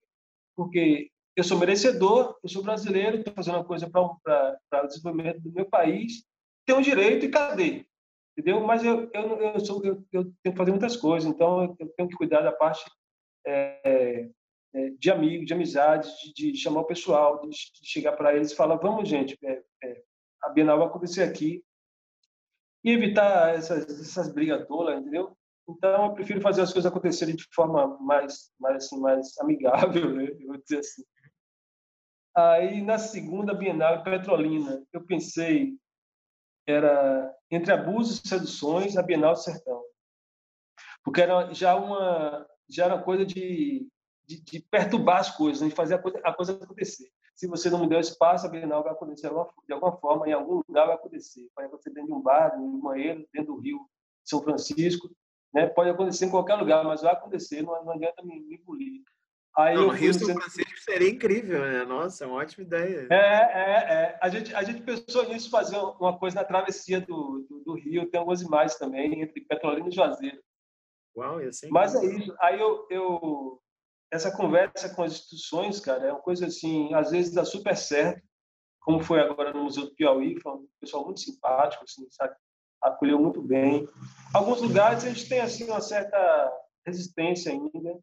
porque 0.54 1.10
eu 1.36 1.44
sou 1.44 1.58
merecedor, 1.58 2.38
eu 2.42 2.48
sou 2.48 2.62
brasileiro, 2.62 3.18
estou 3.18 3.34
fazendo 3.34 3.56
uma 3.56 3.64
coisa 3.64 3.88
para 3.88 4.82
o 4.82 4.86
desenvolvimento 4.86 5.40
do 5.40 5.52
meu 5.52 5.66
país, 5.66 6.24
tenho 6.64 6.80
direito 6.80 7.26
e 7.26 7.30
cadê? 7.30 7.86
Entendeu? 8.32 8.60
Mas 8.60 8.82
eu, 8.82 9.10
eu, 9.12 9.40
eu, 9.40 9.60
sou, 9.60 9.84
eu, 9.84 10.02
eu 10.12 10.24
tenho 10.42 10.52
que 10.52 10.56
fazer 10.56 10.70
muitas 10.70 10.96
coisas, 10.96 11.28
então 11.28 11.76
eu 11.78 11.88
tenho 11.96 12.08
que 12.08 12.16
cuidar 12.16 12.40
da 12.40 12.52
parte 12.52 12.84
é, 13.46 14.28
é, 14.74 14.90
de 14.98 15.10
amigo, 15.10 15.44
de 15.44 15.52
amizade, 15.52 16.10
de, 16.34 16.52
de, 16.52 16.58
chamar 16.58 16.80
o 16.80 16.86
pessoal, 16.86 17.40
de, 17.40 17.48
de 17.48 17.88
chegar 17.88 18.12
para 18.12 18.34
eles 18.34 18.52
e 18.52 18.56
falar: 18.56 18.76
vamos, 18.76 19.08
gente, 19.08 19.38
é, 19.44 19.62
é, 19.84 20.02
a 20.42 20.50
Bienal 20.50 20.78
vai 20.78 20.86
acontecer 20.86 21.22
aqui. 21.22 21.62
E 22.84 22.92
evitar 22.92 23.54
essas, 23.54 23.84
essas 24.00 24.32
brigas 24.32 24.66
tolas, 24.66 25.00
entendeu? 25.00 25.36
Então, 25.68 26.06
eu 26.06 26.14
prefiro 26.14 26.40
fazer 26.40 26.60
as 26.60 26.72
coisas 26.72 26.90
acontecerem 26.90 27.34
de 27.34 27.44
forma 27.52 27.98
mais, 28.00 28.52
mais, 28.60 28.84
assim, 28.84 29.00
mais 29.00 29.36
amigável, 29.38 30.14
né? 30.14 30.28
Eu 30.40 30.46
vou 30.46 30.58
dizer 30.58 30.78
assim. 30.78 31.02
Aí, 32.36 32.82
na 32.82 32.98
segunda 32.98 33.54
Bienal 33.54 33.96
em 33.96 34.04
Petrolina, 34.04 34.86
eu 34.92 35.00
pensei, 35.00 35.78
era 36.66 37.34
entre 37.50 37.72
abusos 37.72 38.22
e 38.22 38.28
seduções, 38.28 38.94
a 38.98 39.02
Bienal 39.02 39.32
do 39.32 39.38
Sertão. 39.38 39.82
Porque 41.02 41.22
era 41.22 41.54
já 41.54 41.74
uma, 41.74 42.46
já 42.68 42.84
era 42.84 43.02
coisa 43.02 43.24
de, 43.24 43.88
de, 44.26 44.42
de 44.42 44.60
perturbar 44.60 45.20
as 45.20 45.34
coisas, 45.34 45.62
né? 45.62 45.68
de 45.68 45.74
fazer 45.74 45.94
a 45.94 45.98
coisa, 45.98 46.20
a 46.22 46.34
coisa 46.34 46.52
acontecer. 46.52 47.10
Se 47.34 47.46
você 47.46 47.70
não 47.70 47.78
me 47.78 47.88
der 47.88 48.00
espaço, 48.00 48.46
a 48.46 48.50
Bienal 48.50 48.82
vai 48.82 48.92
acontecer 48.92 49.30
de 49.66 49.72
alguma 49.72 49.96
forma, 49.96 50.28
em 50.28 50.32
algum 50.32 50.62
lugar 50.68 50.86
vai 50.86 50.96
acontecer. 50.96 51.48
Pode 51.54 51.68
acontecer 51.68 51.90
dentro 51.90 52.08
de 52.08 52.14
um 52.14 52.20
bar, 52.20 52.50
dentro 52.50 52.70
de 52.70 52.76
um 52.76 52.80
banheiro, 52.80 53.26
dentro 53.32 53.54
do 53.54 53.60
Rio 53.60 53.80
São 54.22 54.42
Francisco, 54.42 55.10
né? 55.54 55.68
Pode 55.68 55.88
acontecer 55.88 56.26
em 56.26 56.30
qualquer 56.30 56.56
lugar, 56.56 56.84
mas 56.84 57.00
vai 57.00 57.14
acontecer, 57.14 57.62
não, 57.62 57.90
adianta 57.90 58.22
me, 58.22 58.40
me. 58.40 58.60
Aí 59.56 59.74
não, 59.74 59.84
eu 59.84 59.88
Rio 59.90 60.12
São 60.12 60.34
Francisco 60.34 60.78
seria 60.80 61.08
incrível, 61.08 61.60
né? 61.60 61.84
Nossa, 61.84 62.24
é 62.24 62.26
uma 62.26 62.36
ótima 62.36 62.64
ideia. 62.64 63.08
É, 63.10 63.16
é, 63.16 63.92
é. 63.92 64.18
A 64.20 64.28
gente, 64.28 64.54
a 64.54 64.62
gente 64.62 64.82
pensou 64.82 65.26
nisso, 65.28 65.48
fazer 65.48 65.78
uma 65.78 66.18
coisa 66.18 66.36
na 66.36 66.44
travessia 66.44 67.00
do, 67.00 67.46
do, 67.48 67.62
do 67.64 67.74
Rio, 67.74 68.10
tem 68.10 68.18
algumas 68.18 68.42
imagens 68.42 68.78
também, 68.78 69.22
entre 69.22 69.40
Petrolina 69.40 69.88
e 69.88 69.92
Juazeiro. 69.92 70.38
Uau, 71.16 71.40
ia 71.40 71.50
ser 71.52 71.68
Mas 71.70 71.94
é 71.94 72.04
isso. 72.04 72.34
Aí 72.38 72.60
eu, 72.60 72.86
eu, 72.90 73.62
essa 74.12 74.30
conversa 74.30 74.94
com 74.94 75.02
as 75.02 75.12
instituições, 75.12 75.80
cara, 75.80 76.06
é 76.06 76.12
uma 76.12 76.20
coisa 76.20 76.46
assim, 76.46 76.92
às 76.92 77.10
vezes 77.10 77.32
dá 77.32 77.44
super 77.44 77.74
certo, 77.74 78.22
como 78.80 79.02
foi 79.02 79.20
agora 79.20 79.54
no 79.54 79.64
Museu 79.64 79.86
do 79.86 79.94
Piauí, 79.94 80.38
foi 80.40 80.52
um 80.52 80.68
pessoal 80.78 81.04
muito 81.04 81.20
simpático, 81.20 81.82
assim, 81.82 82.06
sabe? 82.10 82.36
Acolheu 82.82 83.18
muito 83.18 83.40
bem. 83.40 83.88
Alguns 84.34 84.60
lugares 84.60 85.02
a 85.02 85.08
gente 85.08 85.28
tem, 85.28 85.40
assim, 85.40 85.64
uma 85.64 85.80
certa 85.80 86.52
resistência 86.86 87.50
ainda, 87.50 87.98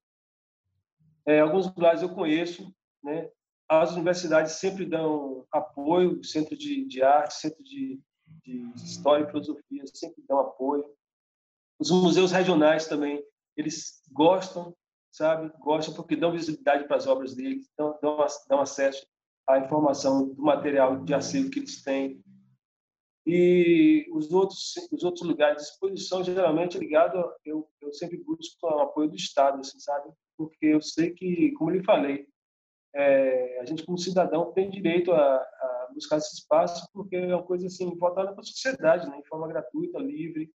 é, 1.26 1.40
alguns 1.40 1.68
lugares 1.68 2.02
eu 2.02 2.10
conheço, 2.10 2.74
né? 3.04 3.30
As 3.68 3.92
universidades 3.94 4.54
sempre 4.54 4.86
dão 4.86 5.46
apoio, 5.52 6.24
centro 6.24 6.56
de, 6.56 6.86
de 6.86 7.02
arte, 7.02 7.36
centro 7.36 7.64
de, 7.64 8.00
de 8.44 8.72
história 8.76 9.24
e 9.24 9.28
filosofia 9.28 9.84
sempre 9.88 10.24
dão 10.28 10.40
apoio. 10.40 10.86
Os 11.80 11.90
museus 11.90 12.32
regionais 12.32 12.88
também, 12.88 13.24
eles 13.56 14.02
gostam, 14.12 14.76
sabe? 15.12 15.52
Gostam 15.60 15.94
porque 15.94 16.16
dão 16.16 16.32
visibilidade 16.32 16.88
para 16.88 16.98
as 16.98 17.08
obras 17.08 17.36
deles, 17.36 17.70
dão, 17.78 17.98
dão, 18.02 18.18
dão 18.50 18.60
acesso 18.60 19.06
à 19.48 19.60
informação 19.60 20.28
do 20.28 20.42
material 20.42 21.04
de 21.04 21.14
acervo 21.14 21.50
que 21.50 21.60
eles 21.60 21.82
têm. 21.82 22.22
E 23.26 24.06
os 24.12 24.32
outros, 24.32 24.74
os 24.92 25.04
outros 25.04 25.26
lugares 25.26 25.64
de 25.64 25.70
exposição, 25.70 26.24
geralmente, 26.24 26.78
ligado, 26.78 27.18
eu, 27.46 27.70
eu 27.82 27.94
sempre 27.94 28.18
busco 28.18 28.68
o 28.68 28.82
apoio 28.82 29.10
do 29.10 29.16
Estado, 29.16 29.62
assim, 29.62 29.80
sabe? 29.80 30.12
Porque 30.38 30.68
eu 30.68 30.82
sei 30.82 31.12
que, 31.12 31.52
como 31.54 31.72
eu 31.72 31.78
lhe 31.78 31.84
falei, 31.84 32.28
é, 32.96 33.60
a 33.60 33.66
gente 33.66 33.86
como 33.86 33.98
cidadão 33.98 34.52
tem 34.52 34.70
direito 34.70 35.12
a, 35.12 35.36
a, 35.36 35.90
buscar 35.94 36.18
esse 36.18 36.36
espaço 36.36 36.88
porque 36.94 37.16
é 37.16 37.36
uma 37.36 37.44
coisa 37.44 37.68
assim 37.68 37.96
voltada 37.98 38.32
para 38.32 38.42
a 38.42 38.46
sociedade, 38.46 39.10
né, 39.10 39.18
de 39.22 39.28
forma 39.28 39.48
gratuita, 39.48 39.98
livre, 40.00 40.52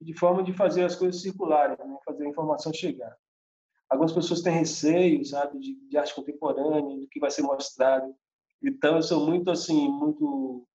de 0.00 0.14
forma 0.14 0.42
de 0.42 0.52
fazer 0.52 0.84
as 0.84 0.96
coisas 0.96 1.22
circularem, 1.22 1.76
né, 1.78 1.98
fazer 2.04 2.24
a 2.24 2.28
informação 2.28 2.72
chegar. 2.72 3.16
Algumas 3.88 4.12
pessoas 4.12 4.40
têm 4.40 4.54
receio, 4.54 5.24
sabe, 5.24 5.58
de, 5.58 5.74
de 5.88 5.98
arte 5.98 6.14
contemporânea, 6.14 6.98
do 6.98 7.08
que 7.08 7.20
vai 7.20 7.30
ser 7.30 7.42
mostrado. 7.42 8.14
Então 8.62 8.96
eu 8.96 9.02
sou 9.02 9.26
muito 9.26 9.50
assim, 9.50 9.88
muito 9.88 10.66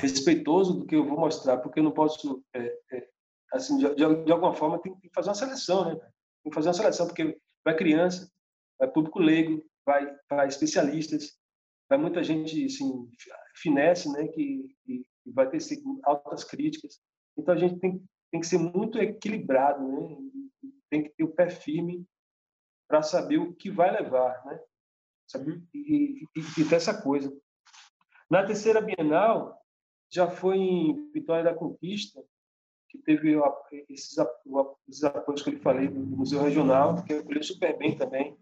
respeitoso 0.00 0.80
do 0.80 0.86
que 0.86 0.96
eu 0.96 1.06
vou 1.06 1.18
mostrar, 1.18 1.58
porque 1.58 1.80
eu 1.80 1.84
não 1.84 1.92
posso, 1.92 2.42
é, 2.54 2.78
é, 2.92 3.08
assim, 3.52 3.76
de, 3.78 3.94
de, 3.94 4.32
alguma 4.32 4.54
forma, 4.54 4.80
tem 4.80 4.94
que 4.96 5.10
fazer 5.14 5.28
uma 5.28 5.34
seleção, 5.34 5.84
né? 5.84 6.00
Que 6.42 6.52
fazer 6.52 6.68
uma 6.68 6.74
seleção, 6.74 7.06
porque 7.06 7.38
vai 7.64 7.76
criança, 7.76 8.30
vai 8.78 8.88
público 8.88 9.18
leigo, 9.18 9.62
vai, 9.86 10.14
vai 10.28 10.48
especialistas, 10.48 11.38
vai 11.88 11.98
muita 11.98 12.22
gente, 12.22 12.64
assim, 12.64 13.10
finesse, 13.56 14.10
né, 14.12 14.26
que, 14.28 14.74
que 14.84 15.04
vai 15.26 15.48
ter 15.48 15.58
altas 16.04 16.44
críticas. 16.44 17.00
Então, 17.36 17.54
a 17.54 17.58
gente 17.58 17.78
tem, 17.78 18.04
tem 18.30 18.40
que 18.40 18.46
ser 18.46 18.58
muito 18.58 18.98
equilibrado, 18.98 19.86
né? 19.86 20.16
Tem 20.90 21.02
que 21.04 21.10
ter 21.10 21.24
o 21.24 21.32
pé 21.32 21.48
firme 21.48 22.06
para 22.88 23.02
saber 23.02 23.38
o 23.38 23.54
que 23.54 23.70
vai 23.70 23.90
levar, 23.90 24.44
né? 24.44 24.60
Sabe? 25.26 25.62
E, 25.72 26.24
e, 26.36 26.40
e 26.60 26.68
ter 26.68 26.74
essa 26.74 27.02
coisa. 27.02 27.32
Na 28.30 28.44
terceira 28.44 28.80
Bienal, 28.80 29.58
já 30.10 30.30
foi 30.30 30.56
em 30.58 31.10
Vitória 31.12 31.44
da 31.44 31.54
Conquista, 31.54 32.22
que 32.92 32.98
teve 32.98 33.34
esses, 33.88 34.18
apoios 34.18 35.42
que 35.42 35.50
eu 35.50 35.58
falei 35.60 35.88
do 35.88 35.98
Museu 35.98 36.42
Regional, 36.42 37.02
que 37.04 37.14
acolheu 37.14 37.42
super 37.42 37.76
bem 37.78 37.96
também. 37.96 38.36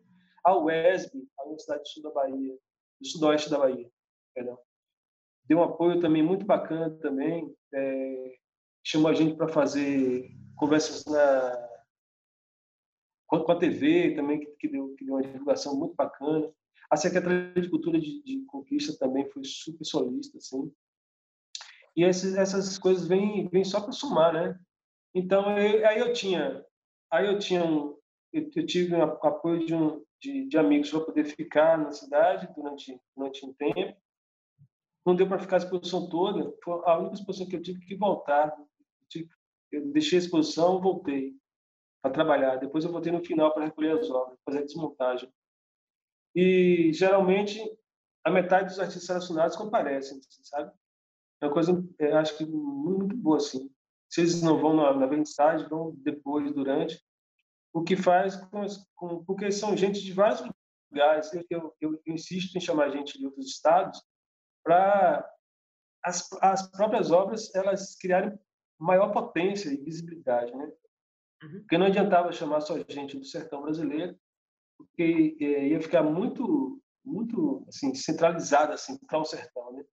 A 0.45 0.57
UESB, 0.57 1.29
a 1.39 1.45
Universidade 1.45 1.83
do 1.83 1.89
Sul 1.89 2.03
da 2.03 2.11
Bahia, 2.11 2.59
do 3.01 3.07
Sudoeste 3.07 3.49
da 3.49 3.59
Bahia, 3.59 3.89
perdão. 4.35 4.59
Deu 5.45 5.59
um 5.59 5.63
apoio 5.63 6.01
também 6.01 6.23
muito 6.23 6.45
bacana 6.45 6.91
também. 6.91 7.55
É, 7.73 8.39
chamou 8.83 9.09
a 9.09 9.15
gente 9.15 9.37
para 9.37 9.47
fazer 9.47 10.29
conversas 10.57 11.05
na 11.05 11.69
com 13.29 13.53
a 13.53 13.57
TV 13.57 14.17
também, 14.17 14.41
que, 14.59 14.69
deu, 14.69 14.93
que 14.97 15.05
deu 15.05 15.15
uma 15.15 15.23
divulgação 15.23 15.77
muito 15.77 15.95
bacana. 15.95 16.53
A 16.91 16.97
Secretaria 16.97 17.63
de 17.63 17.71
Cultura 17.71 18.01
de, 18.01 18.21
de 18.25 18.45
Conquista 18.47 18.99
também 18.99 19.31
foi 19.31 19.45
super 19.45 19.85
solista, 19.85 20.39
assim. 20.39 20.73
E 21.97 22.05
esses, 22.05 22.35
essas 22.37 22.79
coisas 22.79 23.07
vêm, 23.07 23.49
vêm 23.49 23.65
só 23.65 23.81
para 23.81 23.93
somar, 23.93 24.33
né? 24.33 24.59
Então, 25.15 25.59
eu, 25.59 25.87
aí 25.87 25.99
eu 25.99 26.13
tinha, 26.13 26.65
aí 27.11 27.27
eu 27.27 27.39
tinha 27.39 27.65
um, 27.65 27.99
eu, 28.33 28.49
eu 28.55 28.67
tive 28.67 28.95
um 28.95 29.03
apoio 29.03 29.67
de, 29.67 29.75
um, 29.75 30.05
de, 30.21 30.47
de 30.47 30.59
amigos 30.59 30.91
para 30.91 31.01
poder 31.01 31.25
ficar 31.25 31.79
na 31.79 31.91
cidade 31.91 32.49
durante, 32.55 33.01
durante 33.17 33.45
um 33.45 33.53
tempo. 33.55 34.01
Não 35.05 35.17
deu 35.17 35.27
para 35.27 35.39
ficar 35.41 35.57
a 35.57 35.59
exposição 35.59 36.09
toda. 36.09 36.55
Foi 36.63 36.81
a 36.85 36.99
única 36.99 37.15
exposição 37.15 37.49
que 37.49 37.57
eu 37.57 37.63
tive 37.63 37.85
que 37.85 37.97
voltar. 37.97 38.55
Eu 39.73 39.93
deixei 39.93 40.19
a 40.19 40.23
exposição, 40.23 40.81
voltei 40.81 41.35
para 42.03 42.13
trabalhar. 42.13 42.57
Depois 42.57 42.85
eu 42.85 42.93
voltei 42.93 43.13
no 43.13 43.25
final 43.25 43.53
para 43.53 43.65
recolher 43.65 43.99
as 43.99 44.11
obras, 44.11 44.39
fazer 44.45 44.59
a 44.59 44.65
desmontagem. 44.65 45.33
E 46.35 46.93
geralmente 46.93 47.61
a 48.25 48.31
metade 48.31 48.69
dos 48.69 48.79
artistas 48.79 49.09
relacionados 49.09 49.57
comparecem, 49.57 50.21
sabe? 50.43 50.71
É 51.41 51.47
uma 51.47 51.53
coisa, 51.53 51.85
é, 51.99 52.13
acho 52.13 52.37
que 52.37 52.45
muito 52.45 53.17
boa, 53.17 53.39
assim. 53.39 53.71
se 54.09 54.21
eles 54.21 54.43
não 54.43 54.59
vão 54.59 54.75
na, 54.75 54.95
na 54.95 55.07
vernissagem, 55.07 55.69
vão 55.69 55.95
depois, 55.97 56.53
durante. 56.53 57.03
O 57.73 57.83
que 57.83 57.97
faz 57.97 58.37
com, 58.37 58.67
com, 58.95 59.25
porque 59.25 59.51
são 59.51 59.77
gente 59.77 60.03
de 60.03 60.13
vários 60.13 60.43
lugares. 60.91 61.33
Eu, 61.33 61.45
eu, 61.51 61.77
eu, 61.81 62.03
insisto 62.07 62.57
em 62.57 62.61
chamar 62.61 62.91
gente 62.91 63.19
de 63.19 63.25
outros 63.25 63.47
estados 63.47 64.03
para 64.63 65.27
as, 66.05 66.29
as 66.43 66.71
próprias 66.71 67.11
obras 67.11 67.55
elas 67.55 67.97
criarem 67.97 68.39
maior 68.79 69.13
potência 69.13 69.71
e 69.71 69.77
visibilidade, 69.77 70.55
né? 70.55 70.73
Uhum. 71.43 71.61
Porque 71.61 71.79
não 71.79 71.87
adiantava 71.87 72.33
chamar 72.33 72.61
só 72.61 72.77
gente 72.89 73.19
do 73.19 73.25
sertão 73.25 73.63
brasileiro, 73.63 74.19
porque 74.77 75.37
é, 75.41 75.69
ia 75.69 75.81
ficar 75.81 76.03
muito 76.03 76.81
muito 77.03 77.65
assim 77.67 77.95
centralizado 77.95 78.73
assim 78.73 78.99
para 79.07 79.19
o 79.19 79.25
sertão, 79.25 79.73
né? 79.73 79.85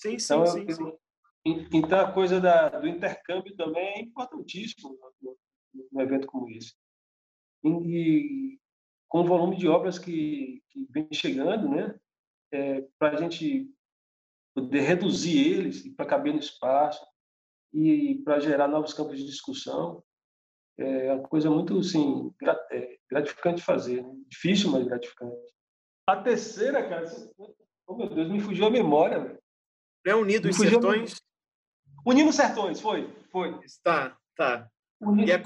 Sim, 0.00 0.18
sim, 0.18 0.34
então, 0.34 0.46
sim, 0.46 0.64
eu, 0.66 0.74
sim. 0.74 0.98
Então 1.72 2.00
a 2.00 2.12
coisa 2.12 2.40
da, 2.40 2.70
do 2.70 2.88
intercâmbio 2.88 3.54
também 3.54 3.86
é 3.86 4.00
importantíssimo 4.00 4.96
no 5.92 6.00
evento 6.00 6.26
como 6.26 6.48
esse. 6.48 6.74
E, 7.62 8.58
com 9.08 9.20
o 9.20 9.26
volume 9.26 9.56
de 9.56 9.68
obras 9.68 9.98
que, 9.98 10.62
que 10.70 10.86
vem 10.90 11.06
chegando, 11.12 11.68
né? 11.68 11.98
É, 12.52 12.80
para 12.98 13.16
a 13.16 13.20
gente 13.20 13.70
poder 14.54 14.80
reduzir 14.80 15.38
eles 15.38 15.86
para 15.94 16.06
caber 16.06 16.32
no 16.32 16.40
espaço 16.40 17.04
e 17.72 18.20
para 18.24 18.40
gerar 18.40 18.66
novos 18.66 18.94
campos 18.94 19.18
de 19.18 19.26
discussão, 19.26 20.02
é 20.78 21.12
uma 21.12 21.28
coisa 21.28 21.50
muito 21.50 21.78
assim, 21.78 22.32
é, 22.72 22.98
gratificante 23.08 23.58
de 23.58 23.64
fazer. 23.64 24.02
Né? 24.02 24.12
Difícil, 24.28 24.70
mas 24.70 24.84
gratificante. 24.84 25.36
A 26.06 26.16
terceira, 26.16 26.88
cara, 26.88 27.06
oh 27.86 27.96
meu 27.96 28.08
Deus, 28.08 28.30
me 28.30 28.40
fugiu 28.40 28.66
a 28.66 28.70
memória. 28.70 29.39
Véio. 30.04 30.16
É 30.16 30.20
Unidos 30.20 30.56
Sertões? 30.56 31.20
Unindo 32.04 32.32
Sertões, 32.32 32.80
foi, 32.80 33.12
foi. 33.30 33.58
Tá, 33.82 34.16
tá. 34.36 34.68
Unido... 35.00 35.28
E, 35.28 35.32
a 35.32 35.36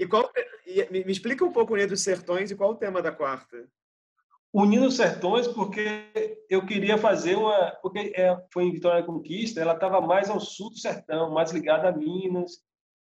e 0.00 0.06
qual... 0.06 0.30
E 0.66 0.90
me, 0.90 1.12
explica 1.12 1.44
um 1.44 1.52
pouco 1.52 1.74
Unidos 1.74 2.02
Sertões 2.02 2.50
e 2.50 2.56
qual 2.56 2.70
o 2.70 2.76
tema 2.76 3.02
da 3.02 3.12
quarta? 3.12 3.68
Unindo 4.52 4.90
Sertões 4.90 5.48
porque 5.48 6.38
eu 6.48 6.64
queria 6.64 6.96
fazer 6.96 7.36
uma... 7.36 7.72
Porque 7.82 8.12
é, 8.16 8.36
foi 8.52 8.64
em 8.64 8.72
Vitória 8.72 9.00
da 9.00 9.06
Conquista, 9.06 9.60
ela 9.60 9.74
estava 9.74 10.00
mais 10.00 10.30
ao 10.30 10.40
sul 10.40 10.70
do 10.70 10.78
sertão, 10.78 11.30
mais 11.30 11.50
ligada 11.50 11.88
a 11.88 11.92
Minas, 11.92 12.62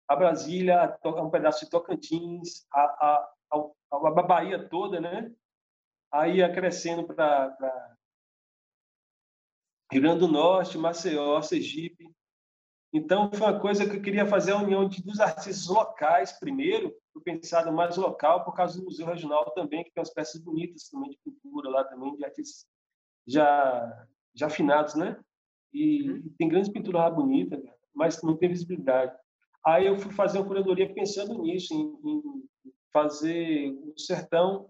a 0.08 0.16
Brasília, 0.16 0.96
a 1.02 1.08
um 1.22 1.30
pedaço 1.30 1.64
de 1.64 1.70
Tocantins, 1.70 2.66
a, 2.72 2.80
a, 2.80 3.28
a, 3.52 4.08
a 4.08 4.22
Bahia 4.22 4.68
toda, 4.68 5.00
né? 5.00 5.30
Aí 6.12 6.36
ia 6.36 6.52
crescendo 6.52 7.04
para 7.04 7.93
Rio 9.92 10.02
Grande 10.02 10.20
do 10.20 10.28
Norte, 10.28 10.78
Maceió, 10.78 11.40
Sergipe. 11.42 12.10
Então, 12.92 13.30
foi 13.32 13.46
uma 13.46 13.60
coisa 13.60 13.88
que 13.88 13.96
eu 13.96 14.02
queria 14.02 14.26
fazer 14.26 14.52
a 14.52 14.58
união 14.58 14.88
de, 14.88 15.02
dos 15.02 15.18
artistas 15.20 15.66
locais 15.66 16.32
primeiro, 16.38 16.94
eu 17.14 17.20
pensado 17.20 17.72
mais 17.72 17.96
local, 17.96 18.44
por 18.44 18.54
causa 18.54 18.78
do 18.78 18.84
Museu 18.84 19.06
Regional 19.06 19.50
também, 19.50 19.82
que 19.84 19.90
tem 19.90 20.00
umas 20.00 20.12
peças 20.12 20.40
bonitas 20.40 20.88
também 20.88 21.10
de 21.10 21.18
pintura 21.24 21.70
lá 21.70 21.84
também, 21.84 22.16
de 22.16 22.24
artistas 22.24 22.66
já, 23.26 24.06
já 24.34 24.46
afinados, 24.46 24.94
né? 24.94 25.18
E, 25.72 26.08
uhum. 26.08 26.34
tem 26.38 26.48
grandes 26.48 26.70
pinturas 26.70 27.02
lá 27.02 27.10
bonitas, 27.10 27.60
mas 27.92 28.22
não 28.22 28.36
tem 28.36 28.48
visibilidade. 28.48 29.16
Aí 29.66 29.86
eu 29.86 29.98
fui 29.98 30.12
fazer 30.12 30.38
uma 30.38 30.46
curadoria 30.46 30.92
pensando 30.92 31.36
nisso, 31.42 31.74
em, 31.74 31.98
em 32.04 32.44
fazer 32.92 33.72
o 33.72 33.98
sertão 33.98 34.68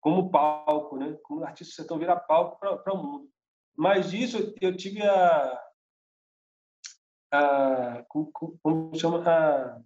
como 0.00 0.30
palco, 0.30 0.96
né? 0.96 1.18
Como 1.22 1.40
o 1.40 1.44
artista 1.44 1.72
do 1.72 1.76
sertão 1.76 1.98
virar 1.98 2.20
palco 2.20 2.58
para 2.60 2.94
o 2.94 3.02
mundo. 3.02 3.28
Mas 3.76 4.10
disso 4.10 4.54
eu 4.60 4.76
tive 4.76 5.02
a, 5.02 5.62
a 7.32 8.04
como, 8.08 8.92
chama 8.94 9.22
a, 9.28 9.80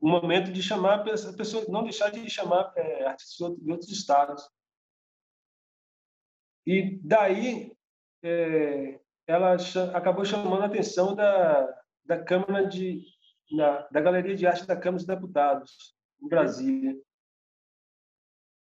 o 0.00 0.08
momento 0.08 0.52
de 0.52 0.62
chamar 0.62 1.08
as 1.08 1.24
pessoas, 1.34 1.68
não 1.68 1.84
deixar 1.84 2.10
de 2.10 2.28
chamar 2.28 2.72
é, 2.76 3.06
artistas 3.06 3.56
de 3.56 3.70
outros 3.70 3.90
estados. 3.90 4.48
E 6.66 6.98
daí 7.02 7.72
é, 8.22 9.00
ela 9.26 9.56
acabou 9.94 10.24
chamando 10.24 10.62
a 10.62 10.66
atenção 10.66 11.14
da, 11.14 11.82
da 12.04 12.22
Câmara 12.22 12.66
de 12.66 13.04
da, 13.54 13.88
da 13.88 14.00
Galeria 14.00 14.34
de 14.34 14.46
Arte 14.46 14.66
da 14.66 14.76
Câmara 14.76 14.96
dos 14.96 15.06
Deputados 15.06 15.94
em 16.20 16.28
Brasília. 16.28 16.96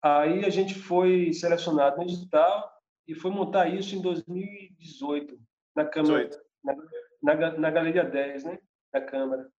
Aí 0.02 0.44
a 0.44 0.50
gente 0.50 0.76
foi 0.76 1.32
selecionado 1.32 1.98
no 1.98 2.06
digital 2.06 2.73
e 3.08 3.14
foi 3.16 3.32
montar 3.32 3.68
isso 3.68 3.96
em 3.96 4.02
2018 4.02 5.40
na 5.76 5.86
Câmara 5.86 6.28
18 6.28 6.44
na, 6.64 7.36
na, 7.36 7.58
na 7.58 7.72
Galeria 7.72 8.04
10, 8.04 8.44
né, 8.46 8.60
da 8.92 9.02
Câmara. 9.02 9.50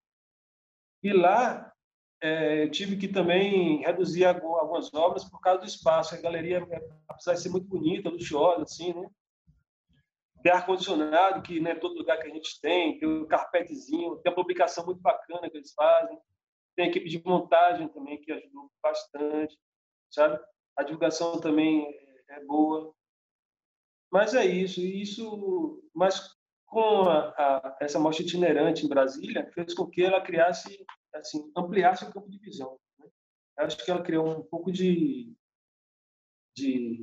E 1.03 1.13
lá 1.13 1.71
é, 2.21 2.63
eu 2.63 2.71
tive 2.71 2.97
que 2.97 3.07
também 3.07 3.81
reduzir 3.81 4.25
algumas 4.25 4.91
obras 4.93 5.23
por 5.23 5.39
causa 5.39 5.59
do 5.59 5.67
espaço. 5.67 6.15
A 6.15 6.21
galeria, 6.21 6.65
é, 6.69 6.89
apesar 7.07 7.33
de 7.33 7.41
ser 7.41 7.49
muito 7.49 7.67
bonita, 7.67 8.09
luxuosa, 8.09 8.63
assim, 8.63 8.93
né? 8.93 9.07
Tem 10.41 10.51
ar-condicionado, 10.51 11.41
que 11.41 11.59
não 11.59 11.71
é 11.71 11.75
todo 11.75 11.97
lugar 11.97 12.19
que 12.19 12.27
a 12.27 12.33
gente 12.33 12.59
tem, 12.61 12.99
tem 12.99 13.07
um 13.07 13.27
carpetezinho, 13.27 14.17
tem 14.17 14.31
a 14.31 14.35
publicação 14.35 14.85
muito 14.85 15.01
bacana 15.01 15.49
que 15.49 15.57
eles 15.57 15.73
fazem, 15.73 16.17
tem 16.75 16.85
a 16.85 16.89
equipe 16.89 17.09
de 17.09 17.21
montagem 17.25 17.87
também, 17.87 18.21
que 18.21 18.31
ajudou 18.31 18.71
bastante, 18.81 19.57
sabe? 20.11 20.39
A 20.77 20.83
divulgação 20.83 21.39
também 21.39 21.87
é 22.29 22.43
boa. 22.45 22.93
Mas 24.11 24.33
é 24.33 24.45
isso, 24.45 24.81
isso, 24.81 25.83
mas 25.93 26.35
com 26.65 27.03
a, 27.03 27.29
a, 27.37 27.77
essa 27.79 27.99
mostra 27.99 28.25
itinerante 28.25 28.85
em 28.85 28.89
Brasília, 28.89 29.49
fez 29.53 29.73
com 29.73 29.87
que 29.87 30.03
ela 30.03 30.21
criasse, 30.21 30.85
assim, 31.13 31.51
ampliasse 31.55 32.03
o 32.03 32.11
campo 32.11 32.29
de 32.29 32.37
visão. 32.39 32.77
Né? 32.99 33.07
Acho 33.59 33.77
que 33.83 33.89
ela 33.89 34.03
criou 34.03 34.27
um 34.27 34.43
pouco 34.43 34.71
de, 34.71 35.33
de, 36.55 36.99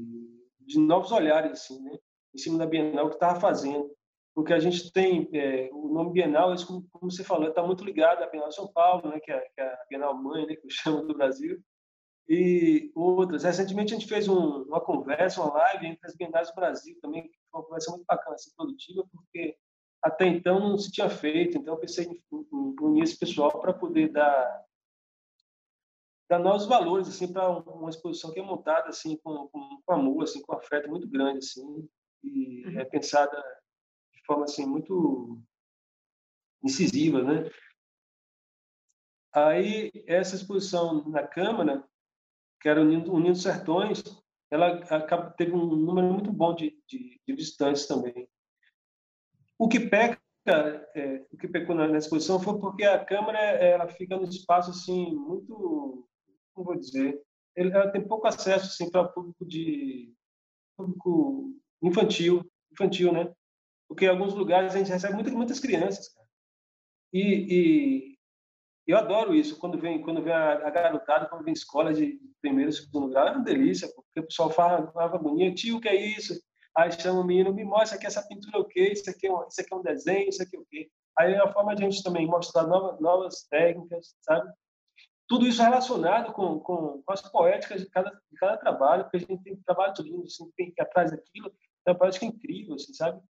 de 0.61 0.79
novos 0.79 1.13
olhares, 1.13 1.53
assim, 1.53 1.83
né? 1.83 1.99
em 2.35 2.39
cima 2.39 2.59
da 2.59 2.67
Bienal 2.67 3.09
que 3.09 3.15
estava 3.15 3.41
fazendo. 3.41 3.91
Porque 4.35 4.53
a 4.53 4.59
gente 4.59 4.91
tem, 4.93 5.29
é, 5.35 5.69
o 5.73 5.89
nome 5.89 6.13
Bienal, 6.13 6.55
como, 6.67 6.89
como 6.91 7.11
você 7.11 7.23
falou, 7.23 7.49
está 7.49 7.63
muito 7.63 7.85
ligado 7.85 8.23
à 8.23 8.27
Bienal 8.27 8.51
São 8.53 8.71
Paulo, 8.73 9.09
né? 9.09 9.21
que, 9.21 9.31
é, 9.31 9.41
que 9.41 9.61
é 9.61 9.65
a 9.65 9.85
Bienal 9.89 10.15
Mãe, 10.15 10.47
né? 10.47 10.57
que 10.57 10.67
eu 10.67 10.71
chamo 10.71 11.07
do 11.07 11.15
Brasil, 11.15 11.63
e 12.29 12.91
outras. 12.95 13.45
Recentemente 13.45 13.95
a 13.95 13.99
gente 13.99 14.09
fez 14.09 14.29
um, 14.29 14.63
uma 14.63 14.81
conversa, 14.81 15.43
uma 15.43 15.53
live 15.55 15.87
entre 15.87 16.07
as 16.07 16.17
Bienais 16.17 16.49
do 16.49 16.55
Brasil 16.55 16.99
também, 17.01 17.23
que 17.23 17.39
foi 17.51 17.61
uma 17.61 17.67
conversa 17.67 17.91
muito 17.91 18.05
bacana, 18.07 18.35
assim, 18.35 18.51
produtiva, 18.57 19.05
porque 19.13 19.57
até 20.03 20.27
então 20.27 20.59
não 20.59 20.77
se 20.77 20.91
tinha 20.91 21.09
feito, 21.09 21.57
então 21.57 21.75
eu 21.75 21.81
pensei 21.81 22.07
em, 22.07 22.23
unir 22.81 23.05
esse 23.05 23.17
pessoal 23.17 23.61
para 23.61 23.73
poder 23.73 24.11
dar, 24.11 24.65
dar 26.29 26.41
novos 26.41 26.67
valores 26.67 27.09
assim 27.09 27.33
para 27.33 27.49
uma 27.49 27.89
exposição 27.89 28.33
que 28.33 28.41
é 28.41 28.43
montada 28.43 28.89
assim 28.89 29.17
com, 29.19 29.47
com, 29.49 29.81
com, 29.85 29.93
amor, 29.93 30.25
assim 30.25 30.43
com 30.43 30.55
afeto 30.55 30.91
muito 30.91 31.09
grande 31.09 31.39
assim 31.39 31.89
e 32.25 32.67
uhum. 32.67 32.81
é 32.81 32.85
pensada 32.85 33.37
de 34.13 34.25
forma 34.25 34.45
assim 34.45 34.67
muito 34.67 35.41
incisiva, 36.65 37.23
né? 37.23 37.49
Aí 39.33 39.91
essa 40.07 40.35
exposição 40.37 41.09
na 41.09 41.27
Câmara, 41.27 41.89
que 42.63 42.69
era 42.69 42.81
unindo, 42.81 43.35
sertões, 43.35 44.03
ela 44.49 44.81
teve 45.37 45.53
um 45.53 45.67
número 45.67 46.13
muito 46.13 46.31
bom 46.31 46.55
de, 46.55 46.79
de, 46.87 47.21
de 47.27 47.35
visitantes 47.35 47.87
também. 47.89 48.29
O 49.59 49.69
que 49.69 49.81
peca, 49.81 50.21
é, 50.47 51.27
o 51.33 51.37
que 51.37 51.49
pecou 51.49 51.75
na, 51.75 51.99
exposição 51.99 52.41
foi 52.41 52.61
porque 52.61 52.85
a 52.85 53.05
câmera 53.05 53.39
ela 53.39 53.89
fica 53.89 54.17
no 54.17 54.25
espaço 54.25 54.71
assim 54.71 55.13
muito, 55.13 56.09
como 56.55 56.67
vou 56.67 56.79
dizer, 56.79 57.21
ela 57.57 57.91
tem 57.91 58.07
pouco 58.07 58.29
acesso 58.29 58.67
assim 58.67 58.89
para 58.89 59.09
público 59.09 59.45
de 59.45 60.15
público 60.77 61.53
infantil, 61.83 62.49
infantil, 62.73 63.13
né? 63.13 63.33
Porque 63.89 64.05
em 64.05 64.09
alguns 64.09 64.35
lugares 64.35 64.75
a 64.75 64.79
gente 64.79 64.91
recebe 64.91 65.15
muitas, 65.15 65.33
muitas 65.33 65.59
crianças, 65.59 66.09
cara. 66.15 66.29
E, 67.13 68.12
e 68.12 68.12
eu 68.87 68.99
adoro 68.99 69.35
isso 69.35 69.59
quando 69.59 69.79
vem 69.79 70.03
quando 70.03 70.23
vem 70.23 70.33
a, 70.33 70.71
garotada, 70.71 71.27
quando 71.27 71.45
vem 71.45 71.53
escola 71.53 71.93
de 71.95 72.19
primeiro, 72.41 72.73
segundo 72.73 73.09
grau, 73.09 73.29
é 73.29 73.31
uma 73.33 73.45
delícia, 73.45 73.89
porque 73.95 74.21
o 74.21 74.27
pessoal 74.27 74.51
fala, 74.51 74.91
fala 74.91 75.19
bonito, 75.19 75.57
tio, 75.57 75.77
o 75.77 75.81
que 75.81 75.89
é 75.89 75.95
isso? 75.95 76.41
Aí 76.77 76.91
chama 76.91 77.21
o 77.21 77.25
menino, 77.25 77.53
me 77.53 77.65
mostra 77.65 77.99
que 77.99 78.07
essa 78.07 78.27
pintura 78.27 78.57
é 78.57 78.61
o 78.61 78.65
quê? 78.65 78.93
Isso 78.93 79.09
aqui 79.09 79.27
é 79.27 79.33
um, 79.33 79.47
isso 79.47 79.61
aqui 79.61 79.73
é 79.73 79.77
um 79.77 79.83
desenho, 79.83 80.29
isso 80.29 80.43
aqui 80.43 80.57
é 80.57 80.59
o 80.59 80.65
quê? 80.65 80.91
Aí 81.19 81.33
é 81.35 81.39
a 81.39 81.53
forma 81.53 81.75
de 81.75 81.85
a 81.85 81.91
gente 81.91 82.03
também 82.03 82.27
mostrar 82.27 82.67
novas, 82.67 82.99
novas 82.99 83.43
técnicas, 83.49 84.17
sabe? 84.23 84.51
Tudo 85.29 85.47
isso 85.47 85.63
relacionado 85.63 86.33
com, 86.33 86.59
com, 86.61 87.03
com 87.03 87.13
as 87.13 87.23
poéticas 87.23 87.83
de 87.83 87.91
cada, 87.91 88.11
de 88.11 88.37
cada 88.39 88.57
trabalho, 88.57 89.05
porque 89.05 89.19
a 89.19 89.21
gente 89.21 89.43
tem 89.43 89.57
trabalho 89.57 89.95
lindo, 90.01 90.25
assim, 90.25 90.51
tem 90.57 90.73
que 90.73 90.83
atrás 90.83 91.11
daquilo, 91.11 91.53
é 91.87 91.91
uma 91.91 91.99
poética 91.99 92.25
incrível, 92.25 92.75
assim, 92.75 92.93
sabe? 92.95 93.21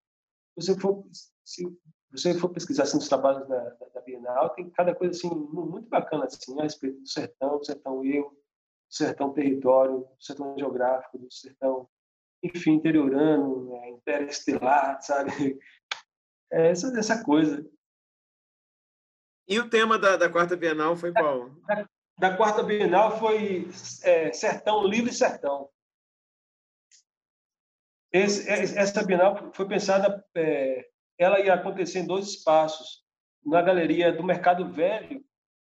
Você 0.56 0.78
for, 0.78 1.04
se 1.44 1.66
você 2.12 2.34
for 2.34 2.50
pesquisar 2.50 2.82
assim, 2.82 2.98
os 2.98 3.08
trabalhos 3.08 3.48
da, 3.48 3.58
da, 3.70 3.86
da, 3.94 4.00
Bienal, 4.02 4.50
tem 4.50 4.68
cada 4.70 4.94
coisa 4.94 5.12
assim, 5.12 5.28
muito 5.28 5.88
bacana 5.88 6.26
assim, 6.26 6.58
a 6.60 6.64
respeito 6.64 7.00
do 7.00 7.08
sertão, 7.08 7.58
do 7.58 7.64
sertão 7.64 8.04
eu, 8.04 8.24
do 8.24 8.94
sertão 8.94 9.32
território, 9.32 10.00
do 10.00 10.22
sertão 10.22 10.54
geográfico, 10.58 11.18
do 11.18 11.32
sertão 11.32 11.88
enfim, 12.42 12.72
interiorano, 12.72 13.70
né, 13.70 13.90
interestelar, 13.90 15.00
sabe? 15.02 15.58
É 16.50 16.70
essa, 16.70 16.88
essa 16.98 17.24
coisa. 17.24 17.64
E 19.48 19.58
o 19.58 19.70
tema 19.70 19.98
da, 19.98 20.16
da 20.16 20.28
quarta 20.28 20.56
Bienal 20.56 20.96
foi 20.96 21.12
qual? 21.12 21.50
Da, 21.66 21.88
da 22.18 22.36
quarta 22.36 22.62
Bienal 22.62 23.18
foi 23.18 23.68
é, 24.02 24.32
Sertão, 24.32 24.86
Livre 24.86 25.12
Sertão. 25.12 25.70
Esse, 28.12 28.48
essa 28.50 29.04
Bienal 29.04 29.52
foi 29.54 29.66
pensada, 29.66 30.24
é, 30.34 30.91
ela 31.22 31.40
ia 31.40 31.54
acontecer 31.54 32.00
em 32.00 32.06
dois 32.06 32.28
espaços. 32.28 33.02
Na 33.44 33.60
galeria 33.60 34.12
do 34.12 34.22
Mercado 34.22 34.68
Velho, 34.70 35.24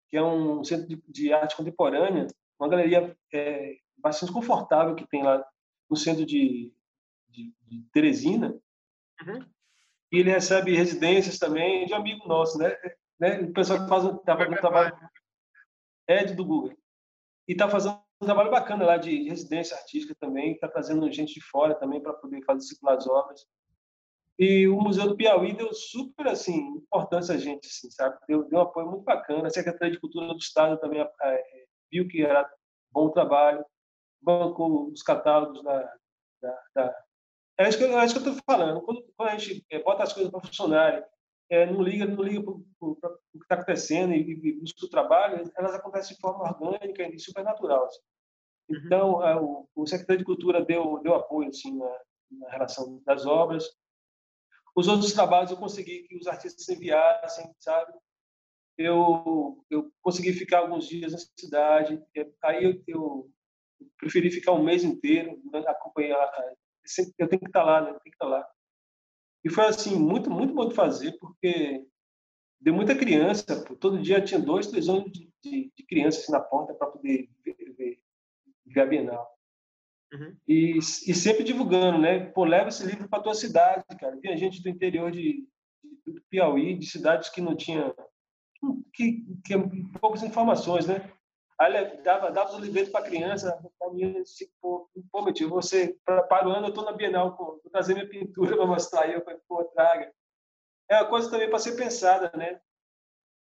que 0.09 0.17
é 0.17 0.23
um 0.23 0.63
centro 0.63 0.87
de, 0.87 1.03
de 1.07 1.33
arte 1.33 1.55
contemporânea, 1.55 2.27
uma 2.59 2.67
galeria 2.67 3.15
é, 3.33 3.77
bastante 3.97 4.31
confortável 4.31 4.95
que 4.95 5.07
tem 5.07 5.23
lá 5.23 5.45
no 5.89 5.95
centro 5.95 6.25
de, 6.25 6.73
de, 7.29 7.53
de 7.61 7.83
Teresina. 7.93 8.59
Uhum. 9.21 9.45
E 10.11 10.19
ele 10.19 10.31
recebe 10.31 10.75
residências 10.75 11.37
também 11.37 11.85
de 11.85 11.93
amigo 11.93 12.27
nosso, 12.27 12.57
né? 12.57 12.75
né? 13.19 13.41
O 13.41 13.53
pessoal 13.53 13.83
que 13.83 13.89
faz 13.89 14.03
um, 14.03 14.17
tá 14.17 14.35
um 14.35 14.55
trabalho 14.55 14.97
Ed 16.07 16.33
do 16.33 16.45
Google. 16.45 16.75
E 17.47 17.51
está 17.51 17.69
fazendo 17.69 18.01
um 18.21 18.25
trabalho 18.25 18.51
bacana 18.51 18.85
lá 18.85 18.97
de 18.97 19.29
residência 19.29 19.77
artística 19.77 20.15
também, 20.19 20.53
está 20.53 20.67
trazendo 20.67 21.11
gente 21.11 21.35
de 21.35 21.41
fora 21.41 21.75
também 21.75 22.01
para 22.01 22.13
poder 22.13 22.43
fazer 22.43 22.61
circular 22.61 22.97
as 22.97 23.07
obras. 23.07 23.45
E 24.39 24.69
o 24.69 24.77
Museu 24.77 25.05
do 25.05 25.17
Piauí 25.17 25.51
deu 25.51 25.73
super 25.73 26.25
assim 26.29 26.77
importância 26.77 27.35
a 27.35 27.37
gente, 27.37 27.67
assim, 27.67 27.91
sabe? 27.91 28.17
Deu, 28.25 28.47
deu 28.47 28.59
um 28.59 28.61
apoio 28.61 28.89
muito 28.89 29.03
bacana. 29.03 29.47
A 29.47 29.49
Secretaria 29.49 29.91
de 29.91 29.99
Cultura 29.99 30.27
do 30.27 30.37
Estado 30.37 30.79
também 30.79 31.01
é, 31.01 31.65
viu 31.91 32.07
que 32.07 32.23
era 32.23 32.49
bom 32.89 33.09
trabalho, 33.09 33.65
bancou 34.21 34.89
os 34.89 35.03
catálogos 35.03 35.61
da, 35.61 35.93
da, 36.41 36.61
da... 36.73 37.03
É 37.59 37.67
isso 37.67 37.77
que, 37.77 37.83
é 37.83 38.05
isso 38.05 38.13
que 38.13 38.29
eu 38.29 38.31
estou 38.31 38.43
falando. 38.45 38.81
Quando, 38.81 39.03
quando, 39.17 39.29
a 39.29 39.37
gente 39.37 39.65
é, 39.69 39.83
bota 39.83 40.03
as 40.03 40.13
coisas 40.13 40.31
para 40.31 40.39
funcionarem, 40.39 41.03
é, 41.49 41.65
não 41.65 41.81
liga, 41.81 42.05
não 42.05 42.23
liga 42.23 42.41
para 42.41 42.53
o 42.53 42.95
que 42.95 43.43
está 43.43 43.55
acontecendo 43.55 44.13
e, 44.13 44.39
e, 44.41 44.53
busca 44.53 44.85
o 44.85 44.89
trabalho, 44.89 45.51
elas 45.57 45.73
acontecem 45.73 46.15
de 46.15 46.21
forma 46.21 46.43
orgânica 46.43 47.03
e 47.03 47.19
super 47.19 47.43
natural. 47.43 47.83
Assim. 47.83 47.99
Uhum. 48.69 48.81
Então, 48.85 49.21
a, 49.21 49.41
o, 49.41 49.67
o 49.75 49.85
secretário 49.85 50.19
de 50.19 50.25
Cultura 50.25 50.63
deu, 50.63 51.01
deu 51.03 51.13
apoio 51.15 51.49
assim, 51.49 51.77
na, 51.77 51.99
na 52.31 52.49
relação 52.51 53.01
das 53.05 53.25
obras. 53.25 53.65
Os 54.79 54.87
outros 54.87 55.11
trabalhos 55.11 55.51
eu 55.51 55.57
consegui 55.57 56.03
que 56.03 56.15
os 56.15 56.25
artistas 56.25 56.69
enviassem, 56.69 57.53
sabe? 57.59 57.91
Eu, 58.77 59.61
eu 59.69 59.91
consegui 60.01 60.31
ficar 60.31 60.59
alguns 60.59 60.87
dias 60.87 61.11
na 61.11 61.17
cidade. 61.17 62.01
Aí 62.41 62.63
eu, 62.63 62.81
eu 62.87 63.29
preferi 63.97 64.31
ficar 64.31 64.53
um 64.53 64.63
mês 64.63 64.85
inteiro, 64.85 65.37
né, 65.51 65.59
acompanhar. 65.67 66.31
Eu 67.17 67.27
tenho 67.27 67.41
que 67.41 67.47
estar 67.47 67.61
lá, 67.61 67.81
né? 67.81 67.87
Tenho 67.87 67.99
que 67.99 68.09
estar 68.11 68.25
lá. 68.25 68.49
E 69.43 69.49
foi 69.49 69.65
assim 69.65 69.97
muito 69.97 70.29
muito 70.31 70.53
bom 70.53 70.69
de 70.69 70.75
fazer 70.75 71.11
porque 71.19 71.85
deu 72.57 72.73
muita 72.73 72.95
criança. 72.95 73.43
Todo 73.81 74.01
dia 74.01 74.23
tinha 74.23 74.39
dois, 74.39 74.67
três 74.67 74.87
anos 74.87 75.11
de, 75.11 75.29
de, 75.43 75.73
de 75.75 75.83
crianças 75.87 76.23
assim, 76.23 76.31
na 76.31 76.39
porta 76.39 76.73
para 76.73 76.87
poder 76.87 77.29
ver, 77.43 77.55
ver, 77.77 77.99
ver, 78.65 78.81
a 78.81 78.85
Bienal. 78.85 79.38
Uhum. 80.13 80.35
E, 80.47 80.77
e 80.77 81.13
sempre 81.13 81.43
divulgando, 81.43 81.99
né? 81.99 82.19
Pô, 82.31 82.43
leva 82.43 82.69
esse 82.69 82.85
livro 82.85 83.07
para 83.07 83.21
tua 83.21 83.35
cidade, 83.35 83.83
cara. 83.99 84.17
Vinha 84.19 84.35
gente 84.35 84.61
do 84.61 84.69
interior 84.69 85.11
de, 85.11 85.47
de, 85.83 86.21
Piauí, 86.29 86.77
de 86.77 86.85
cidades 86.87 87.29
que 87.29 87.41
não 87.41 87.55
tinha 87.55 87.93
que, 88.93 89.23
que 89.45 89.55
poucas 89.99 90.23
informações, 90.23 90.87
né? 90.87 91.11
Aí 91.59 92.01
dava, 92.03 92.31
dava 92.31 92.53
os 92.53 92.59
livretos 92.59 92.91
para 92.91 93.05
a 93.05 93.09
criança, 93.09 93.59
a 93.81 93.89
menina 93.89 94.21
disse, 94.23 94.49
pô, 94.61 94.89
pô 95.11 95.21
meu 95.21 95.33
tio, 95.33 95.49
você, 95.49 95.97
para 96.05 96.47
o 96.47 96.51
ano 96.51 96.67
eu 96.67 96.69
estou 96.69 96.85
na 96.85 96.93
Bienal, 96.93 97.35
pô, 97.35 97.59
vou 97.61 97.71
trazer 97.71 97.93
minha 97.93 98.07
pintura 98.07 98.55
para 98.55 98.65
mostrar 98.65 99.03
aí, 99.03 99.13
eu 99.13 99.23
falei, 99.23 99.39
pô, 99.47 99.63
traga. 99.65 100.13
É 100.89 100.95
uma 100.95 101.09
coisa 101.09 101.29
também 101.29 101.49
para 101.49 101.59
ser 101.59 101.75
pensada, 101.75 102.31
né? 102.35 102.61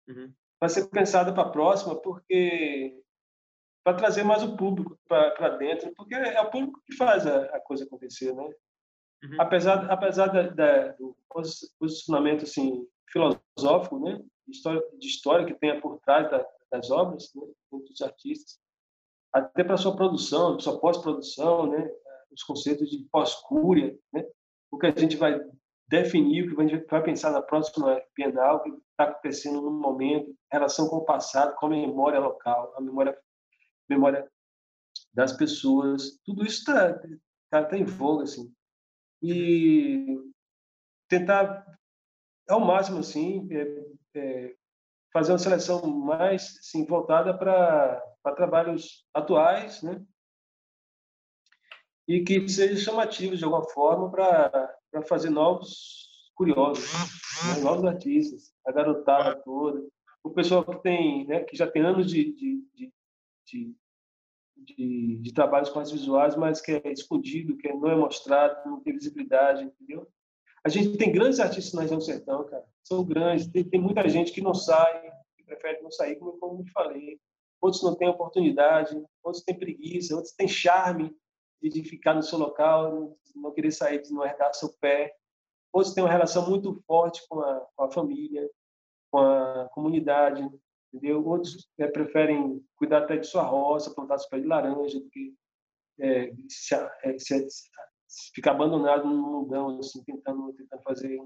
Uhum. 0.08 0.34
Para 0.58 0.70
ser 0.70 0.88
pensada 0.88 1.34
para 1.34 1.44
a 1.44 1.52
próxima, 1.52 1.96
porque 1.96 3.04
para 3.86 3.98
trazer 3.98 4.24
mais 4.24 4.42
o 4.42 4.58
público 4.58 4.98
para 5.08 5.58
dentro, 5.58 5.94
porque 5.96 6.16
é 6.16 6.42
o 6.42 6.50
público 6.50 6.82
que 6.88 6.96
faz 6.96 7.28
a, 7.28 7.46
a 7.56 7.60
coisa 7.60 7.86
acontecer, 7.86 8.34
né? 8.34 8.44
Uhum. 8.44 9.40
Apesar, 9.40 9.92
apesar 9.92 10.28
da, 10.28 10.50
da, 10.50 10.88
do 10.94 11.16
posicionamento 11.78 12.44
assim, 12.44 12.84
filosófico, 13.12 14.00
né? 14.00 14.20
De 14.48 14.56
história, 14.56 14.84
de 14.98 15.08
história 15.08 15.46
que 15.46 15.54
tenha 15.54 15.80
por 15.80 16.00
trás 16.00 16.30
da, 16.32 16.44
das 16.72 16.90
obras, 16.90 17.32
né, 17.36 17.44
dos 17.72 18.02
artistas, 18.02 18.60
até 19.32 19.64
para 19.64 19.78
sua 19.78 19.96
produção, 19.96 20.60
sua 20.60 20.80
pós-produção, 20.80 21.68
né, 21.68 21.90
os 22.32 22.44
conceitos 22.44 22.90
de 22.90 23.04
pós-cúria, 23.12 23.98
né, 24.14 24.26
o 24.72 24.78
que 24.78 24.88
a 24.88 24.92
gente 24.92 25.16
vai 25.16 25.40
definir, 25.88 26.44
o 26.44 26.56
que 26.56 26.62
a 26.62 26.68
gente 26.68 26.86
vai 26.88 27.04
pensar 27.04 27.32
na 27.32 27.42
próxima 27.42 28.02
Bienal, 28.16 28.58
o 28.58 28.64
que 28.64 28.70
está 28.70 29.04
acontecendo 29.04 29.62
no 29.62 29.72
momento, 29.72 30.36
relação 30.52 30.88
com 30.88 30.98
o 30.98 31.06
passado, 31.06 31.56
com 31.56 31.68
a 31.68 31.70
memória 31.70 32.20
local, 32.20 32.74
a 32.76 32.82
memória, 32.82 33.18
memória 33.90 34.30
das 35.14 35.34
pessoas, 35.34 36.20
tudo 36.26 36.46
isso 36.46 36.60
está 36.60 37.00
tá, 37.50 37.64
tá 37.64 37.78
em 37.78 37.86
voga, 37.86 38.24
assim. 38.24 38.54
E 39.22 40.20
tentar, 41.08 41.66
ao 42.50 42.60
máximo, 42.60 43.00
assim, 43.00 43.48
é, 43.52 43.86
é, 44.16 44.56
fazer 45.14 45.32
uma 45.32 45.40
seleção 45.40 45.82
mais 45.88 46.58
assim, 46.60 46.86
voltada 46.86 47.38
para 47.38 48.02
trabalhos 48.36 49.06
atuais, 49.14 49.82
né? 49.82 50.06
E 52.08 52.24
que 52.24 52.48
sejam 52.48 52.78
chamativos 52.78 53.40
de 53.40 53.46
alguma 53.46 53.64
forma 53.70 54.12
para 54.12 54.78
fazer 55.08 55.30
novos 55.30 56.32
curiosos, 56.36 56.92
né? 56.94 57.64
novos 57.64 57.86
artistas, 57.86 58.54
a 58.68 58.72
garotada 58.72 59.42
toda, 59.42 59.82
o 60.24 60.30
pessoal 60.32 60.66
que 60.66 60.82
tem, 60.82 61.26
né, 61.28 61.44
que 61.44 61.56
já 61.56 61.70
tem 61.70 61.84
anos 61.84 62.10
de, 62.10 62.34
de, 62.34 62.62
de, 62.74 62.94
de 63.46 63.76
de, 64.58 65.18
de, 65.18 65.34
trabalhos 65.34 65.70
com 65.70 65.80
as 65.80 65.92
visuais, 65.92 66.36
mas 66.36 66.62
que 66.62 66.72
é 66.72 66.92
escondido, 66.92 67.58
que 67.58 67.72
não 67.74 67.90
é 67.90 67.96
mostrado, 67.96 68.70
não 68.70 68.82
tem 68.82 68.94
visibilidade, 68.94 69.64
entendeu? 69.64 70.08
A 70.64 70.70
gente 70.70 70.98
tem 70.98 71.12
grandes 71.12 71.40
artistas 71.40 71.74
na 71.74 71.82
região 71.82 72.00
do 72.00 72.04
sertão, 72.04 72.44
cara. 72.46 72.66
São 72.84 73.04
grandes. 73.04 73.48
Tem, 73.48 73.64
tem 73.64 73.80
muita 73.80 74.08
gente 74.10 74.32
que 74.32 74.42
não 74.42 74.54
sai, 74.54 75.12
que 75.38 75.44
prefere 75.44 75.82
não 75.82 75.92
sair, 75.92 76.16
como, 76.16 76.38
como 76.40 76.62
eu 76.62 76.66
falei. 76.74 77.20
Outros 77.62 77.84
não 77.84 77.96
têm 77.96 78.08
oportunidade, 78.08 78.96
outros 79.24 79.44
têm 79.44 79.58
preguiça, 79.58 80.16
outros 80.16 80.34
têm 80.34 80.48
charme 80.48 81.16
de, 81.62 81.70
de 81.70 81.84
ficar 81.84 82.14
no 82.14 82.24
seu 82.24 82.40
local, 82.40 83.16
não 83.36 83.52
querer 83.52 83.72
sair, 83.72 84.02
de 84.02 84.12
não 84.12 84.26
herdar 84.26 84.54
seu 84.54 84.70
pé. 84.80 85.16
Outros 85.72 85.94
têm 85.94 86.04
uma 86.04 86.12
relação 86.12 86.50
muito 86.50 86.82
forte 86.88 87.22
com 87.28 87.42
a, 87.42 87.60
com 87.76 87.84
a 87.84 87.92
família, 87.92 88.50
com 89.12 89.20
a 89.20 89.70
comunidade, 89.72 90.50
entendeu? 90.96 91.26
Outros 91.26 91.70
é, 91.78 91.88
preferem 91.88 92.64
cuidar 92.76 93.00
até 93.00 93.18
de 93.18 93.28
sua 93.28 93.44
roça, 93.44 93.94
plantar 93.94 94.18
seus 94.18 94.30
pés 94.30 94.42
de 94.42 94.48
laranja, 94.48 95.00
do 95.00 95.10
que 95.10 95.34
é, 96.00 96.32
se, 96.50 96.76
é, 96.76 97.18
se, 97.18 97.48
ficar 98.34 98.52
abandonado 98.52 99.06
no 99.08 99.42
mundão, 99.42 99.80
assim, 99.80 100.04
tentando, 100.04 100.54
tentando 100.54 100.84
fazer 100.84 101.18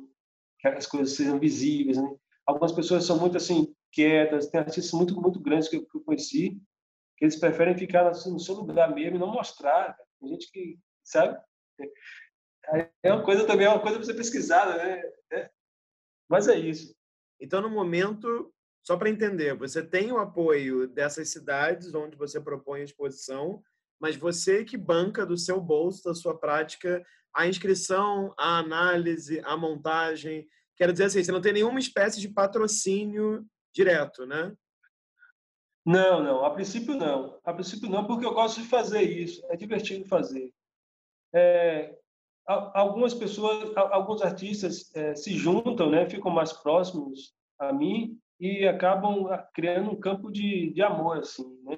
que 0.59 0.67
as 0.67 0.85
coisas 0.85 1.15
sejam 1.15 1.39
visíveis, 1.39 1.97
né? 1.97 2.15
Algumas 2.45 2.71
pessoas 2.71 3.05
são 3.05 3.19
muito, 3.19 3.37
assim, 3.37 3.73
quietas, 3.91 4.47
tem 4.47 4.59
artistas 4.59 4.91
muito, 4.91 5.19
muito 5.19 5.39
grandes 5.39 5.69
que 5.69 5.77
eu, 5.77 5.85
que 5.85 5.97
eu 5.97 6.01
conheci, 6.01 6.59
que 7.17 7.25
eles 7.25 7.39
preferem 7.39 7.77
ficar 7.77 8.05
no 8.05 8.39
seu 8.39 8.55
lugar 8.55 8.93
mesmo 8.93 9.15
e 9.15 9.19
não 9.19 9.31
mostrar. 9.31 9.95
Tem 10.19 10.29
gente 10.29 10.51
que, 10.51 10.77
sabe? 11.03 11.39
É 13.03 13.13
uma 13.13 13.23
coisa 13.23 13.45
também, 13.45 13.65
é 13.65 13.69
uma 13.69 13.81
coisa 13.81 13.97
para 13.97 14.05
ser 14.05 14.15
pesquisada, 14.15 14.77
né? 14.77 15.01
É. 15.31 15.49
Mas 16.27 16.47
é 16.47 16.57
isso. 16.57 16.95
Então, 17.39 17.61
no 17.61 17.69
momento, 17.69 18.53
só 18.89 18.97
para 18.97 19.11
entender, 19.11 19.53
você 19.55 19.83
tem 19.83 20.11
o 20.11 20.17
apoio 20.17 20.87
dessas 20.87 21.29
cidades 21.29 21.93
onde 21.93 22.17
você 22.17 22.41
propõe 22.41 22.81
a 22.81 22.83
exposição, 22.85 23.61
mas 24.01 24.15
você 24.15 24.65
que 24.65 24.75
banca 24.75 25.23
do 25.23 25.37
seu 25.37 25.61
bolso, 25.61 26.05
da 26.05 26.15
sua 26.15 26.35
prática, 26.35 27.05
a 27.31 27.45
inscrição, 27.45 28.33
a 28.35 28.57
análise, 28.57 29.41
a 29.45 29.55
montagem. 29.55 30.47
Quero 30.75 30.91
dizer 30.91 31.03
assim, 31.03 31.23
você 31.23 31.31
não 31.31 31.39
tem 31.39 31.53
nenhuma 31.53 31.79
espécie 31.79 32.19
de 32.19 32.29
patrocínio 32.29 33.45
direto, 33.71 34.25
né? 34.25 34.55
Não, 35.85 36.23
não. 36.23 36.43
A 36.43 36.49
princípio, 36.49 36.95
não. 36.95 37.39
A 37.45 37.53
princípio, 37.53 37.91
não, 37.91 38.07
porque 38.07 38.25
eu 38.25 38.33
gosto 38.33 38.59
de 38.59 38.67
fazer 38.67 39.03
isso. 39.03 39.39
É 39.51 39.55
divertido 39.55 40.03
fazer. 40.07 40.51
É, 41.31 41.95
algumas 42.47 43.13
pessoas, 43.13 43.71
alguns 43.77 44.23
artistas 44.23 44.89
é, 44.95 45.13
se 45.13 45.37
juntam, 45.37 45.91
né? 45.91 46.09
Ficam 46.09 46.31
mais 46.31 46.51
próximos 46.51 47.35
a 47.59 47.71
mim 47.71 48.19
e 48.39 48.67
acabam 48.67 49.27
criando 49.53 49.91
um 49.91 49.99
campo 49.99 50.31
de, 50.31 50.71
de 50.71 50.81
amor, 50.81 51.17
assim, 51.17 51.61
né? 51.63 51.77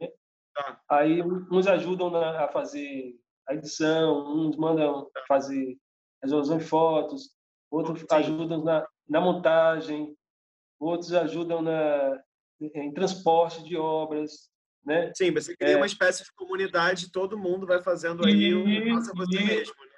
Tá. 0.54 0.82
Aí 0.90 1.22
uns 1.24 1.66
ajudam 1.66 2.10
na, 2.10 2.46
a 2.46 2.48
fazer 2.50 3.16
a 3.48 3.56
edição, 3.56 4.36
uns 4.36 4.56
mandam 4.58 5.10
tá. 5.14 5.24
fazer 5.28 5.78
resolução 6.22 6.58
de 6.58 6.66
fotos, 6.66 7.32
outros 7.70 8.02
Sim. 8.02 8.08
ajudam 8.12 8.64
na, 8.64 8.88
na 9.10 9.22
montagem, 9.22 10.16
outros 10.80 11.14
ajudam 11.14 11.62
na, 11.62 12.22
em 12.60 12.94
transporte 12.94 13.64
de 13.64 13.76
obras, 13.78 14.52
né? 14.86 15.12
Sim, 15.16 15.32
você 15.32 15.56
cria 15.56 15.74
é, 15.74 15.78
uma 15.78 15.86
espécie 15.86 16.24
de 16.24 16.34
comunidade, 16.34 17.12
todo 17.12 17.38
mundo 17.38 17.66
vai 17.66 17.82
fazendo 17.82 18.26
aí 18.26 18.54
o 18.54 18.96
faça 18.96 19.14
você 19.16 19.38
e, 19.38 19.46
mesmo. 19.46 19.76
Né? 19.86 19.92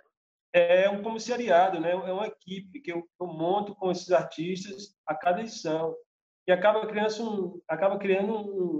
É 0.56 0.90
um 0.90 1.02
comissariado, 1.02 1.80
né? 1.80 1.91
É 1.91 2.14
uma 2.14 2.27
equipe 2.27 2.80
que 2.80 2.91
eu, 2.91 3.07
eu 3.19 3.27
monto 3.27 3.73
com 3.76 3.91
esses 3.91 4.11
artistas 4.11 4.95
a 5.06 5.15
cada 5.15 5.41
edição. 5.41 5.95
E 6.48 6.52
acaba 6.52 6.86
criando, 6.88 7.24
um, 7.24 7.61
acaba 7.68 7.98
criando 7.98 8.34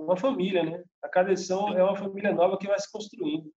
uma 0.04 0.18
família, 0.18 0.64
né? 0.64 0.84
A 1.02 1.08
cada 1.08 1.32
edição 1.32 1.70
é 1.70 1.84
uma 1.84 1.96
família 1.96 2.34
nova 2.34 2.58
que 2.58 2.68
vai 2.68 2.80
se 2.80 2.92
construindo. 2.92 3.52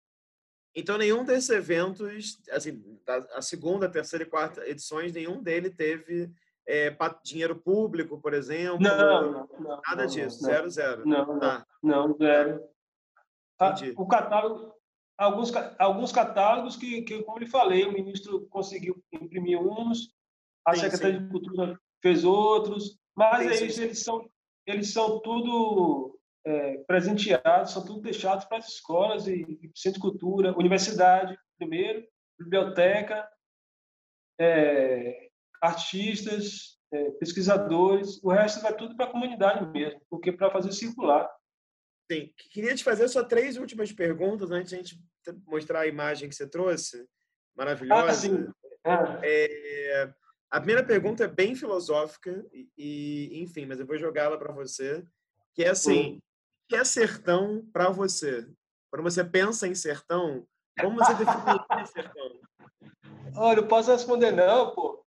Então, 0.74 0.98
nenhum 0.98 1.24
desses 1.24 1.50
eventos, 1.50 2.38
assim, 2.50 2.82
a 3.34 3.40
segunda, 3.40 3.88
terceira 3.88 4.24
e 4.24 4.28
quarta 4.28 4.68
edições, 4.68 5.12
nenhum 5.12 5.42
dele 5.42 5.70
teve 5.70 6.30
é, 6.68 6.94
dinheiro 7.24 7.56
público, 7.56 8.20
por 8.20 8.34
exemplo? 8.34 8.78
Não, 8.80 9.32
não, 9.32 9.48
não 9.58 9.80
nada 9.86 10.02
não, 10.02 10.06
disso, 10.06 10.42
não, 10.42 10.50
zero, 10.50 10.70
zero. 10.70 11.08
Não, 11.08 11.38
tá. 11.38 11.66
não, 11.82 12.16
zero. 12.16 12.60
Ah, 13.58 13.74
o 13.96 14.06
catálogo, 14.06 14.74
alguns, 15.16 15.50
alguns 15.78 16.12
catálogos 16.12 16.76
que, 16.76 17.02
que, 17.02 17.22
como 17.22 17.42
eu 17.42 17.46
falei, 17.46 17.84
o 17.84 17.92
ministro 17.92 18.46
conseguiu 18.48 19.02
imprimir 19.10 19.58
uns, 19.58 20.14
a 20.66 20.74
sim, 20.74 20.82
Secretaria 20.82 21.18
sim. 21.18 21.24
de 21.24 21.30
Cultura 21.30 21.80
fez 22.02 22.22
outros, 22.22 22.98
mas 23.16 23.62
é 23.62 23.66
isso, 23.66 23.82
eles 23.82 24.02
são, 24.02 24.28
eles 24.66 24.92
são 24.92 25.20
tudo 25.20 26.18
é, 26.44 26.78
presenteados, 26.86 27.72
são 27.72 27.84
tudo 27.84 28.02
deixados 28.02 28.44
para 28.44 28.58
as 28.58 28.68
escolas 28.68 29.26
e, 29.26 29.42
e 29.42 29.70
centro 29.74 30.00
de 30.00 30.08
cultura, 30.08 30.56
universidade, 30.56 31.36
primeiro, 31.58 32.06
biblioteca, 32.38 33.28
é, 34.38 35.28
artistas, 35.62 36.78
é, 36.92 37.10
pesquisadores, 37.12 38.22
o 38.22 38.30
resto 38.30 38.60
vai 38.60 38.74
tudo 38.76 38.96
para 38.96 39.06
a 39.06 39.10
comunidade 39.10 39.66
mesmo, 39.70 40.00
porque 40.10 40.30
para 40.30 40.50
fazer 40.50 40.72
circular. 40.72 41.28
Sim. 42.10 42.32
Queria 42.52 42.74
te 42.74 42.84
fazer 42.84 43.08
só 43.08 43.24
três 43.24 43.56
últimas 43.56 43.92
perguntas 43.92 44.50
antes 44.50 44.70
de 44.70 44.76
a 44.76 44.78
gente 44.78 45.02
mostrar 45.46 45.80
a 45.80 45.86
imagem 45.86 46.28
que 46.28 46.34
você 46.34 46.48
trouxe, 46.48 47.04
maravilhosa. 47.56 48.10
Ah, 48.10 48.14
sim. 48.14 48.46
Ah. 48.84 49.20
É, 49.24 50.14
a 50.50 50.58
primeira 50.60 50.84
pergunta 50.84 51.24
é 51.24 51.28
bem 51.28 51.54
filosófica 51.54 52.44
e, 52.52 52.68
e 52.76 53.42
enfim, 53.42 53.66
mas 53.66 53.80
eu 53.80 53.86
vou 53.86 53.98
jogá-la 53.98 54.38
para 54.38 54.52
você, 54.52 55.04
que 55.54 55.64
é 55.64 55.70
assim, 55.70 56.18
o 56.18 56.22
que 56.68 56.76
é 56.76 56.84
sertão 56.84 57.66
para 57.72 57.90
você? 57.90 58.48
Quando 58.90 59.02
você 59.02 59.24
pensa 59.24 59.66
em 59.66 59.74
sertão, 59.74 60.46
como 60.80 60.96
você 60.96 61.14
define 61.14 61.86
sertão? 61.86 62.40
Olha, 63.36 63.58
eu 63.60 63.68
posso 63.68 63.90
responder 63.90 64.30
não, 64.30 64.74
pô. 64.74 65.04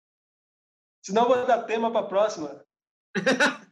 Senão 1.04 1.24
eu 1.24 1.30
vou 1.30 1.46
dar 1.46 1.64
tema 1.64 1.92
para 1.92 2.02
a 2.02 2.10
próxima. 2.10 2.66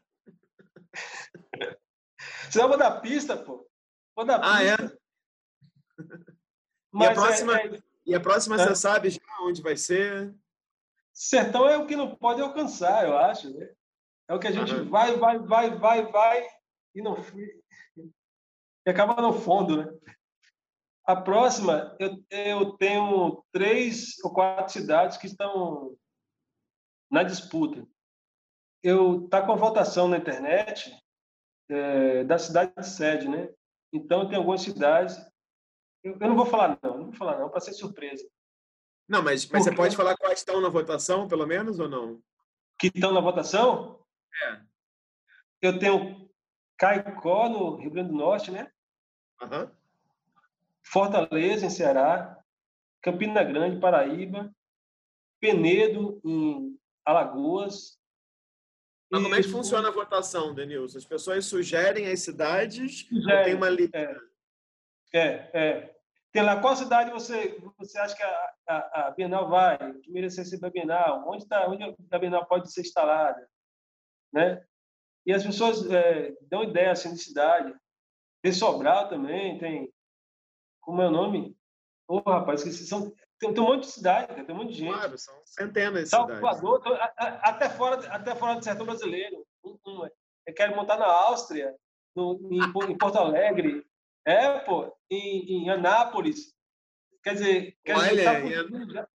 Senão 2.51 2.65
eu 2.65 2.69
vou 2.69 2.77
dar 2.77 3.01
pista, 3.01 3.35
pô. 3.35 3.67
Vou 4.15 4.25
dar 4.25 4.39
ah, 4.43 4.63
é? 4.63 4.77
pista. 4.77 4.93
é? 4.93 4.97
Mas 6.91 7.07
e 7.07 7.11
a 7.11 7.13
próxima, 7.13 7.59
é, 7.59 7.67
é... 7.67 7.83
E 8.05 8.15
a 8.15 8.19
próxima 8.19 8.55
é. 8.55 8.59
você 8.59 8.75
sabe 8.75 9.09
já 9.09 9.19
onde 9.41 9.61
vai 9.61 9.75
ser? 9.75 10.33
Sertão 11.15 11.67
é 11.67 11.77
o 11.77 11.87
que 11.87 11.95
não 11.95 12.13
pode 12.13 12.41
alcançar, 12.41 13.05
eu 13.05 13.17
acho. 13.17 13.49
Né? 13.57 13.73
É 14.27 14.35
o 14.35 14.39
que 14.39 14.47
a 14.47 14.51
gente 14.51 14.73
uhum. 14.73 14.89
vai, 14.89 15.15
vai, 15.15 15.39
vai, 15.39 15.69
vai, 15.77 16.05
vai 16.11 16.47
e 16.93 17.01
não 17.01 17.15
e 18.85 18.89
acaba 18.91 19.19
no 19.21 19.33
fundo, 19.33 19.77
né? 19.77 19.99
A 21.05 21.15
próxima, 21.15 21.95
eu, 21.99 22.23
eu 22.29 22.77
tenho 22.77 23.43
três 23.51 24.19
ou 24.23 24.31
quatro 24.31 24.71
cidades 24.71 25.17
que 25.17 25.27
estão 25.27 25.95
na 27.11 27.23
disputa. 27.23 27.87
Eu 28.83 29.27
tá 29.27 29.43
com 29.43 29.51
a 29.51 29.55
votação 29.55 30.07
na 30.07 30.17
internet 30.17 30.95
é, 31.69 32.23
da 32.23 32.37
cidade 32.37 32.73
de 32.75 32.87
sede, 32.87 33.27
né? 33.27 33.51
Então 33.91 34.27
tem 34.27 34.37
algumas 34.37 34.61
cidades. 34.61 35.17
Eu, 36.03 36.13
eu, 36.13 36.27
não 36.27 36.35
vou 36.35 36.45
falar 36.45 36.77
não, 36.81 36.97
não 36.97 37.05
vou 37.05 37.13
falar 37.13 37.39
não, 37.39 37.49
para 37.49 37.61
ser 37.61 37.73
surpresa. 37.73 38.27
Não, 39.07 39.21
mas, 39.21 39.45
mas 39.47 39.63
você 39.63 39.73
pode 39.73 39.95
falar 39.95 40.17
quais 40.17 40.39
estão 40.39 40.59
na 40.59 40.69
votação, 40.69 41.27
pelo 41.27 41.45
menos, 41.45 41.79
ou 41.79 41.87
não? 41.87 42.21
Que 42.79 42.87
estão 42.87 43.13
na 43.13 43.21
votação? 43.21 44.03
É. 44.43 44.61
Eu 45.61 45.79
tenho 45.79 46.29
Caicó, 46.77 47.47
no 47.47 47.75
Rio 47.75 47.91
Grande 47.91 48.09
do 48.09 48.17
Norte, 48.17 48.51
né? 48.51 48.71
Uhum. 49.41 49.69
Fortaleza, 50.83 51.65
em 51.65 51.69
Ceará. 51.69 52.37
Campina 53.01 53.43
Grande, 53.43 53.79
Paraíba. 53.79 54.53
Penedo, 55.39 56.19
em 56.23 56.77
Alagoas. 57.05 57.99
Mas 59.11 59.21
como 59.21 59.35
é 59.35 59.41
que 59.41 59.47
funciona 59.47 59.87
a 59.87 59.91
votação, 59.91 60.53
Denilson? 60.53 60.97
As 60.97 61.05
pessoas 61.05 61.45
sugerem 61.45 62.07
as 62.07 62.21
cidades 62.21 63.07
sugerem, 63.07 63.37
ou 63.37 63.43
tem 63.43 63.53
uma 63.53 63.69
lista? 63.69 63.97
É, 63.97 64.19
é, 65.13 65.49
é. 65.53 65.94
Tem 66.35 66.43
lá, 66.43 66.59
qual 66.59 66.75
cidade 66.75 67.11
você, 67.11 67.57
você 67.77 67.97
acha 67.97 68.13
que 68.13 68.21
a, 68.21 68.53
a, 68.67 69.07
a 69.07 69.11
Bienal 69.11 69.47
vai, 69.47 69.77
que 70.01 70.11
merece 70.11 70.41
receber 70.41 70.67
a 70.67 70.69
Bienal? 70.69 71.23
Onde, 71.29 71.47
tá, 71.47 71.65
onde 71.65 71.95
a 72.11 72.19
Bienal 72.19 72.45
pode 72.45 72.69
ser 72.73 72.81
instalada? 72.81 73.47
Né? 74.33 74.61
E 75.25 75.31
as 75.31 75.45
pessoas 75.45 75.89
é, 75.89 76.35
dão 76.41 76.61
ideia 76.61 76.91
assim, 76.91 77.13
de 77.13 77.19
cidade. 77.19 77.73
Tem 78.41 78.51
Sobral 78.51 79.07
também, 79.07 79.57
tem... 79.59 79.89
Como 80.81 81.01
é 81.01 81.07
o 81.07 81.11
nome? 81.11 81.55
Ô, 82.05 82.17
oh, 82.17 82.29
rapaz, 82.29 82.59
esqueci. 82.59 82.85
São, 82.85 83.15
tem, 83.39 83.53
tem 83.53 83.63
um 83.63 83.67
monte 83.67 83.83
de 83.83 83.91
cidade, 83.91 84.43
tem 84.43 84.53
um 84.53 84.57
monte 84.57 84.73
de 84.73 84.79
gente. 84.79 84.93
Claro, 84.93 85.17
são 85.17 85.41
centenas 85.45 86.03
de 86.03 86.09
Salvador, 86.09 86.83
cidades. 86.83 87.13
até 87.17 87.69
fora, 87.69 88.13
até 88.13 88.35
fora 88.35 88.55
do 88.55 88.63
sertão 88.65 88.85
brasileiro. 88.85 89.47
Um, 89.63 89.77
um, 89.87 90.05
eu 90.45 90.53
quero 90.53 90.75
montar 90.75 90.97
na 90.97 91.07
Áustria, 91.07 91.73
no, 92.13 92.37
em, 92.51 92.91
em, 92.91 92.97
Porto 92.97 93.17
Alegre, 93.19 93.85
é, 94.25 94.59
pô, 94.59 94.95
em, 95.09 95.63
em 95.63 95.69
Anápolis. 95.69 96.53
Quer 97.23 97.33
dizer, 97.33 97.77
quer 97.83 97.95
Olha, 97.95 98.09
dizer, 98.09 98.23
tá 98.23 98.41
fugindo. 98.41 99.07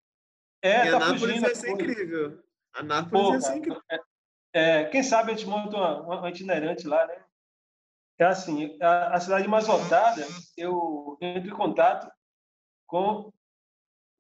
É, 0.62 0.91
tá 0.91 0.97
Anápolis 0.97 1.20
fugindo, 1.20 1.49
ia 1.49 1.55
ser 1.55 1.70
incrível. 1.70 2.43
Anápolis 2.73 3.27
pô, 3.27 3.35
ia 3.35 3.41
ser 3.41 3.57
incrível. 3.57 3.82
É, 3.91 4.01
é, 4.53 4.85
quem 4.87 5.03
sabe 5.03 5.32
a 5.32 5.35
gente 5.35 5.49
monta 5.49 5.77
uma, 5.77 6.19
uma 6.19 6.31
itinerante 6.31 6.87
lá, 6.87 7.07
né? 7.07 7.24
É 8.19 8.24
assim, 8.24 8.77
a, 8.82 9.16
a 9.16 9.20
cidade 9.20 9.49
mais 9.49 9.66
votada, 9.66 10.27
eu 10.57 11.16
entro 11.20 11.51
em 11.51 11.57
contato 11.57 12.11
com 12.87 13.32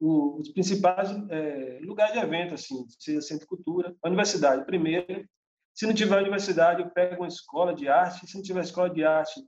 os 0.00 0.48
principais 0.48 1.10
é, 1.28 1.78
lugares 1.82 2.14
de 2.14 2.20
evento, 2.20 2.54
assim, 2.54 2.86
seja 2.98 3.20
centro 3.20 3.46
cultura, 3.46 3.94
universidade 4.02 4.64
primeiro. 4.64 5.28
Se 5.74 5.86
não 5.86 5.94
tiver 5.94 6.18
universidade, 6.18 6.80
eu 6.80 6.90
pego 6.90 7.22
uma 7.22 7.28
escola 7.28 7.74
de 7.74 7.88
arte. 7.88 8.26
Se 8.26 8.36
não 8.36 8.42
tiver 8.42 8.62
escola 8.62 8.88
de 8.88 9.04
arte, 9.04 9.40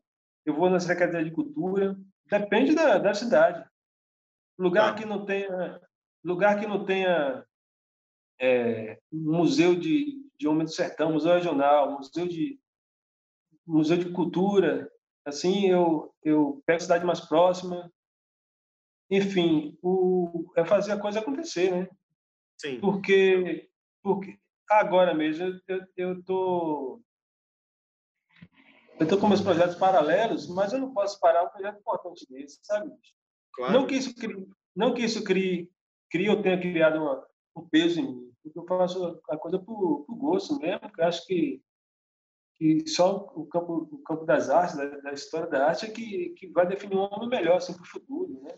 eu 0.44 0.54
vou 0.54 0.68
na 0.70 0.80
secretaria 0.80 1.24
de 1.24 1.34
cultura. 1.34 1.96
Depende 2.26 2.74
da, 2.74 2.98
da 2.98 3.14
cidade. 3.14 3.64
Lugar 4.58 4.94
tá. 4.94 5.00
que 5.00 5.06
não 5.06 5.24
tenha, 5.24 5.80
lugar 6.24 6.58
que 6.58 6.66
não 6.66 6.84
tenha 6.84 7.44
é, 8.40 8.98
museu 9.12 9.74
de, 9.74 10.22
de 10.38 10.48
homem 10.48 10.64
do 10.64 10.70
sertão, 10.70 11.12
museu 11.12 11.34
regional, 11.34 11.92
museu 11.92 12.26
de 12.26 12.60
museu 13.66 13.96
de 13.96 14.10
cultura, 14.10 14.90
assim 15.24 15.68
eu 15.68 16.12
eu 16.24 16.62
pego 16.66 16.78
a 16.78 16.80
cidade 16.80 17.04
mais 17.04 17.20
próxima, 17.20 17.90
enfim, 19.10 19.78
o, 19.82 20.50
é 20.56 20.64
fazer 20.64 20.92
a 20.92 20.98
coisa 20.98 21.20
acontecer, 21.20 21.70
né? 21.70 21.88
Sim. 22.58 22.80
Porque, 22.80 23.68
porque 24.02 24.38
agora 24.70 25.12
mesmo 25.14 25.60
eu, 25.68 25.86
eu 25.96 26.24
tô 26.24 27.00
eu 28.98 29.08
tô 29.08 29.18
com 29.18 29.28
meus 29.28 29.40
projetos 29.40 29.76
paralelos, 29.76 30.48
mas 30.48 30.72
eu 30.72 30.80
não 30.80 30.92
posso 30.92 31.18
parar 31.20 31.44
um 31.44 31.48
projeto 31.48 31.78
importante 31.78 32.26
desse, 32.28 32.58
sabe? 32.62 32.90
Claro. 33.54 33.72
Não 33.72 33.86
que 33.86 33.94
isso 33.94 34.14
crie, 34.14 34.48
não 34.74 34.94
que 34.94 35.02
isso 35.02 35.24
crie, 35.24 35.70
crie 36.10 36.30
ou 36.30 36.42
tenha 36.42 36.60
criado 36.60 37.00
uma, 37.00 37.26
um 37.56 37.68
peso 37.68 38.00
em 38.00 38.06
mim, 38.06 38.32
porque 38.42 38.58
eu 38.58 38.66
faço 38.66 39.20
a 39.28 39.36
coisa 39.36 39.58
por, 39.58 40.04
por 40.04 40.14
gosto 40.16 40.58
mesmo, 40.58 40.80
porque 40.80 41.00
eu 41.00 41.06
acho 41.06 41.26
que 41.26 41.62
que 42.56 42.86
só 42.86 43.28
o 43.34 43.44
campo, 43.46 43.88
o 43.90 43.98
campo 44.04 44.24
das 44.24 44.48
artes, 44.48 44.76
da, 44.76 44.84
da 44.84 45.12
história 45.12 45.48
da 45.48 45.66
arte, 45.66 45.86
é 45.86 45.90
que, 45.90 46.30
que 46.30 46.46
vai 46.48 46.64
definir 46.64 46.96
um 46.96 47.00
homem 47.00 47.28
melhor 47.28 47.56
assim, 47.56 47.72
para 47.72 47.82
o 47.82 47.86
futuro, 47.86 48.40
né? 48.40 48.56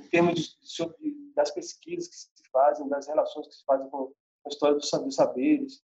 em 0.00 0.08
termos 0.08 0.34
de, 0.34 0.56
sobre, 0.62 1.14
das 1.34 1.50
pesquisas 1.50 2.08
que 2.08 2.16
se 2.16 2.50
fazem, 2.50 2.88
das 2.88 3.06
relações 3.06 3.46
que 3.46 3.54
se 3.54 3.64
fazem 3.64 3.88
com 3.90 4.12
a 4.46 4.48
história 4.48 4.76
dos, 4.76 4.90
dos 4.90 5.14
saberes. 5.14 5.82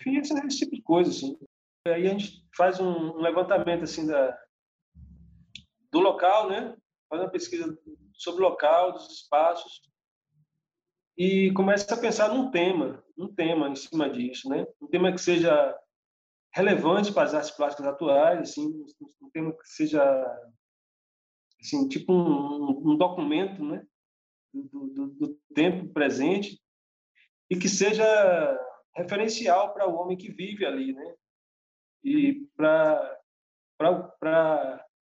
Enfim, 0.00 0.18
esse, 0.18 0.34
esse, 0.46 0.58
tipo 0.58 0.74
de 0.74 0.82
coisa. 0.82 1.10
Assim. 1.10 1.38
Aí 1.94 2.06
a 2.06 2.10
gente 2.10 2.46
faz 2.56 2.80
um, 2.80 3.16
levantamento 3.16 3.84
assim, 3.84 4.06
da, 4.06 4.38
do 5.92 6.00
local, 6.00 6.48
né? 6.48 6.76
faz 7.08 7.22
uma 7.22 7.30
pesquisa 7.30 7.78
sobre 8.12 8.42
o 8.42 8.48
local, 8.48 8.92
dos 8.92 9.10
espaços, 9.10 9.82
e 11.16 11.50
começa 11.52 11.94
a 11.94 11.98
pensar 11.98 12.28
num 12.28 12.50
tema, 12.50 13.02
um 13.16 13.32
tema 13.32 13.68
em 13.68 13.76
cima 13.76 14.10
disso, 14.10 14.48
né? 14.48 14.66
Um 14.80 14.86
tema 14.86 15.12
que 15.12 15.20
seja 15.20 15.74
relevante 16.52 17.12
para 17.12 17.22
as 17.24 17.34
artes 17.34 17.50
plásticas 17.50 17.86
atuais, 17.86 18.40
assim, 18.40 18.66
um 19.22 19.30
tema 19.30 19.52
que 19.52 19.66
seja 19.68 20.02
assim, 21.60 21.88
tipo 21.88 22.12
um, 22.12 22.92
um 22.92 22.96
documento 22.96 23.64
né, 23.64 23.84
do, 24.52 24.86
do, 24.88 25.06
do, 25.08 25.40
tempo 25.54 25.92
presente 25.92 26.60
e 27.50 27.56
que 27.56 27.68
seja 27.68 28.04
referencial 28.94 29.72
para 29.72 29.88
o 29.88 29.94
homem 29.96 30.16
que 30.16 30.30
vive 30.30 30.66
ali, 30.66 30.92
né? 30.92 31.14
E 32.06 32.46
para 32.56 33.18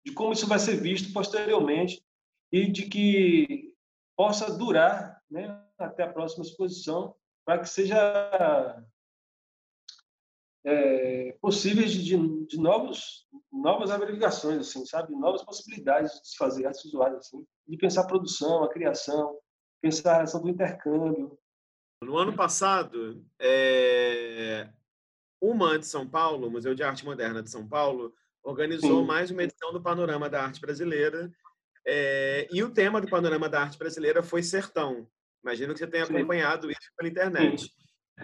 de 0.04 0.12
como 0.12 0.32
isso 0.32 0.48
vai 0.48 0.58
ser 0.58 0.76
visto 0.76 1.12
posteriormente 1.12 2.02
e 2.50 2.66
de 2.66 2.88
que 2.88 3.72
possa 4.16 4.52
durar, 4.52 5.22
né, 5.30 5.64
até 5.78 6.02
a 6.02 6.12
próxima 6.12 6.44
exposição, 6.44 7.14
para 7.44 7.60
que 7.60 7.68
seja 7.68 8.84
é, 10.64 11.32
possíveis 11.40 11.92
de, 11.92 12.46
de, 12.46 12.58
novos, 12.58 13.26
novas 13.52 13.92
averiguações, 13.92 14.58
assim, 14.58 14.84
sabe? 14.84 15.14
Novas 15.14 15.44
possibilidades 15.44 16.20
de 16.20 16.28
se 16.28 16.36
fazer 16.36 16.66
artes 16.66 16.82
visuais, 16.82 17.14
assim, 17.14 17.46
de 17.68 17.76
pensar 17.76 18.02
a 18.02 18.06
produção, 18.06 18.64
a 18.64 18.68
criação, 18.68 19.38
pensar 19.80 20.10
a 20.10 20.14
relação 20.14 20.42
do 20.42 20.50
intercâmbio. 20.50 21.38
No 22.02 22.16
ano 22.16 22.34
passado, 22.34 23.24
é... 23.38 24.68
o 25.40 25.54
MAN 25.54 25.80
de 25.80 25.86
São 25.86 26.06
Paulo, 26.06 26.48
o 26.48 26.50
Museu 26.50 26.74
de 26.74 26.82
Arte 26.82 27.04
Moderna 27.04 27.42
de 27.42 27.50
São 27.50 27.66
Paulo, 27.66 28.12
organizou 28.42 29.00
Sim. 29.00 29.06
mais 29.06 29.30
uma 29.30 29.42
edição 29.42 29.72
do 29.72 29.80
Panorama 29.80 30.28
da 30.28 30.42
Arte 30.42 30.60
Brasileira. 30.60 31.30
É... 31.86 32.46
E 32.52 32.62
o 32.62 32.70
tema 32.70 33.00
do 33.00 33.08
Panorama 33.08 33.48
da 33.48 33.62
Arte 33.62 33.78
Brasileira 33.78 34.22
foi 34.22 34.42
Sertão. 34.42 35.06
Imagino 35.42 35.72
que 35.72 35.78
você 35.78 35.86
tenha 35.86 36.04
acompanhado 36.04 36.66
Sim. 36.66 36.72
isso 36.72 36.90
pela 36.96 37.08
internet. 37.08 37.62
Sim. 37.62 37.70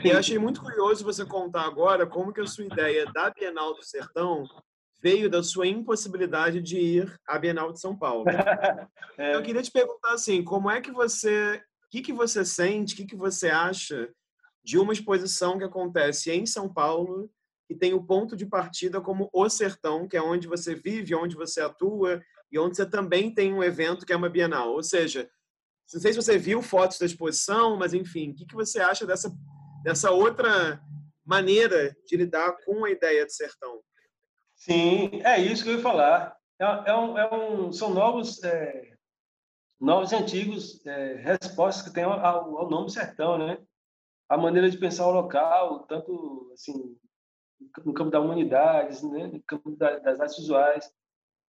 E 0.05 0.09
eu 0.11 0.19
achei 0.19 0.39
muito 0.39 0.61
curioso 0.61 1.05
você 1.05 1.25
contar 1.25 1.63
agora 1.63 2.07
como 2.07 2.33
que 2.33 2.41
a 2.41 2.47
sua 2.47 2.65
ideia 2.65 3.07
da 3.13 3.31
Bienal 3.31 3.75
do 3.75 3.83
Sertão 3.83 4.45
veio 5.03 5.31
da 5.31 5.43
sua 5.43 5.67
impossibilidade 5.67 6.61
de 6.61 6.79
ir 6.79 7.21
à 7.27 7.39
Bienal 7.39 7.73
de 7.73 7.81
São 7.81 7.97
Paulo. 7.97 8.25
é. 9.17 9.35
Eu 9.35 9.43
queria 9.43 9.63
te 9.63 9.71
perguntar 9.71 10.13
assim, 10.13 10.45
como 10.45 10.71
é 10.71 10.81
que 10.81 10.91
você, 10.91 11.63
o 11.87 11.89
que 11.91 12.03
que 12.03 12.13
você 12.13 12.45
sente, 12.45 12.95
o 12.95 12.97
que 12.99 13.07
que 13.07 13.17
você 13.17 13.49
acha 13.49 14.11
de 14.67 14.79
uma 14.79 14.93
exposição 14.93 15.57
que 15.57 15.63
acontece 15.63 16.33
em 16.33 16.45
São 16.45 16.69
Paulo 16.69 17.31
e 17.71 17.75
tem 17.77 17.95
o 17.95 18.03
ponto 18.03 18.37
de 18.37 18.45
partida 18.45 19.01
como 19.01 19.31
o 19.33 19.49
Sertão, 19.49 20.09
que 20.09 20.17
é 20.17 20.21
onde 20.21 20.49
você 20.49 20.75
vive, 20.75 21.15
onde 21.15 21.37
você 21.37 21.61
atua 21.61 22.21
e 22.51 22.59
onde 22.59 22.77
você 22.77 22.85
também 22.85 23.33
tem 23.33 23.55
um 23.55 23.63
evento 23.63 24.05
que 24.05 24.13
é 24.13 24.17
uma 24.17 24.29
Bienal. 24.29 24.73
Ou 24.73 24.83
seja, 24.83 25.31
não 25.95 26.01
sei 26.01 26.13
se 26.13 26.21
você 26.21 26.37
viu 26.37 26.61
fotos 26.61 26.99
da 26.99 27.07
exposição, 27.07 27.77
mas 27.77 27.95
enfim, 27.95 28.33
o 28.33 28.35
que 28.35 28.57
você 28.57 28.81
acha 28.81 29.07
dessa 29.07 29.33
dessa 29.85 30.11
outra 30.11 30.81
maneira 31.25 31.97
de 32.05 32.17
lidar 32.17 32.57
com 32.65 32.85
a 32.85 32.91
ideia 32.91 33.25
de 33.25 33.33
sertão. 33.33 33.81
Sim, 34.57 35.23
é 35.23 35.39
isso 35.39 35.63
que 35.63 35.71
eu 35.71 35.77
ia 35.77 35.81
falar. 35.81 36.37
É, 36.59 36.65
é 36.91 36.97
um, 36.97 37.17
é 37.17 37.33
um, 37.33 37.73
são 37.73 37.95
novos, 37.95 38.43
é, 38.43 38.97
novos 39.81 40.11
e 40.11 40.17
antigos 40.17 40.85
é, 40.85 41.15
respostas 41.15 41.87
que 41.87 41.95
tem 41.95 42.03
ao, 42.03 42.19
ao, 42.19 42.69
nome 42.69 42.91
sertão, 42.91 43.39
né? 43.39 43.59
A 44.29 44.37
maneira 44.37 44.69
de 44.69 44.79
pensar 44.79 45.07
o 45.07 45.13
local, 45.13 45.87
tanto 45.87 46.51
assim 46.53 46.97
no 47.85 47.95
campo 47.95 48.11
da 48.11 48.21
humanidades, 48.21 49.03
né? 49.03 49.29
no 49.29 49.43
campo 49.43 49.75
da, 49.77 49.99
das 49.99 50.21
artes 50.21 50.37
visuais. 50.37 50.91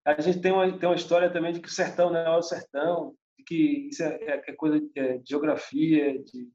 A 0.06 0.22
gente 0.22 0.40
tem 0.40 0.52
uma, 0.52 0.78
tem 0.78 0.88
uma 0.88 0.96
história 0.96 1.30
também 1.30 1.52
de 1.52 1.60
que 1.60 1.68
o 1.68 1.72
sertão 1.72 2.10
não 2.10 2.20
é 2.20 2.38
o 2.38 2.42
sertão, 2.42 3.14
de 3.38 3.44
que 3.44 3.90
isso 3.90 4.04
é, 4.04 4.16
é, 4.24 4.44
é 4.48 4.54
coisa 4.54 4.80
de, 4.80 4.90
é, 4.96 5.22
geografia, 5.26 6.24
de 6.24 6.50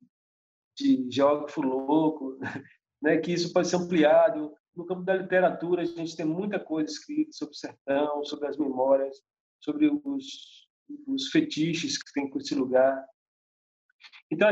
de 0.76 1.06
geógrafo 1.10 1.60
louco, 1.60 2.38
né, 3.00 3.18
que 3.18 3.32
isso 3.32 3.52
pode 3.52 3.68
ser 3.68 3.76
ampliado. 3.76 4.52
No 4.74 4.86
campo 4.86 5.02
da 5.02 5.14
literatura, 5.14 5.82
a 5.82 5.84
gente 5.84 6.16
tem 6.16 6.24
muita 6.24 6.58
coisa 6.58 6.90
escrita 6.90 7.32
sobre 7.32 7.54
o 7.54 7.58
sertão, 7.58 8.24
sobre 8.24 8.48
as 8.48 8.56
memórias, 8.56 9.16
sobre 9.60 9.90
os, 10.04 10.66
os 11.06 11.28
fetiches 11.28 11.98
que 11.98 12.12
tem 12.12 12.28
com 12.28 12.38
esse 12.38 12.54
lugar. 12.54 13.04
Então, 14.32 14.48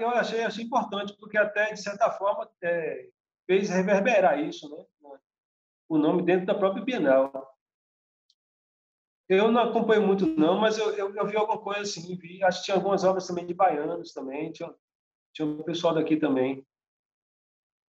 eu 0.00 0.10
achei, 0.10 0.44
achei 0.44 0.64
importante, 0.64 1.12
porque 1.18 1.36
até, 1.36 1.72
de 1.72 1.82
certa 1.82 2.08
forma, 2.08 2.48
é, 2.62 3.08
fez 3.48 3.68
reverberar 3.68 4.38
isso, 4.38 4.70
né? 4.70 4.84
o 5.88 5.98
nome 5.98 6.22
dentro 6.22 6.46
da 6.46 6.54
própria 6.54 6.84
Bienal. 6.84 7.32
Eu 9.28 9.50
não 9.50 9.62
acompanho 9.62 10.06
muito, 10.06 10.24
não, 10.24 10.60
mas 10.60 10.78
eu, 10.78 10.92
eu, 10.92 11.16
eu 11.16 11.26
vi 11.26 11.36
alguma 11.36 11.60
coisa 11.60 11.80
assim, 11.80 12.16
vi, 12.16 12.44
acho 12.44 12.60
que 12.60 12.66
tinha 12.66 12.76
algumas 12.76 13.02
obras 13.02 13.26
também 13.26 13.44
de 13.44 13.52
baianos 13.52 14.12
também, 14.12 14.52
tinha, 14.52 14.72
tinha 15.34 15.48
um 15.48 15.64
pessoal 15.64 15.94
daqui 15.94 16.16
também. 16.16 16.64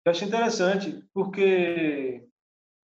Eu 0.06 0.12
achei 0.12 0.28
interessante, 0.28 1.08
porque 1.14 2.28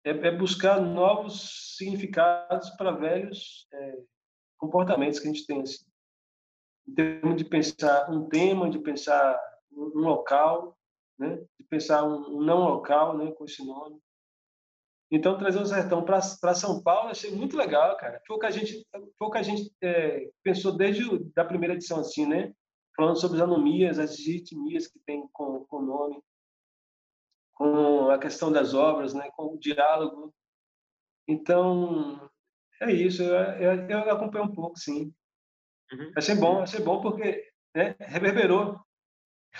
é, 0.04 0.10
é 0.10 0.36
buscar 0.36 0.80
novos 0.80 1.76
significados 1.76 2.70
para 2.70 2.90
velhos 2.90 3.68
é, 3.72 3.98
comportamentos 4.58 5.20
que 5.20 5.28
a 5.28 5.32
gente 5.32 5.46
tem. 5.46 5.62
Assim. 5.62 5.91
Em 6.86 6.94
termos 6.94 7.36
de 7.36 7.44
pensar 7.44 8.10
um 8.10 8.28
tema, 8.28 8.70
de 8.70 8.78
pensar 8.78 9.38
um, 9.70 9.98
local, 9.98 10.76
né? 11.18 11.36
de 11.58 11.66
pensar 11.68 12.04
um, 12.04 12.40
não 12.40 12.60
local 12.60 13.16
né? 13.16 13.32
com 13.32 13.44
esse 13.44 13.64
nome. 13.64 13.98
Então, 15.10 15.36
trazer 15.36 15.60
o 15.60 15.66
sertão 15.66 16.02
para 16.02 16.54
São 16.54 16.82
Paulo, 16.82 17.10
achei 17.10 17.30
muito 17.30 17.56
legal, 17.56 17.96
cara. 17.98 18.20
Foi 18.26 18.36
o 18.36 18.38
que 18.38 18.46
a 18.46 18.50
gente, 18.50 18.86
foi 19.18 19.30
que 19.30 19.38
a 19.38 19.42
gente 19.42 19.70
é, 19.82 20.30
pensou 20.42 20.74
desde 20.74 21.04
a 21.36 21.44
primeira 21.44 21.74
edição, 21.74 22.00
assim, 22.00 22.26
né? 22.26 22.52
falando 22.96 23.20
sobre 23.20 23.36
as 23.38 23.42
anomias, 23.42 23.98
as 23.98 24.18
etnias 24.18 24.86
que 24.86 24.98
tem 25.00 25.26
com 25.32 25.66
o 25.70 25.82
nome, 25.82 26.22
com 27.54 28.10
a 28.10 28.18
questão 28.18 28.50
das 28.52 28.74
obras, 28.74 29.14
né, 29.14 29.30
com 29.36 29.54
o 29.54 29.58
diálogo. 29.58 30.34
Então, 31.26 32.30
é 32.80 32.92
isso. 32.92 33.22
Eu, 33.22 33.34
eu, 33.76 33.88
eu 33.88 34.10
acompanho 34.10 34.46
um 34.46 34.54
pouco, 34.54 34.78
sim. 34.78 35.12
Uhum. 35.92 36.12
Achei 36.16 36.34
bom, 36.34 36.62
achei 36.62 36.80
bom 36.80 37.00
porque 37.00 37.48
né, 37.74 37.94
reverberou. 38.00 38.80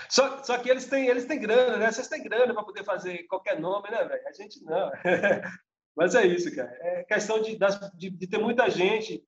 Só, 0.09 0.43
só 0.43 0.57
que 0.57 0.69
eles 0.69 0.85
têm, 0.87 1.07
eles 1.07 1.25
têm 1.25 1.39
grana, 1.39 1.77
né? 1.77 1.91
Vocês 1.91 2.07
têm 2.07 2.23
grana 2.23 2.53
para 2.53 2.63
poder 2.63 2.83
fazer 2.83 3.23
qualquer 3.27 3.59
nome, 3.59 3.91
né, 3.91 4.03
velho? 4.03 4.27
A 4.27 4.31
gente 4.31 4.63
não. 4.63 4.91
Mas 5.95 6.15
é 6.15 6.25
isso, 6.25 6.53
cara. 6.55 6.75
É 6.81 7.03
questão 7.03 7.39
de, 7.41 7.57
de, 7.95 8.09
de 8.09 8.27
ter 8.27 8.39
muita 8.39 8.67
gente 8.69 9.23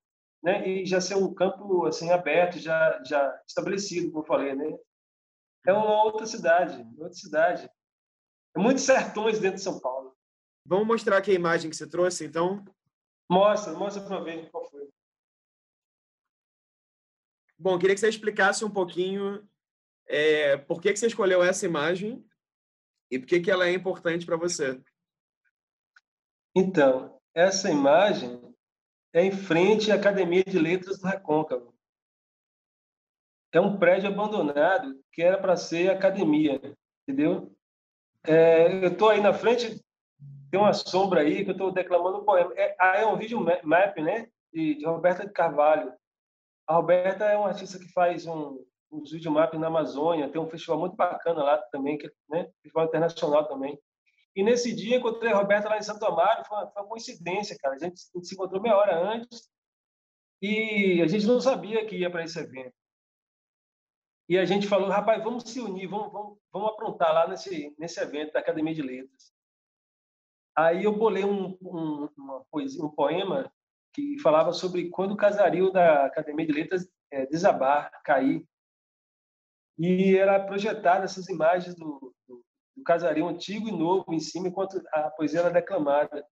né? 0.46 0.66
E 0.66 0.86
já 0.86 1.00
ser 1.00 1.16
um 1.16 1.34
campo 1.34 1.86
assim 1.86 2.10
aberto, 2.10 2.58
já 2.58 3.02
já 3.04 3.42
estabelecido, 3.46 4.12
como 4.12 4.22
eu 4.22 4.26
falei, 4.26 4.54
né? 4.54 4.78
É 5.66 5.72
uma 5.72 6.04
outra 6.04 6.24
cidade, 6.24 6.86
outra 6.98 7.14
cidade. 7.14 7.68
É 8.56 8.60
muitos 8.60 8.84
sertões 8.84 9.40
dentro 9.40 9.56
de 9.56 9.64
São 9.64 9.80
Paulo. 9.80 10.16
Vamos 10.64 10.86
mostrar 10.86 11.18
aqui 11.18 11.32
a 11.32 11.34
imagem 11.34 11.68
que 11.68 11.76
você 11.76 11.88
trouxe, 11.88 12.24
então? 12.24 12.64
Mostra, 13.28 13.72
mostra 13.72 14.02
para 14.04 14.20
ver 14.20 14.48
qual 14.50 14.64
foi. 14.70 14.88
Bom, 17.58 17.78
queria 17.78 17.94
que 17.94 18.00
você 18.00 18.08
explicasse 18.08 18.64
um 18.64 18.70
pouquinho 18.70 19.46
é, 20.06 20.56
por 20.56 20.80
que, 20.80 20.92
que 20.92 20.98
você 20.98 21.06
escolheu 21.06 21.42
essa 21.42 21.66
imagem 21.66 22.24
e 23.10 23.18
por 23.18 23.26
que, 23.26 23.40
que 23.40 23.50
ela 23.50 23.66
é 23.66 23.72
importante 23.72 24.26
para 24.26 24.36
você. 24.36 24.80
Então, 26.54 27.20
essa 27.34 27.70
imagem 27.70 28.40
é 29.12 29.22
em 29.22 29.30
frente 29.30 29.90
à 29.90 29.94
Academia 29.94 30.44
de 30.44 30.58
Letras 30.58 30.98
do 30.98 31.06
Recôncavo. 31.06 31.74
É 33.52 33.60
um 33.60 33.78
prédio 33.78 34.08
abandonado 34.08 35.02
que 35.12 35.22
era 35.22 35.38
para 35.38 35.56
ser 35.56 35.90
academia, 35.90 36.60
entendeu? 37.02 37.56
É, 38.24 38.84
eu 38.84 38.92
estou 38.92 39.08
aí 39.08 39.20
na 39.20 39.32
frente, 39.32 39.82
tem 40.50 40.60
uma 40.60 40.74
sombra 40.74 41.20
aí 41.20 41.44
que 41.44 41.50
eu 41.50 41.52
estou 41.52 41.72
declamando 41.72 42.18
um 42.18 42.24
poema. 42.24 42.52
É, 42.56 42.76
ah, 42.78 42.96
é 42.96 43.06
um 43.06 43.16
vídeo 43.16 43.40
map, 43.62 43.96
né? 43.98 44.28
De, 44.52 44.74
de, 44.74 44.84
Roberta 44.84 45.26
de 45.26 45.32
Carvalho. 45.32 45.92
A 46.66 46.74
Roberta 46.74 47.24
é 47.24 47.36
uma 47.36 47.48
artista 47.48 47.78
que 47.78 47.92
faz 47.92 48.26
um, 48.26 48.64
uns 48.90 49.12
videomaps 49.12 49.58
na 49.58 49.68
Amazônia, 49.68 50.28
tem 50.28 50.40
um 50.40 50.50
festival 50.50 50.78
muito 50.78 50.96
bacana 50.96 51.42
lá 51.42 51.58
também, 51.70 51.96
que, 51.96 52.10
né? 52.28 52.50
Festival 52.62 52.86
internacional 52.86 53.46
também. 53.46 53.78
E 54.34 54.42
nesse 54.42 54.74
dia 54.74 54.96
encontrei 54.96 55.32
a 55.32 55.36
Roberta 55.36 55.68
lá 55.68 55.78
em 55.78 55.82
Santo 55.82 56.04
Amaro, 56.04 56.44
foi 56.44 56.58
uma, 56.58 56.70
foi 56.70 56.82
uma 56.82 56.88
coincidência, 56.88 57.56
cara. 57.58 57.74
A 57.76 57.78
gente, 57.78 57.94
a 58.14 58.18
gente 58.18 58.28
se 58.28 58.34
encontrou 58.34 58.60
meia 58.60 58.76
hora 58.76 58.98
antes 58.98 59.48
e 60.42 61.00
a 61.02 61.06
gente 61.06 61.26
não 61.26 61.40
sabia 61.40 61.86
que 61.86 61.96
ia 61.96 62.10
para 62.10 62.24
esse 62.24 62.38
evento. 62.38 62.74
E 64.28 64.36
a 64.36 64.44
gente 64.44 64.66
falou, 64.66 64.88
rapaz, 64.88 65.22
vamos 65.22 65.44
se 65.44 65.60
unir, 65.60 65.86
vamos, 65.86 66.12
vamos, 66.12 66.38
vamos 66.52 66.70
aprontar 66.70 67.14
lá 67.14 67.28
nesse, 67.28 67.74
nesse 67.78 68.00
evento 68.00 68.32
da 68.32 68.40
Academia 68.40 68.74
de 68.74 68.82
Letras. 68.82 69.32
Aí 70.54 70.84
eu 70.84 70.92
bolei 70.92 71.24
um, 71.24 71.56
um, 71.62 72.08
uma 72.16 72.44
poesia, 72.50 72.84
um 72.84 72.90
poema 72.90 73.50
que 73.96 74.18
falava 74.18 74.52
sobre 74.52 74.90
quando 74.90 75.12
o 75.12 75.16
casario 75.16 75.72
da 75.72 76.04
Academia 76.04 76.46
de 76.46 76.52
Letras 76.52 76.86
é, 77.10 77.24
desabar, 77.24 77.90
cair. 78.04 78.46
E 79.78 80.14
era 80.14 80.38
projetada 80.38 81.04
essas 81.04 81.30
imagens 81.30 81.74
do, 81.74 82.14
do, 82.28 82.44
antigo 83.26 83.68
e 83.68 83.72
novo 83.72 84.12
em 84.12 84.20
cima, 84.20 84.48
enquanto 84.48 84.82
a 84.92 85.10
poesia 85.10 85.40
era 85.40 85.50
declamada. 85.50 86.26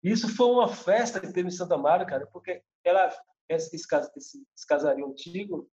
Isso 0.00 0.32
foi 0.34 0.46
uma 0.46 0.68
festa 0.68 1.20
que 1.20 1.32
teve 1.32 1.48
em 1.48 1.52
Santa 1.52 1.76
Mara, 1.76 2.06
cara, 2.06 2.24
porque 2.28 2.62
ela, 2.84 3.12
esse, 3.48 3.74
esse, 3.74 4.46
esse 4.56 4.86
antigo 5.04 5.68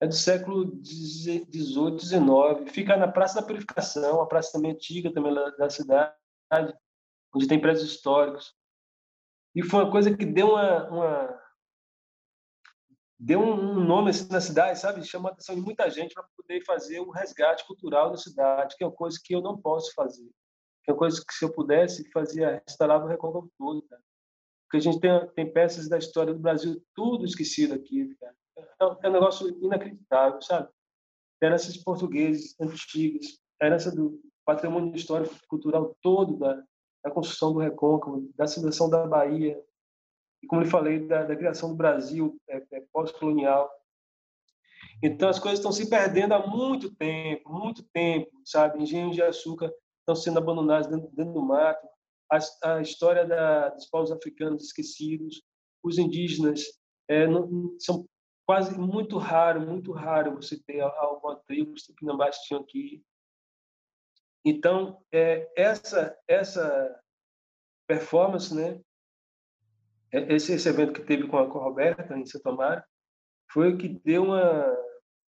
é 0.00 0.06
do 0.06 0.14
século 0.14 0.80
XVIII, 0.84 1.98
XIX. 1.98 2.70
Fica 2.72 2.96
na 2.96 3.08
Praça 3.08 3.40
da 3.40 3.46
Purificação, 3.46 4.22
a 4.22 4.26
praça 4.26 4.52
também 4.52 4.70
antiga 4.70 5.12
também 5.12 5.34
da 5.34 5.68
cidade, 5.68 6.14
onde 7.34 7.48
tem 7.48 7.60
prédios 7.60 7.84
históricos. 7.84 8.56
E 9.54 9.62
foi 9.62 9.82
uma 9.82 9.90
coisa 9.90 10.16
que 10.16 10.24
deu 10.24 10.50
uma, 10.50 10.88
uma 10.88 11.40
deu 13.18 13.40
um 13.40 13.84
nome 13.84 14.10
assim, 14.10 14.28
na 14.30 14.40
cidade, 14.40 14.78
sabe? 14.78 15.04
Chamou 15.04 15.28
a 15.28 15.32
atenção 15.32 15.54
de 15.54 15.60
muita 15.60 15.90
gente 15.90 16.14
para 16.14 16.24
poder 16.36 16.64
fazer 16.64 17.00
um 17.00 17.10
resgate 17.10 17.66
cultural 17.66 18.10
da 18.10 18.16
cidade, 18.16 18.76
que 18.76 18.84
é 18.84 18.86
uma 18.86 18.94
coisa 18.94 19.18
que 19.22 19.34
eu 19.34 19.40
não 19.40 19.60
posso 19.60 19.92
fazer. 19.94 20.30
Que 20.84 20.90
é 20.90 20.92
uma 20.92 20.98
coisa 20.98 21.20
que, 21.20 21.34
se 21.34 21.44
eu 21.44 21.52
pudesse, 21.52 22.08
fazia, 22.10 22.62
restaurava 22.66 23.04
o 23.04 23.08
Recôncavo 23.08 23.50
todo, 23.58 23.82
cara. 23.82 24.02
Porque 24.64 24.76
a 24.76 24.80
gente 24.80 25.00
tem, 25.00 25.28
tem 25.30 25.52
peças 25.52 25.88
da 25.88 25.98
história 25.98 26.32
do 26.32 26.40
Brasil 26.40 26.82
tudo 26.94 27.24
esquecido 27.24 27.74
aqui, 27.74 28.14
cara. 28.16 28.34
É, 28.56 29.06
é 29.06 29.08
um 29.08 29.12
negócio 29.12 29.48
inacreditável, 29.64 30.40
sabe? 30.42 30.68
Heranças 31.42 31.76
portugueses 31.76 32.54
antigas, 32.60 33.38
herança 33.60 33.90
do 33.94 34.20
patrimônio 34.44 34.94
histórico 34.94 35.34
cultural 35.48 35.96
todo 36.02 36.36
da, 36.36 36.62
da 37.02 37.10
construção 37.10 37.52
do 37.52 37.58
Recôncavo, 37.58 38.28
da 38.36 38.46
civilização 38.46 38.88
da 38.88 39.06
Bahia, 39.06 39.60
e 40.42 40.46
como 40.46 40.62
eu 40.62 40.66
falei, 40.66 41.06
da, 41.06 41.24
da 41.24 41.36
criação 41.36 41.70
do 41.70 41.76
Brasil 41.76 42.40
é, 42.48 42.62
é, 42.72 42.80
pós-colonial. 42.92 43.70
Então, 45.02 45.28
as 45.28 45.38
coisas 45.38 45.58
estão 45.58 45.72
se 45.72 45.88
perdendo 45.88 46.34
há 46.34 46.46
muito 46.46 46.94
tempo, 46.94 47.52
muito 47.52 47.82
tempo, 47.92 48.30
sabe? 48.44 48.82
Engenhos 48.82 49.14
de 49.14 49.22
açúcar 49.22 49.72
estão 50.00 50.14
sendo 50.14 50.38
abandonados 50.38 50.88
dentro, 50.88 51.10
dentro 51.12 51.32
do 51.32 51.42
mato, 51.42 51.86
a, 52.30 52.38
a 52.74 52.80
história 52.80 53.26
da, 53.26 53.70
dos 53.70 53.86
povos 53.86 54.12
africanos 54.12 54.64
esquecidos, 54.64 55.42
os 55.82 55.98
indígenas, 55.98 56.62
é, 57.08 57.26
não, 57.26 57.76
são 57.78 58.06
quase 58.46 58.78
muito 58.78 59.18
raro, 59.18 59.60
muito 59.60 59.92
raro 59.92 60.36
você 60.36 60.58
ter 60.62 60.80
alguma 60.80 61.36
tribo 61.46 61.74
que 61.74 61.86
Tupinambás 61.86 62.38
tinham 62.38 62.62
aqui. 62.62 63.02
Então, 64.48 64.98
é, 65.12 65.46
essa, 65.54 66.16
essa 66.26 66.98
performance, 67.86 68.54
né, 68.54 68.80
é, 70.10 70.34
esse, 70.34 70.54
esse 70.54 70.66
evento 70.66 70.94
que 70.94 71.04
teve 71.04 71.28
com 71.28 71.36
a, 71.36 71.50
com 71.50 71.58
Roberta 71.58 72.16
em 72.16 72.24
Santo 72.24 72.48
Amaro, 72.48 72.82
foi 73.52 73.74
o 73.74 73.76
que 73.76 74.00
deu 74.02 74.24
uma, 74.24 74.74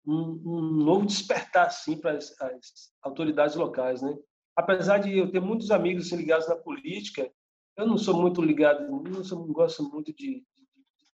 um, 0.05 0.41
um 0.45 0.61
novo 0.83 1.07
despertar 1.07 1.65
assim, 1.65 1.99
para 1.99 2.17
as, 2.17 2.39
as, 2.39 2.93
autoridades 3.01 3.55
locais. 3.55 3.99
Né? 4.03 4.15
Apesar 4.55 4.99
de 4.99 5.17
eu 5.17 5.31
ter 5.31 5.39
muitos 5.39 5.71
amigos 5.71 6.05
assim, 6.05 6.17
ligados 6.17 6.47
na 6.47 6.55
política, 6.55 7.31
eu 7.77 7.87
não 7.87 7.97
sou 7.97 8.21
muito 8.21 8.43
ligado, 8.43 8.87
não, 8.91 9.23
sou, 9.23 9.39
não 9.39 9.53
gosto 9.53 9.81
muito 9.89 10.13
de, 10.13 10.45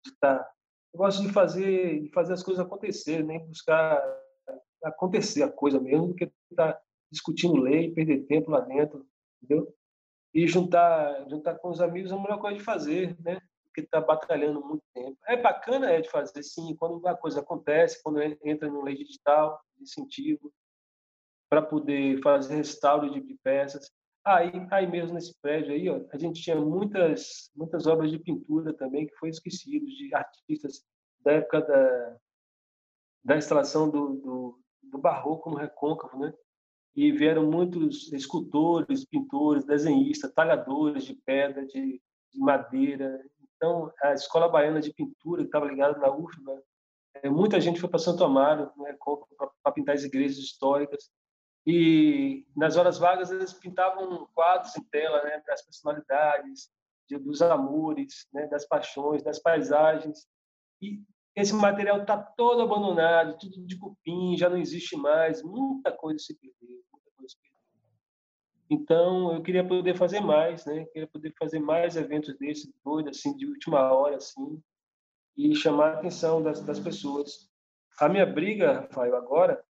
estar. 0.05 0.45
Eu 0.93 0.99
gosto 0.99 1.23
de 1.23 1.33
fazer, 1.33 2.03
de 2.03 2.11
fazer 2.11 2.33
as 2.33 2.43
coisas 2.43 2.65
acontecerem, 2.65 3.25
né? 3.25 3.39
buscar 3.39 4.03
acontecer 4.83 5.45
a 5.45 5.51
coisa 5.51 5.79
mesmo, 5.79 6.09
do 6.09 6.15
que 6.15 6.29
estar 6.51 6.81
discutindo 7.15 7.57
lei, 7.57 7.93
perder 7.93 8.27
tempo 8.27 8.51
lá 8.51 8.61
dentro, 8.61 9.07
entendeu? 9.41 9.73
E 10.35 10.47
juntar, 10.49 11.29
juntar 11.29 11.55
com 11.57 11.71
os 11.71 11.81
amigos 11.81 12.11
é 12.11 12.15
a 12.15 12.19
melhor 12.19 12.41
coisa 12.41 12.59
de 12.59 12.65
fazer, 12.65 13.17
né? 13.21 13.41
Porque 13.67 13.83
está 13.83 14.01
batalhando 14.01 14.61
muito 14.65 14.83
tempo. 14.93 15.17
É 15.27 15.41
bacana 15.41 15.91
é 15.91 16.01
de 16.01 16.11
fazer, 16.11 16.43
sim, 16.43 16.75
quando 16.77 17.07
a 17.07 17.17
coisa 17.17 17.41
acontece, 17.41 18.03
quando 18.03 18.21
entra 18.21 18.69
no 18.69 18.83
lei 18.83 18.97
digital, 18.97 19.61
incentivo, 19.81 20.53
para 21.49 21.63
poder 21.63 22.21
fazer 22.21 22.57
restauro 22.57 23.11
de, 23.11 23.35
peças. 23.43 23.91
Aí, 24.25 24.51
aí 24.71 24.87
mesmo 24.87 25.15
nesse 25.15 25.39
prédio 25.41 25.73
aí, 25.73 25.89
ó, 25.89 26.01
a 26.13 26.19
gente 26.19 26.43
tinha 26.43 26.57
muitas, 26.57 27.51
muitas 27.55 27.87
obras 27.87 28.11
de 28.11 28.19
pintura 28.19 28.75
também 28.75 29.07
que 29.07 29.15
foi 29.17 29.29
esquecido 29.29 29.87
de 29.87 30.15
artistas 30.15 30.83
da 31.21 31.33
época 31.33 31.61
da, 31.61 32.17
da 33.25 33.37
instalação 33.37 33.89
do, 33.89 34.15
do, 34.15 34.61
do 34.83 34.99
barroco 34.99 35.51
no 35.51 35.57
Recôncavo, 35.57 36.19
né? 36.19 36.33
E 36.97 37.11
vieram 37.11 37.51
muitos 37.51 38.13
escultores, 38.13 39.05
pintores, 39.05 39.65
desenhistas, 39.65 40.33
talhadores 40.33 41.05
de 41.05 41.15
pedra, 41.15 41.67
de, 41.67 42.01
de 42.33 42.39
madeira. 42.39 43.21
Então, 43.57 43.93
a 44.03 44.13
Escola 44.13 44.49
Baiana 44.49 44.81
de 44.81 44.93
Pintura, 44.93 45.43
que 45.43 45.49
estava 45.49 45.67
ligada 45.67 45.99
na 45.99 46.15
UFBA, 46.15 46.63
é, 47.23 47.29
muita 47.29 47.61
gente 47.61 47.81
foi 47.81 47.89
para 47.89 47.99
Santo 47.99 48.25
Amaro 48.25 48.71
né, 48.77 48.97
para 49.63 49.73
pintar 49.73 49.95
as 49.95 50.05
igrejas 50.05 50.39
históricas. 50.39 51.11
E 51.67 52.47
nas 52.55 52.77
horas 52.77 52.99
vagas 52.99 53.31
eles 53.31 53.53
pintavam 53.53 54.29
quadros 54.35 54.77
em 54.77 54.85
tela 54.85 55.23
né, 55.25 55.43
das 55.47 55.63
personalidades, 55.63 56.71
de, 57.09 57.19
dos 57.19 57.41
amores, 57.43 58.27
né, 58.33 58.47
das 58.49 58.67
paixões, 58.67 59.23
das 59.23 59.39
paisagens. 59.39 60.27
E 60.81 61.03
esse 61.37 61.55
material 61.55 62.03
está 62.03 62.17
todo 62.17 62.63
abandonado, 62.63 63.39
tudo 63.39 63.67
de 63.67 63.79
cupim, 63.79 64.37
já 64.37 64.49
não 64.49 64.57
existe 64.57 64.97
mais, 64.97 65.43
muita 65.43 65.91
coisa 65.93 66.19
se 66.19 66.35
perdeu. 66.35 66.85
Então, 68.71 69.35
eu 69.35 69.43
queria 69.43 69.67
poder 69.67 69.95
fazer 69.95 70.21
mais, 70.21 70.65
né? 70.65 70.85
Queria 70.87 71.07
poder 71.07 71.35
fazer 71.39 71.61
mais 71.61 71.97
eventos 71.97 72.37
desses, 72.39 72.73
doidos, 72.83 73.19
assim, 73.19 73.37
de 73.37 73.47
última 73.47 73.93
hora, 73.93 74.17
assim, 74.17 74.63
e 75.37 75.55
chamar 75.55 75.91
a 75.91 75.99
atenção 75.99 76.43
das, 76.43 76.61
das 76.63 76.81
pessoas. 76.81 77.51
A 78.01 78.09
minha 78.09 78.25
briga, 78.25 78.81
Rafael, 78.81 79.15
agora, 79.17 79.65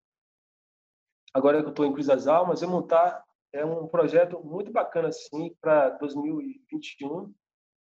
agora 1.33 1.61
que 1.61 1.67
eu 1.67 1.69
estou 1.69 1.85
em 1.85 1.93
Cruz 1.93 2.07
das 2.07 2.27
Almas, 2.27 2.61
é 2.61 2.67
montar 2.67 3.23
é 3.53 3.65
um 3.65 3.87
projeto 3.87 4.39
muito 4.45 4.71
bacana, 4.71 5.09
assim, 5.09 5.53
para 5.59 5.89
2021, 5.97 7.33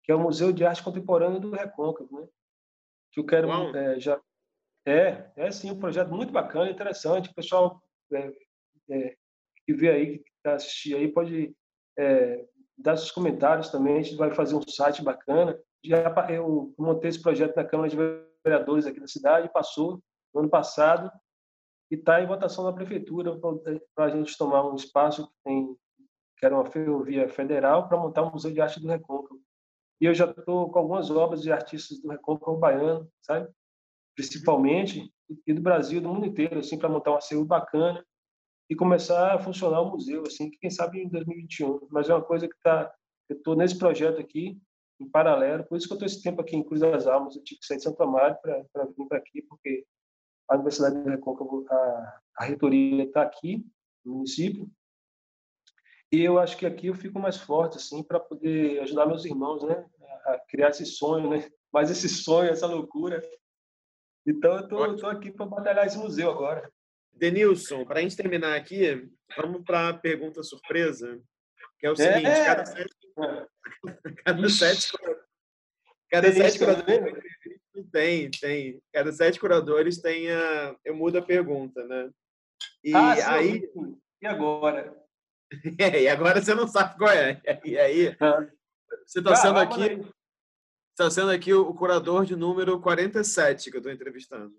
que 0.04 0.12
é 0.12 0.16
o 0.16 0.20
Museu 0.20 0.54
de 0.54 0.66
Arte 0.66 0.84
Contemporânea 0.84 1.40
do 1.40 1.52
Recôncavo, 1.52 2.22
né? 2.22 2.28
Que 3.24 3.36
eu 3.36 3.42
quero 3.42 3.76
é, 3.76 4.00
já... 4.00 4.20
É, 4.86 5.30
é 5.36 5.52
sim, 5.52 5.72
um 5.72 5.80
projeto 5.80 6.10
muito 6.10 6.32
bacana, 6.32 6.70
interessante. 6.70 7.30
O 7.30 7.34
pessoal 7.36 7.82
é, 8.14 8.32
é, 8.90 9.16
que 9.66 9.74
vê 9.74 9.90
aí, 9.90 10.20
que 10.20 10.50
assistir 10.50 10.96
aí, 10.96 11.08
pode 11.08 11.54
é, 11.98 12.46
dar 12.78 12.98
seus 12.98 13.12
comentários 13.12 13.70
também. 13.70 13.98
A 13.98 14.02
gente 14.02 14.16
vai 14.16 14.34
fazer 14.34 14.56
um 14.56 14.62
site 14.68 15.04
bacana. 15.04 15.60
Já 15.84 16.14
eu 16.30 16.74
montei 16.78 17.10
esse 17.10 17.22
projeto 17.22 17.56
na 17.56 17.64
Câmara 17.64 17.90
de 17.90 17.98
Vereadores 18.44 18.86
aqui 18.86 19.00
da 19.00 19.08
cidade, 19.08 19.52
passou 19.52 20.02
no 20.34 20.42
ano 20.42 20.50
passado 20.50 21.12
e 21.92 21.96
está 21.96 22.22
em 22.22 22.28
votação 22.28 22.64
na 22.64 22.74
prefeitura 22.74 23.38
para 23.96 24.06
a 24.06 24.10
gente 24.10 24.38
tomar 24.38 24.66
um 24.66 24.76
espaço 24.76 25.28
que 25.28 25.34
tem 25.44 25.78
que 26.38 26.46
era 26.46 26.56
uma 26.56 26.66
ferrovia 26.66 27.28
federal 27.28 27.90
para 27.90 27.98
montar 27.98 28.24
um 28.24 28.32
museu 28.32 28.52
de 28.52 28.62
arte 28.62 28.80
do 28.80 28.88
Recôncavo. 28.88 29.42
E 30.02 30.06
eu 30.06 30.14
já 30.14 30.26
estou 30.26 30.72
com 30.72 30.80
algumas 30.80 31.10
obras 31.12 31.42
de 31.42 31.52
artistas 31.52 32.00
do 32.00 32.10
Recôncavo 32.10 32.58
baiano, 32.58 33.10
sabe? 33.22 33.50
Principalmente 34.16 35.12
e 35.46 35.54
do 35.54 35.62
Brasil, 35.62 36.02
do 36.02 36.10
mundo 36.10 36.26
inteiro, 36.26 36.60
assim, 36.60 36.78
para 36.78 36.90
montar 36.90 37.12
um 37.12 37.18
acervo 37.18 37.46
bacana 37.46 38.04
e 38.70 38.76
começar 38.76 39.36
a 39.36 39.40
funcionar 39.40 39.82
o 39.82 39.92
museu, 39.92 40.24
assim, 40.26 40.50
quem 40.50 40.70
sabe 40.70 41.02
em 41.02 41.10
2021. 41.10 41.88
Mas 41.92 42.10
é 42.10 42.14
uma 42.14 42.24
coisa 42.24 42.48
que 42.48 42.56
está, 42.56 42.92
eu 43.28 43.38
estou 43.38 43.56
nesse 43.56 43.78
projeto 43.78 44.20
aqui, 44.20 44.60
em 45.00 45.10
paralelo, 45.10 45.64
por 45.64 45.78
isso 45.78 45.88
que 45.88 45.94
eu 45.94 45.96
estou 45.96 46.06
esse 46.06 46.22
tempo 46.22 46.42
aqui 46.42 46.56
em 46.56 46.64
Cruz 46.64 46.82
das 46.82 47.08
Almas, 47.08 47.36
eu 47.36 47.44
tive 47.44 47.60
que 47.62 47.66
sair 47.66 47.78
de 47.78 47.84
Santo 47.84 48.02
Amaro 48.04 48.36
para 48.42 48.86
vir 48.86 49.08
para 49.08 49.18
aqui, 49.18 49.42
porque 49.44 49.86
a 50.50 50.56
Universidade 50.56 51.02
de 51.02 51.10
Recôncavo, 51.10 51.66
a, 51.70 52.20
a 52.38 52.44
reitoria 52.46 53.04
está 53.04 53.22
aqui, 53.22 53.66
no 54.04 54.16
município, 54.16 54.70
e 56.12 56.24
eu 56.24 56.40
acho 56.40 56.58
que 56.58 56.66
aqui 56.66 56.88
eu 56.88 56.96
fico 56.96 57.20
mais 57.20 57.38
forte, 57.38 57.78
assim, 57.78 58.02
para 58.02 58.20
poder 58.20 58.80
ajudar 58.82 59.06
meus 59.06 59.26
irmãos, 59.26 59.64
né, 59.64 59.86
a 60.26 60.40
criar 60.48 60.70
esse 60.70 60.86
sonho, 60.86 61.30
né, 61.30 61.50
mais 61.72 61.92
esse 61.92 62.10
sonho, 62.10 62.50
essa 62.50 62.66
loucura. 62.66 63.22
Então 64.26 64.58
eu 64.70 64.96
estou 64.96 65.10
aqui 65.10 65.32
para 65.32 65.46
batalhar 65.46 65.86
esse 65.86 65.98
museu 65.98 66.30
agora. 66.30 66.72
Denilson, 67.14 67.86
para 67.86 68.00
a 68.00 68.02
gente 68.02 68.16
terminar 68.16 68.56
aqui, 68.56 69.10
vamos 69.38 69.64
para 69.64 69.90
a 69.90 69.94
pergunta 69.94 70.42
surpresa, 70.42 71.22
que 71.80 71.86
é 71.86 71.92
o 71.92 71.96
seguinte: 71.96 72.28
é. 72.28 72.46
cada 72.46 72.66
sete, 72.66 72.96
cada 74.26 74.50
sete, 74.50 74.92
cada 76.10 76.32
sete 76.32 76.60
curadores 76.60 77.24
tem, 77.92 78.32
tem. 78.32 78.82
Cada 78.94 79.12
sete 79.12 79.40
curadores 79.40 80.02
tem 80.02 80.32
a. 80.32 80.76
Eu 80.84 80.96
mudo 80.96 81.18
a 81.18 81.22
pergunta, 81.22 81.84
né? 81.86 82.10
E 82.84 82.94
ah, 82.94 83.34
aí. 83.34 83.68
Sim. 83.74 83.98
E 84.22 84.28
agora? 84.28 84.96
É, 85.80 86.02
e 86.04 86.08
agora 86.08 86.42
você 86.42 86.54
não 86.54 86.68
sabe 86.68 86.98
qual 86.98 87.12
é. 87.12 87.42
E 87.64 87.78
aí, 87.78 88.16
você 89.06 89.20
está 89.20 89.36
sendo 89.36 89.60
aqui. 89.60 90.02
Está 90.92 91.10
sendo 91.10 91.32
aqui 91.32 91.54
o 91.54 91.74
curador 91.74 92.26
de 92.26 92.36
número 92.36 92.80
47 92.82 93.72
que 93.72 93.78
eu 93.78 93.80
estou 93.80 93.92
entrevistando. 93.92 94.54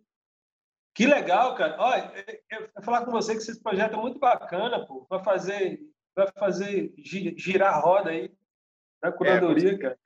Que 0.95 1.07
legal, 1.07 1.55
cara. 1.55 1.77
Olha, 1.79 2.13
eu 2.51 2.69
vou 2.75 2.83
falar 2.83 3.05
com 3.05 3.11
você 3.11 3.33
que 3.33 3.39
esse 3.39 3.63
projeto 3.63 3.95
é 3.95 3.97
muito 3.97 4.19
bacana, 4.19 4.85
pô. 4.87 5.07
Vai 5.09 5.23
fazer, 5.23 5.81
vai 6.17 6.27
fazer 6.33 6.93
girar 6.97 7.75
a 7.75 7.79
roda 7.79 8.11
aí 8.11 8.35
na 9.03 9.13
curadoria, 9.13 9.75
é, 9.75 9.79
cara. 9.79 9.99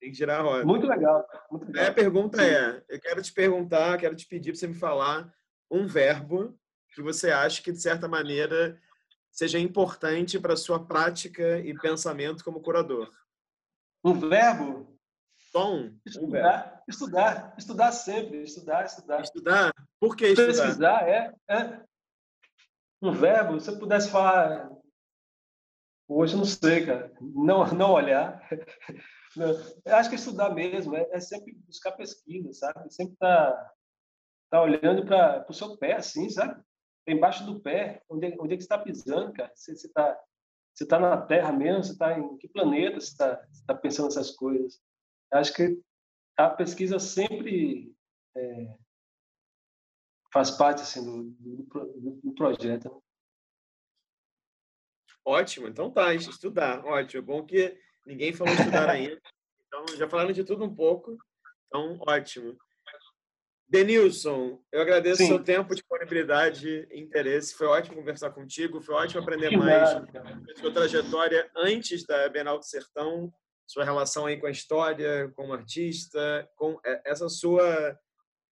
Tem 0.00 0.10
que 0.10 0.16
girar 0.16 0.40
a 0.40 0.42
roda. 0.42 0.64
Muito 0.64 0.86
legal. 0.86 1.26
Muito 1.50 1.66
legal. 1.66 1.84
É, 1.84 1.88
a 1.88 1.94
pergunta 1.94 2.38
Sim. 2.38 2.48
é: 2.48 2.84
eu 2.88 3.00
quero 3.00 3.22
te 3.22 3.32
perguntar, 3.32 3.98
quero 3.98 4.16
te 4.16 4.26
pedir 4.26 4.52
para 4.52 4.58
você 4.58 4.66
me 4.66 4.74
falar 4.74 5.32
um 5.70 5.86
verbo 5.86 6.58
que 6.94 7.02
você 7.02 7.30
acha 7.30 7.62
que, 7.62 7.70
de 7.70 7.80
certa 7.80 8.08
maneira, 8.08 8.80
seja 9.36 9.58
importante 9.58 10.40
para 10.40 10.54
a 10.54 10.56
sua 10.56 10.82
prática 10.82 11.58
e 11.58 11.78
pensamento 11.78 12.42
como 12.42 12.62
curador. 12.62 13.10
Um 14.02 14.14
verbo? 14.14 14.98
Tom? 15.52 15.92
Estudar, 16.06 16.82
estudar, 16.88 17.54
estudar 17.58 17.92
sempre, 17.92 18.42
estudar, 18.42 18.86
estudar. 18.86 19.20
Estudar? 19.20 19.72
Por 20.00 20.16
que 20.16 20.28
estudar? 20.28 20.46
Pesquisar, 20.46 21.08
é, 21.08 21.34
é. 21.50 21.82
Um 23.02 23.12
verbo, 23.12 23.60
se 23.60 23.70
eu 23.70 23.78
pudesse 23.78 24.10
falar 24.10 24.70
hoje, 26.08 26.34
não 26.34 26.46
sei, 26.46 26.86
cara. 26.86 27.12
Não, 27.20 27.66
não 27.74 27.92
olhar. 27.92 28.42
Não. 29.36 29.50
Eu 29.84 29.96
acho 29.96 30.08
que 30.08 30.16
estudar 30.16 30.54
mesmo 30.54 30.96
é, 30.96 31.06
é 31.10 31.20
sempre 31.20 31.52
buscar 31.66 31.92
pesquisa, 31.92 32.54
sabe? 32.54 32.90
Sempre 32.90 33.16
tá, 33.16 33.74
tá 34.48 34.62
olhando 34.62 35.04
para 35.04 35.44
o 35.46 35.52
seu 35.52 35.76
pé, 35.76 35.96
assim, 35.96 36.30
sabe? 36.30 36.58
Embaixo 37.06 37.44
do 37.46 37.60
pé, 37.60 38.02
onde, 38.08 38.26
é, 38.26 38.36
onde 38.40 38.54
é 38.54 38.56
que 38.56 38.62
está 38.62 38.78
pisando, 38.78 39.32
cara? 39.32 39.52
Você 39.54 39.72
está 39.72 40.20
você 40.74 40.86
tá 40.86 40.98
na 40.98 41.16
Terra 41.16 41.52
mesmo? 41.52 41.82
Você 41.82 41.92
está 41.92 42.18
em 42.18 42.36
que 42.36 42.48
planeta 42.48 43.00
você 43.00 43.06
está 43.06 43.42
tá 43.66 43.74
pensando 43.74 44.08
essas 44.08 44.30
coisas? 44.32 44.78
acho 45.32 45.52
que 45.54 45.80
a 46.36 46.50
pesquisa 46.50 46.98
sempre 46.98 47.94
é, 48.36 48.76
faz 50.32 50.50
parte 50.50 50.82
assim, 50.82 51.04
do, 51.04 51.62
do, 51.64 52.20
do 52.22 52.34
projeto. 52.34 53.02
Ótimo, 55.24 55.66
então 55.66 55.90
tá, 55.90 56.14
estudar, 56.14 56.84
ótimo. 56.84 57.22
Bom 57.22 57.44
que 57.44 57.76
ninguém 58.06 58.32
falou 58.32 58.54
estudar 58.54 58.90
ainda. 58.90 59.20
Então, 59.68 59.84
já 59.96 60.08
falaram 60.08 60.32
de 60.32 60.44
tudo 60.44 60.64
um 60.64 60.72
pouco, 60.72 61.18
então 61.66 61.98
ótimo. 62.06 62.56
Denilson, 63.68 64.60
eu 64.70 64.80
agradeço 64.80 65.24
o 65.24 65.26
seu 65.26 65.42
tempo, 65.42 65.74
disponibilidade 65.74 66.86
e 66.90 67.00
interesse. 67.00 67.54
Foi 67.54 67.66
ótimo 67.66 67.96
conversar 67.96 68.30
contigo, 68.30 68.80
foi 68.80 68.94
ótimo 68.94 69.20
aprender 69.20 69.48
que 69.48 69.56
mais 69.56 69.90
sobre 69.90 70.56
sua 70.56 70.72
trajetória 70.72 71.50
antes 71.56 72.04
da 72.06 72.28
Bienal 72.28 72.58
do 72.58 72.64
Sertão, 72.64 73.32
sua 73.66 73.84
relação 73.84 74.26
aí 74.26 74.38
com 74.38 74.46
a 74.46 74.50
história, 74.50 75.32
como 75.34 75.52
artista, 75.52 76.48
com 76.54 76.78
essa 77.04 77.28
sua 77.28 77.98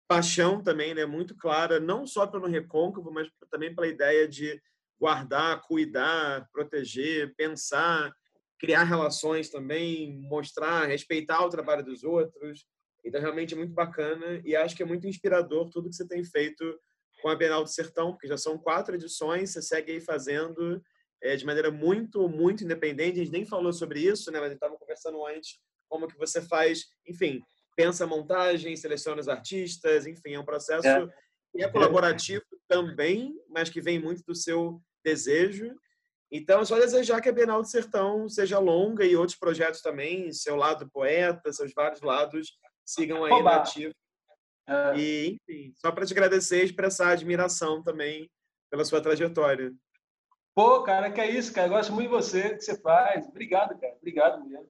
paixão 0.07 0.61
também, 0.61 0.93
né, 0.93 1.05
muito 1.05 1.35
clara, 1.35 1.79
não 1.79 2.05
só 2.05 2.27
pelo 2.27 2.47
recôncavo, 2.47 3.11
mas 3.11 3.27
também 3.49 3.73
pela 3.73 3.87
ideia 3.87 4.27
de 4.27 4.61
guardar, 4.99 5.61
cuidar, 5.61 6.47
proteger, 6.51 7.33
pensar, 7.35 8.13
criar 8.59 8.83
relações 8.83 9.49
também, 9.49 10.19
mostrar, 10.21 10.87
respeitar 10.87 11.43
o 11.45 11.49
trabalho 11.49 11.83
dos 11.83 12.03
outros. 12.03 12.67
Então, 13.03 13.21
realmente 13.21 13.53
é 13.53 13.57
muito 13.57 13.73
bacana 13.73 14.41
e 14.43 14.55
acho 14.55 14.75
que 14.75 14.83
é 14.83 14.85
muito 14.85 15.07
inspirador 15.07 15.69
tudo 15.69 15.89
que 15.89 15.95
você 15.95 16.07
tem 16.07 16.23
feito 16.23 16.79
com 17.21 17.29
a 17.29 17.35
Bienal 17.35 17.63
do 17.63 17.69
Sertão, 17.69 18.11
porque 18.11 18.27
já 18.27 18.37
são 18.37 18.57
quatro 18.57 18.95
edições, 18.95 19.51
você 19.51 19.61
segue 19.61 19.93
aí 19.93 20.01
fazendo 20.01 20.81
é, 21.21 21.35
de 21.35 21.45
maneira 21.45 21.71
muito, 21.71 22.27
muito 22.29 22.63
independente. 22.63 23.19
A 23.19 23.23
gente 23.23 23.31
nem 23.31 23.45
falou 23.45 23.73
sobre 23.73 24.01
isso, 24.01 24.31
né? 24.31 24.39
Mas 24.39 24.53
estava 24.53 24.77
conversando 24.77 25.25
antes 25.25 25.59
como 25.87 26.07
que 26.07 26.17
você 26.17 26.41
faz, 26.41 26.85
enfim, 27.07 27.41
pensa 27.75 28.03
a 28.03 28.07
montagem, 28.07 28.75
seleciona 28.75 29.21
os 29.21 29.27
artistas, 29.27 30.05
enfim, 30.05 30.33
é 30.33 30.39
um 30.39 30.45
processo 30.45 30.87
é. 30.87 31.07
que 31.51 31.63
é 31.63 31.69
colaborativo 31.69 32.45
também, 32.67 33.33
mas 33.49 33.69
que 33.69 33.81
vem 33.81 33.99
muito 33.99 34.23
do 34.23 34.35
seu 34.35 34.81
desejo. 35.03 35.75
Então, 36.31 36.61
é 36.61 36.65
só 36.65 36.77
desejar 36.77 37.21
que 37.21 37.29
a 37.29 37.33
Bienal 37.33 37.61
do 37.61 37.67
Sertão 37.67 38.29
seja 38.29 38.59
longa 38.59 39.03
e 39.03 39.15
outros 39.15 39.37
projetos 39.37 39.81
também, 39.81 40.31
seu 40.31 40.55
lado 40.55 40.89
poeta, 40.91 41.51
seus 41.51 41.73
vários 41.73 42.01
lados 42.01 42.51
sigam 42.89 43.23
aí 43.23 43.31
Oba. 43.31 43.57
ativo. 43.57 43.93
É. 44.67 44.97
E, 44.97 45.39
enfim, 45.47 45.73
só 45.75 45.91
para 45.91 46.05
te 46.05 46.13
agradecer 46.13 46.61
e 46.61 46.65
expressar 46.65 47.11
admiração 47.11 47.83
também 47.83 48.29
pela 48.69 48.85
sua 48.85 49.01
trajetória. 49.01 49.73
Pô, 50.55 50.83
cara, 50.83 51.11
que 51.11 51.21
é 51.21 51.29
isso, 51.29 51.53
cara. 51.53 51.67
Eu 51.67 51.71
gosto 51.71 51.93
muito 51.93 52.09
de 52.09 52.15
você, 52.15 52.49
do 52.49 52.57
que 52.57 52.63
você 52.63 52.79
faz. 52.79 53.27
Obrigado, 53.27 53.79
cara. 53.79 53.95
Obrigado 53.95 54.45
mesmo. 54.45 54.69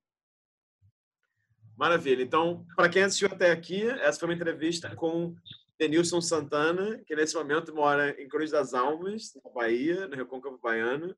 Maravilha. 1.75 2.21
Então, 2.21 2.65
para 2.75 2.89
quem 2.89 3.03
assistiu 3.03 3.29
até 3.29 3.51
aqui, 3.51 3.89
essa 3.89 4.19
foi 4.19 4.29
uma 4.29 4.35
entrevista 4.35 4.93
com 4.95 5.33
Denilson 5.79 6.19
Santana, 6.21 7.01
que 7.05 7.15
nesse 7.15 7.35
momento 7.35 7.73
mora 7.73 8.21
em 8.21 8.27
Cruz 8.27 8.51
das 8.51 8.73
Almas, 8.73 9.31
na 9.43 9.49
Bahia, 9.49 10.07
no 10.07 10.15
Recôncavo 10.15 10.59
Baiano. 10.61 11.15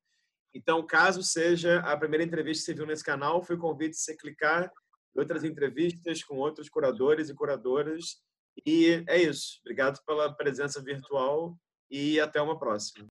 Então, 0.54 0.86
caso 0.86 1.24
seja 1.24 1.80
a 1.80 1.98
primeira 1.98 2.24
entrevista 2.24 2.62
que 2.62 2.66
você 2.66 2.74
viu 2.74 2.86
nesse 2.86 3.04
canal, 3.04 3.44
foi 3.44 3.56
o 3.56 3.60
convite 3.60 3.92
de 3.92 3.98
você 3.98 4.16
clicar 4.16 4.72
outras 5.16 5.44
entrevistas 5.44 6.24
com 6.24 6.38
outros 6.38 6.70
curadores 6.70 7.30
e 7.30 7.36
curadoras. 7.36 8.22
E 8.66 9.04
é 9.08 9.22
isso. 9.22 9.60
Obrigado 9.62 10.04
pela 10.06 10.34
presença 10.34 10.82
virtual 10.82 11.58
e 11.90 12.20
até 12.20 12.42
uma 12.42 12.58
próxima. 12.58 13.10